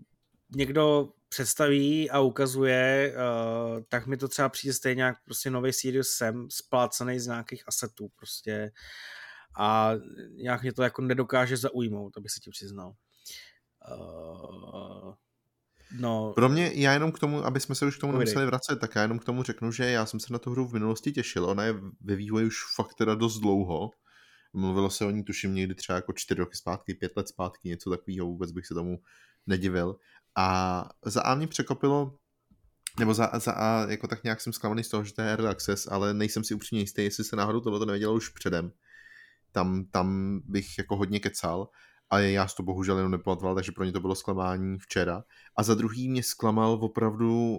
někdo 0.56 1.12
představí 1.28 2.10
a 2.10 2.20
ukazuje, 2.20 3.14
uh, 3.14 3.82
tak 3.88 4.06
mi 4.06 4.16
to 4.16 4.28
třeba 4.28 4.48
přijde 4.48 4.72
stejně 4.72 5.02
jak 5.02 5.24
prostě 5.24 5.50
nový 5.50 5.72
Sirius 5.72 6.08
sem, 6.10 6.50
splácený 6.50 7.20
z 7.20 7.26
nějakých 7.26 7.68
asetů 7.68 8.08
prostě 8.16 8.72
a 9.58 9.92
nějak 10.34 10.62
mě 10.62 10.72
to 10.72 10.82
jako 10.82 11.02
nedokáže 11.02 11.56
zaujmout, 11.56 12.16
aby 12.16 12.28
se 12.28 12.40
ti 12.40 12.50
přiznal. 12.50 12.92
Uh, 13.90 15.14
No. 15.90 16.32
Pro 16.34 16.48
mě, 16.48 16.72
já 16.74 16.92
jenom 16.92 17.12
k 17.12 17.18
tomu, 17.18 17.44
aby 17.44 17.60
jsme 17.60 17.74
se 17.74 17.86
už 17.86 17.96
k 17.96 18.00
tomu 18.00 18.12
nemuseli 18.12 18.46
vracet, 18.46 18.76
tak 18.80 18.94
já 18.94 19.02
jenom 19.02 19.18
k 19.18 19.24
tomu 19.24 19.42
řeknu, 19.42 19.72
že 19.72 19.90
já 19.90 20.06
jsem 20.06 20.20
se 20.20 20.32
na 20.32 20.38
tu 20.38 20.50
hru 20.50 20.66
v 20.66 20.72
minulosti 20.72 21.12
těšil. 21.12 21.44
Ona 21.44 21.64
je 21.64 21.74
ve 22.00 22.16
vývoji 22.16 22.46
už 22.46 22.56
fakt 22.76 22.94
teda 22.94 23.14
dost 23.14 23.38
dlouho. 23.38 23.90
Mluvilo 24.52 24.90
se 24.90 25.04
o 25.04 25.10
ní, 25.10 25.24
tuším, 25.24 25.54
někdy 25.54 25.74
třeba 25.74 25.96
jako 25.96 26.12
čtyři 26.12 26.38
roky 26.38 26.56
zpátky, 26.56 26.94
pět 26.94 27.12
let 27.16 27.28
zpátky, 27.28 27.68
něco 27.68 27.90
takového, 27.90 28.26
vůbec 28.26 28.52
bych 28.52 28.66
se 28.66 28.74
tomu 28.74 28.98
nedivil. 29.46 29.96
A 30.38 30.88
za 31.04 31.22
A 31.22 31.34
mě 31.34 31.46
překopilo, 31.46 32.16
nebo 32.98 33.14
za, 33.14 33.30
za 33.34 33.52
A 33.52 33.90
jako 33.90 34.08
tak 34.08 34.24
nějak 34.24 34.40
jsem 34.40 34.52
zklamaný 34.52 34.84
z 34.84 34.88
toho, 34.88 35.04
že 35.04 35.14
to 35.14 35.22
je 35.22 35.28
early 35.28 35.48
access, 35.48 35.88
ale 35.90 36.14
nejsem 36.14 36.44
si 36.44 36.54
upřímně 36.54 36.82
jistý, 36.82 37.02
jestli 37.02 37.24
se 37.24 37.36
náhodou 37.36 37.60
tohle 37.60 37.86
nevědělo 37.86 38.14
už 38.14 38.28
předem. 38.28 38.72
Tam, 39.52 39.84
tam 39.84 40.40
bych 40.44 40.78
jako 40.78 40.96
hodně 40.96 41.20
kecal 41.20 41.68
a 42.10 42.18
já 42.18 42.46
to 42.56 42.62
bohužel 42.62 42.96
jenom 42.96 43.12
nepamatoval, 43.12 43.54
takže 43.54 43.72
pro 43.72 43.84
ně 43.84 43.92
to 43.92 44.00
bylo 44.00 44.14
zklamání 44.14 44.78
včera. 44.78 45.24
A 45.56 45.62
za 45.62 45.74
druhý 45.74 46.08
mě 46.08 46.22
zklamal 46.22 46.72
opravdu 46.72 47.58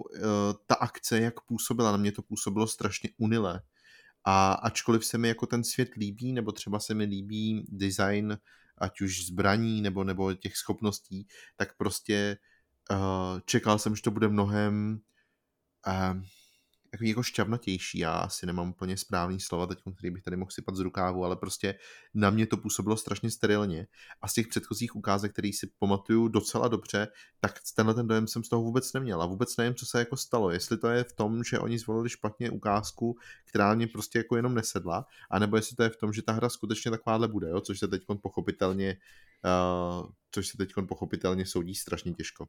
ta 0.66 0.74
akce, 0.74 1.20
jak 1.20 1.40
působila. 1.40 1.90
Na 1.90 1.96
mě 1.96 2.12
to 2.12 2.22
působilo 2.22 2.66
strašně 2.66 3.10
unile. 3.18 3.62
A 4.24 4.52
ačkoliv 4.52 5.04
se 5.04 5.18
mi 5.18 5.28
jako 5.28 5.46
ten 5.46 5.64
svět 5.64 5.94
líbí, 5.94 6.32
nebo 6.32 6.52
třeba 6.52 6.80
se 6.80 6.94
mi 6.94 7.04
líbí 7.04 7.66
design 7.68 8.38
ať 8.78 9.00
už 9.00 9.26
zbraní 9.26 9.82
nebo, 9.82 10.04
nebo 10.04 10.34
těch 10.34 10.56
schopností, 10.56 11.26
tak 11.56 11.76
prostě 11.76 12.36
uh, 12.90 13.40
čekal 13.44 13.78
jsem, 13.78 13.96
že 13.96 14.02
to 14.02 14.10
bude 14.10 14.28
mnohem 14.28 15.00
uh, 15.86 16.22
jako 17.00 17.22
šťavnatější. 17.22 17.98
Já 17.98 18.12
asi 18.12 18.46
nemám 18.46 18.70
úplně 18.70 18.96
správný 18.96 19.40
slova 19.40 19.66
teď, 19.66 19.78
který 19.96 20.10
bych 20.10 20.22
tady 20.22 20.36
mohl 20.36 20.50
sypat 20.50 20.76
z 20.76 20.80
rukávu, 20.80 21.24
ale 21.24 21.36
prostě 21.36 21.74
na 22.14 22.30
mě 22.30 22.46
to 22.46 22.56
působilo 22.56 22.96
strašně 22.96 23.30
sterilně. 23.30 23.86
A 24.22 24.28
z 24.28 24.32
těch 24.34 24.48
předchozích 24.48 24.96
ukázek, 24.96 25.32
který 25.32 25.52
si 25.52 25.70
pamatuju 25.78 26.28
docela 26.28 26.68
dobře, 26.68 27.08
tak 27.40 27.58
tenhle 27.76 27.94
ten 27.94 28.06
dojem 28.06 28.28
jsem 28.28 28.44
z 28.44 28.48
toho 28.48 28.62
vůbec 28.62 28.92
neměl. 28.92 29.22
A 29.22 29.26
vůbec 29.26 29.56
nevím, 29.56 29.74
co 29.74 29.86
se 29.86 29.98
jako 29.98 30.16
stalo. 30.16 30.50
Jestli 30.50 30.78
to 30.78 30.88
je 30.88 31.04
v 31.04 31.12
tom, 31.12 31.44
že 31.44 31.58
oni 31.58 31.78
zvolili 31.78 32.08
špatně 32.08 32.50
ukázku, 32.50 33.18
která 33.44 33.74
mě 33.74 33.86
prostě 33.86 34.18
jako 34.18 34.36
jenom 34.36 34.54
nesedla, 34.54 35.06
anebo 35.30 35.56
jestli 35.56 35.76
to 35.76 35.82
je 35.82 35.90
v 35.90 35.96
tom, 35.96 36.12
že 36.12 36.22
ta 36.22 36.32
hra 36.32 36.48
skutečně 36.48 36.90
takováhle 36.90 37.28
bude, 37.28 37.48
jo? 37.48 37.60
což 37.60 37.78
se 37.78 37.88
teď 37.88 38.02
pochopitelně 38.22 38.96
uh, 39.44 40.10
což 40.30 40.48
se 40.48 40.56
teď 40.56 40.72
pochopitelně 40.88 41.46
soudí 41.46 41.74
strašně 41.74 42.12
těžko 42.12 42.46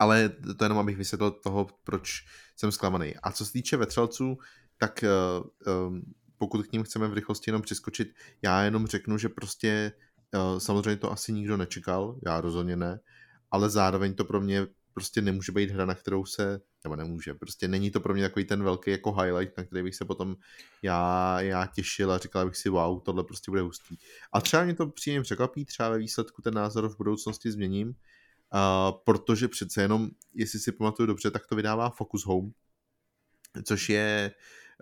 ale 0.00 0.28
to 0.58 0.64
jenom 0.64 0.78
abych 0.78 0.96
vysvětlil 0.96 1.30
toho, 1.30 1.66
proč 1.84 2.24
jsem 2.56 2.72
zklamaný. 2.72 3.14
A 3.22 3.32
co 3.32 3.46
se 3.46 3.52
týče 3.52 3.76
vetřelců, 3.76 4.38
tak 4.78 5.04
uh, 5.04 5.86
um, 5.88 6.02
pokud 6.38 6.66
k 6.66 6.72
ním 6.72 6.82
chceme 6.82 7.08
v 7.08 7.14
rychlosti 7.14 7.48
jenom 7.48 7.62
přeskočit, 7.62 8.08
já 8.42 8.62
jenom 8.62 8.86
řeknu, 8.86 9.18
že 9.18 9.28
prostě 9.28 9.92
uh, 10.34 10.58
samozřejmě 10.58 10.96
to 10.96 11.12
asi 11.12 11.32
nikdo 11.32 11.56
nečekal, 11.56 12.18
já 12.26 12.40
rozhodně 12.40 12.76
ne, 12.76 13.00
ale 13.50 13.70
zároveň 13.70 14.14
to 14.14 14.24
pro 14.24 14.40
mě 14.40 14.66
prostě 14.94 15.22
nemůže 15.22 15.52
být 15.52 15.70
hra, 15.70 15.84
na 15.84 15.94
kterou 15.94 16.24
se, 16.24 16.60
nebo 16.84 16.96
nemůže, 16.96 17.34
prostě 17.34 17.68
není 17.68 17.90
to 17.90 18.00
pro 18.00 18.14
mě 18.14 18.22
takový 18.22 18.44
ten 18.44 18.62
velký 18.62 18.90
jako 18.90 19.12
highlight, 19.12 19.56
na 19.58 19.64
který 19.64 19.82
bych 19.82 19.94
se 19.94 20.04
potom 20.04 20.36
já, 20.82 21.40
já 21.40 21.66
těšil 21.66 22.12
a 22.12 22.18
říkal 22.18 22.46
bych 22.46 22.56
si, 22.56 22.68
wow, 22.68 23.00
tohle 23.00 23.24
prostě 23.24 23.50
bude 23.50 23.62
hustý. 23.62 23.96
A 24.32 24.40
třeba 24.40 24.64
mě 24.64 24.74
to 24.74 24.86
příjemně 24.86 25.22
překvapí, 25.22 25.64
třeba 25.64 25.88
ve 25.88 25.98
výsledku 25.98 26.42
ten 26.42 26.54
názor 26.54 26.88
v 26.88 26.96
budoucnosti 26.96 27.52
změním, 27.52 27.94
Protože 29.04 29.48
přece 29.48 29.82
jenom, 29.82 30.10
jestli 30.34 30.58
si 30.58 30.72
pamatuju 30.72 31.06
dobře, 31.06 31.30
tak 31.30 31.46
to 31.46 31.56
vydává 31.56 31.90
Focus 31.90 32.26
Home, 32.26 32.52
což 33.64 33.88
je 33.88 34.32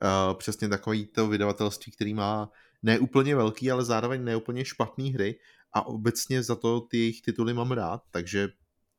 uh, 0.02 0.38
přesně 0.38 0.68
takový 0.68 1.06
to 1.06 1.28
vydavatelství, 1.28 1.92
který 1.92 2.14
má 2.14 2.50
ne 2.82 2.98
úplně 2.98 3.36
velký, 3.36 3.70
ale 3.70 3.84
zároveň 3.84 4.24
ne 4.24 4.36
úplně 4.36 4.64
špatný 4.64 5.12
hry 5.12 5.38
a 5.72 5.86
obecně 5.86 6.42
za 6.42 6.56
to 6.56 6.80
ty 6.80 6.98
jejich 6.98 7.22
tituly 7.22 7.54
mám 7.54 7.72
rád, 7.72 8.02
takže 8.10 8.48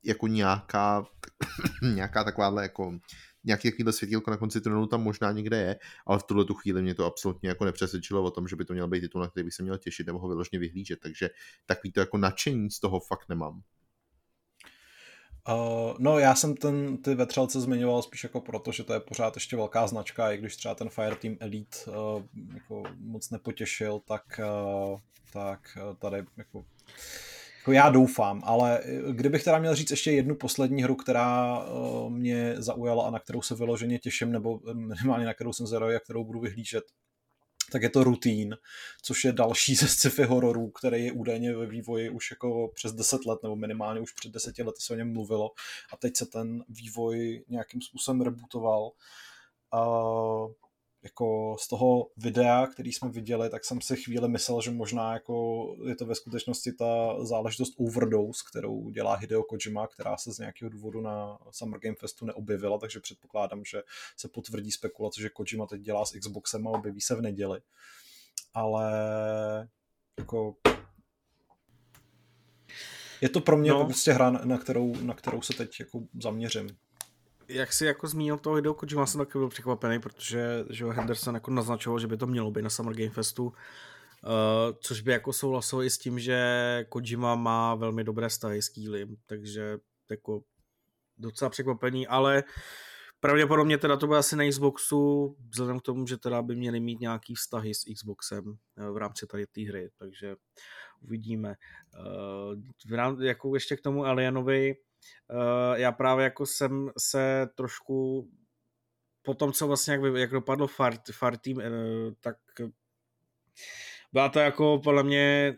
jako 0.04 0.28
nějaká, 0.28 1.06
nějaká 1.94 2.24
takováhle 2.24 2.64
jako 2.64 3.00
nějaký 3.44 3.72
takovýhle 3.72 3.94
světílko 3.94 4.32
na 4.32 4.38
konci 4.38 4.62
tunelu 4.62 4.88
tam 4.88 5.04
možná 5.04 5.32
někde 5.32 5.58
je, 5.58 5.80
ale 6.06 6.20
v 6.20 6.24
tuhle 6.24 6.46
tu 6.46 6.54
chvíli 6.54 6.82
mě 6.82 6.96
to 6.96 7.06
absolutně 7.06 7.50
jako 7.50 7.66
nepřesvědčilo 7.66 8.24
o 8.24 8.32
tom, 8.32 8.48
že 8.48 8.56
by 8.56 8.66
to 8.66 8.74
měl 8.74 8.88
být 8.88 9.02
titul, 9.02 9.22
na 9.22 9.28
který 9.28 9.44
bych 9.44 9.54
se 9.54 9.64
měl 9.64 9.78
těšit 9.78 10.08
nebo 10.08 10.20
ho 10.20 10.28
vyložně 10.28 10.60
vyhlížet, 10.60 11.00
takže 11.00 11.30
takový 11.66 11.92
to 11.92 12.00
jako 12.00 12.18
nadšení 12.18 12.72
z 12.72 12.80
toho 12.80 13.00
fakt 13.00 13.30
nemám. 13.30 13.62
Uh, 15.54 15.94
no 16.00 16.20
já 16.20 16.36
jsem 16.36 16.56
ten, 16.56 16.98
ty 16.98 17.16
vetřelce 17.16 17.62
zmiňoval 17.62 18.02
spíš 18.02 18.24
jako 18.24 18.42
proto, 18.42 18.72
že 18.72 18.84
to 18.84 18.94
je 18.94 19.00
pořád 19.00 19.36
ještě 19.36 19.56
velká 19.56 19.88
značka, 19.88 20.32
i 20.32 20.38
když 20.38 20.56
třeba 20.56 20.76
ten 20.76 20.90
Fireteam 20.90 21.38
Elite 21.40 21.78
uh, 21.88 22.24
jako 22.54 22.84
moc 23.00 23.30
nepotěšil, 23.30 24.00
tak, 24.08 24.40
uh, 24.92 25.00
tak 25.34 25.78
tady 26.00 26.18
jako, 26.38 26.66
jako 27.58 27.72
já 27.72 27.90
doufám, 27.90 28.42
ale 28.46 28.82
kdybych 29.12 29.44
teda 29.44 29.60
měl 29.60 29.76
říct 29.76 29.92
ještě 29.92 30.12
jednu 30.12 30.36
poslední 30.36 30.84
hru, 30.84 30.96
která 30.96 31.60
uh, 31.64 32.10
mě 32.10 32.56
zaujala 32.58 33.08
a 33.08 33.12
na 33.12 33.20
kterou 33.20 33.42
se 33.42 33.56
vyloženě 33.56 34.00
těším, 34.00 34.32
nebo 34.32 34.60
minimálně 34.74 35.26
na 35.26 35.34
kterou 35.34 35.54
jsem 35.54 35.68
zvědavý 35.68 35.96
a 35.96 36.00
kterou 36.00 36.24
budu 36.24 36.40
vyhlížet, 36.40 36.84
tak 37.70 37.82
je 37.82 37.90
to 37.90 38.04
Routine, 38.04 38.58
což 39.02 39.24
je 39.24 39.32
další 39.32 39.76
ze 39.76 39.88
sci-fi 39.88 40.24
hororů, 40.24 40.70
který 40.70 41.06
je 41.06 41.12
údajně 41.12 41.56
ve 41.56 41.66
vývoji 41.66 42.10
už 42.10 42.32
jako 42.32 42.72
přes 42.74 42.94
10 42.94 43.26
let, 43.26 43.40
nebo 43.44 43.56
minimálně 43.56 44.02
už 44.02 44.14
před 44.14 44.32
deseti 44.32 44.64
lety 44.64 44.82
se 44.82 44.94
o 44.94 44.96
něm 44.96 45.14
mluvilo 45.14 45.52
a 45.94 45.98
teď 45.98 46.18
se 46.18 46.26
ten 46.26 46.64
vývoj 46.70 47.44
nějakým 47.48 47.82
způsobem 47.82 48.22
rebootoval. 48.22 48.92
Uh, 49.74 50.52
jako 51.04 51.56
z 51.60 51.68
toho 51.68 52.08
videa, 52.18 52.68
který 52.68 52.94
jsme 52.94 53.10
viděli, 53.10 53.50
tak 53.50 53.66
jsem 53.66 53.82
si 53.82 53.96
chvíli 53.96 54.30
myslel, 54.30 54.62
že 54.62 54.72
možná 54.72 55.14
jako 55.14 55.66
je 55.88 55.96
to 55.96 56.06
ve 56.06 56.16
skutečnosti 56.16 56.72
ta 56.72 57.26
záležitost 57.26 57.74
Overdose, 57.78 58.44
kterou 58.50 58.90
dělá 58.90 59.16
Hideo 59.16 59.44
Kojima, 59.44 59.88
která 59.88 60.18
se 60.18 60.34
z 60.34 60.40
nějakého 60.40 60.70
důvodu 60.70 61.02
na 61.02 61.38
Summer 61.52 61.80
Game 61.80 61.96
Festu 62.00 62.26
neobjevila, 62.26 62.78
takže 62.78 63.00
předpokládám, 63.00 63.66
že 63.66 63.82
se 64.18 64.28
potvrdí 64.28 64.72
spekulace, 64.72 65.22
že 65.22 65.30
Kojima 65.30 65.66
teď 65.66 65.82
dělá 65.82 66.06
s 66.06 66.20
Xboxem 66.20 66.68
a 66.68 66.72
objeví 66.72 67.02
se 67.02 67.16
v 67.16 67.22
neděli. 67.22 67.62
Ale 68.54 68.92
jako 70.18 70.56
je 73.22 73.30
to 73.30 73.42
pro 73.42 73.58
mě 73.58 73.72
no. 73.72 73.86
prostě 73.86 74.12
hra, 74.12 74.30
na 74.30 74.58
kterou, 74.58 74.96
na 75.02 75.14
kterou 75.14 75.42
se 75.42 75.54
teď 75.54 75.80
jako 75.80 76.04
zaměřím 76.22 76.78
jak 77.50 77.74
si 77.74 77.86
jako 77.86 78.08
zmínil 78.08 78.38
toho 78.38 78.56
Hideo 78.56 78.74
Kojima, 78.74 79.06
jsem 79.06 79.20
taky 79.20 79.38
byl 79.38 79.50
překvapený, 79.50 80.00
protože 80.00 80.66
že 80.70 80.86
Henderson 80.86 81.36
jako 81.36 81.52
naznačoval, 81.52 82.00
že 82.00 82.08
by 82.08 82.18
to 82.18 82.28
mělo 82.28 82.52
být 82.52 82.62
na 82.62 82.70
Summer 82.70 82.96
Game 82.96 83.10
Festu, 83.10 83.46
uh, 83.46 83.54
což 84.80 85.02
by 85.02 85.12
jako 85.12 85.34
souhlasilo 85.34 85.84
i 85.84 85.90
s 85.90 85.98
tím, 85.98 86.20
že 86.20 86.86
Kojima 86.90 87.36
má 87.36 87.76
velmi 87.76 88.04
dobré 88.04 88.30
vztahy 88.30 88.62
s 88.62 88.70
Kýlim, 88.70 89.18
takže 89.26 89.78
jako 90.10 90.42
docela 91.18 91.50
překvapení, 91.50 92.08
ale 92.08 92.44
pravděpodobně 93.20 93.78
teda 93.78 93.98
to 93.98 94.08
bude 94.08 94.20
asi 94.20 94.36
na 94.36 94.50
Xboxu, 94.50 95.36
vzhledem 95.50 95.80
k 95.80 95.84
tomu, 95.84 96.08
že 96.08 96.18
teda 96.18 96.42
by 96.42 96.56
měli 96.56 96.80
mít 96.80 97.00
nějaký 97.00 97.36
vztahy 97.36 97.74
s 97.74 97.84
Xboxem 97.96 98.44
eh, 98.78 98.92
v 98.92 98.98
rámci 98.98 99.28
tady 99.28 99.48
té 99.48 99.62
hry, 99.62 99.90
takže 99.98 100.36
uvidíme. 101.02 101.56
Uh, 102.00 102.62
v 102.90 102.94
rám, 102.94 103.22
jako 103.22 103.54
ještě 103.54 103.76
k 103.76 103.82
tomu 103.82 104.06
Alienovi, 104.06 104.76
já 105.76 105.92
právě 105.92 106.24
jako 106.24 106.46
jsem 106.46 106.90
se 106.98 107.48
trošku 107.56 108.30
po 109.22 109.34
tom, 109.34 109.52
co 109.52 109.68
vlastně 109.68 109.94
jak, 109.94 110.02
jak 110.16 110.32
dopadlo 110.32 110.68
far, 110.68 110.94
far 111.12 111.38
team, 111.38 111.58
uh, 111.58 112.14
tak 112.20 112.38
byla 114.14 114.30
to 114.30 114.40
jako 114.40 114.82
podle 114.84 115.04
mě 115.04 115.56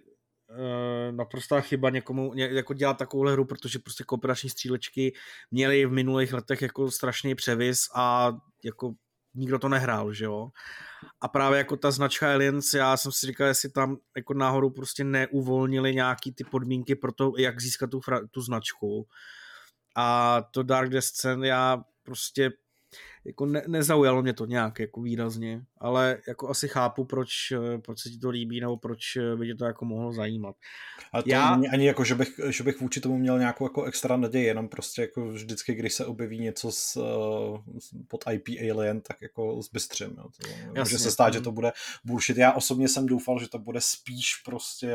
uh, 0.50 1.16
naprostá 1.16 1.62
chyba 1.62 1.90
někomu 1.90 2.34
ně, 2.34 2.46
jako 2.52 2.74
dělat 2.74 2.98
takovou 2.98 3.28
hru, 3.28 3.46
protože 3.46 3.80
prostě 3.80 4.04
kooperační 4.04 4.50
střílečky 4.50 5.14
měly 5.52 5.86
v 5.86 5.92
minulých 5.92 6.34
letech 6.34 6.62
jako 6.62 6.92
strašný 6.92 7.36
převis 7.36 7.80
a 7.96 8.32
jako 8.64 8.94
nikdo 9.34 9.60
to 9.60 9.70
nehrál, 9.70 10.14
že 10.14 10.26
jo. 10.26 10.50
A 11.22 11.28
právě 11.28 11.58
jako 11.58 11.78
ta 11.78 11.92
značka 11.92 12.34
Aliens, 12.34 12.74
já 12.74 12.98
jsem 12.98 13.12
si 13.12 13.28
říkal, 13.28 13.48
jestli 13.48 13.70
tam 13.70 13.98
jako 14.18 14.34
náhodou 14.34 14.70
prostě 14.70 15.04
neuvolnili 15.04 15.96
nějaký 15.96 16.32
ty 16.32 16.44
podmínky 16.44 16.96
pro 16.96 17.12
to, 17.12 17.34
jak 17.38 17.62
získat 17.62 17.90
tu, 17.90 18.00
tu 18.32 18.42
značku. 18.42 19.08
A 19.96 20.42
to 20.52 20.64
Dark 20.64 20.90
Descent 20.90 21.44
já 21.44 21.84
prostě 22.04 22.52
jako 23.26 23.46
ne, 23.46 23.64
nezaujalo 23.68 24.22
mě 24.22 24.34
to 24.34 24.46
nějak 24.46 24.80
jako 24.80 25.02
výrazně, 25.02 25.62
ale 25.78 26.18
jako 26.28 26.50
asi 26.50 26.68
chápu, 26.68 27.06
proč, 27.06 27.30
proč 27.86 28.00
se 28.00 28.10
ti 28.10 28.18
to 28.18 28.30
líbí, 28.30 28.62
nebo 28.62 28.78
proč 28.78 29.02
by 29.36 29.48
tě 29.48 29.56
to 29.56 29.66
jako 29.66 29.86
mohlo 29.86 30.14
zajímat. 30.14 30.56
A 31.14 31.22
to 31.22 31.30
Já... 31.30 31.56
není 31.56 31.68
ani 31.68 31.88
jako, 31.88 32.04
že 32.04 32.16
bych, 32.16 32.40
že 32.50 32.64
bych 32.64 32.82
vůči 32.82 33.02
tomu 33.02 33.18
měl 33.18 33.40
nějakou 33.40 33.66
jako 33.66 33.84
extra 33.84 34.18
naději, 34.18 34.46
jenom 34.46 34.70
prostě 34.70 35.02
jako 35.02 35.28
vždycky, 35.28 35.74
když 35.74 35.94
se 35.94 36.06
objeví 36.06 36.40
něco 36.40 36.72
z, 36.72 36.98
uh, 36.98 37.60
pod 38.08 38.24
IP 38.32 38.48
Alien, 38.72 39.02
tak 39.02 39.22
jako 39.22 39.62
zbystřím. 39.62 40.16
Jo. 40.18 40.24
To, 40.24 40.80
může 40.80 40.98
se 40.98 41.12
stát, 41.12 41.34
že 41.34 41.42
to 41.42 41.52
bude 41.52 41.72
bullshit. 42.06 42.38
Já 42.38 42.52
osobně 42.52 42.88
jsem 42.88 43.06
doufal, 43.06 43.40
že 43.40 43.50
to 43.50 43.60
bude 43.60 43.82
spíš 43.82 44.36
prostě 44.46 44.94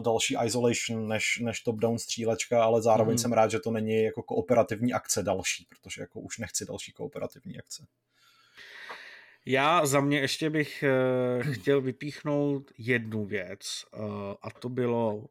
další 0.00 0.36
Isolation 0.44 1.08
než, 1.08 1.38
než 1.42 1.60
top-down 1.60 1.98
střílečka, 1.98 2.64
ale 2.64 2.82
zároveň 2.82 3.14
mm. 3.14 3.18
jsem 3.18 3.32
rád, 3.32 3.50
že 3.50 3.60
to 3.60 3.70
není 3.70 4.02
jako 4.02 4.22
kooperativní 4.22 4.92
akce 4.92 5.22
další, 5.22 5.66
protože 5.68 6.00
jako 6.00 6.20
už 6.20 6.38
nechci 6.38 6.66
další 6.66 6.92
kooperativní 6.92 7.15
akce. 7.58 7.86
Já 9.46 9.86
za 9.86 10.00
mě 10.00 10.18
ještě 10.20 10.50
bych 10.50 10.84
uh, 11.46 11.52
chtěl 11.52 11.80
vypíchnout 11.80 12.70
jednu 12.78 13.26
věc 13.26 13.84
uh, 13.96 14.34
a 14.42 14.50
to 14.50 14.68
bylo 14.68 15.14
uh, 15.16 15.26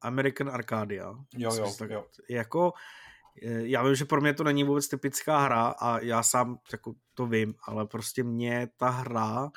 American 0.00 0.50
Arcadia. 0.50 1.14
Jo, 1.36 1.54
jo, 1.54 1.74
tak, 1.78 1.90
jo. 1.90 2.06
Jako, 2.30 2.72
já 3.42 3.82
vím, 3.82 3.94
že 3.94 4.04
pro 4.04 4.20
mě 4.20 4.34
to 4.34 4.44
není 4.44 4.64
vůbec 4.64 4.88
typická 4.88 5.38
hra 5.38 5.74
a 5.78 5.98
já 5.98 6.22
sám 6.22 6.58
jako 6.72 6.94
to 7.14 7.26
vím, 7.26 7.54
ale 7.66 7.86
prostě 7.86 8.22
mě 8.22 8.68
ta 8.76 8.88
hra 8.88 9.50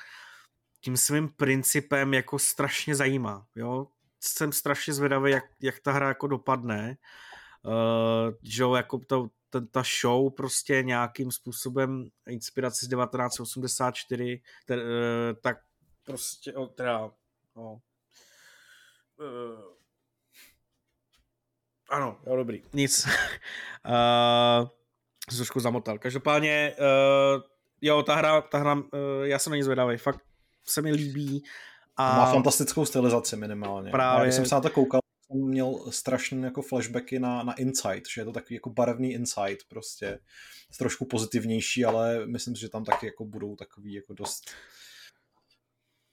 tím 0.80 0.96
svým 0.96 1.28
principem 1.28 2.14
jako 2.14 2.38
strašně 2.38 2.94
zajímá, 2.94 3.46
jo. 3.54 3.86
Jsem 4.20 4.52
strašně 4.52 4.92
zvědavý, 4.92 5.30
jak, 5.30 5.44
jak 5.60 5.80
ta 5.80 5.92
hra 5.92 6.08
jako 6.08 6.26
dopadne. 6.26 6.88
Uh, 6.88 6.94
že 8.42 8.64
jako 8.76 8.98
to, 8.98 9.28
ten, 9.54 9.66
ta 9.66 9.82
show 10.00 10.30
prostě 10.30 10.82
nějakým 10.82 11.30
způsobem 11.30 12.08
inspiraci 12.28 12.86
z 12.86 12.88
1984, 12.88 14.42
ter, 14.66 14.78
eh, 14.78 15.34
tak 15.34 15.56
prostě, 16.04 16.52
o, 16.52 16.66
teda, 16.66 17.10
no, 17.56 17.80
uh, 19.18 19.74
ano, 21.90 22.18
jo, 22.26 22.36
dobrý, 22.36 22.62
nic. 22.72 23.06
uh, 23.86 24.68
trošku 25.36 25.60
zamotal. 25.60 25.98
Každopádně, 25.98 26.76
uh, 26.78 27.42
jo, 27.80 28.02
ta 28.02 28.14
hra, 28.14 28.40
ta 28.40 28.58
hra, 28.58 28.74
uh, 28.74 28.80
já 29.22 29.38
jsem 29.38 29.50
na 29.50 29.56
ní 29.56 29.62
zvědavý, 29.62 29.96
fakt 29.96 30.20
se 30.64 30.82
mi 30.82 30.92
líbí. 30.92 31.44
A 31.96 32.16
má 32.16 32.32
fantastickou 32.32 32.84
stylizaci 32.84 33.36
minimálně. 33.36 33.90
Právě. 33.90 34.18
Já, 34.18 34.24
když 34.24 34.34
jsem 34.34 34.46
se 34.46 34.54
na 34.54 34.60
to 34.60 34.70
koukal, 34.70 35.00
měl 35.38 35.84
strašné 35.90 36.44
jako 36.46 36.62
flashbacky 36.62 37.18
na, 37.18 37.42
na 37.42 37.52
Insight, 37.52 38.08
že 38.14 38.20
je 38.20 38.24
to 38.24 38.32
takový 38.32 38.54
jako 38.54 38.70
barevný 38.70 39.12
Insight 39.12 39.68
prostě. 39.68 40.18
Trošku 40.78 41.04
pozitivnější, 41.04 41.84
ale 41.84 42.26
myslím 42.26 42.54
si, 42.56 42.60
že 42.60 42.68
tam 42.68 42.84
taky 42.84 43.06
jako 43.06 43.24
budou 43.24 43.56
takový 43.56 43.94
jako 43.94 44.14
dost 44.14 44.50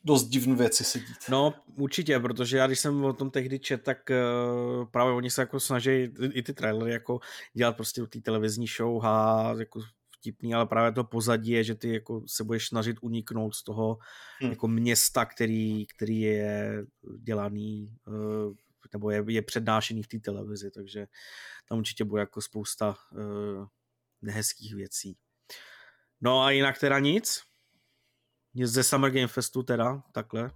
dost 0.04 0.28
divné 0.28 0.56
věci 0.56 0.84
se 0.84 1.00
dít. 1.00 1.30
No, 1.30 1.54
určitě, 1.76 2.20
protože 2.20 2.58
já 2.58 2.68
když 2.68 2.80
jsem 2.80 3.04
o 3.04 3.14
tom 3.14 3.32
tehdy 3.32 3.60
čet, 3.60 3.84
tak 3.84 3.98
uh, 4.10 4.86
právě 4.92 5.14
oni 5.14 5.30
se 5.30 5.42
jako 5.42 5.60
snaží 5.60 5.92
i 6.34 6.44
ty 6.44 6.54
trailery 6.54 6.92
jako 6.92 7.20
dělat 7.54 7.76
prostě 7.76 8.02
té 8.02 8.22
televizní 8.22 8.68
show 8.68 9.06
a 9.06 9.54
jako 9.60 9.82
vtipný, 10.18 10.54
ale 10.54 10.66
právě 10.66 10.92
to 10.92 11.04
pozadí 11.04 11.52
je, 11.52 11.64
že 11.64 11.76
ty 11.76 11.94
jako 11.94 12.24
se 12.28 12.44
budeš 12.44 12.68
snažit 12.68 12.98
uniknout 13.02 13.56
z 13.56 13.64
toho 13.64 13.98
hmm. 14.40 14.52
jako 14.52 14.68
města, 14.68 15.26
který, 15.26 15.86
který 15.86 16.22
je 16.22 16.84
dělaný 17.20 17.96
uh, 18.08 18.54
nebo 18.94 19.10
je, 19.10 19.24
je 19.28 19.42
přednášený 19.42 20.04
v 20.04 20.08
té 20.08 20.20
televizi, 20.20 20.72
takže 20.72 21.08
tam 21.70 21.78
určitě 21.78 22.04
bude 22.04 22.22
jako 22.22 22.42
spousta 22.42 22.96
uh, 23.12 23.68
nehezkých 24.22 24.76
věcí. 24.76 25.18
No 26.22 26.44
a 26.44 26.52
jinak 26.52 26.80
teda 26.80 27.00
nic? 27.00 27.42
Nic 28.54 28.70
ze 28.72 28.84
Summer 28.84 29.12
Game 29.12 29.28
Festu 29.28 29.64
teda, 29.64 30.04
takhle? 30.14 30.52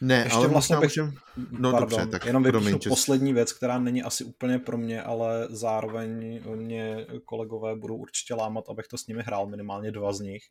Ne, 0.00 0.22
Ještě 0.24 0.36
ale 0.36 0.48
vlastně 0.48 0.76
bych... 0.76 0.96
Můžem... 0.96 1.14
No 1.50 1.70
pardon, 1.70 1.90
dobře, 1.90 2.06
tak 2.06 2.26
jenom 2.26 2.42
vypíšu 2.42 2.78
poslední 2.88 3.32
věc, 3.32 3.52
která 3.52 3.78
není 3.78 4.02
asi 4.02 4.24
úplně 4.24 4.58
pro 4.58 4.78
mě, 4.78 5.02
ale 5.02 5.46
zároveň 5.50 6.40
mě 6.56 7.06
kolegové 7.24 7.76
budou 7.76 7.96
určitě 7.96 8.34
lámat, 8.34 8.64
abych 8.68 8.88
to 8.88 8.98
s 8.98 9.06
nimi 9.06 9.22
hrál, 9.22 9.46
minimálně 9.46 9.92
dva 9.92 10.12
z 10.12 10.20
nich. 10.20 10.42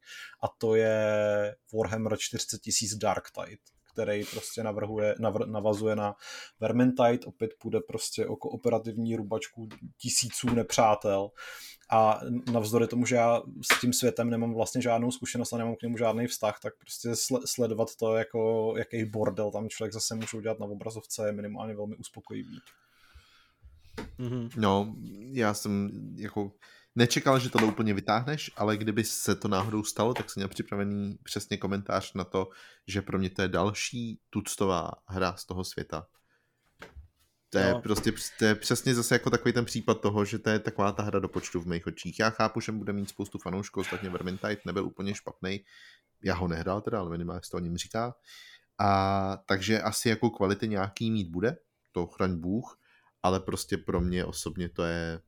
A 0.44 0.48
to 0.57 0.76
je 0.76 0.95
Warhammer 1.74 2.18
40 2.19 2.61
000 2.82 2.99
Dark 3.02 3.24
Tide 3.32 3.61
který 3.98 4.26
prostě 4.26 4.64
navrhuje, 4.64 5.15
navr, 5.19 5.48
navazuje 5.48 5.95
na 5.95 6.15
Vermintide, 6.60 7.26
opět 7.26 7.52
půjde 7.60 7.80
prostě 7.88 8.26
o 8.26 8.36
kooperativní 8.36 9.15
rubačku 9.15 9.69
tisíců 10.02 10.49
nepřátel 10.49 11.30
a 11.91 12.19
navzdory 12.52 12.88
tomu, 12.88 13.06
že 13.06 13.15
já 13.15 13.41
s 13.72 13.80
tím 13.82 13.94
světem 13.94 14.30
nemám 14.30 14.53
vlastně 14.53 14.82
žádnou 14.82 15.11
zkušenost 15.11 15.53
a 15.53 15.57
nemám 15.57 15.76
k 15.76 15.82
němu 15.82 15.98
žádný 15.98 16.28
vztah, 16.28 16.60
tak 16.60 16.74
prostě 16.78 17.10
sledovat 17.45 17.95
to, 17.95 18.15
jako 18.15 18.74
jaký 18.78 19.06
bordel 19.06 19.52
tam 19.52 19.69
člověk 19.69 19.94
zase 19.94 20.15
může 20.15 20.38
udělat 20.38 20.60
na 20.60 20.65
obrazovce, 20.65 21.26
je 21.26 21.32
minimálně 21.32 21.76
velmi 21.76 21.95
uspokojivý. 21.95 22.60
Mm-hmm. 24.19 24.49
No, 24.57 24.95
já 25.32 25.53
jsem 25.53 25.90
jako 26.15 26.52
nečekal, 26.98 27.40
že 27.40 27.49
to 27.49 27.68
úplně 27.68 27.94
vytáhneš, 27.94 28.52
ale 28.56 28.78
kdyby 28.78 29.03
se 29.03 29.36
to 29.36 29.48
náhodou 29.48 29.84
stalo, 29.84 30.14
tak 30.14 30.30
jsem 30.30 30.41
měl 30.41 30.48
připravený 30.48 31.18
přesně 31.24 31.57
komentář 31.57 32.14
na 32.14 32.24
to, 32.24 32.49
že 32.88 33.02
pro 33.02 33.19
mě 33.19 33.30
to 33.30 33.41
je 33.41 33.48
další 33.48 34.19
tuctová 34.30 34.91
hra 35.07 35.36
z 35.36 35.45
toho 35.45 35.64
světa. 35.64 36.07
To 37.49 37.57
je 37.57 37.74
no. 37.74 37.82
prostě 37.82 38.11
to 38.40 38.45
je 38.45 38.56
přesně 38.56 38.95
zase 38.95 39.15
jako 39.15 39.30
takový 39.30 39.53
ten 39.53 39.65
případ 39.65 40.02
toho, 40.02 40.26
že 40.26 40.40
to 40.40 40.49
je 40.49 40.60
taková 40.60 40.91
ta 40.91 41.03
hra 41.03 41.19
do 41.19 41.28
počtu 41.30 41.61
v 41.61 41.68
mých 41.68 41.88
očích. 41.88 42.19
Já 42.19 42.30
chápu, 42.30 42.60
že 42.60 42.72
bude 42.72 42.94
mít 42.94 43.10
spoustu 43.10 43.38
fanoušků, 43.38 43.80
ostatně 43.80 44.10
Vermintide 44.10 44.57
nebyl 44.65 44.86
úplně 44.86 45.15
špatný. 45.15 45.60
Já 46.24 46.36
ho 46.36 46.48
nehrál 46.48 46.82
teda, 46.82 46.99
ale 46.99 47.10
minimálně 47.10 47.41
se 47.44 47.52
to 47.52 47.57
o 47.57 47.60
něm 47.60 47.78
říká. 47.78 48.15
A 48.80 49.38
takže 49.45 49.82
asi 49.82 50.10
jako 50.10 50.30
kvality 50.30 50.68
nějaký 50.68 51.11
mít 51.11 51.30
bude, 51.30 51.57
to 51.91 52.07
chraň 52.07 52.36
Bůh, 52.36 52.80
ale 53.24 53.40
prostě 53.40 53.78
pro 53.78 54.02
mě 54.02 54.26
osobně 54.26 54.69
to 54.69 54.84
je 54.84 55.22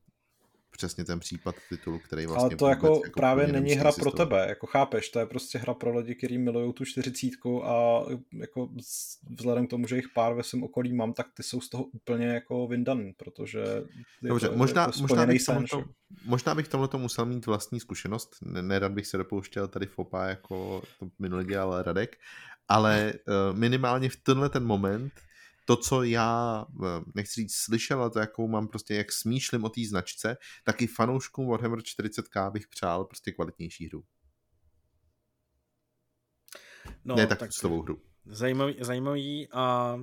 přesně 0.80 1.06
ten 1.06 1.20
případ 1.20 1.56
titulu, 1.70 2.00
který 2.00 2.26
vlastně... 2.26 2.46
Ale 2.46 2.56
to 2.56 2.68
jako, 2.68 2.88
jako 2.88 3.20
právě 3.20 3.48
není 3.48 3.72
hra 3.72 3.92
pro 3.92 4.12
tebe, 4.12 4.46
jako 4.50 4.68
chápeš, 4.68 5.10
to 5.10 5.20
je 5.20 5.26
prostě 5.26 5.58
hra 5.58 5.74
pro 5.74 5.98
lidi, 5.98 6.16
kteří 6.16 6.38
milují 6.38 6.74
tu 6.74 6.86
čtyřicítku 6.86 7.66
a 7.66 8.06
jako 8.34 8.70
vzhledem 9.30 9.68
k 9.68 9.70
tomu, 9.70 9.88
že 9.88 9.96
jich 9.96 10.10
pár 10.16 10.34
ve 10.34 10.44
svém 10.44 10.64
okolí 10.64 10.94
mám, 10.94 11.14
tak 11.14 11.28
ty 11.34 11.44
jsou 11.44 11.62
z 11.62 11.70
toho 11.70 11.84
úplně 11.84 12.28
jako 12.28 12.68
vyndaný, 12.68 13.14
protože 13.18 13.64
Dobře, 14.22 14.48
to, 14.48 14.56
možná, 14.56 14.82
jako 14.82 15.00
možná, 15.02 15.26
bych 15.26 15.46
tomto, 15.46 15.84
možná 16.26 16.56
bych 16.56 16.68
tomhle 16.68 16.90
musel 16.98 17.26
mít 17.26 17.46
vlastní 17.46 17.80
zkušenost, 17.80 18.36
nerad 18.42 18.92
bych 18.92 19.08
se 19.08 19.18
dopouštěl 19.18 19.68
tady 19.68 19.86
fopa, 19.86 20.26
jako 20.26 20.82
to 21.00 21.08
minulý 21.20 21.46
dělal 21.46 21.84
Radek, 21.84 22.18
ale 22.68 23.14
uh, 23.14 23.58
minimálně 23.58 24.10
v 24.10 24.16
tenhle 24.16 24.50
ten 24.50 24.64
moment 24.66 25.14
to, 25.70 25.76
co 25.76 26.04
já, 26.04 26.66
eh, 26.84 27.04
nechci 27.16 27.42
říct 27.42 27.56
slyšel, 27.56 28.02
ale 28.02 28.10
to, 28.10 28.20
jakou 28.20 28.48
mám 28.48 28.68
prostě, 28.68 28.96
jak 28.96 29.12
smýšlím 29.12 29.64
o 29.64 29.70
té 29.70 29.82
značce, 29.90 30.38
tak 30.64 30.82
i 30.82 30.88
fanouškům 30.88 31.48
Warhammer 31.48 31.80
40k 31.80 32.52
bych 32.52 32.68
přál 32.68 33.06
prostě 33.06 33.32
kvalitnější 33.32 33.88
hru. 33.88 34.04
No, 37.06 37.16
ne 37.16 37.28
tak, 37.28 37.40
tak 37.40 37.54
slovou 37.54 37.82
hru. 37.82 38.02
Zajímavý, 38.26 38.76
zajímavý 38.80 39.48
a 39.52 39.96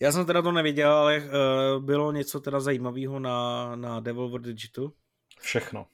já 0.00 0.12
jsem 0.12 0.26
teda 0.26 0.42
to 0.42 0.52
neviděl, 0.52 0.92
ale 0.92 1.18
uh, 1.18 1.84
bylo 1.84 2.12
něco 2.12 2.40
teda 2.40 2.60
zajímavého 2.60 3.20
na, 3.20 3.76
na 3.76 4.00
Devolver 4.00 4.40
Digital? 4.40 4.92
Všechno. 5.40 5.86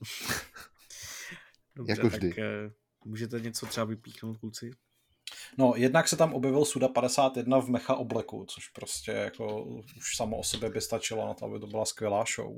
Dobře, 1.76 1.92
jako 1.92 2.08
vždy. 2.08 2.28
tak 2.28 2.38
uh, 2.38 2.44
můžete 3.04 3.40
něco 3.40 3.66
třeba 3.66 3.84
vypíchnout, 3.84 4.38
kluci? 4.38 4.70
No, 5.58 5.72
jednak 5.76 6.08
se 6.08 6.16
tam 6.16 6.34
objevil 6.34 6.64
Suda 6.64 6.88
51 6.88 7.58
v 7.58 7.68
mecha 7.68 7.94
obleku, 7.94 8.44
což 8.48 8.68
prostě 8.68 9.12
jako 9.12 9.64
už 9.96 10.16
samo 10.16 10.38
o 10.38 10.44
sobě 10.44 10.70
by 10.70 10.80
stačilo 10.80 11.26
na 11.26 11.34
to, 11.34 11.44
aby 11.44 11.60
to 11.60 11.66
byla 11.66 11.84
skvělá 11.84 12.24
show. 12.34 12.56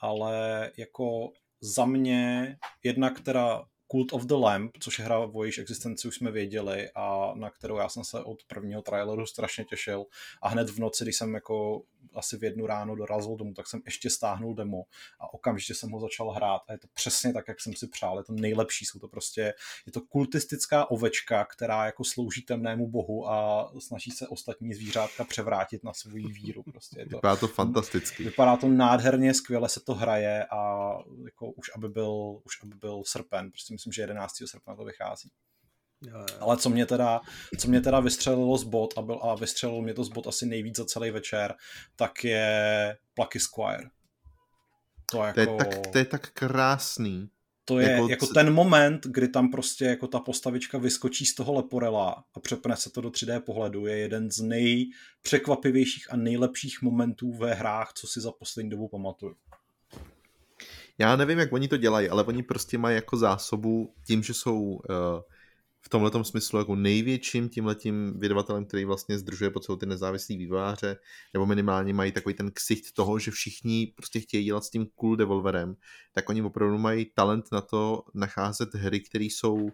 Ale 0.00 0.70
jako 0.76 1.32
za 1.60 1.84
mě, 1.84 2.56
jednak 2.82 3.20
teda 3.20 3.64
Cult 3.90 4.12
of 4.12 4.22
the 4.22 4.34
Lamp, 4.34 4.72
což 4.80 4.98
je 4.98 5.04
hra, 5.04 5.18
o 5.18 5.44
jejíž 5.44 5.58
existenci 5.58 6.08
už 6.08 6.16
jsme 6.16 6.30
věděli 6.30 6.90
a 6.94 7.32
na 7.34 7.50
kterou 7.50 7.76
já 7.76 7.88
jsem 7.88 8.04
se 8.04 8.20
od 8.20 8.44
prvního 8.44 8.82
traileru 8.82 9.26
strašně 9.26 9.64
těšil 9.64 10.04
a 10.42 10.48
hned 10.48 10.70
v 10.70 10.78
noci, 10.78 11.04
když 11.04 11.16
jsem 11.16 11.34
jako 11.34 11.82
asi 12.14 12.36
v 12.36 12.44
jednu 12.44 12.66
ráno 12.66 12.96
dorazil 12.96 13.36
domů, 13.36 13.54
tak 13.54 13.66
jsem 13.66 13.80
ještě 13.84 14.10
stáhnul 14.10 14.54
demo 14.54 14.82
a 15.20 15.34
okamžitě 15.34 15.74
jsem 15.74 15.90
ho 15.90 16.00
začal 16.00 16.30
hrát 16.30 16.62
a 16.68 16.72
je 16.72 16.78
to 16.78 16.88
přesně 16.94 17.32
tak, 17.32 17.48
jak 17.48 17.60
jsem 17.60 17.74
si 17.74 17.88
přál, 17.88 18.18
je 18.18 18.24
to 18.24 18.32
nejlepší, 18.32 18.84
jsou 18.84 18.98
to 18.98 19.08
prostě, 19.08 19.54
je 19.86 19.92
to 19.92 20.00
kultistická 20.00 20.90
ovečka, 20.90 21.44
která 21.44 21.86
jako 21.86 22.04
slouží 22.04 22.42
temnému 22.42 22.90
bohu 22.90 23.30
a 23.30 23.70
snaží 23.78 24.10
se 24.10 24.28
ostatní 24.28 24.74
zvířátka 24.74 25.24
převrátit 25.24 25.84
na 25.84 25.92
svou 25.92 26.28
víru. 26.28 26.62
Prostě 26.62 27.00
je 27.00 27.06
to, 27.06 27.16
vypadá 27.16 27.36
to 27.36 27.48
fantasticky. 27.48 28.24
Vypadá 28.24 28.56
to 28.56 28.68
nádherně, 28.68 29.34
skvěle 29.34 29.68
se 29.68 29.80
to 29.80 29.94
hraje 29.94 30.44
a 30.44 30.90
jako 31.24 31.50
už 31.50 31.70
aby 31.74 31.88
byl, 31.88 32.40
už 32.44 32.62
aby 32.62 32.74
byl 32.74 33.02
srpen, 33.06 33.50
prostě 33.50 33.74
myslím, 33.76 33.92
že 33.92 34.02
11. 34.02 34.32
srpna 34.46 34.76
to 34.76 34.84
vychází. 34.84 35.30
Jo, 36.02 36.18
jo. 36.18 36.36
Ale 36.40 36.56
co 36.56 36.70
mě 36.70 36.86
teda, 36.86 37.20
co 37.58 37.68
mě 37.68 37.80
teda 37.80 38.00
vystřelilo 38.00 38.58
z 38.58 38.64
bot 38.64 38.98
a, 38.98 39.02
byl, 39.02 39.20
a 39.22 39.34
vystřelilo 39.34 39.82
mě 39.82 39.94
to 39.94 40.04
z 40.04 40.08
bot 40.08 40.26
asi 40.26 40.46
nejvíc 40.46 40.76
za 40.76 40.84
celý 40.84 41.10
večer, 41.10 41.54
tak 41.96 42.24
je 42.24 42.96
Plucky 43.14 43.40
Squire. 43.40 43.90
To, 45.10 45.22
jako, 45.22 45.34
to, 45.34 45.40
je 45.40 45.46
jako- 45.46 45.56
tak, 45.56 45.86
to 45.92 45.98
je 45.98 46.04
tak 46.04 46.30
krásný. 46.30 47.28
To 47.68 47.78
je 47.78 47.90
jako, 47.90 48.08
jako 48.08 48.26
ten 48.26 48.54
moment, 48.54 49.06
kdy 49.06 49.28
tam 49.28 49.50
prostě 49.50 49.84
jako 49.84 50.06
ta 50.06 50.20
postavička 50.20 50.78
vyskočí 50.78 51.26
z 51.26 51.34
toho 51.34 51.54
leporela 51.54 52.24
a 52.34 52.40
přepne 52.40 52.76
se 52.76 52.90
to 52.90 53.00
do 53.00 53.08
3D 53.08 53.40
pohledu, 53.40 53.86
je 53.86 53.98
jeden 53.98 54.30
z 54.30 54.40
nejpřekvapivějších 54.40 56.12
a 56.12 56.16
nejlepších 56.16 56.82
momentů 56.82 57.32
ve 57.32 57.54
hrách, 57.54 57.92
co 57.92 58.06
si 58.06 58.20
za 58.20 58.32
poslední 58.32 58.70
dobu 58.70 58.88
pamatuju. 58.88 59.36
Já 60.98 61.16
nevím, 61.16 61.38
jak 61.38 61.52
oni 61.52 61.68
to 61.68 61.76
dělají, 61.76 62.08
ale 62.08 62.24
oni 62.24 62.42
prostě 62.42 62.78
mají 62.78 62.94
jako 62.94 63.16
zásobu 63.16 63.94
tím, 64.06 64.22
že 64.22 64.34
jsou 64.34 64.60
uh, 64.60 64.80
v 65.86 65.88
tomhle 65.88 66.24
smyslu 66.24 66.58
jako 66.58 66.76
největším 66.76 67.48
tímhletím 67.48 68.18
vydavatelem, 68.18 68.64
který 68.64 68.84
vlastně 68.84 69.18
združuje 69.18 69.50
po 69.50 69.60
celou 69.60 69.76
ty 69.78 69.86
nezávislý 69.86 70.36
vývojáře, 70.36 70.96
nebo 71.34 71.46
minimálně 71.46 71.94
mají 71.94 72.12
takový 72.12 72.34
ten 72.34 72.50
ksicht 72.50 72.92
toho, 72.92 73.18
že 73.18 73.30
všichni 73.30 73.92
prostě 73.96 74.20
chtějí 74.20 74.44
dělat 74.44 74.64
s 74.64 74.70
tím 74.70 74.86
cool 74.86 75.16
devolverem, 75.16 75.76
tak 76.12 76.28
oni 76.28 76.42
opravdu 76.42 76.78
mají 76.78 77.04
talent 77.14 77.44
na 77.52 77.60
to 77.60 78.02
nacházet 78.14 78.74
hry, 78.74 79.00
které 79.00 79.24
jsou 79.24 79.70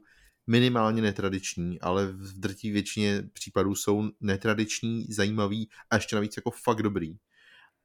minimálně 0.46 1.02
netradiční, 1.02 1.80
ale 1.80 2.06
v 2.06 2.40
drtí 2.40 2.70
většině 2.70 3.22
případů 3.32 3.74
jsou 3.74 4.10
netradiční, 4.20 5.06
zajímavý 5.08 5.68
a 5.90 5.94
ještě 5.94 6.16
navíc 6.16 6.36
jako 6.36 6.50
fakt 6.50 6.82
dobrý. 6.82 7.16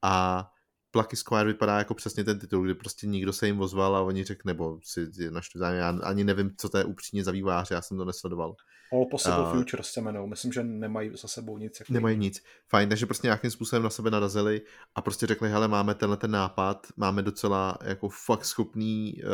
A 0.02 0.46
Plucky 0.92 1.16
Squire 1.16 1.48
vypadá 1.48 1.78
jako 1.78 1.94
přesně 1.94 2.24
ten 2.24 2.40
titul, 2.40 2.64
kdy 2.64 2.74
prostě 2.74 3.08
nikdo 3.08 3.34
se 3.34 3.48
jim 3.48 3.62
ozval 3.62 3.96
a 3.96 4.02
oni 4.02 4.24
řekl, 4.24 4.42
nebo 4.46 4.80
si 4.84 5.32
našli 5.32 5.60
zájem, 5.60 5.78
já 5.78 6.00
ani 6.04 6.24
nevím, 6.24 6.52
co 6.58 6.70
to 6.70 6.78
je 6.78 6.84
upřímně 6.84 7.24
za 7.24 7.32
vývář, 7.32 7.72
já 7.72 7.82
jsem 7.82 7.98
to 7.98 8.06
nesledoval. 8.06 8.56
All 8.94 9.06
Possible 9.12 9.44
uh, 9.44 9.52
Futures 9.54 9.92
se 9.92 10.00
jmenou, 10.00 10.28
myslím, 10.28 10.54
že 10.54 10.64
nemají 10.64 11.12
za 11.18 11.28
sebou 11.28 11.58
nic. 11.58 11.80
Jako 11.80 11.94
nemají 11.94 12.18
nic, 12.18 12.44
fajn, 12.70 12.90
takže 12.90 13.06
prostě 13.06 13.28
nějakým 13.28 13.52
způsobem 13.52 13.84
na 13.84 13.90
sebe 13.90 14.12
narazili 14.12 14.62
a 14.96 15.02
prostě 15.02 15.28
řekli, 15.28 15.50
hele, 15.50 15.68
máme 15.68 15.96
tenhle 15.96 16.18
ten 16.18 16.32
nápad, 16.32 16.88
máme 16.98 17.22
docela 17.22 17.78
jako 17.84 18.10
fakt 18.10 18.46
schopný 18.46 19.14
uh, 19.24 19.30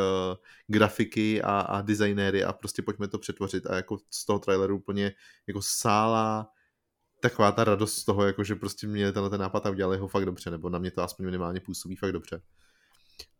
grafiky 0.66 1.42
a, 1.42 1.60
a 1.60 1.82
designéry 1.82 2.44
a 2.44 2.52
prostě 2.52 2.82
pojďme 2.82 3.08
to 3.08 3.18
přetvořit 3.18 3.66
a 3.66 3.76
jako 3.76 3.98
z 4.10 4.26
toho 4.26 4.38
traileru 4.38 4.76
úplně 4.76 5.12
jako 5.46 5.60
sála 5.62 6.50
taková 7.28 7.52
ta 7.52 7.64
radost 7.64 7.96
z 7.96 8.04
toho, 8.04 8.26
jako 8.26 8.44
že 8.44 8.54
prostě 8.54 8.86
mě 8.86 9.12
tenhle 9.12 9.30
ten 9.30 9.40
nápad 9.40 9.66
a 9.66 9.70
udělali 9.70 9.98
ho 9.98 10.08
fakt 10.08 10.24
dobře, 10.24 10.50
nebo 10.50 10.68
na 10.68 10.78
mě 10.78 10.90
to 10.90 11.02
aspoň 11.02 11.26
minimálně 11.26 11.60
působí 11.60 11.96
fakt 11.96 12.12
dobře. 12.12 12.42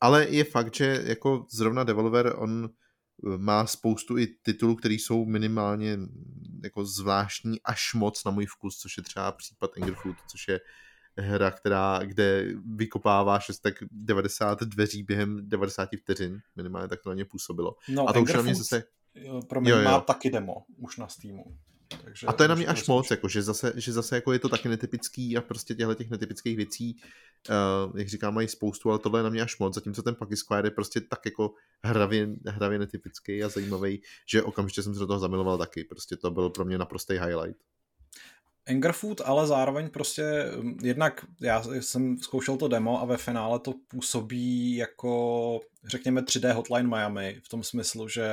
Ale 0.01 0.28
je 0.28 0.44
fakt, 0.44 0.74
že 0.74 1.02
jako 1.05 1.47
zrovna 1.52 1.85
Devolver, 1.85 2.35
on 2.36 2.70
eh, 2.70 3.39
má 3.39 3.66
spoustu 3.66 4.19
i 4.19 4.27
titulů, 4.27 4.77
které 4.77 4.94
jsou 4.94 5.24
minimálně 5.24 5.98
jako 6.62 6.85
zvláštní 6.85 7.62
až 7.65 7.94
moc 7.94 8.24
na 8.24 8.31
můj 8.31 8.47
vkus, 8.47 8.78
což 8.78 8.97
je 8.97 9.02
třeba 9.02 9.32
případ 9.32 9.70
Angerfood, 9.77 10.16
což 10.31 10.48
je 10.48 10.61
hra, 11.19 11.51
která, 11.51 12.01
kde 12.05 12.48
vykopáváš 12.77 13.47
tak 13.62 13.74
90 13.90 14.61
dveří 14.62 15.02
během 15.02 15.48
90 15.48 15.89
vteřin, 16.02 16.40
minimálně 16.56 16.89
tak 16.89 17.02
to 17.02 17.09
na 17.09 17.15
ně 17.15 17.24
působilo. 17.24 17.77
No, 17.89 18.09
a 18.09 18.12
to 18.12 18.19
Angerfood, 18.19 18.28
už 18.28 18.35
na 18.35 18.43
mě 18.43 18.55
zase... 18.55 18.85
Pro 19.48 19.61
mě 19.61 19.70
jo, 19.70 19.77
jo. 19.77 19.85
má 19.85 20.01
taky 20.01 20.31
demo 20.31 20.55
už 20.77 20.97
na 20.97 21.09
Steamu. 21.09 21.44
Takže 22.05 22.26
a 22.26 22.32
to 22.32 22.43
je 22.43 22.48
na 22.48 22.55
mě 22.55 22.66
až 22.66 22.86
moc, 22.86 23.10
jako, 23.10 23.28
že, 23.28 23.43
zase, 23.43 23.72
že 23.76 23.93
zase 23.93 24.14
jako 24.14 24.32
je 24.32 24.39
to 24.39 24.48
taky 24.48 24.68
netypický 24.68 25.36
a 25.36 25.40
prostě 25.40 25.74
těchto 25.74 25.94
těch 25.94 26.10
netypických 26.10 26.56
věcí, 26.56 26.97
uh, 27.51 27.98
jak 27.98 28.09
říkám, 28.09 28.35
mají 28.35 28.48
spoustu, 28.48 28.90
ale 28.90 28.98
tohle 28.98 29.20
je 29.20 29.24
na 29.24 29.31
mě 29.31 29.43
až 29.43 29.59
moc, 29.59 29.74
zatímco 29.74 30.02
ten 30.02 30.14
Packy 30.14 30.36
Square 30.36 30.66
je 30.66 30.70
prostě 30.70 31.01
tak 31.01 31.24
jako 31.24 31.55
hravě, 31.85 32.28
hravě 32.47 32.78
netypický 32.78 33.44
a 33.44 33.48
zajímavý, 33.48 34.02
že 34.26 34.43
okamžitě 34.43 34.82
jsem 34.82 34.94
se 34.94 35.01
do 35.01 35.06
toho 35.06 35.18
zamiloval 35.18 35.59
taky, 35.59 35.85
prostě 35.85 36.16
to 36.16 36.31
byl 36.31 36.51
pro 36.51 36.64
mě 36.64 36.78
naprostý 36.78 37.14
highlight. 37.14 37.60
Angerfood, 38.66 39.20
ale 39.24 39.47
zároveň 39.47 39.91
prostě 39.91 40.45
mm, 40.57 40.78
jednak 40.82 41.24
já 41.41 41.62
jsem 41.81 42.19
zkoušel 42.19 42.57
to 42.57 42.69
demo 42.69 43.03
a 43.03 43.05
ve 43.05 43.16
finále 43.16 43.59
to 43.59 43.74
působí 43.89 44.77
jako 44.77 45.61
řekněme 45.85 46.20
3D 46.20 46.53
Hotline 46.53 46.89
Miami 46.89 47.41
v 47.45 47.49
tom 47.49 47.62
smyslu, 47.62 48.09
že 48.09 48.27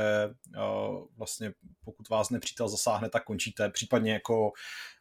uh, 0.57 1.05
vlastně 1.17 1.53
pokud 1.85 2.09
vás 2.09 2.29
nepřítel 2.29 2.69
zasáhne, 2.69 3.09
tak 3.09 3.23
končíte, 3.23 3.69
případně 3.69 4.13
jako 4.13 4.51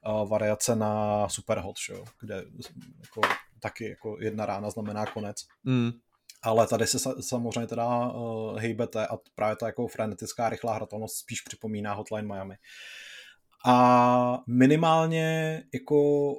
uh, 0.06 0.28
variace 0.28 0.76
na 0.76 1.28
Superhot, 1.28 1.78
šo, 1.78 2.04
kde 2.20 2.44
jako, 3.00 3.20
taky 3.60 3.88
jako 3.88 4.16
jedna 4.20 4.46
rána 4.46 4.70
znamená 4.70 5.06
konec. 5.06 5.36
Mm. 5.64 5.90
Ale 6.42 6.66
tady 6.66 6.86
se 6.86 6.98
samozřejmě 7.20 7.66
teda 7.66 8.12
uh, 8.12 8.58
hejbete 8.58 9.06
a 9.06 9.18
právě 9.34 9.56
ta 9.56 9.66
jako 9.66 9.88
frenetická 9.88 10.48
rychlá 10.48 10.74
hratelnost 10.74 11.16
spíš 11.16 11.40
připomíná 11.40 11.94
Hotline 11.94 12.28
Miami. 12.28 12.54
Uh, 12.54 12.60
a 13.64 14.42
minimálně 14.46 15.62
jako 15.74 16.32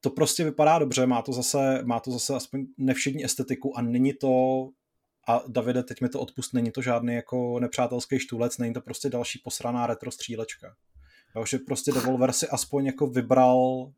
to 0.00 0.10
prostě 0.10 0.44
vypadá 0.44 0.78
dobře, 0.78 1.06
má 1.06 1.22
to 1.22 1.32
zase, 1.32 1.82
má 1.84 2.00
to 2.00 2.10
zase 2.10 2.34
aspoň 2.34 2.66
nevšední 2.78 3.24
estetiku 3.24 3.78
a 3.78 3.82
není 3.82 4.12
to 4.12 4.64
a 5.28 5.42
Davide, 5.48 5.82
teď 5.82 6.00
mi 6.00 6.08
to 6.08 6.20
odpust, 6.20 6.54
není 6.54 6.70
to 6.70 6.82
žádný 6.82 7.14
jako 7.14 7.60
nepřátelský 7.60 8.18
štůlec, 8.18 8.58
není 8.58 8.74
to 8.74 8.80
prostě 8.80 9.10
další 9.10 9.40
posraná 9.44 9.86
retro 9.86 10.10
střílečka. 10.10 10.74
Jo, 11.36 11.46
že 11.46 11.58
prostě 11.58 11.92
Devolver 11.92 12.32
si 12.32 12.48
aspoň 12.48 12.86
jako 12.86 13.06
vybral 13.06 13.92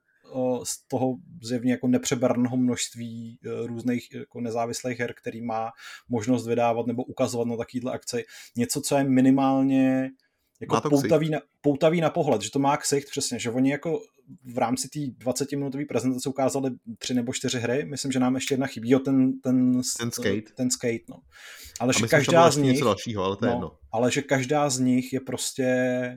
z 0.64 0.88
toho 0.88 1.16
zjevně 1.42 1.72
jako 1.72 1.88
nepřeberného 1.88 2.56
množství 2.56 3.38
e, 3.44 3.66
různých 3.66 4.14
jako 4.14 4.40
nezávislých 4.40 4.98
her, 4.98 5.14
který 5.14 5.42
má 5.42 5.70
možnost 6.08 6.46
vydávat 6.46 6.86
nebo 6.86 7.04
ukazovat 7.04 7.48
na 7.48 7.56
takovýhle 7.56 7.92
akce. 7.92 8.22
Něco, 8.56 8.80
co 8.80 8.96
je 8.96 9.04
minimálně 9.04 10.10
jako 10.60 10.80
poutavý 10.88 11.30
na, 11.30 11.40
poutavý 11.60 12.00
na 12.00 12.10
pohled, 12.10 12.42
že 12.42 12.50
to 12.50 12.58
má 12.58 12.76
ksicht 12.76 13.10
přesně, 13.10 13.38
že 13.38 13.50
oni 13.50 13.70
jako 13.70 14.00
v 14.44 14.58
rámci 14.58 14.88
té 14.88 14.98
20-minutové 14.98 15.86
prezentace 15.86 16.28
ukázali 16.28 16.70
tři 16.98 17.14
nebo 17.14 17.32
čtyři 17.32 17.58
hry, 17.58 17.84
myslím, 17.84 18.12
že 18.12 18.18
nám 18.18 18.34
ještě 18.34 18.54
jedna 18.54 18.66
chybí, 18.66 18.90
jo, 18.90 18.98
ten, 18.98 19.40
ten, 19.40 19.80
ten 19.98 20.10
skate. 20.10 20.52
Ten 20.56 20.70
skate, 20.70 21.04
no. 21.08 21.16
Ale 21.80 21.92
že 21.92 22.06
každá 22.06 22.50
z 22.50 22.56
nich... 22.56 22.72
Něco 22.72 22.84
dalšího, 22.84 23.24
ale 23.24 23.36
to 23.36 23.46
no, 23.46 23.52
jedno. 23.52 23.72
Ale 23.92 24.10
že 24.10 24.22
každá 24.22 24.70
z 24.70 24.78
nich 24.78 25.12
je 25.12 25.20
prostě 25.20 25.62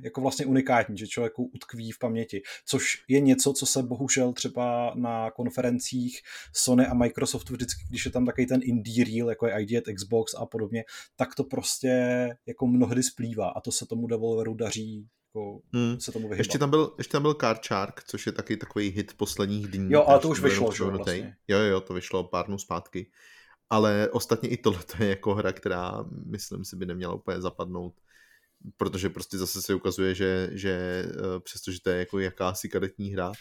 jako 0.03 0.21
vlastně 0.21 0.45
unikátní, 0.45 0.97
že 0.97 1.07
člověku 1.07 1.51
utkví 1.55 1.91
v 1.91 1.99
paměti, 1.99 2.41
což 2.65 3.03
je 3.07 3.19
něco, 3.19 3.53
co 3.53 3.65
se 3.65 3.83
bohužel 3.83 4.33
třeba 4.33 4.93
na 4.95 5.31
konferencích 5.31 6.21
Sony 6.53 6.85
a 6.85 6.93
Microsoftu 6.93 7.53
vždycky, 7.53 7.83
když 7.89 8.05
je 8.05 8.11
tam 8.11 8.25
takový 8.25 8.47
ten 8.47 8.59
indie 8.63 9.05
reel, 9.05 9.29
jako 9.29 9.47
je 9.47 9.53
ID 9.61 9.77
at 9.77 9.93
Xbox 9.93 10.33
a 10.33 10.45
podobně, 10.45 10.83
tak 11.15 11.35
to 11.35 11.43
prostě 11.43 11.89
jako 12.45 12.67
mnohdy 12.67 13.03
splývá 13.03 13.49
a 13.49 13.61
to 13.61 13.71
se 13.71 13.85
tomu 13.85 14.07
developeru 14.07 14.53
daří 14.53 15.07
jako 15.35 15.61
hmm. 15.73 15.99
se 15.99 16.11
tomu 16.11 16.27
vyhybat. 16.27 16.37
Ještě 16.37 16.59
tam, 16.59 16.69
byl, 16.69 16.93
ještě 16.97 17.11
tam 17.11 17.21
byl 17.21 17.33
Card 17.33 17.65
Shark, 17.65 18.03
což 18.03 18.25
je 18.25 18.31
taky 18.31 18.57
takový 18.57 18.89
hit 18.89 19.13
posledních 19.17 19.67
dní. 19.67 19.91
Jo, 19.91 20.03
ale 20.07 20.19
to 20.19 20.29
už 20.29 20.39
vyšlo, 20.39 20.71
že 20.71 20.83
vlastně. 20.83 21.35
Jo, 21.47 21.59
jo, 21.59 21.81
to 21.81 21.93
vyšlo 21.93 22.23
pár 22.23 22.45
dnů 22.45 22.57
zpátky. 22.57 23.11
Ale 23.69 24.09
ostatně 24.11 24.49
i 24.49 24.57
tohle 24.57 24.83
je 24.99 25.09
jako 25.09 25.35
hra, 25.35 25.53
která 25.53 26.05
myslím 26.25 26.65
si 26.65 26.75
by 26.75 26.85
neměla 26.85 27.13
úplně 27.13 27.41
zapadnout 27.41 27.93
protože 28.77 29.09
prostě 29.09 29.37
zase 29.37 29.61
se 29.61 29.75
ukazuje, 29.75 30.15
že, 30.15 30.49
že 30.51 31.05
eh, 31.09 31.39
přestože 31.39 31.81
to 31.81 31.89
je 31.89 31.99
jako 31.99 32.19
jakási 32.19 32.69
kadetní 32.69 33.09
hra, 33.09 33.31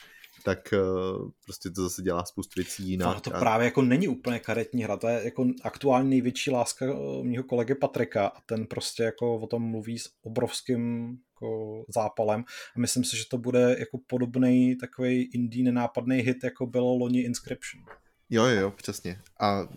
tak 0.45 0.75
uh, 0.75 1.31
prostě 1.45 1.71
to 1.71 1.83
zase 1.83 2.03
dělá 2.03 2.25
spoustu 2.25 2.53
věcí 2.57 2.89
jinak. 2.89 3.15
No, 3.15 3.21
to 3.21 3.31
právě 3.31 3.65
jako 3.65 3.83
není 3.83 4.09
úplně 4.09 4.39
karetní 4.39 4.85
hra, 4.85 4.97
to 4.97 5.09
je 5.09 5.25
jako 5.25 5.47
aktuální 5.63 6.11
největší 6.11 6.51
láska 6.51 6.87
eh, 6.87 7.23
mého 7.23 7.45
kolegy 7.45 7.75
Patrika 7.75 8.27
a 8.27 8.41
ten 8.47 8.67
prostě 8.67 9.03
jako 9.03 9.37
o 9.37 9.47
tom 9.47 9.63
mluví 9.63 9.99
s 9.99 10.11
obrovským 10.23 11.17
jako 11.43 11.85
zápalem 11.89 12.45
a 12.77 12.81
myslím 12.81 13.05
si, 13.05 13.17
že 13.17 13.25
to 13.29 13.39
bude 13.39 13.77
jako 13.79 13.99
podobný 14.07 14.77
takový 14.77 15.23
indie 15.23 15.65
nenápadný 15.65 16.17
hit, 16.17 16.45
jako 16.45 16.67
bylo 16.67 16.95
loni 16.95 17.21
Inscription. 17.21 17.85
Jo, 18.31 18.45
jo, 18.45 18.71
přesně. 18.71 19.21
A 19.41 19.69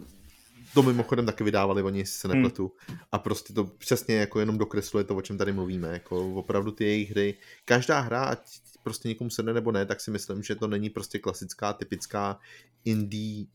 to 0.74 0.84
mimochodem 0.84 1.26
taky 1.26 1.44
vydávali 1.44 1.84
oni, 1.84 2.00
jestli 2.00 2.20
se 2.20 2.28
hmm. 2.28 2.38
nepletu. 2.38 2.72
Hmm. 2.88 2.98
A 3.12 3.20
prostě 3.20 3.54
to 3.54 3.64
přesně 3.64 4.16
jako 4.16 4.40
jenom 4.40 4.58
dokresluje 4.58 5.04
to, 5.04 5.16
o 5.16 5.22
čem 5.22 5.38
tady 5.38 5.54
mluvíme. 5.54 5.88
Jako 5.88 6.34
opravdu 6.34 6.72
ty 6.72 6.84
jejich 6.84 7.12
hry. 7.12 7.38
Každá 7.66 8.00
hra, 8.00 8.24
ať 8.24 8.40
prostě 8.84 9.08
někomu 9.08 9.30
sedne 9.30 9.54
nebo 9.54 9.72
ne, 9.72 9.86
tak 9.86 10.02
si 10.02 10.12
myslím, 10.12 10.44
že 10.44 10.56
to 10.56 10.68
není 10.68 10.90
prostě 10.90 11.20
klasická, 11.20 11.74
typická 11.74 12.40
indie 12.86 13.46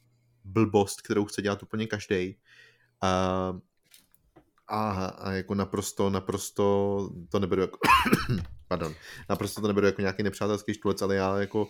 blbost, 0.44 1.00
kterou 1.00 1.24
chce 1.24 1.42
dělat 1.42 1.62
úplně 1.62 1.86
každý. 1.86 2.36
A, 3.00 3.60
a, 4.70 5.06
a 5.06 5.32
jako 5.32 5.54
naprosto, 5.54 6.10
naprosto 6.10 7.10
to 7.28 7.38
neberu 7.38 7.60
jako 7.60 7.78
pardon, 8.68 8.94
naprosto 9.28 9.60
to 9.60 9.68
neberu 9.68 9.86
jako 9.86 10.00
nějaký 10.00 10.22
nepřátelský 10.22 10.74
štulec, 10.74 11.02
ale 11.02 11.14
já 11.14 11.38
jako 11.38 11.62
uh, 11.62 11.68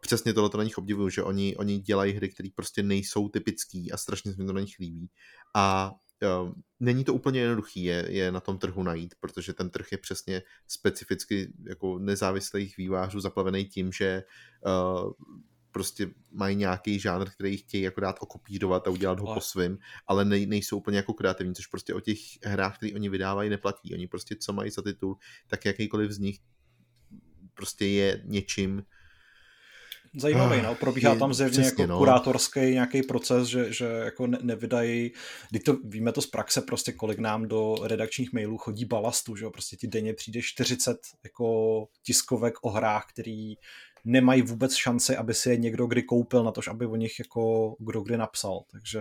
přesně 0.00 0.34
tohle 0.34 0.50
to 0.50 0.58
na 0.58 0.64
nich 0.64 0.78
obdivuju, 0.78 1.08
že 1.08 1.22
oni, 1.22 1.56
oni 1.56 1.78
dělají 1.78 2.12
hry, 2.12 2.28
které 2.28 2.48
prostě 2.54 2.82
nejsou 2.82 3.28
typický 3.28 3.92
a 3.92 3.96
strašně 3.96 4.32
se 4.32 4.42
mi 4.42 4.46
to 4.46 4.52
na 4.52 4.60
nich 4.60 4.78
líbí. 4.80 5.10
A 5.56 5.92
uh, 6.42 6.52
není 6.80 7.04
to 7.04 7.14
úplně 7.14 7.40
jednoduchý 7.40 7.84
je, 7.84 8.06
je 8.08 8.32
na 8.32 8.40
tom 8.40 8.58
trhu 8.58 8.82
najít, 8.82 9.14
protože 9.20 9.52
ten 9.52 9.70
trh 9.70 9.92
je 9.92 9.98
přesně 9.98 10.42
specificky 10.68 11.52
jako 11.68 11.98
nezávislých 11.98 12.76
vývářů 12.76 13.20
zaplavený 13.20 13.64
tím, 13.64 13.92
že 13.92 14.22
uh, 14.66 15.12
prostě 15.78 16.10
mají 16.30 16.56
nějaký 16.56 16.98
žánr, 16.98 17.30
který 17.30 17.56
chtějí 17.56 17.82
jako 17.82 18.00
dát 18.00 18.16
okopírovat 18.20 18.86
a 18.86 18.90
udělat 18.90 19.20
ho 19.20 19.34
po 19.34 19.40
svým, 19.40 19.78
ale 20.06 20.24
nej, 20.24 20.46
nejsou 20.46 20.76
úplně 20.76 20.96
jako 20.96 21.14
kreativní, 21.14 21.54
což 21.54 21.66
prostě 21.66 21.94
o 21.94 22.00
těch 22.00 22.18
hrách, 22.44 22.76
které 22.76 22.92
oni 22.94 23.08
vydávají, 23.08 23.50
neplatí. 23.50 23.94
Oni 23.94 24.06
prostě 24.06 24.36
co 24.40 24.52
mají 24.52 24.70
za 24.70 24.82
titul, 24.82 25.16
tak 25.46 25.64
jakýkoliv 25.64 26.10
z 26.10 26.18
nich 26.18 26.38
prostě 27.54 27.86
je 27.86 28.22
něčím, 28.24 28.82
zajímavý, 30.16 30.62
no. 30.62 30.74
Probíhá 30.74 31.14
tam 31.14 31.34
zjevně 31.34 31.64
jako 31.64 31.86
no. 31.86 31.98
kurátorský 31.98 32.60
nějaký 32.60 33.02
proces, 33.02 33.48
že, 33.48 33.72
že 33.72 33.84
jako 33.84 34.26
ne, 34.26 34.38
nevydají, 34.42 35.12
když 35.50 35.62
to, 35.62 35.76
víme 35.84 36.12
to 36.12 36.22
z 36.22 36.26
praxe, 36.26 36.60
prostě 36.60 36.92
kolik 36.92 37.18
nám 37.18 37.48
do 37.48 37.76
redakčních 37.82 38.32
mailů 38.32 38.58
chodí 38.58 38.84
balastu, 38.84 39.36
že 39.36 39.44
jo, 39.44 39.50
prostě 39.50 39.76
ti 39.76 39.86
denně 39.86 40.14
přijde 40.14 40.40
40 40.42 40.96
jako 41.24 41.86
tiskovek 42.02 42.54
o 42.62 42.70
hrách, 42.70 43.06
který 43.10 43.54
nemají 44.04 44.42
vůbec 44.42 44.74
šanci, 44.74 45.16
aby 45.16 45.34
si 45.34 45.50
je 45.50 45.56
někdo 45.56 45.86
kdy 45.86 46.02
koupil 46.02 46.44
na 46.44 46.52
to, 46.52 46.60
aby 46.70 46.86
o 46.86 46.96
nich 46.96 47.18
jako 47.18 47.74
kdo 47.78 48.00
kdy 48.00 48.16
napsal, 48.16 48.64
takže 48.72 49.00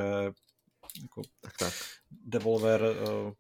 jako 1.02 1.22
tak, 1.42 1.58
tak. 1.58 1.74
Devolver 2.26 2.82
uh, 2.82 3.32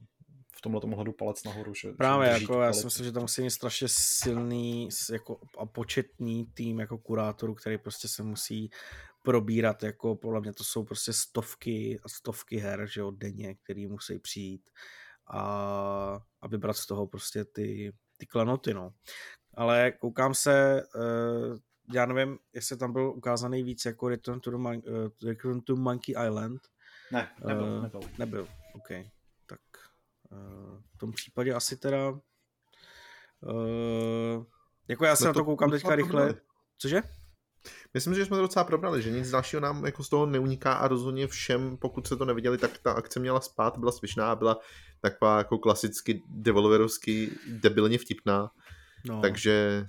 v 0.57 0.61
tomhle 0.61 0.81
ohledu 0.81 1.11
palec 1.11 1.43
nahoru. 1.43 1.73
Že, 1.73 1.91
Právě, 1.91 2.27
že 2.27 2.41
jako 2.41 2.61
já 2.61 2.73
si 2.73 2.85
myslím, 2.85 3.05
že 3.05 3.11
tam 3.11 3.21
musí 3.21 3.41
mít 3.41 3.51
strašně 3.51 3.87
silný 3.91 4.89
jako, 5.11 5.39
a 5.57 5.65
početný 5.65 6.45
tým 6.53 6.79
jako 6.79 6.97
kurátorů, 6.97 7.55
který 7.55 7.77
prostě 7.77 8.07
se 8.07 8.23
musí 8.23 8.69
probírat, 9.23 9.83
jako 9.83 10.15
podle 10.15 10.41
mě 10.41 10.53
to 10.53 10.63
jsou 10.63 10.83
prostě 10.83 11.13
stovky 11.13 11.99
a 12.03 12.09
stovky 12.09 12.57
her, 12.57 12.87
že 12.93 13.01
jo, 13.01 13.11
denně, 13.11 13.55
který 13.55 13.87
musí 13.87 14.19
přijít 14.19 14.69
a, 15.27 16.19
a 16.41 16.47
vybrat 16.47 16.77
z 16.77 16.85
toho 16.85 17.07
prostě 17.07 17.45
ty, 17.45 17.93
ty 18.17 18.25
klenoty, 18.25 18.73
no. 18.73 18.93
Ale 19.57 19.91
koukám 19.91 20.33
se, 20.33 20.83
uh, 20.95 21.57
já 21.93 22.05
nevím, 22.05 22.39
jestli 22.53 22.77
tam 22.77 22.93
byl 22.93 23.13
ukázaný 23.15 23.63
víc 23.63 23.85
jako 23.85 24.09
Return 24.09 24.39
to, 24.39 24.51
the 24.51 24.57
Mon- 24.57 25.05
uh, 25.05 25.11
Return 25.23 25.61
to 25.61 25.75
Monkey 25.75 26.15
Island. 26.27 26.61
Ne, 27.11 27.31
nebyl, 27.47 27.63
uh, 27.63 27.83
nebyl. 27.83 28.01
Nebyl, 28.17 28.47
OK. 28.75 28.87
Tak 29.45 29.59
uh, 30.31 30.81
v 30.95 30.97
tom 30.97 31.11
případě 31.11 31.53
asi 31.53 31.77
teda 31.77 32.09
uh, 32.09 32.19
jako 34.87 35.05
já 35.05 35.15
se 35.15 35.23
no 35.23 35.27
na 35.27 35.33
to, 35.33 35.39
to 35.39 35.45
koukám 35.45 35.71
teďka 35.71 35.95
rychle. 35.95 36.23
Probrali. 36.23 36.47
Cože? 36.77 37.01
Myslím, 37.93 38.13
že 38.13 38.25
jsme 38.25 38.37
to 38.37 38.41
docela 38.41 38.63
probrali, 38.65 39.01
že 39.01 39.11
nic 39.11 39.29
dalšího 39.29 39.59
nám 39.59 39.85
jako 39.85 40.03
z 40.03 40.09
toho 40.09 40.25
neuniká 40.25 40.73
a 40.73 40.87
rozhodně 40.87 41.27
všem, 41.27 41.77
pokud 41.77 42.07
se 42.07 42.17
to 42.17 42.25
neviděli, 42.25 42.57
tak 42.57 42.77
ta 42.77 42.91
akce 42.91 43.19
měla 43.19 43.41
spát, 43.41 43.77
byla 43.77 43.91
svišná 43.91 44.31
a 44.31 44.35
byla 44.35 44.59
taková 45.01 45.37
jako 45.37 45.57
klasicky 45.57 46.23
developerovsky 46.27 47.31
debilně 47.47 47.97
vtipná. 47.97 48.51
No. 49.05 49.21
Takže 49.21 49.85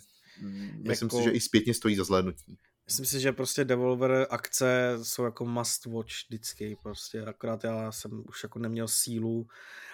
myslím 0.88 1.06
jako... 1.06 1.18
si, 1.18 1.24
že 1.24 1.30
i 1.30 1.40
zpětně 1.40 1.74
stojí 1.74 1.96
za 1.96 2.04
zhlédnutí. 2.04 2.58
Myslím 2.86 3.06
si, 3.06 3.20
že 3.20 3.32
prostě 3.32 3.64
Devolver 3.64 4.26
akce 4.30 4.98
jsou 5.02 5.24
jako 5.24 5.44
must 5.44 5.86
watch 5.86 6.12
vždycky 6.28 6.76
prostě, 6.82 7.22
akorát 7.22 7.64
já 7.64 7.92
jsem 7.92 8.22
už 8.28 8.42
jako 8.42 8.58
neměl 8.58 8.88
sílu 8.88 9.46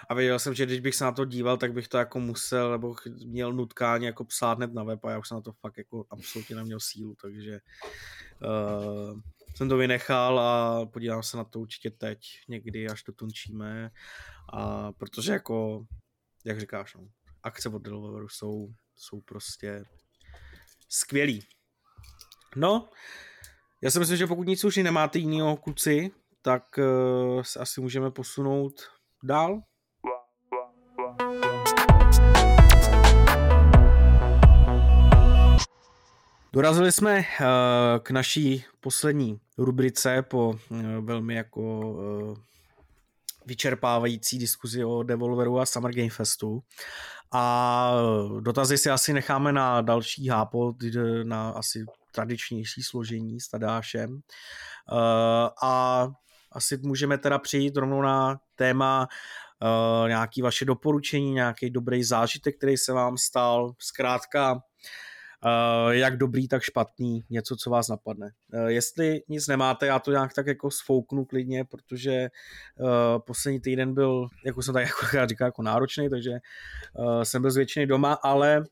a 0.09 0.15
věděl 0.15 0.39
jsem, 0.39 0.55
že 0.55 0.66
když 0.66 0.81
bych 0.81 0.95
se 0.95 1.05
na 1.05 1.12
to 1.12 1.24
díval, 1.24 1.57
tak 1.57 1.73
bych 1.73 1.89
to 1.89 1.99
jako 1.99 2.20
musel, 2.20 2.70
nebo 2.70 2.97
měl 3.24 3.53
nutkání 3.53 4.07
jako 4.07 4.24
psát 4.24 4.59
hned 4.59 4.74
na 4.74 4.82
web 4.82 5.05
a 5.05 5.11
já 5.11 5.19
už 5.19 5.28
jsem 5.28 5.36
na 5.36 5.41
to 5.41 5.53
fakt 5.53 5.78
jako 5.78 6.05
absolutně 6.11 6.57
neměl 6.57 6.81
sílu, 6.81 7.15
takže 7.23 7.61
uh, 8.43 9.20
jsem 9.57 9.69
to 9.69 9.77
vynechal 9.77 10.41
a 10.41 10.86
podívám 10.86 11.23
se 11.23 11.36
na 11.36 11.45
to 11.45 11.61
určitě 11.61 11.91
teď, 11.91 12.19
někdy, 12.49 12.89
až 12.89 13.03
to 13.03 13.12
tunčíme 13.12 13.91
a 14.53 14.93
protože 14.93 15.32
jako, 15.32 15.86
jak 16.45 16.61
říkáš, 16.61 16.95
no, 16.95 17.09
akce 17.45 17.69
od 17.69 17.83
Devolveru 17.83 18.29
jsou, 18.29 18.69
jsou 18.97 19.21
prostě 19.21 19.85
skvělý. 20.89 21.47
No, 22.57 22.89
já 23.83 23.91
si 23.91 23.99
myslím, 23.99 24.16
že 24.16 24.27
pokud 24.27 24.47
nic 24.47 24.65
už 24.65 24.77
nemáte 24.77 25.19
jinýho 25.19 25.57
kluci, 25.57 26.11
tak 26.43 26.79
uh, 26.79 27.43
se 27.43 27.59
asi 27.59 27.81
můžeme 27.81 28.11
posunout 28.11 28.83
dál. 29.23 29.61
Dorazili 36.53 36.93
jsme 36.93 37.19
uh, 37.19 37.25
k 38.03 38.11
naší 38.11 38.65
poslední 38.81 39.41
rubrice 39.59 40.23
po 40.23 40.49
uh, 40.49 40.83
velmi 41.01 41.35
jako 41.35 41.61
uh, 41.81 42.37
vyčerpávající 43.47 44.39
diskuzi 44.39 44.85
o 44.85 45.03
Devolveru 45.03 45.61
a 45.61 45.66
Summer 45.66 45.95
Game 45.95 46.11
Festu. 46.11 46.62
A 47.35 47.93
dotazy 48.40 48.78
si 48.78 48.90
asi 48.90 49.12
necháme 49.12 49.52
na 49.52 49.81
další 49.81 50.28
hápo, 50.28 50.74
na 51.24 51.51
asi 51.51 51.85
tradičnější 52.12 52.82
složení 52.82 53.40
s 53.40 53.48
Tadášem. 53.48 54.20
Eh, 54.93 55.51
a 55.62 56.06
asi 56.52 56.78
můžeme 56.82 57.19
teda 57.19 57.39
přijít 57.39 57.77
rovnou 57.77 58.02
na 58.02 58.40
téma 58.56 59.09
uh, 59.62 60.09
nějaký 60.09 60.43
vaše 60.43 60.65
doporučení, 60.65 61.32
nějaký 61.32 61.70
dobrý 61.70 62.05
zážitek, 62.05 62.56
který 62.56 62.77
se 62.77 62.93
vám 62.93 63.16
stal, 63.16 63.73
zkrátka 63.78 64.61
uh, 65.45 65.91
jak 65.91 66.16
dobrý, 66.16 66.49
tak 66.49 66.62
špatný, 66.62 67.25
něco, 67.31 67.57
co 67.57 67.71
vás 67.71 67.89
napadne. 67.89 68.31
Uh, 68.55 68.66
jestli 68.66 69.23
nic 69.29 69.47
nemáte, 69.49 69.87
já 69.87 69.99
to 69.99 70.11
nějak 70.11 70.35
tak 70.35 70.47
jako 70.47 70.71
sfouknu 70.71 71.25
klidně, 71.25 71.65
protože 71.65 72.29
uh, 72.81 73.19
poslední 73.27 73.61
týden 73.61 73.95
byl, 73.95 74.29
jako 74.47 74.62
jsem 74.62 74.75
tak 74.75 74.87
jako 74.87 75.27
říkal, 75.29 75.49
jako 75.49 75.62
náročný, 75.62 76.11
takže 76.11 76.33
jsem 77.23 77.43
byl 77.43 77.51
zvětšený 77.51 77.87
doma, 77.87 78.12
ale 78.12 78.65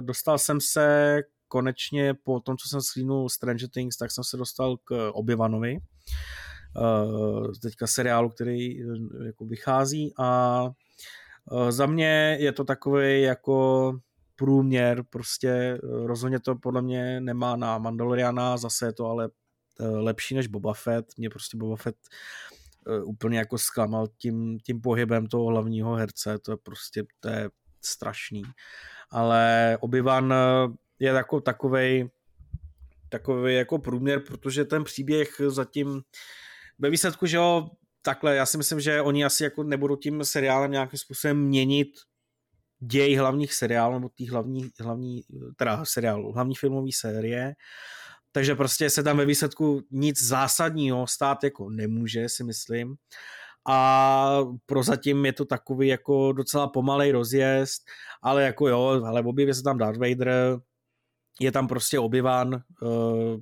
dostal 0.00 0.38
jsem 0.38 0.60
se 0.60 1.20
konečně 1.48 2.14
po 2.14 2.40
tom, 2.40 2.56
co 2.56 2.68
jsem 2.68 2.80
schlínul 2.80 3.28
Stranger 3.28 3.68
Things, 3.68 3.96
tak 3.96 4.10
jsem 4.10 4.24
se 4.24 4.36
dostal 4.36 4.76
k 4.76 5.10
Obyvanovi, 5.12 5.78
teďka 7.62 7.86
seriálu, 7.86 8.28
který 8.28 8.78
jako 9.26 9.44
vychází 9.44 10.14
a 10.18 10.70
za 11.68 11.86
mě 11.86 12.36
je 12.40 12.52
to 12.52 12.64
takový 12.64 13.22
jako 13.22 13.92
průměr, 14.36 15.02
prostě 15.10 15.78
rozhodně 15.82 16.40
to 16.40 16.54
podle 16.54 16.82
mě 16.82 17.20
nemá 17.20 17.56
na 17.56 17.78
Mandaloriana, 17.78 18.56
zase 18.56 18.86
je 18.86 18.92
to 18.92 19.06
ale 19.06 19.28
lepší 19.80 20.34
než 20.34 20.46
Boba 20.46 20.74
Fett, 20.74 21.06
mě 21.18 21.30
prostě 21.30 21.56
Boba 21.56 21.76
Fett 21.76 21.96
úplně 23.04 23.38
jako 23.38 23.58
zklamal 23.58 24.08
tím, 24.18 24.58
tím 24.58 24.80
pohybem 24.80 25.26
toho 25.26 25.44
hlavního 25.44 25.94
herce, 25.94 26.38
to 26.38 26.50
je 26.50 26.56
prostě, 26.62 27.04
to 27.20 27.28
je 27.28 27.50
strašný. 27.84 28.42
Ale 29.10 29.78
Obi-Wan 29.80 30.34
je 30.98 31.08
jako 31.10 31.40
takovej, 31.40 32.10
takový 33.08 33.54
jako 33.54 33.78
průměr, 33.78 34.20
protože 34.20 34.64
ten 34.64 34.84
příběh 34.84 35.40
zatím 35.48 36.02
ve 36.78 36.90
výsledku, 36.90 37.26
že 37.26 37.36
jo, 37.36 37.70
takhle, 38.02 38.36
já 38.36 38.46
si 38.46 38.58
myslím, 38.58 38.80
že 38.80 39.02
oni 39.02 39.24
asi 39.24 39.44
jako 39.44 39.62
nebudou 39.62 39.96
tím 39.96 40.24
seriálem 40.24 40.70
nějakým 40.70 40.98
způsobem 40.98 41.38
měnit 41.38 41.88
děj 42.86 43.16
hlavních 43.16 43.54
seriálů, 43.54 43.94
nebo 43.94 44.08
těch 44.14 44.30
hlavní, 44.30 44.70
hlavní, 44.80 45.22
teda 45.56 45.84
seriálu, 45.84 46.32
hlavní 46.32 46.54
filmové 46.54 46.88
série, 46.94 47.54
takže 48.32 48.54
prostě 48.54 48.90
se 48.90 49.02
tam 49.02 49.16
ve 49.16 49.26
výsledku 49.26 49.82
nic 49.90 50.22
zásadního 50.22 51.06
stát 51.06 51.44
jako 51.44 51.70
nemůže, 51.70 52.28
si 52.28 52.44
myslím. 52.44 52.96
A 53.68 54.38
prozatím 54.66 55.26
je 55.26 55.32
to 55.32 55.44
takový 55.44 55.88
jako 55.88 56.32
docela 56.32 56.68
pomalej 56.68 57.12
rozjezd, 57.12 57.82
ale 58.22 58.42
jako 58.42 58.68
jo, 58.68 59.02
ale 59.06 59.22
objeví 59.22 59.54
se 59.54 59.62
tam 59.62 59.78
Darth 59.78 59.98
Vader, 59.98 60.58
je 61.40 61.52
tam 61.52 61.68
prostě 61.68 61.98
obyvan, 61.98 62.54
uh, 62.82 63.40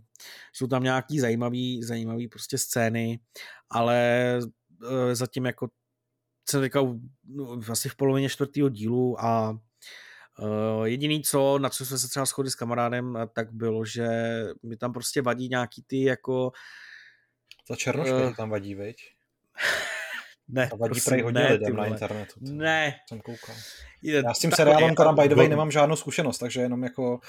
jsou 0.52 0.66
tam 0.66 0.82
nějaký 0.82 1.20
zajímavý, 1.20 1.82
zajímavý 1.82 2.28
prostě 2.28 2.58
scény, 2.58 3.20
ale 3.70 4.38
uh, 4.82 5.12
zatím 5.12 5.46
jako 5.46 5.68
teďka 6.50 6.80
no, 7.28 7.60
asi 7.70 7.88
v 7.88 7.96
polovině 7.96 8.28
čtvrtého 8.28 8.68
dílu 8.68 9.24
a 9.24 9.50
uh, 9.50 10.84
jediný 10.84 11.22
co, 11.22 11.58
na 11.58 11.68
co 11.68 11.86
jsme 11.86 11.98
se 11.98 12.08
třeba 12.08 12.26
shodli 12.26 12.50
s 12.50 12.54
kamarádem, 12.54 13.18
tak 13.32 13.52
bylo, 13.52 13.84
že 13.84 14.08
mi 14.62 14.76
tam 14.76 14.92
prostě 14.92 15.22
vadí 15.22 15.48
nějaký 15.48 15.82
ty 15.86 16.02
jako 16.02 16.52
ta 17.68 17.76
černoška 17.76 18.26
uh, 18.26 18.34
tam 18.34 18.50
vadí, 18.50 18.74
veď? 18.74 18.96
Ne, 20.48 20.68
to 20.68 20.76
vadí 20.76 20.90
prosím, 20.90 21.24
hodně 21.24 21.40
ne, 21.40 21.52
lidem 21.52 21.76
na 21.76 21.86
internetu. 21.86 22.34
Ne. 22.40 22.94
Jsem 23.08 23.20
koukal. 23.20 23.54
Já 24.02 24.34
s 24.34 24.38
tím 24.38 24.52
seriálem 24.52 24.94
teda 24.94 25.12
by 25.12 25.28
the 25.28 25.34
way 25.34 25.48
nemám 25.48 25.70
žádnou 25.70 25.96
zkušenost, 25.96 26.38
takže 26.38 26.60
jenom 26.60 26.82
jako 26.82 27.20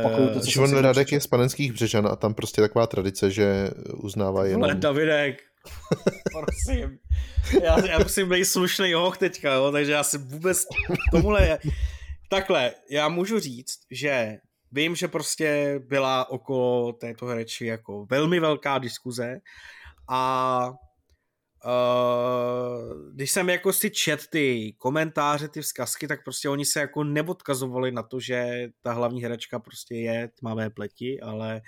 opakuju 0.00 0.28
to, 0.28 0.40
co 0.40 0.50
Šimon 0.50 0.78
Radek 0.78 1.12
je 1.12 1.20
z 1.20 1.26
panenských 1.26 1.72
břežan 1.72 2.06
a 2.06 2.16
tam 2.16 2.34
prostě 2.34 2.60
taková 2.60 2.86
tradice, 2.86 3.30
že 3.30 3.70
uznává 3.94 4.46
jenom... 4.46 4.64
Ale 4.64 4.74
Davidek, 4.74 5.42
prosím. 6.32 6.98
Já, 7.62 7.86
já 7.86 7.98
musím 7.98 8.28
být 8.28 8.44
slušný 8.44 8.92
hoch 8.92 9.18
teďka, 9.18 9.52
jo, 9.52 9.72
takže 9.72 9.92
já 9.92 10.02
si 10.02 10.18
vůbec 10.18 10.64
tomuhle... 11.10 11.58
Takhle, 12.30 12.74
já 12.90 13.08
můžu 13.08 13.40
říct, 13.40 13.78
že 13.90 14.36
vím, 14.72 14.96
že 14.96 15.08
prostě 15.08 15.80
byla 15.86 16.30
okolo 16.30 16.92
této 16.92 17.34
reči 17.34 17.66
jako 17.66 18.06
velmi 18.10 18.40
velká 18.40 18.78
diskuze 18.78 19.40
a 20.08 20.70
Uh, 21.64 23.12
když 23.14 23.30
jsem 23.30 23.48
jako 23.50 23.72
si 23.72 23.90
čet 23.90 24.26
ty 24.30 24.74
komentáře, 24.78 25.48
ty 25.48 25.60
vzkazky, 25.62 26.08
tak 26.08 26.24
prostě 26.24 26.48
oni 26.48 26.64
se 26.64 26.80
jako 26.80 27.04
neodkazovali 27.04 27.92
na 27.92 28.02
to, 28.02 28.20
že 28.20 28.68
ta 28.82 28.92
hlavní 28.92 29.22
herečka 29.22 29.58
prostě 29.58 29.94
je 29.94 30.28
tmavé 30.38 30.70
pleti, 30.70 31.20
ale 31.20 31.60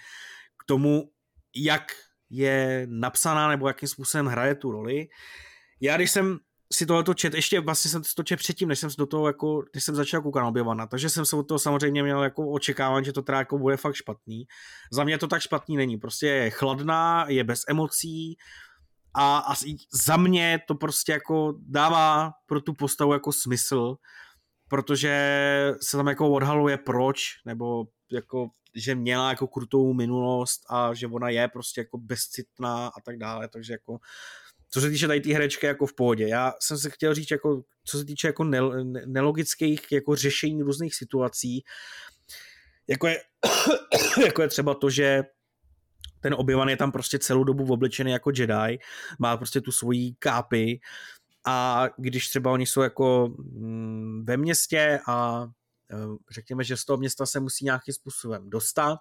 k 0.57 0.65
tomu, 0.67 1.11
jak 1.57 1.93
je 2.31 2.87
napsaná 2.91 3.49
nebo 3.49 3.69
jakým 3.69 3.89
způsobem 3.89 4.27
hraje 4.27 4.55
tu 4.55 4.71
roli. 4.71 5.09
Já 5.81 5.97
když 5.97 6.11
jsem 6.11 6.39
si 6.73 6.87
tohleto 6.87 7.15
čet, 7.15 7.35
ještě 7.35 7.61
vlastně 7.61 7.91
jsem 7.91 8.03
to 8.17 8.23
čet 8.23 8.37
předtím, 8.37 8.69
než 8.69 8.79
jsem 8.79 8.91
do 8.99 9.07
toho 9.07 9.27
jako, 9.27 9.63
když 9.73 9.85
jsem 9.85 9.95
začal 9.95 10.23
koukat 10.23 10.43
na 10.43 10.49
objevana, 10.49 10.87
takže 10.87 11.11
jsem 11.11 11.27
se 11.27 11.37
od 11.37 11.49
toho 11.49 11.59
samozřejmě 11.59 12.03
měl 12.03 12.23
jako 12.23 12.51
očekávání, 12.51 13.05
že 13.05 13.13
to 13.13 13.23
teda 13.23 13.39
jako 13.39 13.59
bude 13.59 13.77
fakt 13.77 13.95
špatný. 13.95 14.47
Za 14.93 15.05
mě 15.05 15.19
to 15.19 15.27
tak 15.27 15.43
špatný 15.43 15.77
není, 15.77 15.97
prostě 15.97 16.27
je 16.27 16.51
chladná, 16.51 17.27
je 17.29 17.45
bez 17.45 17.61
emocí, 17.69 18.37
a, 19.15 19.39
a 19.39 19.55
za 20.07 20.17
mě 20.17 20.61
to 20.69 20.75
prostě 20.75 21.13
jako 21.13 21.55
dává 21.59 22.33
pro 22.47 22.61
tu 22.61 22.75
postavu 22.75 23.13
jako 23.13 23.33
smysl, 23.33 23.97
protože 24.69 25.13
se 25.83 25.97
tam 25.97 26.07
jako 26.07 26.31
odhaluje 26.31 26.79
proč, 26.79 27.21
nebo 27.47 27.85
jako, 28.13 28.49
že 28.79 28.95
měla 28.95 29.31
jako 29.31 29.47
krutou 29.47 29.93
minulost 29.93 30.61
a 30.71 30.95
že 30.95 31.07
ona 31.07 31.29
je 31.29 31.49
prostě 31.49 31.81
jako 31.81 31.99
bezcitná 31.99 32.87
a 32.87 33.01
tak 33.05 33.19
dále, 33.19 33.49
takže 33.49 33.73
jako 33.73 33.99
co 34.71 34.81
se 34.81 34.91
týče 34.91 35.07
tady 35.07 35.21
té 35.21 35.33
herečky 35.33 35.67
jako 35.67 35.87
v 35.87 35.95
pohodě. 35.95 36.29
Já 36.29 36.53
jsem 36.61 36.79
se 36.79 36.91
chtěl 36.91 37.15
říct, 37.15 37.31
jako, 37.31 37.63
co 37.85 37.99
se 37.99 38.05
týče 38.05 38.27
jako 38.27 38.45
nelogických 39.07 39.93
jako 39.93 40.17
řešení 40.17 40.63
různých 40.63 40.95
situací, 40.95 41.65
jako 42.89 43.07
je, 43.07 43.23
jako 44.27 44.43
je 44.43 44.49
třeba 44.49 44.75
to, 44.75 44.91
že 44.91 45.23
ten 46.21 46.35
obyvan 46.35 46.69
je 46.69 46.77
tam 46.77 46.93
prostě 46.93 47.19
celou 47.19 47.45
dobu 47.45 47.73
oblečený 47.73 48.11
jako 48.11 48.31
Jedi, 48.35 48.79
má 49.19 49.37
prostě 49.37 49.61
tu 49.61 49.73
svoji 49.73 50.15
kápy 50.19 50.81
a 51.47 51.89
když 51.97 52.29
třeba 52.29 52.53
oni 52.53 52.67
jsou 52.67 52.81
jako 52.81 53.35
mm, 53.39 54.25
ve 54.25 54.37
městě 54.37 55.01
a 55.09 55.47
řekněme, 56.31 56.65
že 56.65 56.77
z 56.77 56.85
toho 56.85 56.97
města 56.97 57.27
se 57.27 57.41
musí 57.41 57.65
nějakým 57.65 57.95
způsobem 57.95 58.51
dostat 58.51 58.99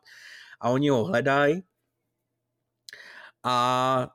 a 0.59 0.69
oni 0.69 0.89
ho 0.89 1.03
hledají. 1.03 1.63
A 3.43 4.07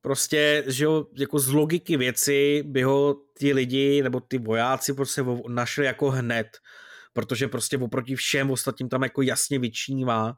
prostě, 0.00 0.64
že 0.66 0.84
jo, 0.84 1.06
jako 1.18 1.38
z 1.38 1.48
logiky 1.48 1.96
věci 1.96 2.62
by 2.66 2.82
ho 2.82 3.14
ty 3.38 3.52
lidi 3.52 4.02
nebo 4.02 4.20
ty 4.20 4.38
vojáci 4.38 4.94
prostě 4.94 5.24
našli 5.48 5.84
jako 5.84 6.10
hned, 6.10 6.46
protože 7.12 7.48
prostě 7.48 7.78
oproti 7.78 8.16
všem 8.16 8.50
ostatním 8.50 8.88
tam 8.88 9.02
jako 9.02 9.22
jasně 9.22 9.58
vyčnívá 9.58 10.34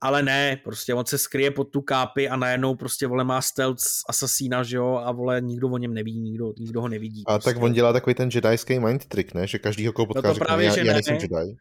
ale 0.00 0.22
ne, 0.22 0.56
prostě 0.64 0.94
on 0.94 1.06
se 1.06 1.18
skryje 1.18 1.50
pod 1.50 1.64
tu 1.64 1.82
kápy 1.82 2.28
a 2.28 2.36
najednou 2.36 2.74
prostě 2.74 3.06
vole 3.06 3.24
má 3.24 3.40
stealth 3.40 3.82
asasína, 4.08 4.62
že 4.62 4.76
jo, 4.76 5.02
a 5.04 5.12
vole 5.12 5.40
nikdo 5.40 5.68
o 5.68 5.78
něm 5.78 5.94
neví, 5.94 6.20
nikdo, 6.20 6.52
nikdo 6.58 6.80
ho 6.80 6.88
nevidí. 6.88 7.22
A 7.26 7.32
prostě. 7.32 7.50
tak 7.50 7.62
on 7.62 7.72
dělá 7.72 7.92
takový 7.92 8.14
ten 8.14 8.30
jedajský 8.34 8.78
mind 8.78 9.04
trick, 9.04 9.34
ne, 9.34 9.46
že 9.46 9.58
každý 9.58 9.86
ho 9.86 9.92
potká 9.92 10.28
no 10.28 10.34
to 10.34 10.40
právě, 10.40 10.70
řekne, 10.70 10.84
že 10.84 10.88
já, 10.88 10.92
já 10.92 10.94
nejsem 10.94 11.14
Jedi. 11.14 11.56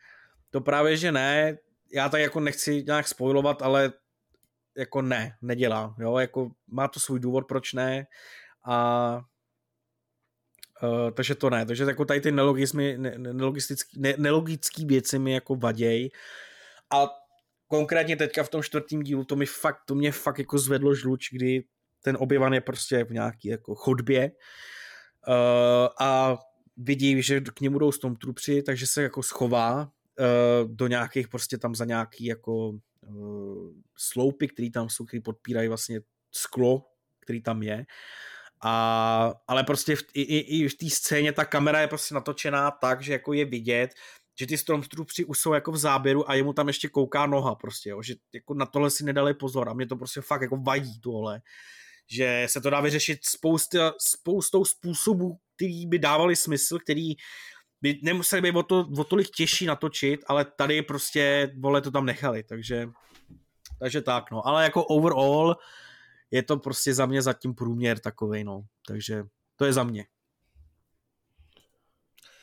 To 0.52 0.62
právě, 0.62 0.98
že 0.98 1.12
ne, 1.12 1.58
já 1.94 2.10
tak 2.10 2.22
jako 2.22 2.40
nechci 2.40 2.84
nějak 2.88 3.08
spojovat, 3.08 3.62
ale 3.62 3.94
jako 4.78 5.02
ne, 5.02 5.38
nedělá, 5.42 5.96
jo, 6.00 6.18
jako 6.18 6.50
má 6.68 6.88
to 6.88 7.00
svůj 7.00 7.20
důvod, 7.20 7.48
proč 7.48 7.74
ne 7.74 8.08
a 8.66 9.22
Uh, 10.84 11.12
takže 11.12 11.36
to 11.36 11.50
ne, 11.50 11.66
takže 11.66 11.84
jako 11.84 12.06
tady 12.06 12.22
ty 12.22 12.32
nelogický, 12.32 12.78
ne, 12.78 13.14
nelogický, 13.18 13.76
ne, 13.98 14.14
nelogický 14.18 14.86
věci 14.86 15.20
mi 15.20 15.34
jako 15.34 15.56
vaděj 15.56 16.10
a 16.94 17.10
konkrétně 17.68 18.16
teďka 18.16 18.44
v 18.44 18.50
tom 18.50 18.64
čtvrtém 18.64 19.04
dílu 19.04 19.24
to 19.24 19.36
mi 19.36 19.46
fakt, 19.46 19.80
to 19.86 19.96
mě 19.96 20.12
fakt 20.12 20.40
jako 20.40 20.58
zvedlo 20.58 20.96
žluč, 20.96 21.30
kdy 21.32 21.64
ten 22.04 22.18
objevan 22.20 22.54
je 22.54 22.62
prostě 22.62 23.04
v 23.04 23.12
nějaký 23.12 23.48
jako 23.48 23.76
chodbě 23.76 24.32
uh, 25.28 25.34
a 26.00 26.38
vidí, 26.78 27.22
že 27.22 27.42
k 27.42 27.62
němu 27.62 27.80
jdou 27.80 27.92
Stormtroopři, 27.92 28.64
takže 28.64 28.88
se 28.88 29.04
jako 29.04 29.24
schová 29.24 29.82
uh, 29.84 30.76
do 30.76 30.88
nějakých 30.88 31.28
prostě 31.28 31.58
tam 31.58 31.76
za 31.76 31.86
nějaký 31.86 32.26
jako 32.26 32.70
uh, 33.08 33.72
sloupy, 33.98 34.48
který 34.48 34.72
tam 34.72 34.90
jsou, 34.90 35.06
který 35.06 35.22
podpírají 35.22 35.68
vlastně 35.68 36.02
sklo, 36.32 36.86
který 37.20 37.42
tam 37.42 37.64
je. 37.64 37.86
A, 38.62 39.34
ale 39.48 39.64
prostě 39.64 39.96
v, 39.96 40.04
i, 40.14 40.22
i, 40.22 40.38
i 40.38 40.70
v 40.70 40.78
té 40.78 40.90
scéně 40.90 41.34
ta 41.34 41.46
kamera 41.46 41.82
je 41.82 41.88
prostě 41.88 42.16
natočená 42.16 42.72
tak, 42.72 43.02
že 43.02 43.14
jako 43.14 43.34
je 43.34 43.46
vidět, 43.46 43.94
že 44.40 44.48
ty 44.48 44.58
Stormtroopři 44.58 45.26
už 45.26 45.40
jsou 45.40 45.54
jako 45.54 45.72
v 45.72 45.78
záběru 45.78 46.30
a 46.30 46.34
jemu 46.34 46.54
tam 46.54 46.68
ještě 46.68 46.90
kouká 46.90 47.26
noha 47.26 47.56
prostě, 47.56 47.90
jo, 47.90 48.02
že 48.02 48.16
jako 48.34 48.54
na 48.54 48.66
tohle 48.66 48.90
si 48.92 49.04
nedali 49.04 49.34
pozor 49.34 49.70
a 49.70 49.74
mě 49.74 49.88
to 49.88 49.96
prostě 49.96 50.22
fakt 50.22 50.42
jako 50.42 50.58
vadí 50.58 51.00
tohle, 51.02 51.42
že 52.12 52.48
se 52.50 52.62
to 52.62 52.70
dá 52.70 52.82
vyřešit 52.82 53.20
spousta, 53.26 53.94
spoustou 54.00 54.66
způsobů, 54.66 55.38
který 55.56 55.86
by 55.88 56.00
dávali 56.00 56.36
smysl, 56.36 56.80
který 56.80 57.14
by 57.82 58.00
nemuseli 58.04 58.42
být 58.42 58.56
o, 58.56 58.64
to, 58.64 58.88
o 58.98 59.04
tolik 59.04 59.30
těžší 59.30 59.66
natočit, 59.66 60.20
ale 60.28 60.46
tady 60.46 60.82
prostě, 60.82 61.54
vole, 61.60 61.82
to 61.82 61.92
tam 61.92 62.06
nechali, 62.06 62.44
takže, 62.44 62.90
takže 63.80 64.02
tak, 64.02 64.32
no, 64.32 64.48
ale 64.48 64.64
jako 64.64 64.86
overall 64.86 65.56
je 66.32 66.44
to 66.44 66.58
prostě 66.58 66.94
za 66.94 67.06
mě 67.06 67.22
zatím 67.22 67.56
průměr 67.56 68.00
takovej, 68.00 68.44
no, 68.44 68.62
takže 68.88 69.24
to 69.56 69.66
je 69.66 69.74
za 69.74 69.84
mě. 69.84 70.06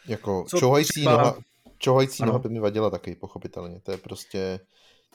Jako 0.07 0.45
třeba... 0.85 1.17
noha, 1.17 1.39
Čohající 1.85 2.23
noha 2.25 2.39
by 2.39 2.49
mi 2.49 2.61
vadila 2.61 2.91
taky, 2.91 3.15
pochopitelně. 3.15 3.81
To 3.81 3.91
je 3.91 3.99
prostě... 3.99 4.61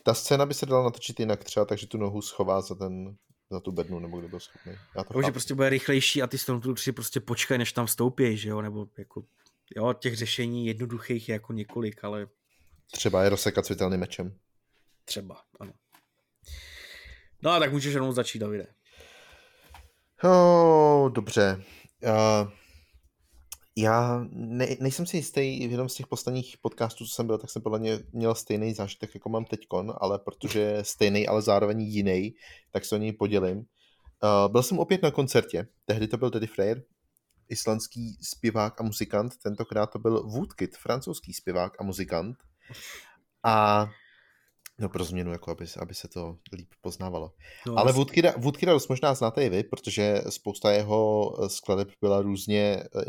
Ta 0.04 0.14
scéna 0.14 0.46
by 0.46 0.54
se 0.54 0.66
dala 0.66 0.84
natočit 0.84 1.20
jinak 1.20 1.44
třeba, 1.44 1.66
takže 1.66 1.88
tu 1.88 1.98
nohu 1.98 2.22
schová 2.22 2.62
za 2.62 2.76
ten 2.76 3.16
za 3.52 3.60
tu 3.60 3.72
bednu, 3.72 4.00
nebo 4.00 4.20
kde 4.20 4.28
byl 4.28 4.40
schopný. 4.40 4.74
Já 4.98 5.04
to 5.04 5.22
že 5.22 5.32
prostě 5.32 5.56
bude 5.56 5.70
rychlejší 5.70 6.22
a 6.22 6.28
ty 6.28 6.38
Stormtroopers 6.38 6.90
prostě 6.96 7.20
počkají, 7.20 7.58
než 7.58 7.74
tam 7.74 7.86
vstoupí, 7.86 8.38
že 8.38 8.50
jo, 8.50 8.62
nebo 8.62 8.88
jako, 8.98 9.24
jo, 9.76 9.94
těch 9.94 10.16
řešení 10.16 10.66
jednoduchých 10.66 11.30
je 11.30 11.34
jako 11.34 11.54
několik, 11.54 12.04
ale... 12.04 12.28
Třeba 12.92 13.24
je 13.24 13.30
rozsekat 13.30 13.66
světelným 13.66 14.00
mečem. 14.00 14.36
Třeba, 15.06 15.42
ano. 15.60 15.74
No 17.42 17.52
a 17.52 17.60
tak 17.60 17.72
můžeš 17.72 17.94
jenom 17.94 18.14
začít, 18.14 18.40
Davide. 18.40 18.68
Oh, 20.24 21.12
dobře. 21.12 21.64
Uh, 22.04 22.52
já 23.82 24.26
ne, 24.32 24.68
nejsem 24.80 25.06
si 25.06 25.18
jistý, 25.18 25.68
v 25.68 25.72
jednom 25.72 25.90
z 25.90 25.96
těch 25.96 26.08
posledních 26.08 26.58
podcastů, 26.62 27.06
co 27.06 27.12
jsem 27.12 27.28
byl, 27.28 27.38
tak 27.38 27.50
jsem 27.50 27.62
podle 27.62 27.80
mě 27.80 28.00
měl 28.12 28.36
stejný 28.36 28.74
zážitek, 28.74 29.14
jako 29.14 29.30
mám 29.30 29.46
teďkon, 29.46 29.94
ale 30.02 30.20
protože 30.20 30.78
stejný, 30.82 31.28
ale 31.28 31.42
zároveň 31.42 31.82
jiný, 31.82 32.34
tak 32.72 32.86
se 32.86 32.96
o 32.96 32.98
něj 32.98 33.14
podělím. 33.14 33.58
Uh, 33.58 34.52
byl 34.52 34.64
jsem 34.64 34.80
opět 34.80 35.04
na 35.04 35.12
koncertě, 35.12 35.68
tehdy 35.86 36.08
to 36.08 36.18
byl 36.18 36.30
Teddy 36.30 36.48
Freyr, 36.48 36.84
islandský 37.50 38.18
zpěvák 38.22 38.82
a 38.82 38.84
muzikant, 38.84 39.38
tentokrát 39.44 39.86
to 39.86 40.00
byl 40.00 40.24
Woodkid, 40.24 40.78
francouzský 40.78 41.34
zpěvák 41.34 41.82
a 41.82 41.84
muzikant. 41.84 42.38
A 43.44 43.88
No 44.80 44.90
pro 44.90 45.04
změnu, 45.04 45.32
jako 45.32 45.52
aby, 45.52 45.66
aby 45.80 45.94
se 45.94 46.08
to 46.08 46.38
líp 46.54 46.68
poznávalo. 46.82 47.34
No, 47.68 47.80
Ale 47.80 47.92
Woodkida, 47.92 48.34
Woodkida 48.38 48.74
dost 48.74 48.88
možná 48.88 49.14
znáte 49.14 49.46
i 49.46 49.50
vy, 49.50 49.64
protože 49.64 50.22
spousta 50.30 50.72
jeho 50.72 51.34
eh, 51.44 51.50
skladeb 51.50 51.88
byla 52.02 52.22
různě 52.22 52.84
eh, 52.96 53.04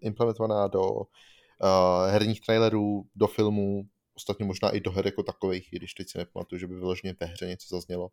implementovaná 0.00 0.66
do 0.66 0.82
uh, 0.82 2.10
herních 2.10 2.40
trailerů, 2.40 3.04
do 3.14 3.26
filmů, 3.26 3.82
ostatně 4.16 4.44
možná 4.44 4.70
i 4.70 4.80
do 4.80 4.90
her 4.90 5.06
jako 5.06 5.22
takových, 5.22 5.68
když 5.72 5.94
teď 5.94 6.10
si 6.10 6.18
nepamatuju, 6.18 6.58
že 6.58 6.66
by 6.66 6.74
vyloženě 6.74 7.16
ve 7.20 7.26
hře 7.26 7.46
něco 7.46 7.66
zaznělo. 7.70 8.08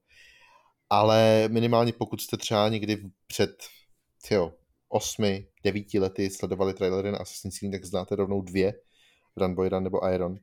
Ale 0.89 1.49
minimálně 1.51 1.93
pokud 1.93 2.21
jste 2.21 2.37
třeba 2.37 2.69
někdy 2.69 3.03
před 3.27 3.57
tyjo, 4.27 4.53
osmi, 4.89 5.47
devíti 5.63 5.99
lety 5.99 6.29
sledovali 6.29 6.73
trailery 6.73 7.11
na 7.11 7.17
Assassin's 7.17 7.59
Creed, 7.59 7.71
tak 7.71 7.85
znáte 7.85 8.15
rovnou 8.15 8.41
dvě, 8.41 8.73
Run 9.37 9.55
Boy 9.55 9.69
Run 9.69 9.83
nebo 9.83 10.09
Iron. 10.09 10.37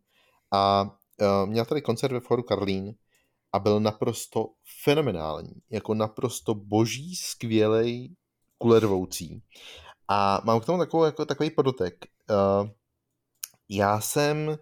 A 0.52 0.90
uh, 1.20 1.50
měl 1.50 1.64
tady 1.64 1.82
koncert 1.82 2.12
ve 2.12 2.20
Foru 2.20 2.42
Karlín 2.42 2.94
a 3.52 3.58
byl 3.58 3.80
naprosto 3.80 4.46
fenomenální, 4.84 5.52
jako 5.70 5.94
naprosto 5.94 6.54
boží, 6.54 7.16
skvělej, 7.16 8.14
kulervoucí. 8.58 9.42
A 10.08 10.42
mám 10.44 10.60
k 10.60 10.64
tomu 10.64 10.78
takovou, 10.78 11.04
jako, 11.04 11.26
takový 11.26 11.50
podotek. 11.50 11.94
Uh, 12.30 12.68
já 13.68 14.00
jsem 14.00 14.58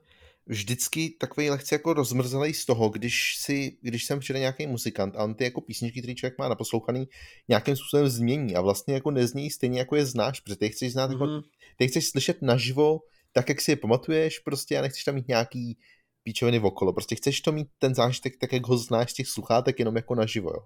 vždycky 0.47 1.11
takový 1.21 1.51
lehce 1.51 1.75
jako 1.75 1.93
rozmrzelý 1.93 2.55
z 2.55 2.67
toho, 2.67 2.89
když, 2.89 3.37
si, 3.39 3.79
když 3.81 4.05
jsem 4.05 4.21
přijde 4.21 4.41
nějaký 4.41 4.67
muzikant 4.67 5.17
a 5.17 5.25
on 5.25 5.35
ty 5.35 5.45
jako 5.45 5.61
písničky, 5.61 6.01
který 6.01 6.15
člověk 6.15 6.39
má 6.39 6.49
naposlouchaný, 6.49 7.09
nějakým 7.49 7.77
způsobem 7.77 8.09
změní 8.09 8.57
a 8.57 8.61
vlastně 8.61 8.95
jako 8.95 9.11
neznějí 9.11 9.51
stejně 9.51 9.79
jako 9.79 9.97
je 9.97 10.07
znáš, 10.07 10.41
protože 10.41 10.57
ty 10.57 10.69
chceš 10.69 10.93
znát, 10.93 11.11
mm-hmm. 11.11 11.13
jako, 11.13 11.27
mhm. 11.27 11.43
ty 11.77 11.89
chceš 11.89 12.09
slyšet 12.09 12.43
naživo 12.43 13.01
tak, 13.33 13.49
jak 13.49 13.61
si 13.61 13.71
je 13.71 13.77
pamatuješ 13.77 14.39
prostě 14.39 14.79
a 14.79 14.83
nechceš 14.83 15.05
tam 15.05 15.15
mít 15.15 15.29
nějaký 15.29 15.79
píčoviny 16.23 16.61
okolo. 16.61 16.93
Prostě 16.93 17.15
chceš 17.15 17.41
to 17.41 17.53
mít 17.53 17.69
ten 17.79 17.95
zážitek 17.95 18.37
tak, 18.41 18.53
jak 18.53 18.67
ho 18.67 18.79
znáš 18.79 19.11
z 19.11 19.15
těch 19.15 19.29
sluchátek, 19.29 19.79
jenom 19.79 19.97
jako 19.97 20.15
naživo. 20.15 20.51
Jo. 20.51 20.61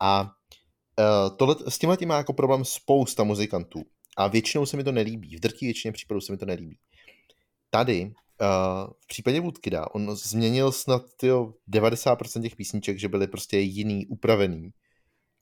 A 0.00 0.22
uh, 0.22 1.36
tohle, 1.36 1.56
s 1.68 1.78
tímhle 1.78 1.96
tím 1.96 2.08
má 2.08 2.16
jako 2.16 2.32
problém 2.32 2.64
spousta 2.64 3.24
muzikantů. 3.24 3.82
A 4.16 4.28
většinou 4.28 4.66
se 4.66 4.76
mi 4.76 4.84
to 4.84 4.92
nelíbí. 4.92 5.36
V 5.36 5.40
drtí 5.40 5.66
většině 5.66 5.92
případů 5.92 6.20
se 6.20 6.32
mi 6.32 6.38
to 6.38 6.46
nelíbí. 6.46 6.78
Tady 7.70 8.04
uh, 8.04 8.10
v 9.00 9.06
případě 9.06 9.40
Woodkida 9.40 9.86
on 9.94 10.16
změnil 10.16 10.72
snad 10.72 11.02
tyjo, 11.16 11.54
90% 11.72 12.42
těch 12.42 12.56
písniček, 12.56 12.98
že 12.98 13.08
byly 13.08 13.26
prostě 13.26 13.58
jiný, 13.58 14.06
upravený. 14.06 14.70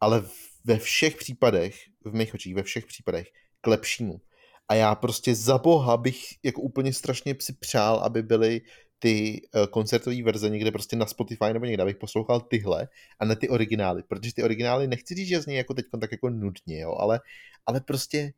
Ale 0.01 0.29
ve 0.65 0.79
všech 0.79 1.17
případech, 1.17 1.77
v 2.05 2.15
mých 2.15 2.35
očích, 2.35 2.55
ve 2.55 2.63
všech 2.63 2.87
případech 2.87 3.27
k 3.61 3.67
lepšímu. 3.67 4.21
A 4.69 4.75
já 4.75 4.95
prostě 4.95 5.35
za 5.35 5.59
boha 5.59 5.97
bych 5.97 6.25
jako 6.43 6.61
úplně 6.61 6.93
strašně 6.93 7.37
si 7.41 7.53
přál, 7.53 7.97
aby 7.97 8.23
byly 8.23 8.61
ty 9.07 9.43
uh, 9.55 9.67
koncertové 9.67 10.23
verze 10.23 10.51
někde 10.51 10.71
prostě 10.71 10.97
na 10.97 11.07
Spotify 11.07 11.53
nebo 11.53 11.65
někde, 11.65 11.83
abych 11.83 11.97
poslouchal 11.97 12.41
tyhle 12.41 12.89
a 13.19 13.25
ne 13.25 13.37
ty 13.37 13.49
originály, 13.49 14.03
protože 14.03 14.35
ty 14.35 14.43
originály 14.43 14.87
nechci 14.87 15.15
říct, 15.15 15.29
že 15.29 15.41
zní 15.41 15.55
jako 15.55 15.75
teď 15.75 15.87
tak 16.01 16.13
jako 16.13 16.31
nudně, 16.31 16.81
jo, 16.81 16.95
ale, 16.99 17.21
ale 17.67 17.81
prostě 17.81 18.33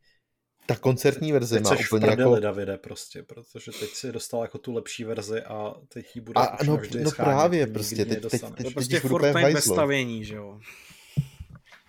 ta 0.67 0.77
koncertní 0.77 1.33
verze 1.33 1.57
teď 1.57 1.65
má 1.65 1.71
úplně 1.71 2.07
prdeli, 2.07 2.31
jako... 2.31 2.41
Davide, 2.41 2.79
prostě, 2.79 3.23
protože 3.23 3.73
teď 3.81 3.91
si 3.91 4.13
dostal 4.13 4.43
jako 4.43 4.59
tu 4.59 4.73
lepší 4.73 5.05
verzi 5.05 5.43
a 5.43 5.75
teď 5.89 6.17
ji 6.17 6.21
bude 6.21 6.41
a, 6.41 6.65
no, 6.65 6.77
vždy 6.77 7.01
no 7.01 7.11
schánět, 7.11 7.35
právě, 7.35 7.67
prostě, 7.67 8.05
teď, 8.05 8.23
teď, 8.23 8.31
teď, 8.31 8.43
teď, 8.57 8.75
prostě 8.75 9.01
furt 9.01 9.33
ve 9.33 9.61
stavění, 9.61 10.25
že 10.25 10.35
jo. 10.35 10.61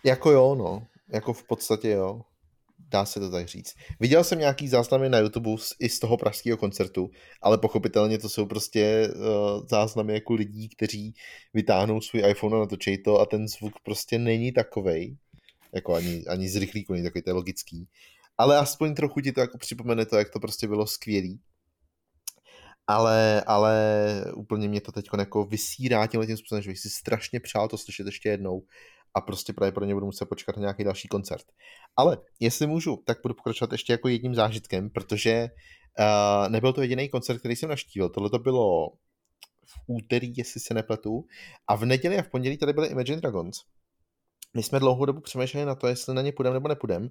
Jako 0.04 0.32
jo, 0.32 0.56
no, 0.56 0.88
jako 1.10 1.34
v 1.34 1.44
podstatě 1.44 1.90
jo 1.90 2.22
dá 2.90 3.06
se 3.06 3.20
to 3.20 3.32
tak 3.32 3.48
říct. 3.48 3.74
Viděl 4.00 4.24
jsem 4.24 4.40
nějaký 4.40 4.68
záznamy 4.68 5.10
na 5.10 5.18
YouTube 5.18 5.62
i 5.80 5.90
z 5.90 6.00
toho 6.00 6.18
pražského 6.18 6.58
koncertu, 6.58 7.10
ale 7.42 7.58
pochopitelně 7.58 8.18
to 8.18 8.30
jsou 8.30 8.46
prostě 8.46 9.10
uh, 9.16 9.68
záznamy 9.70 10.14
jako 10.14 10.34
lidí, 10.34 10.70
kteří 10.70 11.14
vytáhnou 11.54 12.02
svůj 12.02 12.24
iPhone 12.30 12.58
a 12.58 12.60
natočej 12.60 12.98
to 12.98 13.20
a 13.20 13.26
ten 13.26 13.48
zvuk 13.48 13.74
prostě 13.84 14.20
není 14.20 14.52
takovej, 14.52 15.18
jako 15.74 15.94
ani, 15.94 16.26
ani 16.26 16.50
z 16.50 16.56
rychlíku 16.56 16.94
není 16.94 17.04
takový, 17.04 17.22
to 17.22 17.30
je 17.30 17.34
logický. 17.34 17.88
Ale 18.38 18.58
aspoň 18.58 18.96
trochu 18.96 19.22
ti 19.22 19.32
to 19.32 19.40
jako 19.40 19.58
připomene 19.58 20.06
to, 20.06 20.18
jak 20.18 20.30
to 20.30 20.40
prostě 20.40 20.68
bylo 20.68 20.88
skvělý. 20.88 21.40
Ale, 22.88 23.44
ale 23.48 23.76
úplně 24.36 24.68
mě 24.68 24.82
to 24.82 24.92
teď 24.92 25.06
jako 25.18 25.44
vysírá 25.44 26.08
tímhle 26.08 26.28
tím 26.28 26.38
způsobem, 26.38 26.62
že 26.62 26.70
bych 26.70 26.80
si 26.80 26.90
strašně 26.90 27.40
přál 27.40 27.68
to 27.68 27.78
slyšet 27.78 28.06
ještě 28.06 28.30
jednou 28.30 28.64
a 29.16 29.22
prostě 29.22 29.54
právě 29.54 29.72
pro 29.72 29.86
ně 29.86 29.94
budu 29.94 30.06
muset 30.06 30.26
počkat 30.26 30.58
na 30.58 30.62
nějaký 30.62 30.84
další 30.84 31.08
koncert. 31.08 31.46
Ale 31.98 32.18
jestli 32.40 32.68
můžu, 32.68 33.04
tak 33.06 33.18
budu 33.24 33.34
pokračovat 33.34 33.72
ještě 33.72 33.94
jako 33.94 34.08
jedním 34.08 34.36
zážitkem, 34.36 34.90
protože 34.90 35.48
uh, 36.00 36.50
nebyl 36.50 36.74
to 36.74 36.82
jediný 36.82 37.10
koncert, 37.10 37.40
který 37.40 37.56
jsem 37.56 37.70
naštívil. 37.70 38.10
Tohle 38.10 38.30
to 38.30 38.40
bylo 38.40 38.90
v 39.66 39.80
úterý, 39.88 40.34
jestli 40.38 40.60
se 40.60 40.74
nepletu, 40.74 41.26
a 41.68 41.76
v 41.76 41.86
neděli 41.86 42.18
a 42.18 42.22
v 42.22 42.30
pondělí 42.30 42.58
tady 42.58 42.74
byly 42.74 42.88
Imagine 42.88 43.22
Dragons. 43.22 43.58
My 44.56 44.64
jsme 44.64 44.80
dlouhou 44.80 45.06
dobu 45.06 45.22
přemýšleli 45.22 45.66
na 45.66 45.76
to, 45.76 45.88
jestli 45.88 46.14
na 46.14 46.22
ně 46.22 46.32
půjdeme 46.32 46.54
nebo 46.54 46.68
nepůjdeme. 46.68 47.10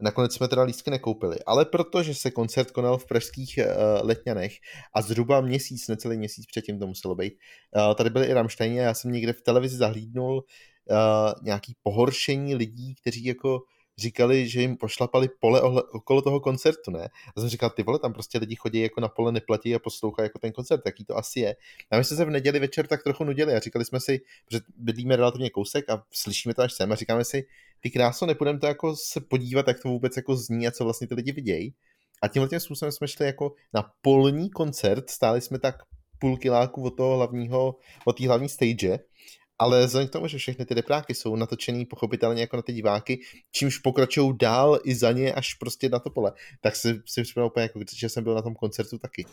Nakonec 0.00 0.34
jsme 0.34 0.48
teda 0.48 0.62
lístky 0.62 0.90
nekoupili. 0.90 1.36
Ale 1.46 1.64
protože 1.64 2.14
se 2.14 2.30
koncert 2.30 2.70
konal 2.70 2.98
v 2.98 3.06
pražských 3.06 3.58
uh, 3.58 4.06
letňanech 4.06 4.52
a 4.94 5.02
zhruba 5.02 5.40
měsíc, 5.40 5.88
necelý 5.88 6.18
měsíc 6.18 6.46
předtím 6.46 6.78
to 6.78 6.86
muselo 6.86 7.14
být, 7.14 7.32
uh, 7.76 7.94
tady 7.94 8.10
byly 8.10 8.26
i 8.26 8.32
Rammstein 8.32 8.72
a 8.72 8.82
já 8.82 8.94
jsem 8.94 9.12
někde 9.12 9.32
v 9.32 9.42
televizi 9.42 9.76
zahlídnul 9.76 10.44
nějaký 11.42 11.74
pohoršení 11.82 12.54
lidí, 12.54 12.94
kteří 12.94 13.24
jako 13.24 13.60
říkali, 13.98 14.48
že 14.48 14.60
jim 14.60 14.76
pošlapali 14.76 15.28
pole 15.40 15.60
ohle, 15.60 15.82
okolo 15.82 16.22
toho 16.22 16.40
koncertu, 16.40 16.90
ne? 16.90 17.08
A 17.36 17.40
jsem 17.40 17.48
říkal, 17.48 17.70
ty 17.70 17.82
vole, 17.82 17.98
tam 17.98 18.12
prostě 18.12 18.38
lidi 18.38 18.56
chodí 18.56 18.80
jako 18.80 19.00
na 19.00 19.08
pole, 19.08 19.32
neplatí 19.32 19.74
a 19.74 19.78
poslouchají 19.78 20.24
jako 20.24 20.38
ten 20.38 20.52
koncert, 20.52 20.82
jaký 20.86 21.04
to 21.04 21.16
asi 21.16 21.40
je. 21.40 21.56
A 21.90 21.98
my 21.98 22.04
jsme 22.04 22.16
se 22.16 22.24
v 22.24 22.30
neděli 22.30 22.58
večer 22.58 22.86
tak 22.86 23.02
trochu 23.02 23.24
nudili 23.24 23.54
a 23.54 23.58
říkali 23.58 23.84
jsme 23.84 24.00
si, 24.00 24.20
že 24.50 24.60
bydlíme 24.76 25.16
relativně 25.16 25.50
kousek 25.50 25.90
a 25.90 26.02
slyšíme 26.12 26.54
to 26.54 26.62
až 26.62 26.72
sem 26.72 26.92
a 26.92 26.94
říkáme 26.94 27.24
si, 27.24 27.46
ty 27.80 27.90
krásno, 27.90 28.26
nepůjdeme 28.26 28.58
to 28.58 28.66
jako 28.66 28.96
se 28.96 29.20
podívat, 29.20 29.68
jak 29.68 29.82
to 29.82 29.88
vůbec 29.88 30.16
jako 30.16 30.36
zní 30.36 30.66
a 30.66 30.70
co 30.70 30.84
vlastně 30.84 31.06
ty 31.06 31.14
lidi 31.14 31.32
vidějí. 31.32 31.74
A 32.22 32.28
tímhle 32.28 32.48
tím 32.48 32.60
způsobem 32.60 32.92
jsme 32.92 33.08
šli 33.08 33.26
jako 33.26 33.52
na 33.74 33.92
polní 34.02 34.50
koncert, 34.50 35.10
stáli 35.10 35.40
jsme 35.40 35.58
tak 35.58 35.74
půl 36.18 36.36
kiláku 36.36 36.82
od 36.82 36.90
toho 36.90 37.16
hlavního, 37.16 37.76
od 38.04 38.18
té 38.18 38.26
hlavní 38.26 38.48
stage 38.48 38.98
ale 39.60 39.86
vzhledem 39.86 40.08
k 40.08 40.12
tomu, 40.12 40.26
že 40.26 40.38
všechny 40.38 40.64
ty 40.64 40.74
repráky 40.74 41.14
jsou 41.14 41.36
natočený 41.36 41.86
pochopitelně 41.86 42.40
jako 42.40 42.56
na 42.56 42.62
ty 42.62 42.72
diváky, 42.72 43.20
čímž 43.52 43.78
pokračují 43.78 44.32
dál 44.38 44.80
i 44.84 44.94
za 44.94 45.12
ně 45.12 45.32
až 45.32 45.54
prostě 45.54 45.88
na 45.88 45.98
to 45.98 46.10
pole, 46.10 46.32
tak 46.60 46.76
si, 46.76 47.00
si 47.06 47.22
připadal 47.22 47.46
úplně 47.46 47.62
jako 47.62 47.80
že 47.94 48.08
jsem 48.08 48.24
byl 48.24 48.34
na 48.34 48.42
tom 48.42 48.54
koncertu 48.54 48.98
taky. 48.98 49.26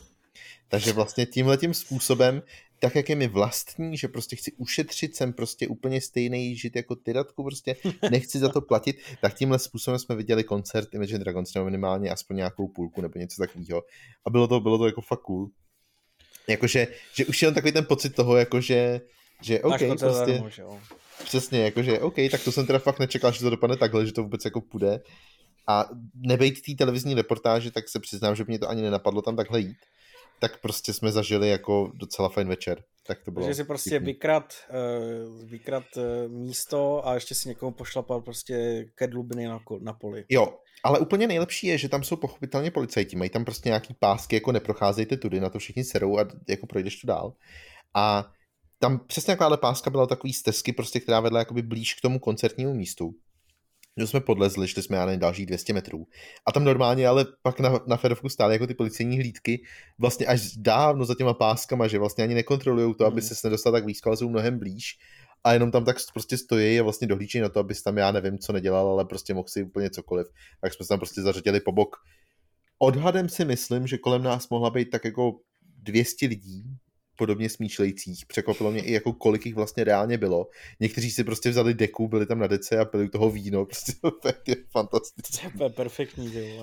Takže 0.68 0.94
vlastně 0.94 1.26
tímhle 1.26 1.58
tím 1.58 1.74
způsobem, 1.74 2.42
tak 2.80 2.96
jak 2.96 3.10
je 3.10 3.16
mi 3.16 3.28
vlastní, 3.28 3.98
že 3.98 4.08
prostě 4.08 4.36
chci 4.36 4.52
ušetřit, 4.52 5.16
jsem 5.16 5.34
prostě 5.34 5.68
úplně 5.68 6.02
stejný 6.02 6.56
žít 6.56 6.76
jako 6.76 6.96
ty 6.96 7.14
Radku, 7.14 7.44
prostě 7.44 7.76
nechci 8.12 8.40
za 8.40 8.50
to 8.50 8.62
platit, 8.62 8.98
tak 9.22 9.34
tímhle 9.34 9.60
způsobem 9.60 10.00
jsme 10.00 10.16
viděli 10.16 10.44
koncert 10.44 10.94
Imagine 10.94 11.20
Dragons, 11.20 11.54
nebo 11.54 11.66
minimálně 11.66 12.10
aspoň 12.10 12.36
nějakou 12.36 12.68
půlku 12.68 13.02
nebo 13.02 13.20
něco 13.20 13.42
takového. 13.42 13.84
A 14.26 14.30
bylo 14.30 14.48
to, 14.48 14.60
bylo 14.60 14.78
to 14.78 14.86
jako 14.86 15.02
fakt 15.02 15.22
cool. 15.22 15.50
Jakože, 16.48 16.88
že 17.14 17.26
už 17.26 17.42
jen 17.42 17.54
takový 17.54 17.72
ten 17.72 17.86
pocit 17.86 18.16
toho, 18.16 18.38
jakože 18.38 19.02
že 19.42 19.62
OK, 19.62 19.80
prostě, 20.00 20.32
darmo, 20.32 20.50
že 20.50 20.62
jo. 20.62 20.80
přesně, 21.24 21.60
jakože 21.60 22.00
OK, 22.00 22.16
tak 22.32 22.44
to 22.44 22.52
jsem 22.52 22.66
teda 22.66 22.80
fakt 22.80 23.00
nečekal, 23.00 23.32
že 23.32 23.40
to 23.40 23.50
dopadne 23.50 23.78
takhle, 23.78 24.06
že 24.06 24.12
to 24.12 24.24
vůbec 24.24 24.46
jako 24.46 24.62
půjde. 24.62 25.00
A 25.68 25.90
nebejt 26.16 26.62
té 26.62 26.72
televizní 26.78 27.14
reportáže, 27.14 27.72
tak 27.72 27.90
se 27.90 28.00
přiznám, 28.00 28.36
že 28.36 28.44
mě 28.48 28.60
to 28.60 28.70
ani 28.70 28.82
nenapadlo 28.82 29.22
tam 29.22 29.36
takhle 29.36 29.60
jít. 29.60 29.78
Tak 30.40 30.62
prostě 30.62 30.94
jsme 30.94 31.12
zažili 31.12 31.50
jako 31.50 31.92
docela 31.96 32.30
fajn 32.30 32.48
večer. 32.48 32.84
Tak 33.08 33.24
to 33.24 33.32
bylo. 33.32 33.46
Takže 33.46 33.56
si 33.56 33.68
prostě 33.68 34.00
vykrat, 34.00 34.54
uh, 34.70 35.50
vykrat 35.50 35.84
uh, 35.98 36.32
místo 36.32 37.08
a 37.08 37.14
ještě 37.14 37.36
si 37.36 37.50
někomu 37.50 37.72
pošlapal 37.72 38.22
prostě 38.22 38.86
ke 38.96 39.08
dlubiny 39.08 39.48
na, 39.48 39.60
na 39.80 39.94
poli. 39.94 40.26
Jo, 40.30 40.58
ale 40.84 41.00
úplně 41.00 41.28
nejlepší 41.28 41.68
je, 41.68 41.78
že 41.78 41.90
tam 41.90 42.04
jsou 42.04 42.16
pochopitelně 42.16 42.72
policajti, 42.72 43.16
mají 43.16 43.30
tam 43.30 43.46
prostě 43.46 43.70
nějaký 43.70 43.94
pásky, 44.00 44.36
jako 44.36 44.52
neprocházejte 44.52 45.18
tudy, 45.18 45.40
na 45.40 45.50
to 45.50 45.60
všichni 45.60 45.84
serou 45.84 46.20
a 46.20 46.26
jako 46.48 46.68
projdeš 46.68 47.02
tu 47.02 47.08
dál. 47.08 47.34
A 47.94 48.32
tam 48.80 49.00
přesně 49.08 49.34
takováhle 49.34 49.58
páska 49.58 49.90
byla 49.90 50.08
takový 50.08 50.34
stezky, 50.34 50.74
prostě, 50.74 51.00
která 51.00 51.20
vedla 51.20 51.40
jakoby 51.40 51.62
blíž 51.62 51.94
k 51.94 52.02
tomu 52.02 52.20
koncertnímu 52.20 52.74
místu. 52.74 53.16
Že 54.00 54.08
jsme 54.08 54.22
podlezli, 54.22 54.68
šli 54.68 54.84
jsme 54.84 54.98
já 54.98 55.16
dalších 55.16 55.46
200 55.46 55.74
metrů. 55.74 56.08
A 56.46 56.52
tam 56.52 56.64
normálně, 56.64 57.08
ale 57.08 57.26
pak 57.42 57.60
na, 57.60 57.80
na 57.88 57.98
ferovku 57.98 58.30
stály 58.30 58.56
jako 58.56 58.68
ty 58.68 58.74
policejní 58.74 59.18
hlídky 59.18 59.62
vlastně 60.00 60.26
až 60.26 60.58
dávno 60.58 61.06
za 61.06 61.16
těma 61.16 61.34
páskama, 61.34 61.88
že 61.88 62.00
vlastně 62.00 62.24
ani 62.24 62.34
nekontrolují 62.34 62.96
to, 62.96 63.06
aby 63.06 63.22
hmm. 63.22 63.30
se 63.30 63.48
nedostal 63.48 63.72
tak 63.74 63.84
blízko, 63.84 64.10
ale 64.10 64.18
jsou 64.18 64.30
mnohem 64.30 64.60
blíž. 64.60 64.98
A 65.44 65.54
jenom 65.54 65.72
tam 65.72 65.86
tak 65.86 65.98
prostě 66.14 66.38
stojí 66.38 66.80
a 66.80 66.84
vlastně 66.84 67.08
dohlíží 67.08 67.40
na 67.40 67.50
to, 67.50 67.60
abys 67.60 67.84
tam 67.84 67.98
já 67.98 68.12
nevím, 68.12 68.38
co 68.38 68.54
nedělal, 68.54 68.88
ale 68.88 69.06
prostě 69.06 69.34
mohl 69.34 69.48
si 69.48 69.64
úplně 69.64 69.90
cokoliv. 69.90 70.28
Tak 70.62 70.74
jsme 70.74 70.86
se 70.86 70.90
tam 70.90 71.00
prostě 71.00 71.22
zařadili 71.22 71.60
po 71.60 71.72
bok 71.72 71.96
odhadem 72.80 73.30
si 73.30 73.46
myslím, 73.46 73.88
že 73.88 73.98
kolem 73.98 74.24
nás 74.24 74.50
mohla 74.50 74.70
být 74.70 74.90
tak 74.90 75.06
jako 75.06 75.40
200 75.62 76.28
lidí, 76.28 76.64
podobně 77.18 77.50
smýšlejících. 77.50 78.26
Překvapilo 78.26 78.72
mě 78.72 78.82
i 78.82 78.94
jako 78.94 79.14
kolik 79.14 79.46
jich 79.46 79.56
vlastně 79.56 79.84
reálně 79.84 80.18
bylo. 80.18 80.48
Někteří 80.80 81.12
si 81.12 81.24
prostě 81.24 81.50
vzali 81.50 81.74
deku, 81.74 82.08
byli 82.08 82.26
tam 82.26 82.40
na 82.40 82.48
dece 82.48 82.80
a 82.80 82.86
pili 82.86 83.10
toho 83.10 83.30
víno. 83.30 83.66
Prostě 83.78 83.94
to 84.02 84.28
je 84.48 84.56
fantastické. 84.72 85.50
To 85.58 85.64
je 85.64 85.70
perfektní, 85.70 86.32
ty 86.32 86.60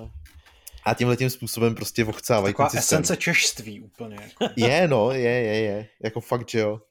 A 0.85 0.93
tímhle 0.93 1.17
tím 1.17 1.29
způsobem 1.29 1.75
prostě 1.75 2.03
vochcávají 2.03 2.53
Taková 2.53 2.69
esence 2.73 3.17
češství 3.17 3.81
úplně. 3.81 4.17
Jako. 4.21 4.53
Je, 4.65 4.87
no, 4.87 5.11
je, 5.11 5.31
je, 5.31 5.59
je. 5.59 5.87
Jako 6.03 6.21
fakt, 6.21 6.49
že 6.49 6.59
jo. 6.59 6.81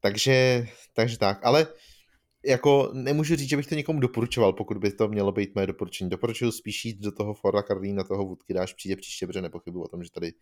Takže, 0.00 0.66
takže 0.94 1.18
tak. 1.18 1.40
Ale 1.42 1.66
jako 2.48 2.90
nemůžu 2.92 3.36
říct, 3.36 3.48
že 3.48 3.56
bych 3.56 3.66
to 3.66 3.74
někomu 3.74 4.00
doporučoval, 4.00 4.52
pokud 4.52 4.78
by 4.78 4.92
to 4.92 5.08
mělo 5.08 5.32
být 5.32 5.54
moje 5.54 5.66
doporučení. 5.66 6.10
Doporučuji 6.10 6.52
spíš 6.52 6.84
jít 6.84 7.00
do 7.00 7.12
toho 7.12 7.34
Forda 7.34 7.62
na 7.92 8.04
toho 8.04 8.24
Woodky 8.24 8.54
dáš 8.54 8.72
přijde 8.72 8.96
příště, 8.96 9.26
protože 9.26 9.42
nepochybuji 9.42 9.84
o 9.84 9.88
tom, 9.88 10.04
že 10.04 10.10
tady 10.10 10.32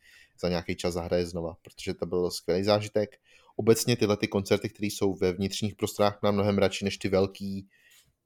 za 0.40 0.48
nějaký 0.48 0.76
čas 0.76 0.94
zahraje 0.94 1.26
znova, 1.26 1.56
protože 1.62 1.94
to 1.94 2.06
byl 2.06 2.30
skvělý 2.30 2.64
zážitek. 2.64 3.10
Obecně 3.56 3.96
tyhle 3.96 4.16
ty 4.16 4.28
koncerty, 4.28 4.68
které 4.68 4.86
jsou 4.86 5.14
ve 5.14 5.32
vnitřních 5.32 5.74
prostorách, 5.74 6.18
mám 6.22 6.34
mnohem 6.34 6.58
radši 6.58 6.84
než 6.84 6.96
ty 6.98 7.08
velký, 7.08 7.68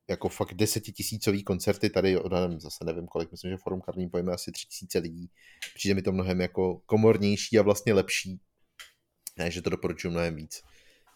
jako 0.08 0.28
fakt 0.28 0.54
desetitisícový 0.54 1.42
koncerty, 1.44 1.90
tady 1.90 2.18
odhadem 2.18 2.60
zase 2.60 2.84
nevím 2.84 3.06
kolik, 3.06 3.30
myslím, 3.30 3.50
že 3.50 3.56
Forum 3.56 3.80
Karlín 3.80 4.10
pojme 4.10 4.32
asi 4.32 4.52
tři 4.52 4.66
tisíce 4.66 4.98
lidí. 4.98 5.30
Přijde 5.74 5.94
mi 5.94 6.02
to 6.02 6.12
mnohem 6.12 6.40
jako 6.40 6.78
komornější 6.86 7.58
a 7.58 7.62
vlastně 7.62 7.92
lepší. 7.92 8.40
Ne, 9.38 9.50
že 9.50 9.62
to 9.62 9.70
doporučuji 9.70 10.10
mnohem 10.10 10.36
víc 10.36 10.62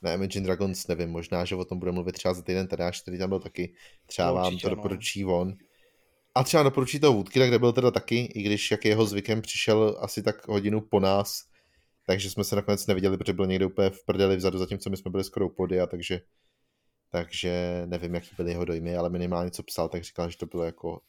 na 0.04 0.12
Imagine 0.12 0.44
Dragons 0.44 0.86
nevím, 0.86 1.10
možná, 1.10 1.44
že 1.44 1.56
o 1.56 1.64
tom 1.64 1.78
bude 1.78 1.92
mluvit 1.92 2.12
třeba 2.12 2.34
za 2.34 2.42
týden 2.42 2.66
Tadáš, 2.66 3.00
který 3.00 3.18
tam 3.18 3.28
byl 3.28 3.40
taky, 3.40 3.74
třeba 4.06 4.28
no, 4.28 4.34
vám 4.34 4.58
to 4.58 4.68
no. 4.68 4.74
doporučí 4.74 5.22
no. 5.22 5.40
on. 5.40 5.54
A 6.34 6.44
třeba 6.44 6.62
doporučí 6.62 7.00
toho 7.00 7.12
Woodkida, 7.12 7.46
kde 7.46 7.58
byl 7.58 7.72
teda 7.72 7.90
taky, 7.90 8.16
i 8.16 8.42
když 8.42 8.70
jak 8.70 8.84
jeho 8.84 9.06
zvykem 9.06 9.42
přišel 9.42 9.96
asi 10.00 10.22
tak 10.22 10.48
hodinu 10.48 10.80
po 10.80 11.00
nás, 11.00 11.42
takže 12.06 12.30
jsme 12.30 12.44
se 12.44 12.56
nakonec 12.56 12.86
neviděli, 12.86 13.18
protože 13.18 13.32
byl 13.32 13.46
někde 13.46 13.66
úplně 13.66 13.90
v 13.90 14.04
prdeli 14.04 14.36
vzadu, 14.36 14.58
zatímco 14.58 14.90
my 14.90 14.96
jsme 14.96 15.10
byli 15.10 15.24
skoro 15.24 15.46
u 15.46 15.54
podia, 15.54 15.86
takže, 15.86 16.20
takže 17.10 17.82
nevím, 17.86 18.14
jaký 18.14 18.30
byly 18.36 18.50
jeho 18.50 18.64
dojmy, 18.64 18.96
ale 18.96 19.10
minimálně 19.10 19.50
co 19.50 19.62
psal, 19.62 19.88
tak 19.88 20.04
říkal, 20.04 20.30
že 20.30 20.38
to 20.38 20.46
bylo 20.46 20.64
jako 20.64 21.00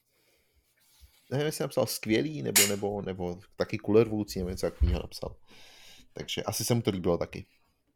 nevím, 1.32 1.46
jestli 1.46 1.62
napsal 1.62 1.86
skvělý, 1.86 2.42
nebo, 2.42 2.68
nebo, 2.68 3.02
nebo 3.02 3.40
taky 3.56 3.78
kulervoucí, 3.78 4.40
nebo 4.40 4.50
něco 4.50 4.66
takového 4.66 5.00
napsal. 5.00 5.36
Takže 6.14 6.44
asi 6.44 6.66
se 6.66 6.74
mu 6.74 6.82
to 6.82 6.92
líbilo 6.92 7.18
taky. 7.18 7.46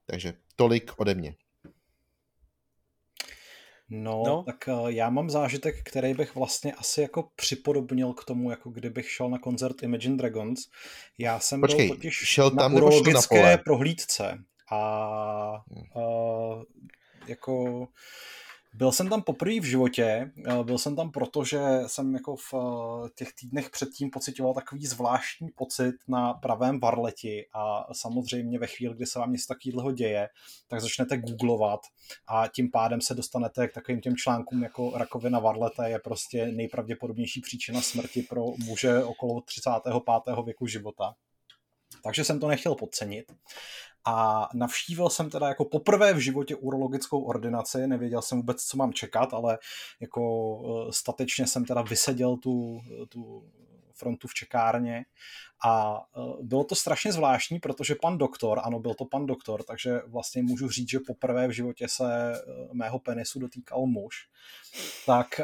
Takže 0.10 0.34
tolik 0.56 0.91
ode 0.98 1.15
mě. 1.15 1.36
No, 3.90 4.23
no, 4.26 4.44
tak 4.44 4.68
uh, 4.68 4.88
já 4.88 5.10
mám 5.10 5.30
zážitek, 5.30 5.76
který 5.84 6.14
bych 6.14 6.36
vlastně 6.36 6.73
asi 6.73 7.02
jako 7.02 7.30
připodobnil 7.36 8.14
k 8.14 8.26
tomu, 8.26 8.52
jako 8.52 8.69
kdybych 8.69 9.11
šel 9.11 9.30
na 9.30 9.40
koncert 9.40 9.84
Imagine 9.84 10.18
Dragons. 10.18 10.60
Já 11.18 11.40
jsem 11.40 11.61
Počkej, 11.61 11.88
byl 11.88 11.95
totiž 11.95 12.14
šel 12.15 12.52
tam 12.52 12.72
na 12.72 12.77
urologické 12.77 13.52
na 13.52 13.57
prohlídce 13.57 14.38
a 14.72 15.64
uh, 15.95 16.64
jako 17.27 17.88
byl 18.74 18.91
jsem 18.91 19.10
tam 19.10 19.22
poprvé 19.22 19.60
v 19.60 19.64
životě, 19.64 20.32
eh, 20.48 20.64
byl 20.64 20.78
jsem 20.78 20.96
tam 20.96 21.12
proto, 21.12 21.44
že 21.44 21.60
jsem 21.88 22.14
jako 22.14 22.36
v 22.36 22.54
eh, 22.54 23.10
těch 23.16 23.34
týdnech 23.34 23.70
předtím 23.70 24.10
pocitoval 24.10 24.54
takový 24.54 24.86
zvláštní 24.86 25.50
pocit 25.56 25.96
na 26.08 26.34
pravém 26.34 26.80
varleti 26.80 27.46
a 27.54 27.94
samozřejmě 27.94 28.60
ve 28.60 28.68
chvíli, 28.68 28.96
kdy 28.96 29.06
se 29.06 29.20
vám 29.20 29.32
něco 29.32 29.46
takového 29.48 29.91
děje, 29.91 30.28
tak 30.68 30.82
začnete 30.82 31.18
googlovat 31.18 31.80
a 32.28 32.48
tím 32.48 32.72
pádem 32.72 33.02
se 33.02 33.14
dostanete 33.14 33.68
k 33.68 33.74
takovým 33.74 34.02
těm 34.02 34.16
článkům 34.16 34.64
jako 34.64 34.91
rakovina 34.98 35.40
varlete 35.40 35.90
je 35.90 36.00
prostě 36.00 36.46
nejpravděpodobnější 36.46 37.41
příčina 37.41 37.82
smrti 37.82 38.22
pro 38.22 38.46
muže 38.66 39.04
okolo 39.04 39.41
35. 39.41 40.46
věku 40.46 40.68
života. 40.68 41.16
Takže 42.04 42.24
jsem 42.24 42.40
to 42.40 42.48
nechtěl 42.48 42.76
podcenit 42.76 43.32
a 44.06 44.48
navštívil 44.54 45.10
jsem 45.10 45.30
teda 45.30 45.48
jako 45.48 45.66
poprvé 45.66 46.14
v 46.14 46.20
životě 46.20 46.56
urologickou 46.56 47.24
ordinaci, 47.24 47.88
nevěděl 47.88 48.22
jsem 48.22 48.38
vůbec, 48.38 48.64
co 48.64 48.78
mám 48.78 48.94
čekat, 48.94 49.34
ale 49.34 49.58
jako 50.00 50.22
eh, 50.88 50.94
statečně 50.94 51.48
jsem 51.48 51.66
teda 51.66 51.82
vyseděl 51.82 52.38
tu, 52.38 52.80
tu 53.10 53.44
frontu 54.00 54.28
v 54.28 54.34
čekárně. 54.34 55.06
A 55.66 56.02
eh, 56.18 56.44
bylo 56.44 56.64
to 56.64 56.76
strašně 56.76 57.12
zvláštní, 57.12 57.60
protože 57.60 57.96
pan 58.02 58.18
doktor, 58.18 58.62
ano, 58.64 58.80
byl 58.80 58.94
to 58.94 59.06
pan 59.06 59.26
doktor, 59.26 59.64
takže 59.64 60.02
vlastně 60.08 60.44
můžu 60.44 60.70
říct, 60.70 60.90
že 60.90 61.00
poprvé 61.08 61.48
v 61.48 61.52
životě 61.52 61.88
se 61.88 62.34
eh, 62.34 62.42
mého 62.74 63.00
penisu 63.00 63.40
dotýkal 63.40 63.86
muž, 63.86 64.16
tak 65.06 65.42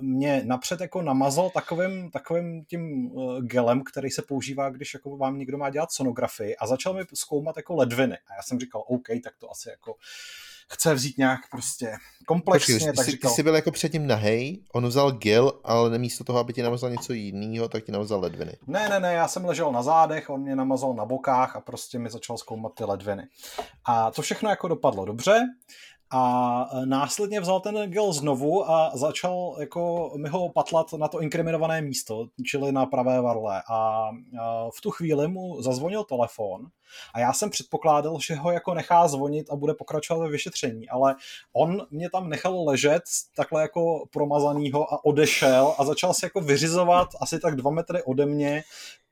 mě 0.00 0.42
napřed 0.44 0.80
jako 0.80 1.02
namazal 1.02 1.50
takovým, 1.50 2.10
takovým 2.10 2.64
tím 2.64 3.10
eh, 3.10 3.42
gelem, 3.42 3.82
který 3.84 4.10
se 4.10 4.22
používá, 4.22 4.70
když 4.70 4.94
jako 4.94 5.16
vám 5.16 5.38
někdo 5.38 5.58
má 5.58 5.70
dělat 5.70 5.92
sonografii 5.92 6.56
a 6.56 6.66
začal 6.66 6.94
mi 6.94 7.02
zkoumat 7.14 7.56
jako 7.56 7.74
ledviny. 7.74 8.16
A 8.16 8.34
já 8.34 8.42
jsem 8.42 8.60
říkal, 8.60 8.84
OK, 8.86 9.06
tak 9.24 9.36
to 9.38 9.50
asi 9.50 9.68
jako 9.68 9.94
chce 10.68 10.94
vzít 10.94 11.18
nějak 11.18 11.40
prostě 11.50 11.92
komplexně. 12.26 12.74
Počkej, 12.74 12.92
tak 12.92 13.04
ty, 13.04 13.10
říkal, 13.10 13.30
ty 13.30 13.34
jsi 13.34 13.42
byl 13.42 13.54
jako 13.54 13.70
předtím 13.70 14.06
nahej, 14.06 14.64
on 14.72 14.86
vzal 14.86 15.12
gel, 15.12 15.60
ale 15.64 15.98
místo 15.98 16.24
toho, 16.24 16.38
aby 16.38 16.52
ti 16.52 16.62
namazal 16.62 16.90
něco 16.90 17.12
jiného, 17.12 17.68
tak 17.68 17.84
ti 17.84 17.92
namazal 17.92 18.20
ledviny. 18.20 18.52
Ne, 18.66 18.88
ne, 18.88 19.00
ne, 19.00 19.12
já 19.12 19.28
jsem 19.28 19.44
ležel 19.44 19.72
na 19.72 19.82
zádech, 19.82 20.30
on 20.30 20.40
mě 20.40 20.56
namazal 20.56 20.94
na 20.94 21.04
bokách 21.04 21.56
a 21.56 21.60
prostě 21.60 21.98
mi 21.98 22.10
začal 22.10 22.38
zkoumat 22.38 22.74
ty 22.74 22.84
ledviny. 22.84 23.28
A 23.84 24.10
to 24.10 24.22
všechno 24.22 24.50
jako 24.50 24.68
dopadlo 24.68 25.04
dobře 25.04 25.40
a 26.10 26.68
e, 26.72 26.86
následně 26.86 27.40
vzal 27.40 27.60
ten 27.60 27.90
gel 27.90 28.12
znovu 28.12 28.70
a 28.70 28.90
začal 28.94 29.56
jako 29.60 30.12
mi 30.16 30.28
ho 30.28 30.48
patlat 30.48 30.92
na 30.92 31.08
to 31.08 31.20
inkriminované 31.20 31.82
místo, 31.82 32.26
čili 32.46 32.72
na 32.72 32.86
pravé 32.86 33.20
varle. 33.20 33.62
A 33.70 34.10
v 34.76 34.80
tu 34.82 34.90
chvíli 34.90 35.28
mu 35.28 35.62
zazvonil 35.62 36.04
telefon 36.04 36.66
a 37.14 37.20
já 37.20 37.32
jsem 37.32 37.50
předpokládal, 37.50 38.18
že 38.26 38.34
ho 38.34 38.50
jako 38.50 38.74
nechá 38.74 39.08
zvonit 39.08 39.50
a 39.50 39.56
bude 39.56 39.74
pokračovat 39.74 40.20
ve 40.20 40.30
vyšetření, 40.30 40.88
ale 40.88 41.14
on 41.52 41.86
mě 41.90 42.10
tam 42.10 42.28
nechal 42.28 42.64
ležet 42.64 43.02
takhle 43.36 43.62
jako 43.62 44.06
promazanýho 44.12 44.94
a 44.94 45.04
odešel 45.04 45.74
a 45.78 45.84
začal 45.84 46.14
se 46.14 46.26
jako 46.26 46.40
vyřizovat 46.40 47.08
asi 47.20 47.40
tak 47.40 47.56
dva 47.56 47.70
metry 47.70 48.02
ode 48.02 48.26
mě 48.26 48.62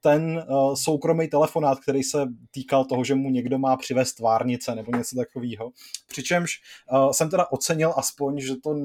ten 0.05 0.45
uh, 0.49 0.75
soukromý 0.75 1.29
telefonát, 1.29 1.81
který 1.81 2.03
se 2.03 2.27
týkal 2.51 2.85
toho, 2.85 3.05
že 3.05 3.15
mu 3.15 3.31
někdo 3.31 3.59
má 3.59 3.77
přivést 3.77 4.15
tvárnice 4.15 4.75
nebo 4.75 4.97
něco 4.97 5.17
takového. 5.17 5.71
Přičemž 6.09 6.51
uh, 6.93 7.11
jsem 7.11 7.31
teda 7.31 7.47
ocenil 7.53 7.95
aspoň, 7.97 8.41
že 8.41 8.55
to 8.57 8.77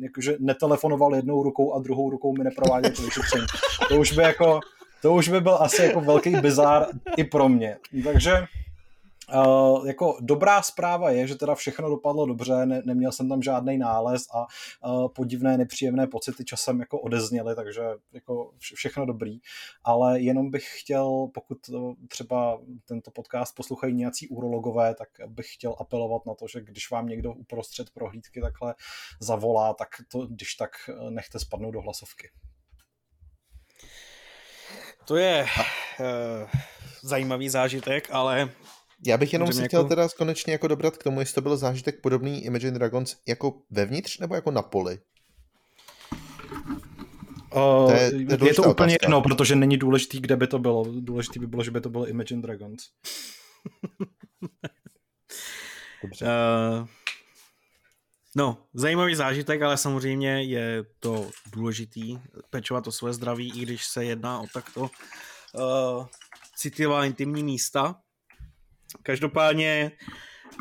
jakože 0.00 0.36
netelefonoval 0.40 1.14
jednou 1.14 1.42
rukou 1.42 1.74
a 1.74 1.78
druhou 1.78 2.10
rukou 2.10 2.32
mi 2.38 2.44
neprováděl 2.44 2.90
to 2.90 3.02
vyšetření. 3.02 3.46
To 3.88 4.00
už 4.00 4.12
by 4.12 4.22
jako 4.22 4.60
to 5.02 5.14
už 5.14 5.28
by 5.28 5.40
byl 5.40 5.54
asi 5.60 5.82
jako 5.82 6.00
velký 6.00 6.30
bizár 6.30 6.86
i 7.16 7.24
pro 7.24 7.48
mě. 7.48 7.76
Takže 8.04 8.32
Uh, 9.34 9.86
jako 9.86 10.16
dobrá 10.20 10.62
zpráva 10.62 11.10
je, 11.10 11.26
že 11.26 11.34
teda 11.34 11.54
všechno 11.54 11.88
dopadlo 11.88 12.26
dobře, 12.26 12.66
ne, 12.66 12.82
neměl 12.84 13.12
jsem 13.12 13.28
tam 13.28 13.42
žádný 13.42 13.78
nález 13.78 14.22
a 14.34 14.46
uh, 14.88 15.08
podivné 15.08 15.58
nepříjemné 15.58 16.06
pocity 16.06 16.44
časem 16.44 16.80
jako 16.80 17.00
odezněly, 17.00 17.54
takže 17.54 17.82
jako 18.12 18.52
vše, 18.58 18.74
všechno 18.74 19.06
dobrý, 19.06 19.38
ale 19.84 20.20
jenom 20.20 20.50
bych 20.50 20.80
chtěl, 20.80 21.28
pokud 21.34 21.58
třeba 22.08 22.60
tento 22.84 23.10
podcast 23.10 23.54
poslouchají 23.54 23.94
nějací 23.94 24.28
urologové, 24.28 24.94
tak 24.94 25.08
bych 25.26 25.54
chtěl 25.54 25.74
apelovat 25.80 26.26
na 26.26 26.34
to, 26.34 26.46
že 26.48 26.60
když 26.60 26.90
vám 26.90 27.06
někdo 27.06 27.32
uprostřed 27.32 27.90
prohlídky 27.90 28.40
takhle 28.40 28.74
zavolá, 29.20 29.74
tak 29.74 29.88
to 30.12 30.26
když 30.26 30.54
tak 30.54 30.70
nechte 31.10 31.38
spadnout 31.38 31.74
do 31.74 31.80
hlasovky. 31.80 32.30
To 35.04 35.16
je 35.16 35.46
uh, 36.00 36.48
zajímavý 37.02 37.48
zážitek, 37.48 38.08
ale 38.12 38.50
já 39.06 39.16
bych 39.16 39.32
jenom 39.32 39.52
si 39.52 39.64
chtěl 39.64 39.80
jako... 39.80 39.88
teda 39.88 40.08
konečně 40.18 40.52
jako 40.52 40.68
dobrat 40.68 40.96
k 40.96 41.02
tomu, 41.02 41.20
jestli 41.20 41.34
to 41.34 41.40
byl 41.40 41.56
zážitek 41.56 42.00
podobný 42.00 42.44
Imagine 42.44 42.78
Dragons 42.78 43.16
jako 43.26 43.54
vevnitř 43.70 44.18
nebo 44.18 44.34
jako 44.34 44.50
na 44.50 44.62
poli? 44.62 44.98
Uh, 47.54 47.86
to 47.86 47.92
je, 47.92 48.10
to 48.10 48.44
je, 48.44 48.50
je 48.50 48.54
to 48.54 48.62
úplně 48.62 48.98
jedno, 49.02 49.22
protože 49.22 49.56
není 49.56 49.76
důležitý, 49.76 50.20
kde 50.20 50.36
by 50.36 50.46
to 50.46 50.58
bylo. 50.58 50.86
Důležitý 51.00 51.38
by 51.38 51.46
bylo, 51.46 51.64
že 51.64 51.70
by 51.70 51.80
to 51.80 51.90
bylo 51.90 52.06
Imagine 52.06 52.42
Dragons. 52.42 52.82
Dobře. 56.02 56.24
Uh, 56.24 56.86
no, 58.36 58.58
zajímavý 58.74 59.14
zážitek, 59.14 59.62
ale 59.62 59.76
samozřejmě 59.76 60.42
je 60.42 60.84
to 61.00 61.30
důležitý 61.52 62.18
pečovat 62.50 62.86
o 62.86 62.92
své 62.92 63.12
zdraví, 63.12 63.52
i 63.60 63.62
když 63.62 63.86
se 63.86 64.04
jedná 64.04 64.40
o 64.40 64.46
takto 64.54 64.80
uh, 64.80 66.06
citlivá 66.56 67.04
intimní 67.04 67.42
místa. 67.42 67.96
Každopádně 69.02 69.92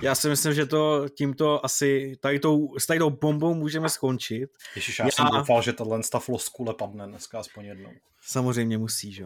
já 0.03 0.16
si 0.16 0.30
myslím, 0.30 0.53
že 0.53 0.66
to 0.66 1.10
tímto 1.10 1.66
asi 1.66 2.18
tady 2.20 2.40
tou, 2.40 2.80
s 2.80 2.86
tady 2.86 2.99
tou 2.99 3.10
bombou 3.10 3.53
můžeme 3.53 3.90
skončit. 3.90 4.49
Ježiš, 4.76 4.99
já, 4.99 5.06
já 5.06 5.11
jsem 5.11 5.26
doufal, 5.26 5.61
že 5.61 5.74
tahle 5.74 6.02
floskule 6.20 6.74
padne 6.74 7.07
dneska 7.07 7.40
aspoň 7.40 7.66
jednou. 7.66 7.91
Samozřejmě 8.22 8.78
musí, 8.78 9.11
že? 9.11 9.26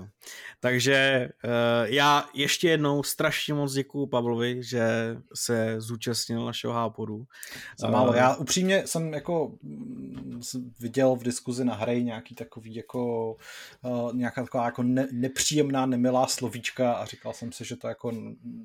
Takže 0.60 1.30
uh, 1.44 1.49
já 1.84 2.30
ještě 2.34 2.69
jednou 2.69 3.03
strašně 3.03 3.53
moc 3.53 3.73
děkuju 3.73 4.06
Pavlovi, 4.06 4.64
že 4.64 5.18
se 5.35 5.81
zúčastnil 5.81 6.45
našeho 6.45 6.73
háporu. 6.73 7.27
Za 7.80 7.90
málo. 7.90 8.10
Uh, 8.10 8.15
já 8.15 8.35
upřímně 8.35 8.88
jsem 8.88 9.14
jako 9.14 9.52
mm, 9.61 10.41
viděl 10.80 11.15
v 11.15 11.23
diskuzi 11.23 11.65
na 11.65 11.76
hry 11.76 12.03
nějaký 12.03 12.35
takový 12.35 12.76
jako 12.76 13.35
uh, 13.81 14.15
nějaká 14.15 14.44
taková 14.44 14.65
jako 14.65 14.84
ne, 14.84 15.07
nepříjemná, 15.11 15.85
nemilá 15.85 16.27
slovíčka 16.27 16.94
a 16.94 17.06
říkal 17.06 17.34
jsem 17.34 17.52
si, 17.52 17.65
že 17.65 17.76
to 17.76 17.88
jako 17.88 18.11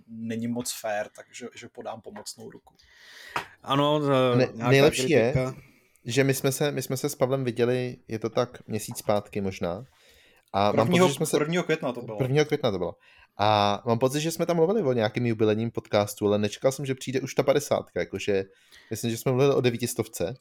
není 0.09 0.47
moc 0.49 0.73
fair, 0.81 1.07
takže 1.17 1.49
že 1.55 1.69
podám 1.69 1.88
pomocnou 1.97 2.51
ruku. 2.51 2.75
Ano, 3.63 4.01
ne, 4.37 4.49
nejlepší 4.55 5.03
kritika. 5.03 5.41
je, 5.41 5.55
že 6.05 6.25
my 6.25 6.35
jsme, 6.35 6.53
se, 6.53 6.73
my 6.73 6.83
jsme 6.83 6.97
se 6.97 7.09
s 7.09 7.15
Pavlem 7.15 7.45
viděli, 7.45 7.97
je 8.09 8.19
to 8.19 8.31
tak 8.31 8.69
měsíc 8.69 8.99
zpátky 8.99 9.41
možná. 9.41 9.85
A 10.53 10.73
prvního, 10.73 10.85
mám 10.85 10.99
pocit, 10.99 11.09
že 11.09 11.17
jsme 11.17 11.27
se... 11.27 11.37
prvního 11.37 11.63
května 11.63 11.93
to 11.93 12.03
bylo. 12.03 12.19
Prvního 12.19 12.45
května 12.45 12.71
to 12.71 12.79
bylo. 12.79 12.95
A 13.39 13.83
mám 13.87 13.99
pocit, 13.99 14.21
že 14.21 14.31
jsme 14.31 14.47
tam 14.47 14.57
mluvili 14.57 14.83
o 14.83 14.93
nějakém 14.93 15.27
jubilejním 15.27 15.71
podcastu, 15.71 16.27
ale 16.27 16.39
nečekal 16.39 16.73
jsem, 16.73 16.87
že 16.87 16.95
přijde 16.95 17.21
už 17.21 17.35
ta 17.35 17.43
padesátka, 17.43 18.01
jakože 18.01 18.45
myslím, 18.91 19.11
že 19.11 19.17
jsme 19.17 19.33
mluvili 19.33 19.55
o 19.55 19.61
devítistovce. 19.61 20.35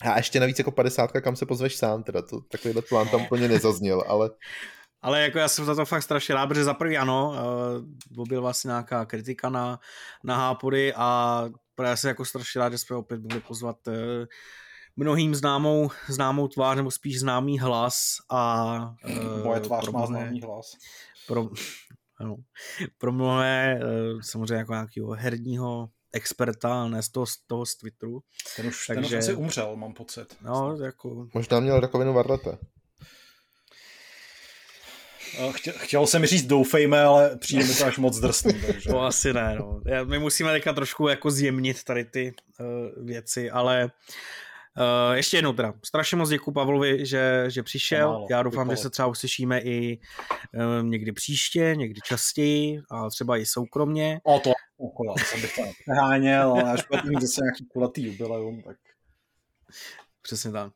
A 0.00 0.16
ještě 0.16 0.40
navíc 0.40 0.58
jako 0.58 0.70
padesátka, 0.70 1.20
kam 1.20 1.36
se 1.36 1.46
pozveš 1.46 1.76
sám, 1.76 2.02
teda 2.02 2.22
to, 2.22 2.40
takovýhle 2.40 2.82
plán 2.82 3.08
tam 3.08 3.22
úplně 3.22 3.48
nezazněl, 3.48 4.04
ale... 4.08 4.30
Ale 5.02 5.22
jako 5.22 5.38
já 5.38 5.48
jsem 5.48 5.64
za 5.64 5.74
to 5.74 5.84
fakt 5.84 6.02
strašně 6.02 6.34
rád, 6.34 6.46
protože 6.46 6.64
za 6.64 6.74
prvý 6.74 6.98
ano, 6.98 7.34
uh, 8.16 8.26
byl 8.28 8.40
vlastně 8.40 8.68
nějaká 8.68 9.04
kritika 9.04 9.48
na, 9.48 9.80
na 10.24 10.36
Hápory 10.36 10.94
a 10.96 11.44
já 11.82 11.96
jsem 11.96 12.08
jako 12.08 12.24
strašně 12.24 12.58
rád, 12.58 12.72
že 12.72 12.78
jsme 12.78 12.96
opět 12.96 13.22
mohli 13.22 13.40
pozvat 13.40 13.76
uh, 13.86 13.94
mnohým 14.96 15.34
známou, 15.34 15.90
známou 16.08 16.48
tvář, 16.48 16.76
nebo 16.76 16.90
spíš 16.90 17.20
známý 17.20 17.58
hlas 17.58 18.16
a... 18.30 18.74
Uh, 19.08 19.44
Moje 19.44 19.60
tvář 19.60 19.88
má 19.88 20.06
známý 20.06 20.40
hlas. 20.40 20.72
Pro, 21.26 21.48
ano, 22.20 22.36
pro 22.98 23.12
mnohé 23.12 23.80
uh, 23.82 24.20
samozřejmě 24.20 24.54
jako 24.54 24.72
nějakého 24.72 25.10
herního 25.10 25.88
experta, 26.12 26.88
ne 26.88 27.02
z 27.02 27.08
toho, 27.08 27.26
z 27.26 27.36
toho 27.46 27.66
z 27.66 27.76
Twitteru. 27.76 28.20
Ten 28.56 28.66
už, 28.66 28.86
Takže, 28.86 29.08
ten 29.08 29.18
už 29.18 29.24
asi 29.24 29.34
umřel, 29.34 29.76
mám 29.76 29.92
pocit. 29.92 30.36
No, 30.42 30.76
jako... 30.76 31.28
Možná 31.34 31.60
měl 31.60 31.80
rakovinu 31.80 32.12
varlete. 32.12 32.58
Chtěl, 35.50 35.74
chtěl 35.76 36.06
jsem 36.06 36.26
říct 36.26 36.46
doufejme, 36.46 37.02
ale 37.02 37.36
přijde 37.36 37.64
mi 37.64 37.74
to 37.74 37.84
až 37.84 37.98
moc 37.98 38.18
drsný. 38.18 38.52
Takže... 38.66 38.90
To 38.90 39.00
asi 39.00 39.32
ne, 39.32 39.56
no. 39.58 39.80
My 40.04 40.18
musíme 40.18 40.52
teďka 40.52 40.72
trošku 40.72 41.08
jako 41.08 41.30
zjemnit 41.30 41.84
tady 41.84 42.04
ty 42.04 42.34
uh, 42.60 43.06
věci, 43.06 43.50
ale 43.50 43.90
Uh, 44.78 45.16
ještě 45.16 45.36
jednou 45.36 45.52
teda, 45.52 45.74
strašně 45.84 46.16
moc 46.16 46.28
děkuji 46.28 46.52
Pavlovi, 46.52 47.06
že, 47.06 47.44
že 47.48 47.62
přišel. 47.62 48.08
Málo, 48.08 48.26
Já 48.30 48.42
doufám, 48.42 48.70
že 48.70 48.76
se 48.76 48.90
třeba 48.90 49.08
uslyšíme 49.08 49.60
i 49.60 49.98
uh, 50.54 50.86
někdy 50.86 51.12
příště, 51.12 51.74
někdy 51.76 52.00
častěji 52.04 52.80
a 52.90 53.10
třeba 53.10 53.36
i 53.36 53.46
soukromně. 53.46 54.20
O 54.24 54.40
to, 54.40 54.52
okolo, 54.76 55.14
jsem 55.18 55.40
bych 55.40 55.56
to 55.56 55.62
neháněl, 55.86 56.50
ale 56.50 56.72
až 56.72 56.84
mít 57.04 57.20
zase 57.20 57.40
nějaký 57.42 57.66
kulatý 57.66 58.04
jubileum, 58.04 58.62
tak... 58.62 58.76
Přesně 60.22 60.52
tak. 60.52 60.72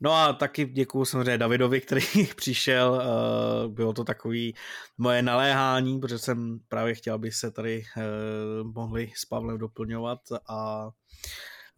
No 0.00 0.12
a 0.12 0.32
taky 0.32 0.64
děkuji 0.64 1.04
samozřejmě 1.04 1.38
Davidovi, 1.38 1.80
který 1.80 2.04
přišel. 2.36 2.92
Uh, 2.92 3.72
bylo 3.72 3.92
to 3.92 4.04
takový 4.04 4.54
moje 4.98 5.22
naléhání, 5.22 6.00
protože 6.00 6.18
jsem 6.18 6.60
právě 6.68 6.94
chtěl, 6.94 7.14
aby 7.14 7.32
se 7.32 7.50
tady 7.50 7.82
uh, 7.96 8.72
mohli 8.72 9.12
s 9.16 9.24
Pavlem 9.24 9.58
doplňovat 9.58 10.20
a 10.48 10.88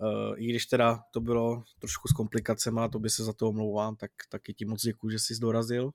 Uh, 0.02 0.34
I 0.36 0.46
když 0.46 0.66
teda 0.66 1.00
to 1.10 1.20
bylo 1.20 1.62
trošku 1.78 2.08
s 2.08 2.12
komplikacemi, 2.12 2.80
a 2.80 2.88
to 2.88 2.98
by 2.98 3.10
se 3.10 3.24
za 3.24 3.32
to 3.32 3.48
omlouvám, 3.48 3.96
tak 3.96 4.10
taky 4.30 4.54
ti 4.54 4.64
moc 4.64 4.82
děkuji, 4.82 5.10
že 5.10 5.18
jsi 5.18 5.34
dorazil. 5.40 5.90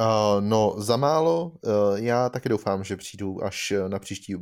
Uh, 0.00 0.40
no, 0.40 0.74
za 0.78 0.96
málo. 0.96 1.44
Uh, 1.44 1.72
já 1.94 2.28
taky 2.28 2.48
doufám, 2.48 2.84
že 2.84 2.96
přijdu 2.96 3.44
až 3.44 3.72
na 3.88 3.98
příští 3.98 4.34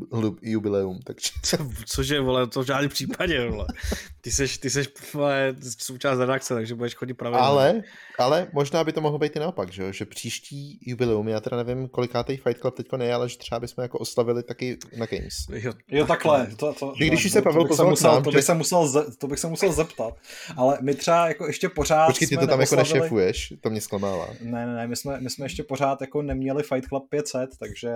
jubileum. 0.42 0.98
Takže... 1.04 1.30
Cože, 1.86 2.20
vole, 2.20 2.46
to 2.46 2.62
v 2.62 2.66
žádném 2.66 2.90
případě, 2.90 3.48
vole. 3.48 3.66
Ty 4.20 4.30
seš, 4.30 4.58
ty 4.58 4.70
seš 4.70 4.88
vole, 5.14 5.54
součást 5.78 6.18
redakce, 6.18 6.54
takže 6.54 6.74
budeš 6.74 6.94
chodit 6.94 7.14
pravidelně. 7.14 7.48
Ale, 7.48 7.82
ale 8.18 8.48
možná 8.52 8.84
by 8.84 8.92
to 8.92 9.00
mohlo 9.00 9.18
být 9.18 9.36
i 9.36 9.38
naopak, 9.38 9.72
že, 9.72 9.92
že 9.92 10.04
příští 10.04 10.78
jubileum, 10.82 11.28
já 11.28 11.40
teda 11.40 11.56
nevím, 11.56 11.88
kolikátej 11.88 12.36
Fight 12.36 12.60
Club 12.60 12.74
teďko 12.76 12.96
ne, 12.96 13.14
ale 13.14 13.28
že 13.28 13.38
třeba 13.38 13.60
bychom 13.60 13.82
jako 13.82 13.98
oslavili 13.98 14.42
taky 14.42 14.78
na 14.96 15.06
Games. 15.06 15.34
Jo, 15.52 15.72
jo 15.88 16.06
takhle. 16.06 16.46
To, 16.56 16.72
to, 16.72 16.94
že 16.98 17.06
když 17.06 17.22
to, 17.22 17.28
se 17.28 17.42
Pavel 17.42 17.64
to, 17.64 17.84
musel, 17.88 18.12
nám, 18.12 18.22
to, 18.22 18.30
bych 18.30 18.40
že... 18.40 18.46
se 18.46 18.54
musel, 18.54 19.06
to 19.18 19.28
bych 19.28 19.38
se 19.38 19.46
musel 19.46 19.72
zeptat, 19.72 20.14
ale 20.56 20.78
my 20.80 20.94
třeba 20.94 21.28
jako 21.28 21.46
ještě 21.46 21.68
pořád 21.68 22.06
Počkej, 22.06 22.28
ty 22.28 22.36
to 22.36 22.46
tam 22.46 22.60
jako 22.60 22.76
nešefuješ, 22.76 23.54
to 23.60 23.70
mě 23.70 23.80
zklamává. 23.80 24.26
Ne, 24.40 24.66
ne, 24.66 24.74
ne, 24.74 24.86
my 24.86 24.96
jsme, 24.96 25.20
my 25.20 25.30
jsme 25.30 25.41
ještě 25.42 25.62
pořád 25.62 26.00
jako 26.00 26.22
neměli 26.22 26.62
Fight 26.62 26.88
Club 26.88 27.08
500, 27.10 27.50
takže 27.58 27.90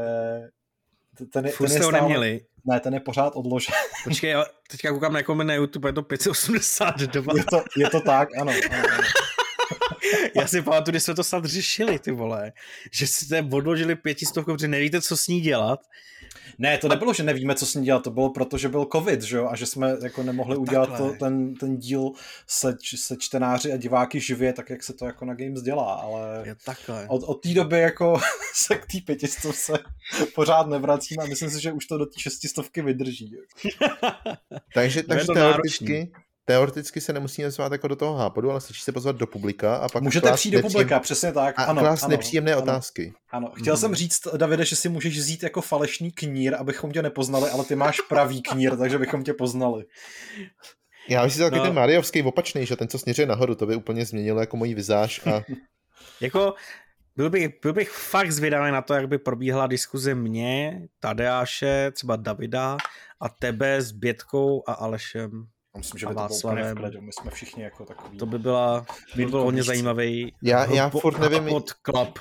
ten, 1.32 1.48
Furt 1.48 1.68
ten 1.68 1.77
je 1.77 1.82
stále, 1.82 2.01
neměli. 2.01 2.40
Ne, 2.64 2.81
ten 2.81 2.94
je 2.94 3.01
pořád 3.01 3.32
odložen. 3.36 3.74
Počkej, 4.05 4.31
já 4.31 4.44
teďka 4.70 4.90
koukám 4.90 5.12
na 5.12 5.23
koment 5.23 5.48
na 5.48 5.55
YouTube, 5.55 5.89
je 5.89 5.93
to 5.93 6.02
582. 6.02 7.35
Je 7.36 7.44
to, 7.44 7.64
je 7.77 7.90
to 7.90 8.01
tak, 8.01 8.28
ano. 8.40 8.52
ano, 8.70 8.89
ano. 8.94 9.09
já 10.36 10.47
si 10.47 10.62
pamatuju, 10.62 10.93
když 10.93 11.02
jsme 11.02 11.14
to 11.14 11.24
snad 11.24 11.44
řešili, 11.44 11.98
ty 11.98 12.10
vole, 12.10 12.52
že 12.93 13.06
jste 13.06 13.48
odložili 13.52 13.97
pětistovku, 13.97 14.52
protože 14.52 14.68
nevíte, 14.68 15.01
co 15.01 15.16
s 15.16 15.28
ní 15.28 15.40
dělat 15.40 15.81
ne, 16.59 16.78
to 16.78 16.89
nebylo, 16.89 17.15
že 17.15 17.23
nevíme, 17.23 17.55
co 17.55 17.66
s 17.66 17.74
ní 17.74 17.85
dělat, 17.85 18.03
to 18.03 18.11
bylo 18.11 18.31
proto, 18.31 18.59
že 18.59 18.69
byl 18.69 18.87
covid, 18.93 19.23
že 19.23 19.37
jo, 19.37 19.49
a 19.51 19.57
že 19.57 19.66
jsme 19.66 19.97
jako 20.03 20.23
nemohli 20.23 20.55
no 20.55 20.61
udělat 20.61 20.97
to, 20.97 21.12
ten, 21.20 21.55
ten 21.55 21.77
díl 21.77 22.11
se, 22.47 22.77
se 22.97 23.16
čtenáři 23.16 23.73
a 23.73 23.77
diváky 23.77 24.20
živě, 24.20 24.53
tak 24.53 24.70
jak 24.70 24.83
se 24.83 24.93
to 24.93 25.07
jako 25.07 25.24
na 25.24 25.35
Games 25.35 25.62
dělá, 25.62 25.95
ale 25.95 26.43
je 26.45 26.57
takhle. 26.65 27.07
od, 27.09 27.23
od 27.23 27.43
té 27.43 27.55
doby 27.55 27.78
jako 27.78 28.20
se 28.55 28.74
k 28.74 28.87
té 28.87 28.99
pětistovce 29.05 29.73
pořád 30.35 30.66
nevracíme 30.66 31.24
a 31.24 31.27
myslím 31.27 31.51
si, 31.51 31.62
že 31.62 31.73
už 31.73 31.87
to 31.87 31.99
do 31.99 32.07
té 32.07 32.20
šestistovky 32.20 32.83
vydrží. 32.83 33.37
takže 34.74 35.03
takže 35.03 35.27
teoreticky, 35.35 36.12
teoreticky 36.47 37.01
se 37.01 37.12
nemusíme 37.12 37.51
zvát 37.51 37.73
jako 37.73 37.89
do 37.89 37.97
toho 37.97 38.14
hápodu, 38.14 38.51
ale 38.51 38.60
stačí 38.60 38.81
se 38.81 38.93
pozvat 38.93 39.16
do 39.16 39.27
publika 39.27 39.77
a 39.77 39.89
pak 39.89 40.02
Můžete 40.02 40.32
přijít 40.32 40.52
do 40.52 40.62
publika, 40.62 41.01
přesně 41.01 41.32
tak. 41.32 41.59
A 41.59 41.64
ano, 41.64 41.81
klást 41.81 42.02
ano, 42.02 42.10
nepříjemné 42.10 42.52
ano, 42.52 42.62
otázky. 42.62 43.14
Ano, 43.31 43.52
chtěl 43.55 43.74
hmm. 43.74 43.81
jsem 43.81 43.94
říct, 43.94 44.28
Davide, 44.36 44.64
že 44.64 44.77
si 44.77 44.89
můžeš 44.89 45.18
vzít 45.18 45.43
jako 45.43 45.60
falešný 45.60 46.12
knír, 46.12 46.55
abychom 46.55 46.93
tě 46.93 47.02
nepoznali, 47.02 47.51
ale 47.51 47.64
ty 47.64 47.77
máš 47.77 48.01
pravý 48.01 48.43
knír, 48.43 48.77
takže 48.77 48.98
bychom 48.98 49.23
tě 49.23 49.35
poznali. 49.35 49.85
Já 51.09 51.24
myslím, 51.24 51.39
že 51.39 51.44
taky 51.44 51.59
no. 51.59 51.64
ten 51.64 51.74
Mariovský 51.74 52.23
opačný, 52.23 52.66
že 52.66 52.77
ten, 52.77 52.89
co 52.89 52.98
směřuje 52.98 53.27
nahoru, 53.27 53.55
to 53.55 53.66
by 53.66 53.77
úplně 53.77 54.05
změnilo 54.05 54.40
jako 54.40 54.56
mojí 54.56 54.74
vizáž 54.74 55.27
a... 55.27 55.43
jako 56.20 56.55
byl 57.16 57.31
bych, 57.31 57.48
byl 57.62 57.73
bych 57.73 57.90
fakt 57.90 58.32
zvědavý 58.32 58.73
na 58.73 58.82
to, 58.82 58.94
jak 58.94 59.09
by 59.09 59.18
probíhala 59.18 59.66
diskuze 59.66 60.14
mě, 60.14 60.82
Tadeáše, 61.01 61.90
třeba 61.90 62.16
Davida 62.16 62.77
a 63.20 63.28
tebe 63.28 63.82
s 63.82 63.93
Bětkou 63.93 64.62
a 64.66 64.73
Alešem. 64.73 65.47
A 65.77 65.78
myslím, 65.78 65.98
že 65.98 66.07
by 66.07 66.15
to 66.15 66.20
bylo 66.20 66.39
úplně 66.39 66.65
v 66.65 66.74
klidu. 66.74 67.01
My 67.01 67.12
jsme 67.12 67.31
všichni 67.31 67.62
jako 67.62 67.85
takový... 67.85 68.19
To 68.19 68.27
by 68.27 68.39
byla, 68.39 68.86
by 69.16 69.27
bylo 69.27 69.44
hodně 69.44 69.62
zajímavý 69.62 70.35
já, 70.43 70.74
já 70.74 70.90
furt 70.90 71.19
nevím, 71.19 71.48
pod 71.48 71.73
klub. 71.73 72.19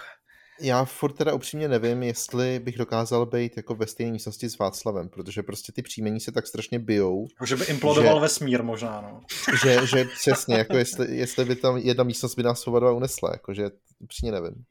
Já 0.61 0.85
furt 0.85 1.13
teda 1.13 1.33
upřímně 1.33 1.67
nevím, 1.67 2.03
jestli 2.03 2.59
bych 2.59 2.77
dokázal 2.77 3.25
být 3.25 3.57
jako 3.57 3.75
ve 3.75 3.87
stejné 3.87 4.11
místnosti 4.11 4.49
s 4.49 4.57
Václavem, 4.57 5.09
protože 5.09 5.43
prostě 5.43 5.71
ty 5.71 5.81
příjmení 5.81 6.19
se 6.19 6.31
tak 6.31 6.47
strašně 6.47 6.79
bijou. 6.79 7.27
Že 7.45 7.55
by 7.55 7.65
implodoval 7.65 8.15
že, 8.15 8.21
vesmír 8.21 8.63
možná, 8.63 9.01
no. 9.01 9.21
Že, 9.63 9.87
že 9.87 10.05
přesně, 10.05 10.55
jako 10.55 10.77
jestli, 10.77 11.17
jestli 11.17 11.45
by 11.45 11.55
tam 11.55 11.77
jedna 11.77 12.03
místnost 12.03 12.35
by 12.35 12.43
nás 12.43 12.67
oba 12.67 12.79
dva 12.79 12.91
unesla, 12.91 13.29
jakože 13.31 13.69
upřímně 13.99 14.31
nevím. 14.31 14.65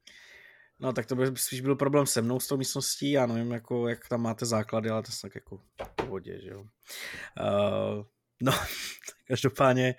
No 0.81 0.93
tak 0.93 1.06
to 1.06 1.16
by 1.16 1.27
spíš 1.35 1.61
byl 1.61 1.77
problém 1.77 2.06
se 2.06 2.23
mnou 2.23 2.40
s 2.40 2.47
tou 2.47 2.56
místností, 2.56 3.11
já 3.11 3.27
nevím, 3.27 3.52
jako, 3.52 3.89
jak 3.89 4.09
tam 4.09 4.23
máte 4.23 4.47
základy, 4.47 4.90
ale 4.90 5.02
to 5.02 5.11
je 5.11 5.16
tak 5.23 5.35
jako 5.35 5.56
v 5.56 5.94
pohodě, 5.97 6.40
že 6.43 6.48
jo. 6.48 6.61
Uh, 6.61 8.05
No, 8.43 8.52
každopádně 9.28 9.94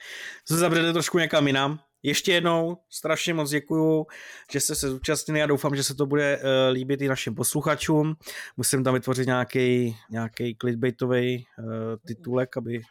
jsme 0.46 0.58
zabředli 0.58 0.94
trošku 0.94 1.20
někam 1.20 1.48
jinam. 1.48 1.80
Ještě 2.06 2.32
jednou 2.32 2.78
strašně 2.90 3.34
moc 3.34 3.50
děkuju, 3.50 4.06
že 4.52 4.60
jste 4.60 4.76
se 4.76 4.90
zúčastnili 4.90 5.44
a 5.44 5.46
doufám, 5.46 5.76
že 5.76 5.84
se 5.84 5.96
to 5.96 6.06
bude 6.06 6.38
uh, 6.38 6.44
líbit 6.72 7.02
i 7.02 7.08
našim 7.08 7.36
posluchačům. 7.36 8.16
Musím 8.58 8.84
tam 8.84 8.94
vytvořit 8.94 9.28
nějaký, 9.28 9.96
nějaký 10.12 10.56
clickbaitový 10.62 11.46
uh, 11.60 11.66
titulek, 12.08 12.58
aby 12.58 12.82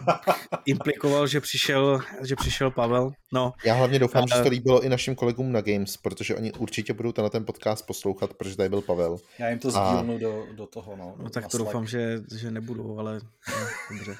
implikoval, 0.66 1.26
že 1.26 1.40
přišel, 1.40 2.00
že 2.22 2.36
přišel 2.36 2.70
Pavel. 2.70 3.12
No. 3.32 3.52
Já 3.64 3.74
hlavně 3.74 3.98
doufám, 3.98 4.22
uh, 4.22 4.36
že 4.36 4.42
to 4.42 4.48
líbilo 4.48 4.82
i 4.82 4.88
našim 4.88 5.14
kolegům 5.14 5.52
na 5.52 5.60
Games, 5.60 5.96
protože 5.96 6.36
oni 6.36 6.52
určitě 6.52 6.92
budou 6.92 7.12
na 7.18 7.28
ten 7.28 7.44
podcast 7.44 7.86
poslouchat, 7.86 8.34
protože 8.34 8.56
tady 8.56 8.68
byl 8.68 8.80
Pavel. 8.80 9.16
Já 9.38 9.48
jim 9.48 9.58
to 9.58 9.70
sdílnu 9.70 10.16
a... 10.16 10.18
do, 10.18 10.46
do 10.52 10.66
toho. 10.66 10.96
No, 10.96 11.14
no 11.18 11.30
tak 11.30 11.46
to 11.46 11.58
doufám, 11.58 11.86
že, 11.86 12.20
že 12.38 12.50
nebudou, 12.50 12.98
ale 12.98 13.14
no, 13.50 13.98
dobře. 13.98 14.16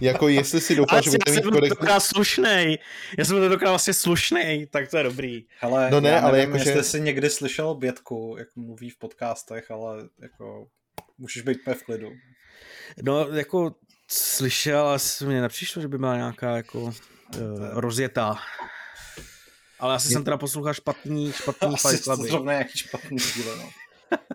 jako 0.00 0.28
jestli 0.28 0.60
si 0.60 0.76
doufám, 0.76 1.02
že 1.02 1.10
budete 1.10 1.32
mít 1.32 1.42
korektní... 1.42 2.00
slušnej. 2.00 2.78
Já 3.18 3.24
jsem 3.24 3.36
to 3.36 3.59
tentokrát 3.60 3.70
vlastně 3.70 3.94
slušný, 3.94 4.66
tak 4.70 4.90
to 4.90 4.96
je 4.96 5.02
dobrý. 5.02 5.44
Hele, 5.60 5.90
no 5.90 6.00
ne, 6.00 6.08
já 6.08 6.14
nevím, 6.14 6.28
ale 6.28 6.38
jako, 6.38 6.56
jestli 6.56 6.72
že... 6.72 6.82
jsi 6.82 7.00
někdy 7.00 7.30
slyšel 7.30 7.74
Bětku, 7.74 8.36
jak 8.38 8.48
mluví 8.56 8.90
v 8.90 8.98
podcastech, 8.98 9.70
ale 9.70 10.08
jako 10.18 10.66
můžeš 11.18 11.42
být 11.42 11.58
v 11.74 11.82
klidu. 11.84 12.10
No, 13.02 13.28
jako 13.28 13.74
slyšel, 14.08 14.86
ale 14.86 14.98
mně 15.26 15.40
nepřišlo, 15.40 15.82
že 15.82 15.88
by 15.88 15.98
byla 15.98 16.16
nějaká 16.16 16.56
jako 16.56 16.80
uh, 16.80 16.92
rozjetá. 17.70 18.36
Ale 19.78 19.94
asi 19.94 20.08
je... 20.08 20.12
jsem 20.12 20.24
teda 20.24 20.36
poslouchal 20.36 20.74
špatný, 20.74 21.32
špatný 21.32 21.76
Fight 21.76 22.04
Cluby. 22.04 22.30
Asi 22.30 22.44
nějaký 22.44 22.78
špatný 22.78 23.16
díle, 23.36 23.56
no. 23.56 23.70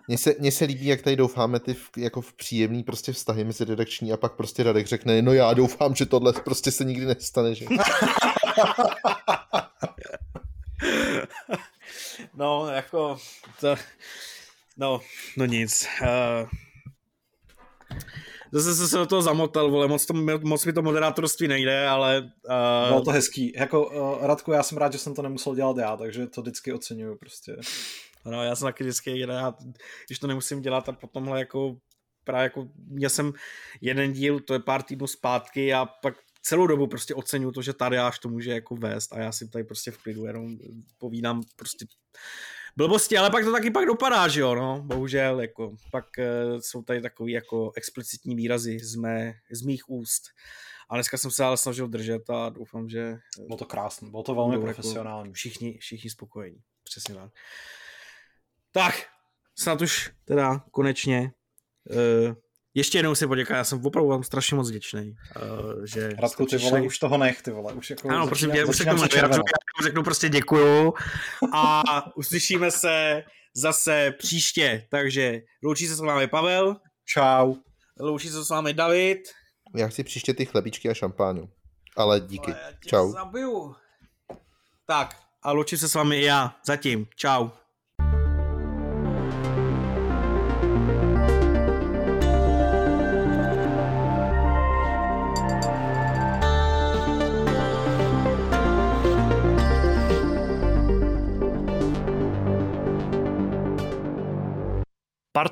Mně 0.08 0.18
se, 0.18 0.34
mně 0.38 0.52
se 0.52 0.64
líbí, 0.64 0.86
jak 0.86 1.02
tady 1.02 1.16
doufáme 1.16 1.60
ty 1.60 1.74
v, 1.74 1.90
jako 1.96 2.20
v 2.20 2.32
příjemný 2.32 2.82
prostě 2.82 3.12
vztahy 3.12 3.44
mezi 3.44 3.64
redakční 3.64 4.12
a 4.12 4.16
pak 4.16 4.32
prostě 4.32 4.62
Radek 4.62 4.86
řekne, 4.86 5.22
no 5.22 5.32
já 5.32 5.54
doufám, 5.54 5.94
že 5.94 6.06
tohle 6.06 6.32
prostě 6.32 6.70
se 6.70 6.84
nikdy 6.84 7.06
nestane, 7.06 7.54
že? 7.54 7.66
no, 12.34 12.70
jako, 12.70 13.18
to, 13.60 13.76
no, 14.76 15.00
no 15.36 15.44
nic. 15.44 15.88
Uh, 16.02 16.48
zase 18.52 18.74
jsem 18.74 18.88
se 18.88 18.96
do 18.96 19.06
toho 19.06 19.22
zamotal, 19.22 19.70
vole, 19.70 19.88
moc, 19.88 20.06
to, 20.06 20.14
moc 20.42 20.64
mi 20.64 20.72
to 20.72 20.82
moderátorství 20.82 21.48
nejde, 21.48 21.88
ale... 21.88 22.30
Uh... 22.48 22.88
Bylo 22.88 23.04
to 23.04 23.10
hezký. 23.10 23.52
Jako, 23.56 23.86
uh, 23.86 24.26
Radku, 24.26 24.52
já 24.52 24.62
jsem 24.62 24.78
rád, 24.78 24.92
že 24.92 24.98
jsem 24.98 25.14
to 25.14 25.22
nemusel 25.22 25.54
dělat 25.54 25.76
já, 25.76 25.96
takže 25.96 26.26
to 26.26 26.42
vždycky 26.42 26.72
oceňuju 26.72 27.16
prostě. 27.16 27.56
No, 28.24 28.44
já 28.44 28.56
jsem 28.56 28.66
taky 28.66 28.84
vždycky 28.84 29.24
rád, 29.24 29.62
když 30.06 30.18
to 30.18 30.26
nemusím 30.26 30.62
dělat 30.62 30.88
a 30.88 30.92
potomhle 30.92 31.38
jako 31.38 31.76
právě 32.26 32.44
jako 32.44 32.68
měl 32.88 33.10
jsem 33.10 33.32
jeden 33.80 34.12
díl, 34.12 34.40
to 34.40 34.52
je 34.52 34.60
pár 34.60 34.82
týdnů 34.82 35.06
zpátky 35.06 35.74
a 35.74 35.86
pak 35.86 36.14
celou 36.46 36.66
dobu 36.66 36.86
prostě 36.86 37.14
oceňuju 37.14 37.52
to, 37.52 37.62
že 37.62 37.72
tady 37.72 37.98
až 37.98 38.18
to 38.18 38.28
může 38.28 38.50
jako 38.50 38.76
vést 38.76 39.12
a 39.12 39.18
já 39.18 39.32
si 39.32 39.48
tady 39.48 39.64
prostě 39.64 39.90
v 39.90 39.98
klidu 39.98 40.24
jenom 40.24 40.58
povídám 40.98 41.42
prostě 41.56 41.86
blbosti, 42.76 43.18
ale 43.18 43.30
pak 43.30 43.44
to 43.44 43.52
taky 43.52 43.70
pak 43.70 43.86
dopadá, 43.86 44.28
že 44.28 44.40
jo, 44.40 44.54
no, 44.54 44.82
bohužel, 44.82 45.40
jako, 45.40 45.76
pak 45.90 46.04
uh, 46.18 46.60
jsou 46.60 46.82
tady 46.82 47.02
takový 47.02 47.32
jako 47.32 47.72
explicitní 47.76 48.36
výrazy 48.36 48.78
z, 48.78 48.94
mé, 48.94 49.34
z 49.50 49.62
mých 49.62 49.90
úst. 49.90 50.22
A 50.90 50.94
dneska 50.94 51.18
jsem 51.18 51.30
se 51.30 51.44
ale 51.44 51.56
snažil 51.56 51.88
držet 51.88 52.30
a 52.30 52.48
doufám, 52.48 52.88
že... 52.88 53.18
Bylo 53.46 53.58
to 53.58 53.64
krásné, 53.64 54.10
bylo 54.10 54.22
to 54.22 54.34
velmi 54.34 54.54
jako 54.54 54.64
profesionální. 54.64 55.28
Jako 55.28 55.34
všichni, 55.34 55.78
všichni 55.78 56.10
spokojení, 56.10 56.62
přesně 56.84 57.14
tak. 57.14 57.30
Tak, 58.72 58.94
snad 59.58 59.82
už 59.82 60.10
teda 60.24 60.64
konečně 60.70 61.32
uh, 61.90 62.34
ještě 62.76 62.98
jednou 62.98 63.14
si 63.14 63.26
poděkat, 63.26 63.56
já 63.56 63.64
jsem 63.64 63.86
opravdu 63.86 64.10
vám 64.10 64.22
strašně 64.22 64.56
moc 64.56 64.70
vděčný. 64.70 65.14
Uh, 65.36 65.84
že 65.84 66.10
Radku, 66.18 66.46
ty 66.46 66.56
vole, 66.56 66.80
už 66.82 66.98
toho 66.98 67.18
nech, 67.18 67.42
ty 67.42 67.50
vole. 67.50 67.72
Už 67.72 67.90
jako 67.90 68.08
ano, 68.08 68.26
prosím 68.26 68.50
tě, 68.50 68.64
už 68.64 68.76
se 68.76 68.84
k 68.84 68.90
tomu 68.90 69.02
já 69.16 69.28
řeknu 69.82 70.02
prostě 70.02 70.28
děkuju 70.28 70.94
a 71.52 71.82
uslyšíme 72.16 72.70
se 72.70 73.24
zase 73.54 74.14
příště. 74.18 74.86
Takže 74.90 75.40
loučí 75.62 75.86
se 75.86 75.94
s 75.94 76.00
vámi 76.00 76.26
Pavel. 76.26 76.76
Čau. 77.04 77.54
Loučí 78.00 78.28
se 78.28 78.44
s 78.44 78.50
vámi 78.50 78.74
David. 78.74 79.18
Já 79.76 79.88
chci 79.88 80.04
příště 80.04 80.34
ty 80.34 80.46
chlebičky 80.46 80.90
a 80.90 80.94
šampánu. 80.94 81.48
Ale 81.96 82.20
díky. 82.20 82.52
Ale 82.52 82.78
Čau. 82.86 83.12
Zabiju. 83.12 83.74
Tak, 84.86 85.16
a 85.42 85.52
loučím 85.52 85.78
se 85.78 85.88
s 85.88 85.94
vámi 85.94 86.20
i 86.20 86.24
já. 86.24 86.56
Zatím. 86.66 87.06
Čau. 87.16 87.48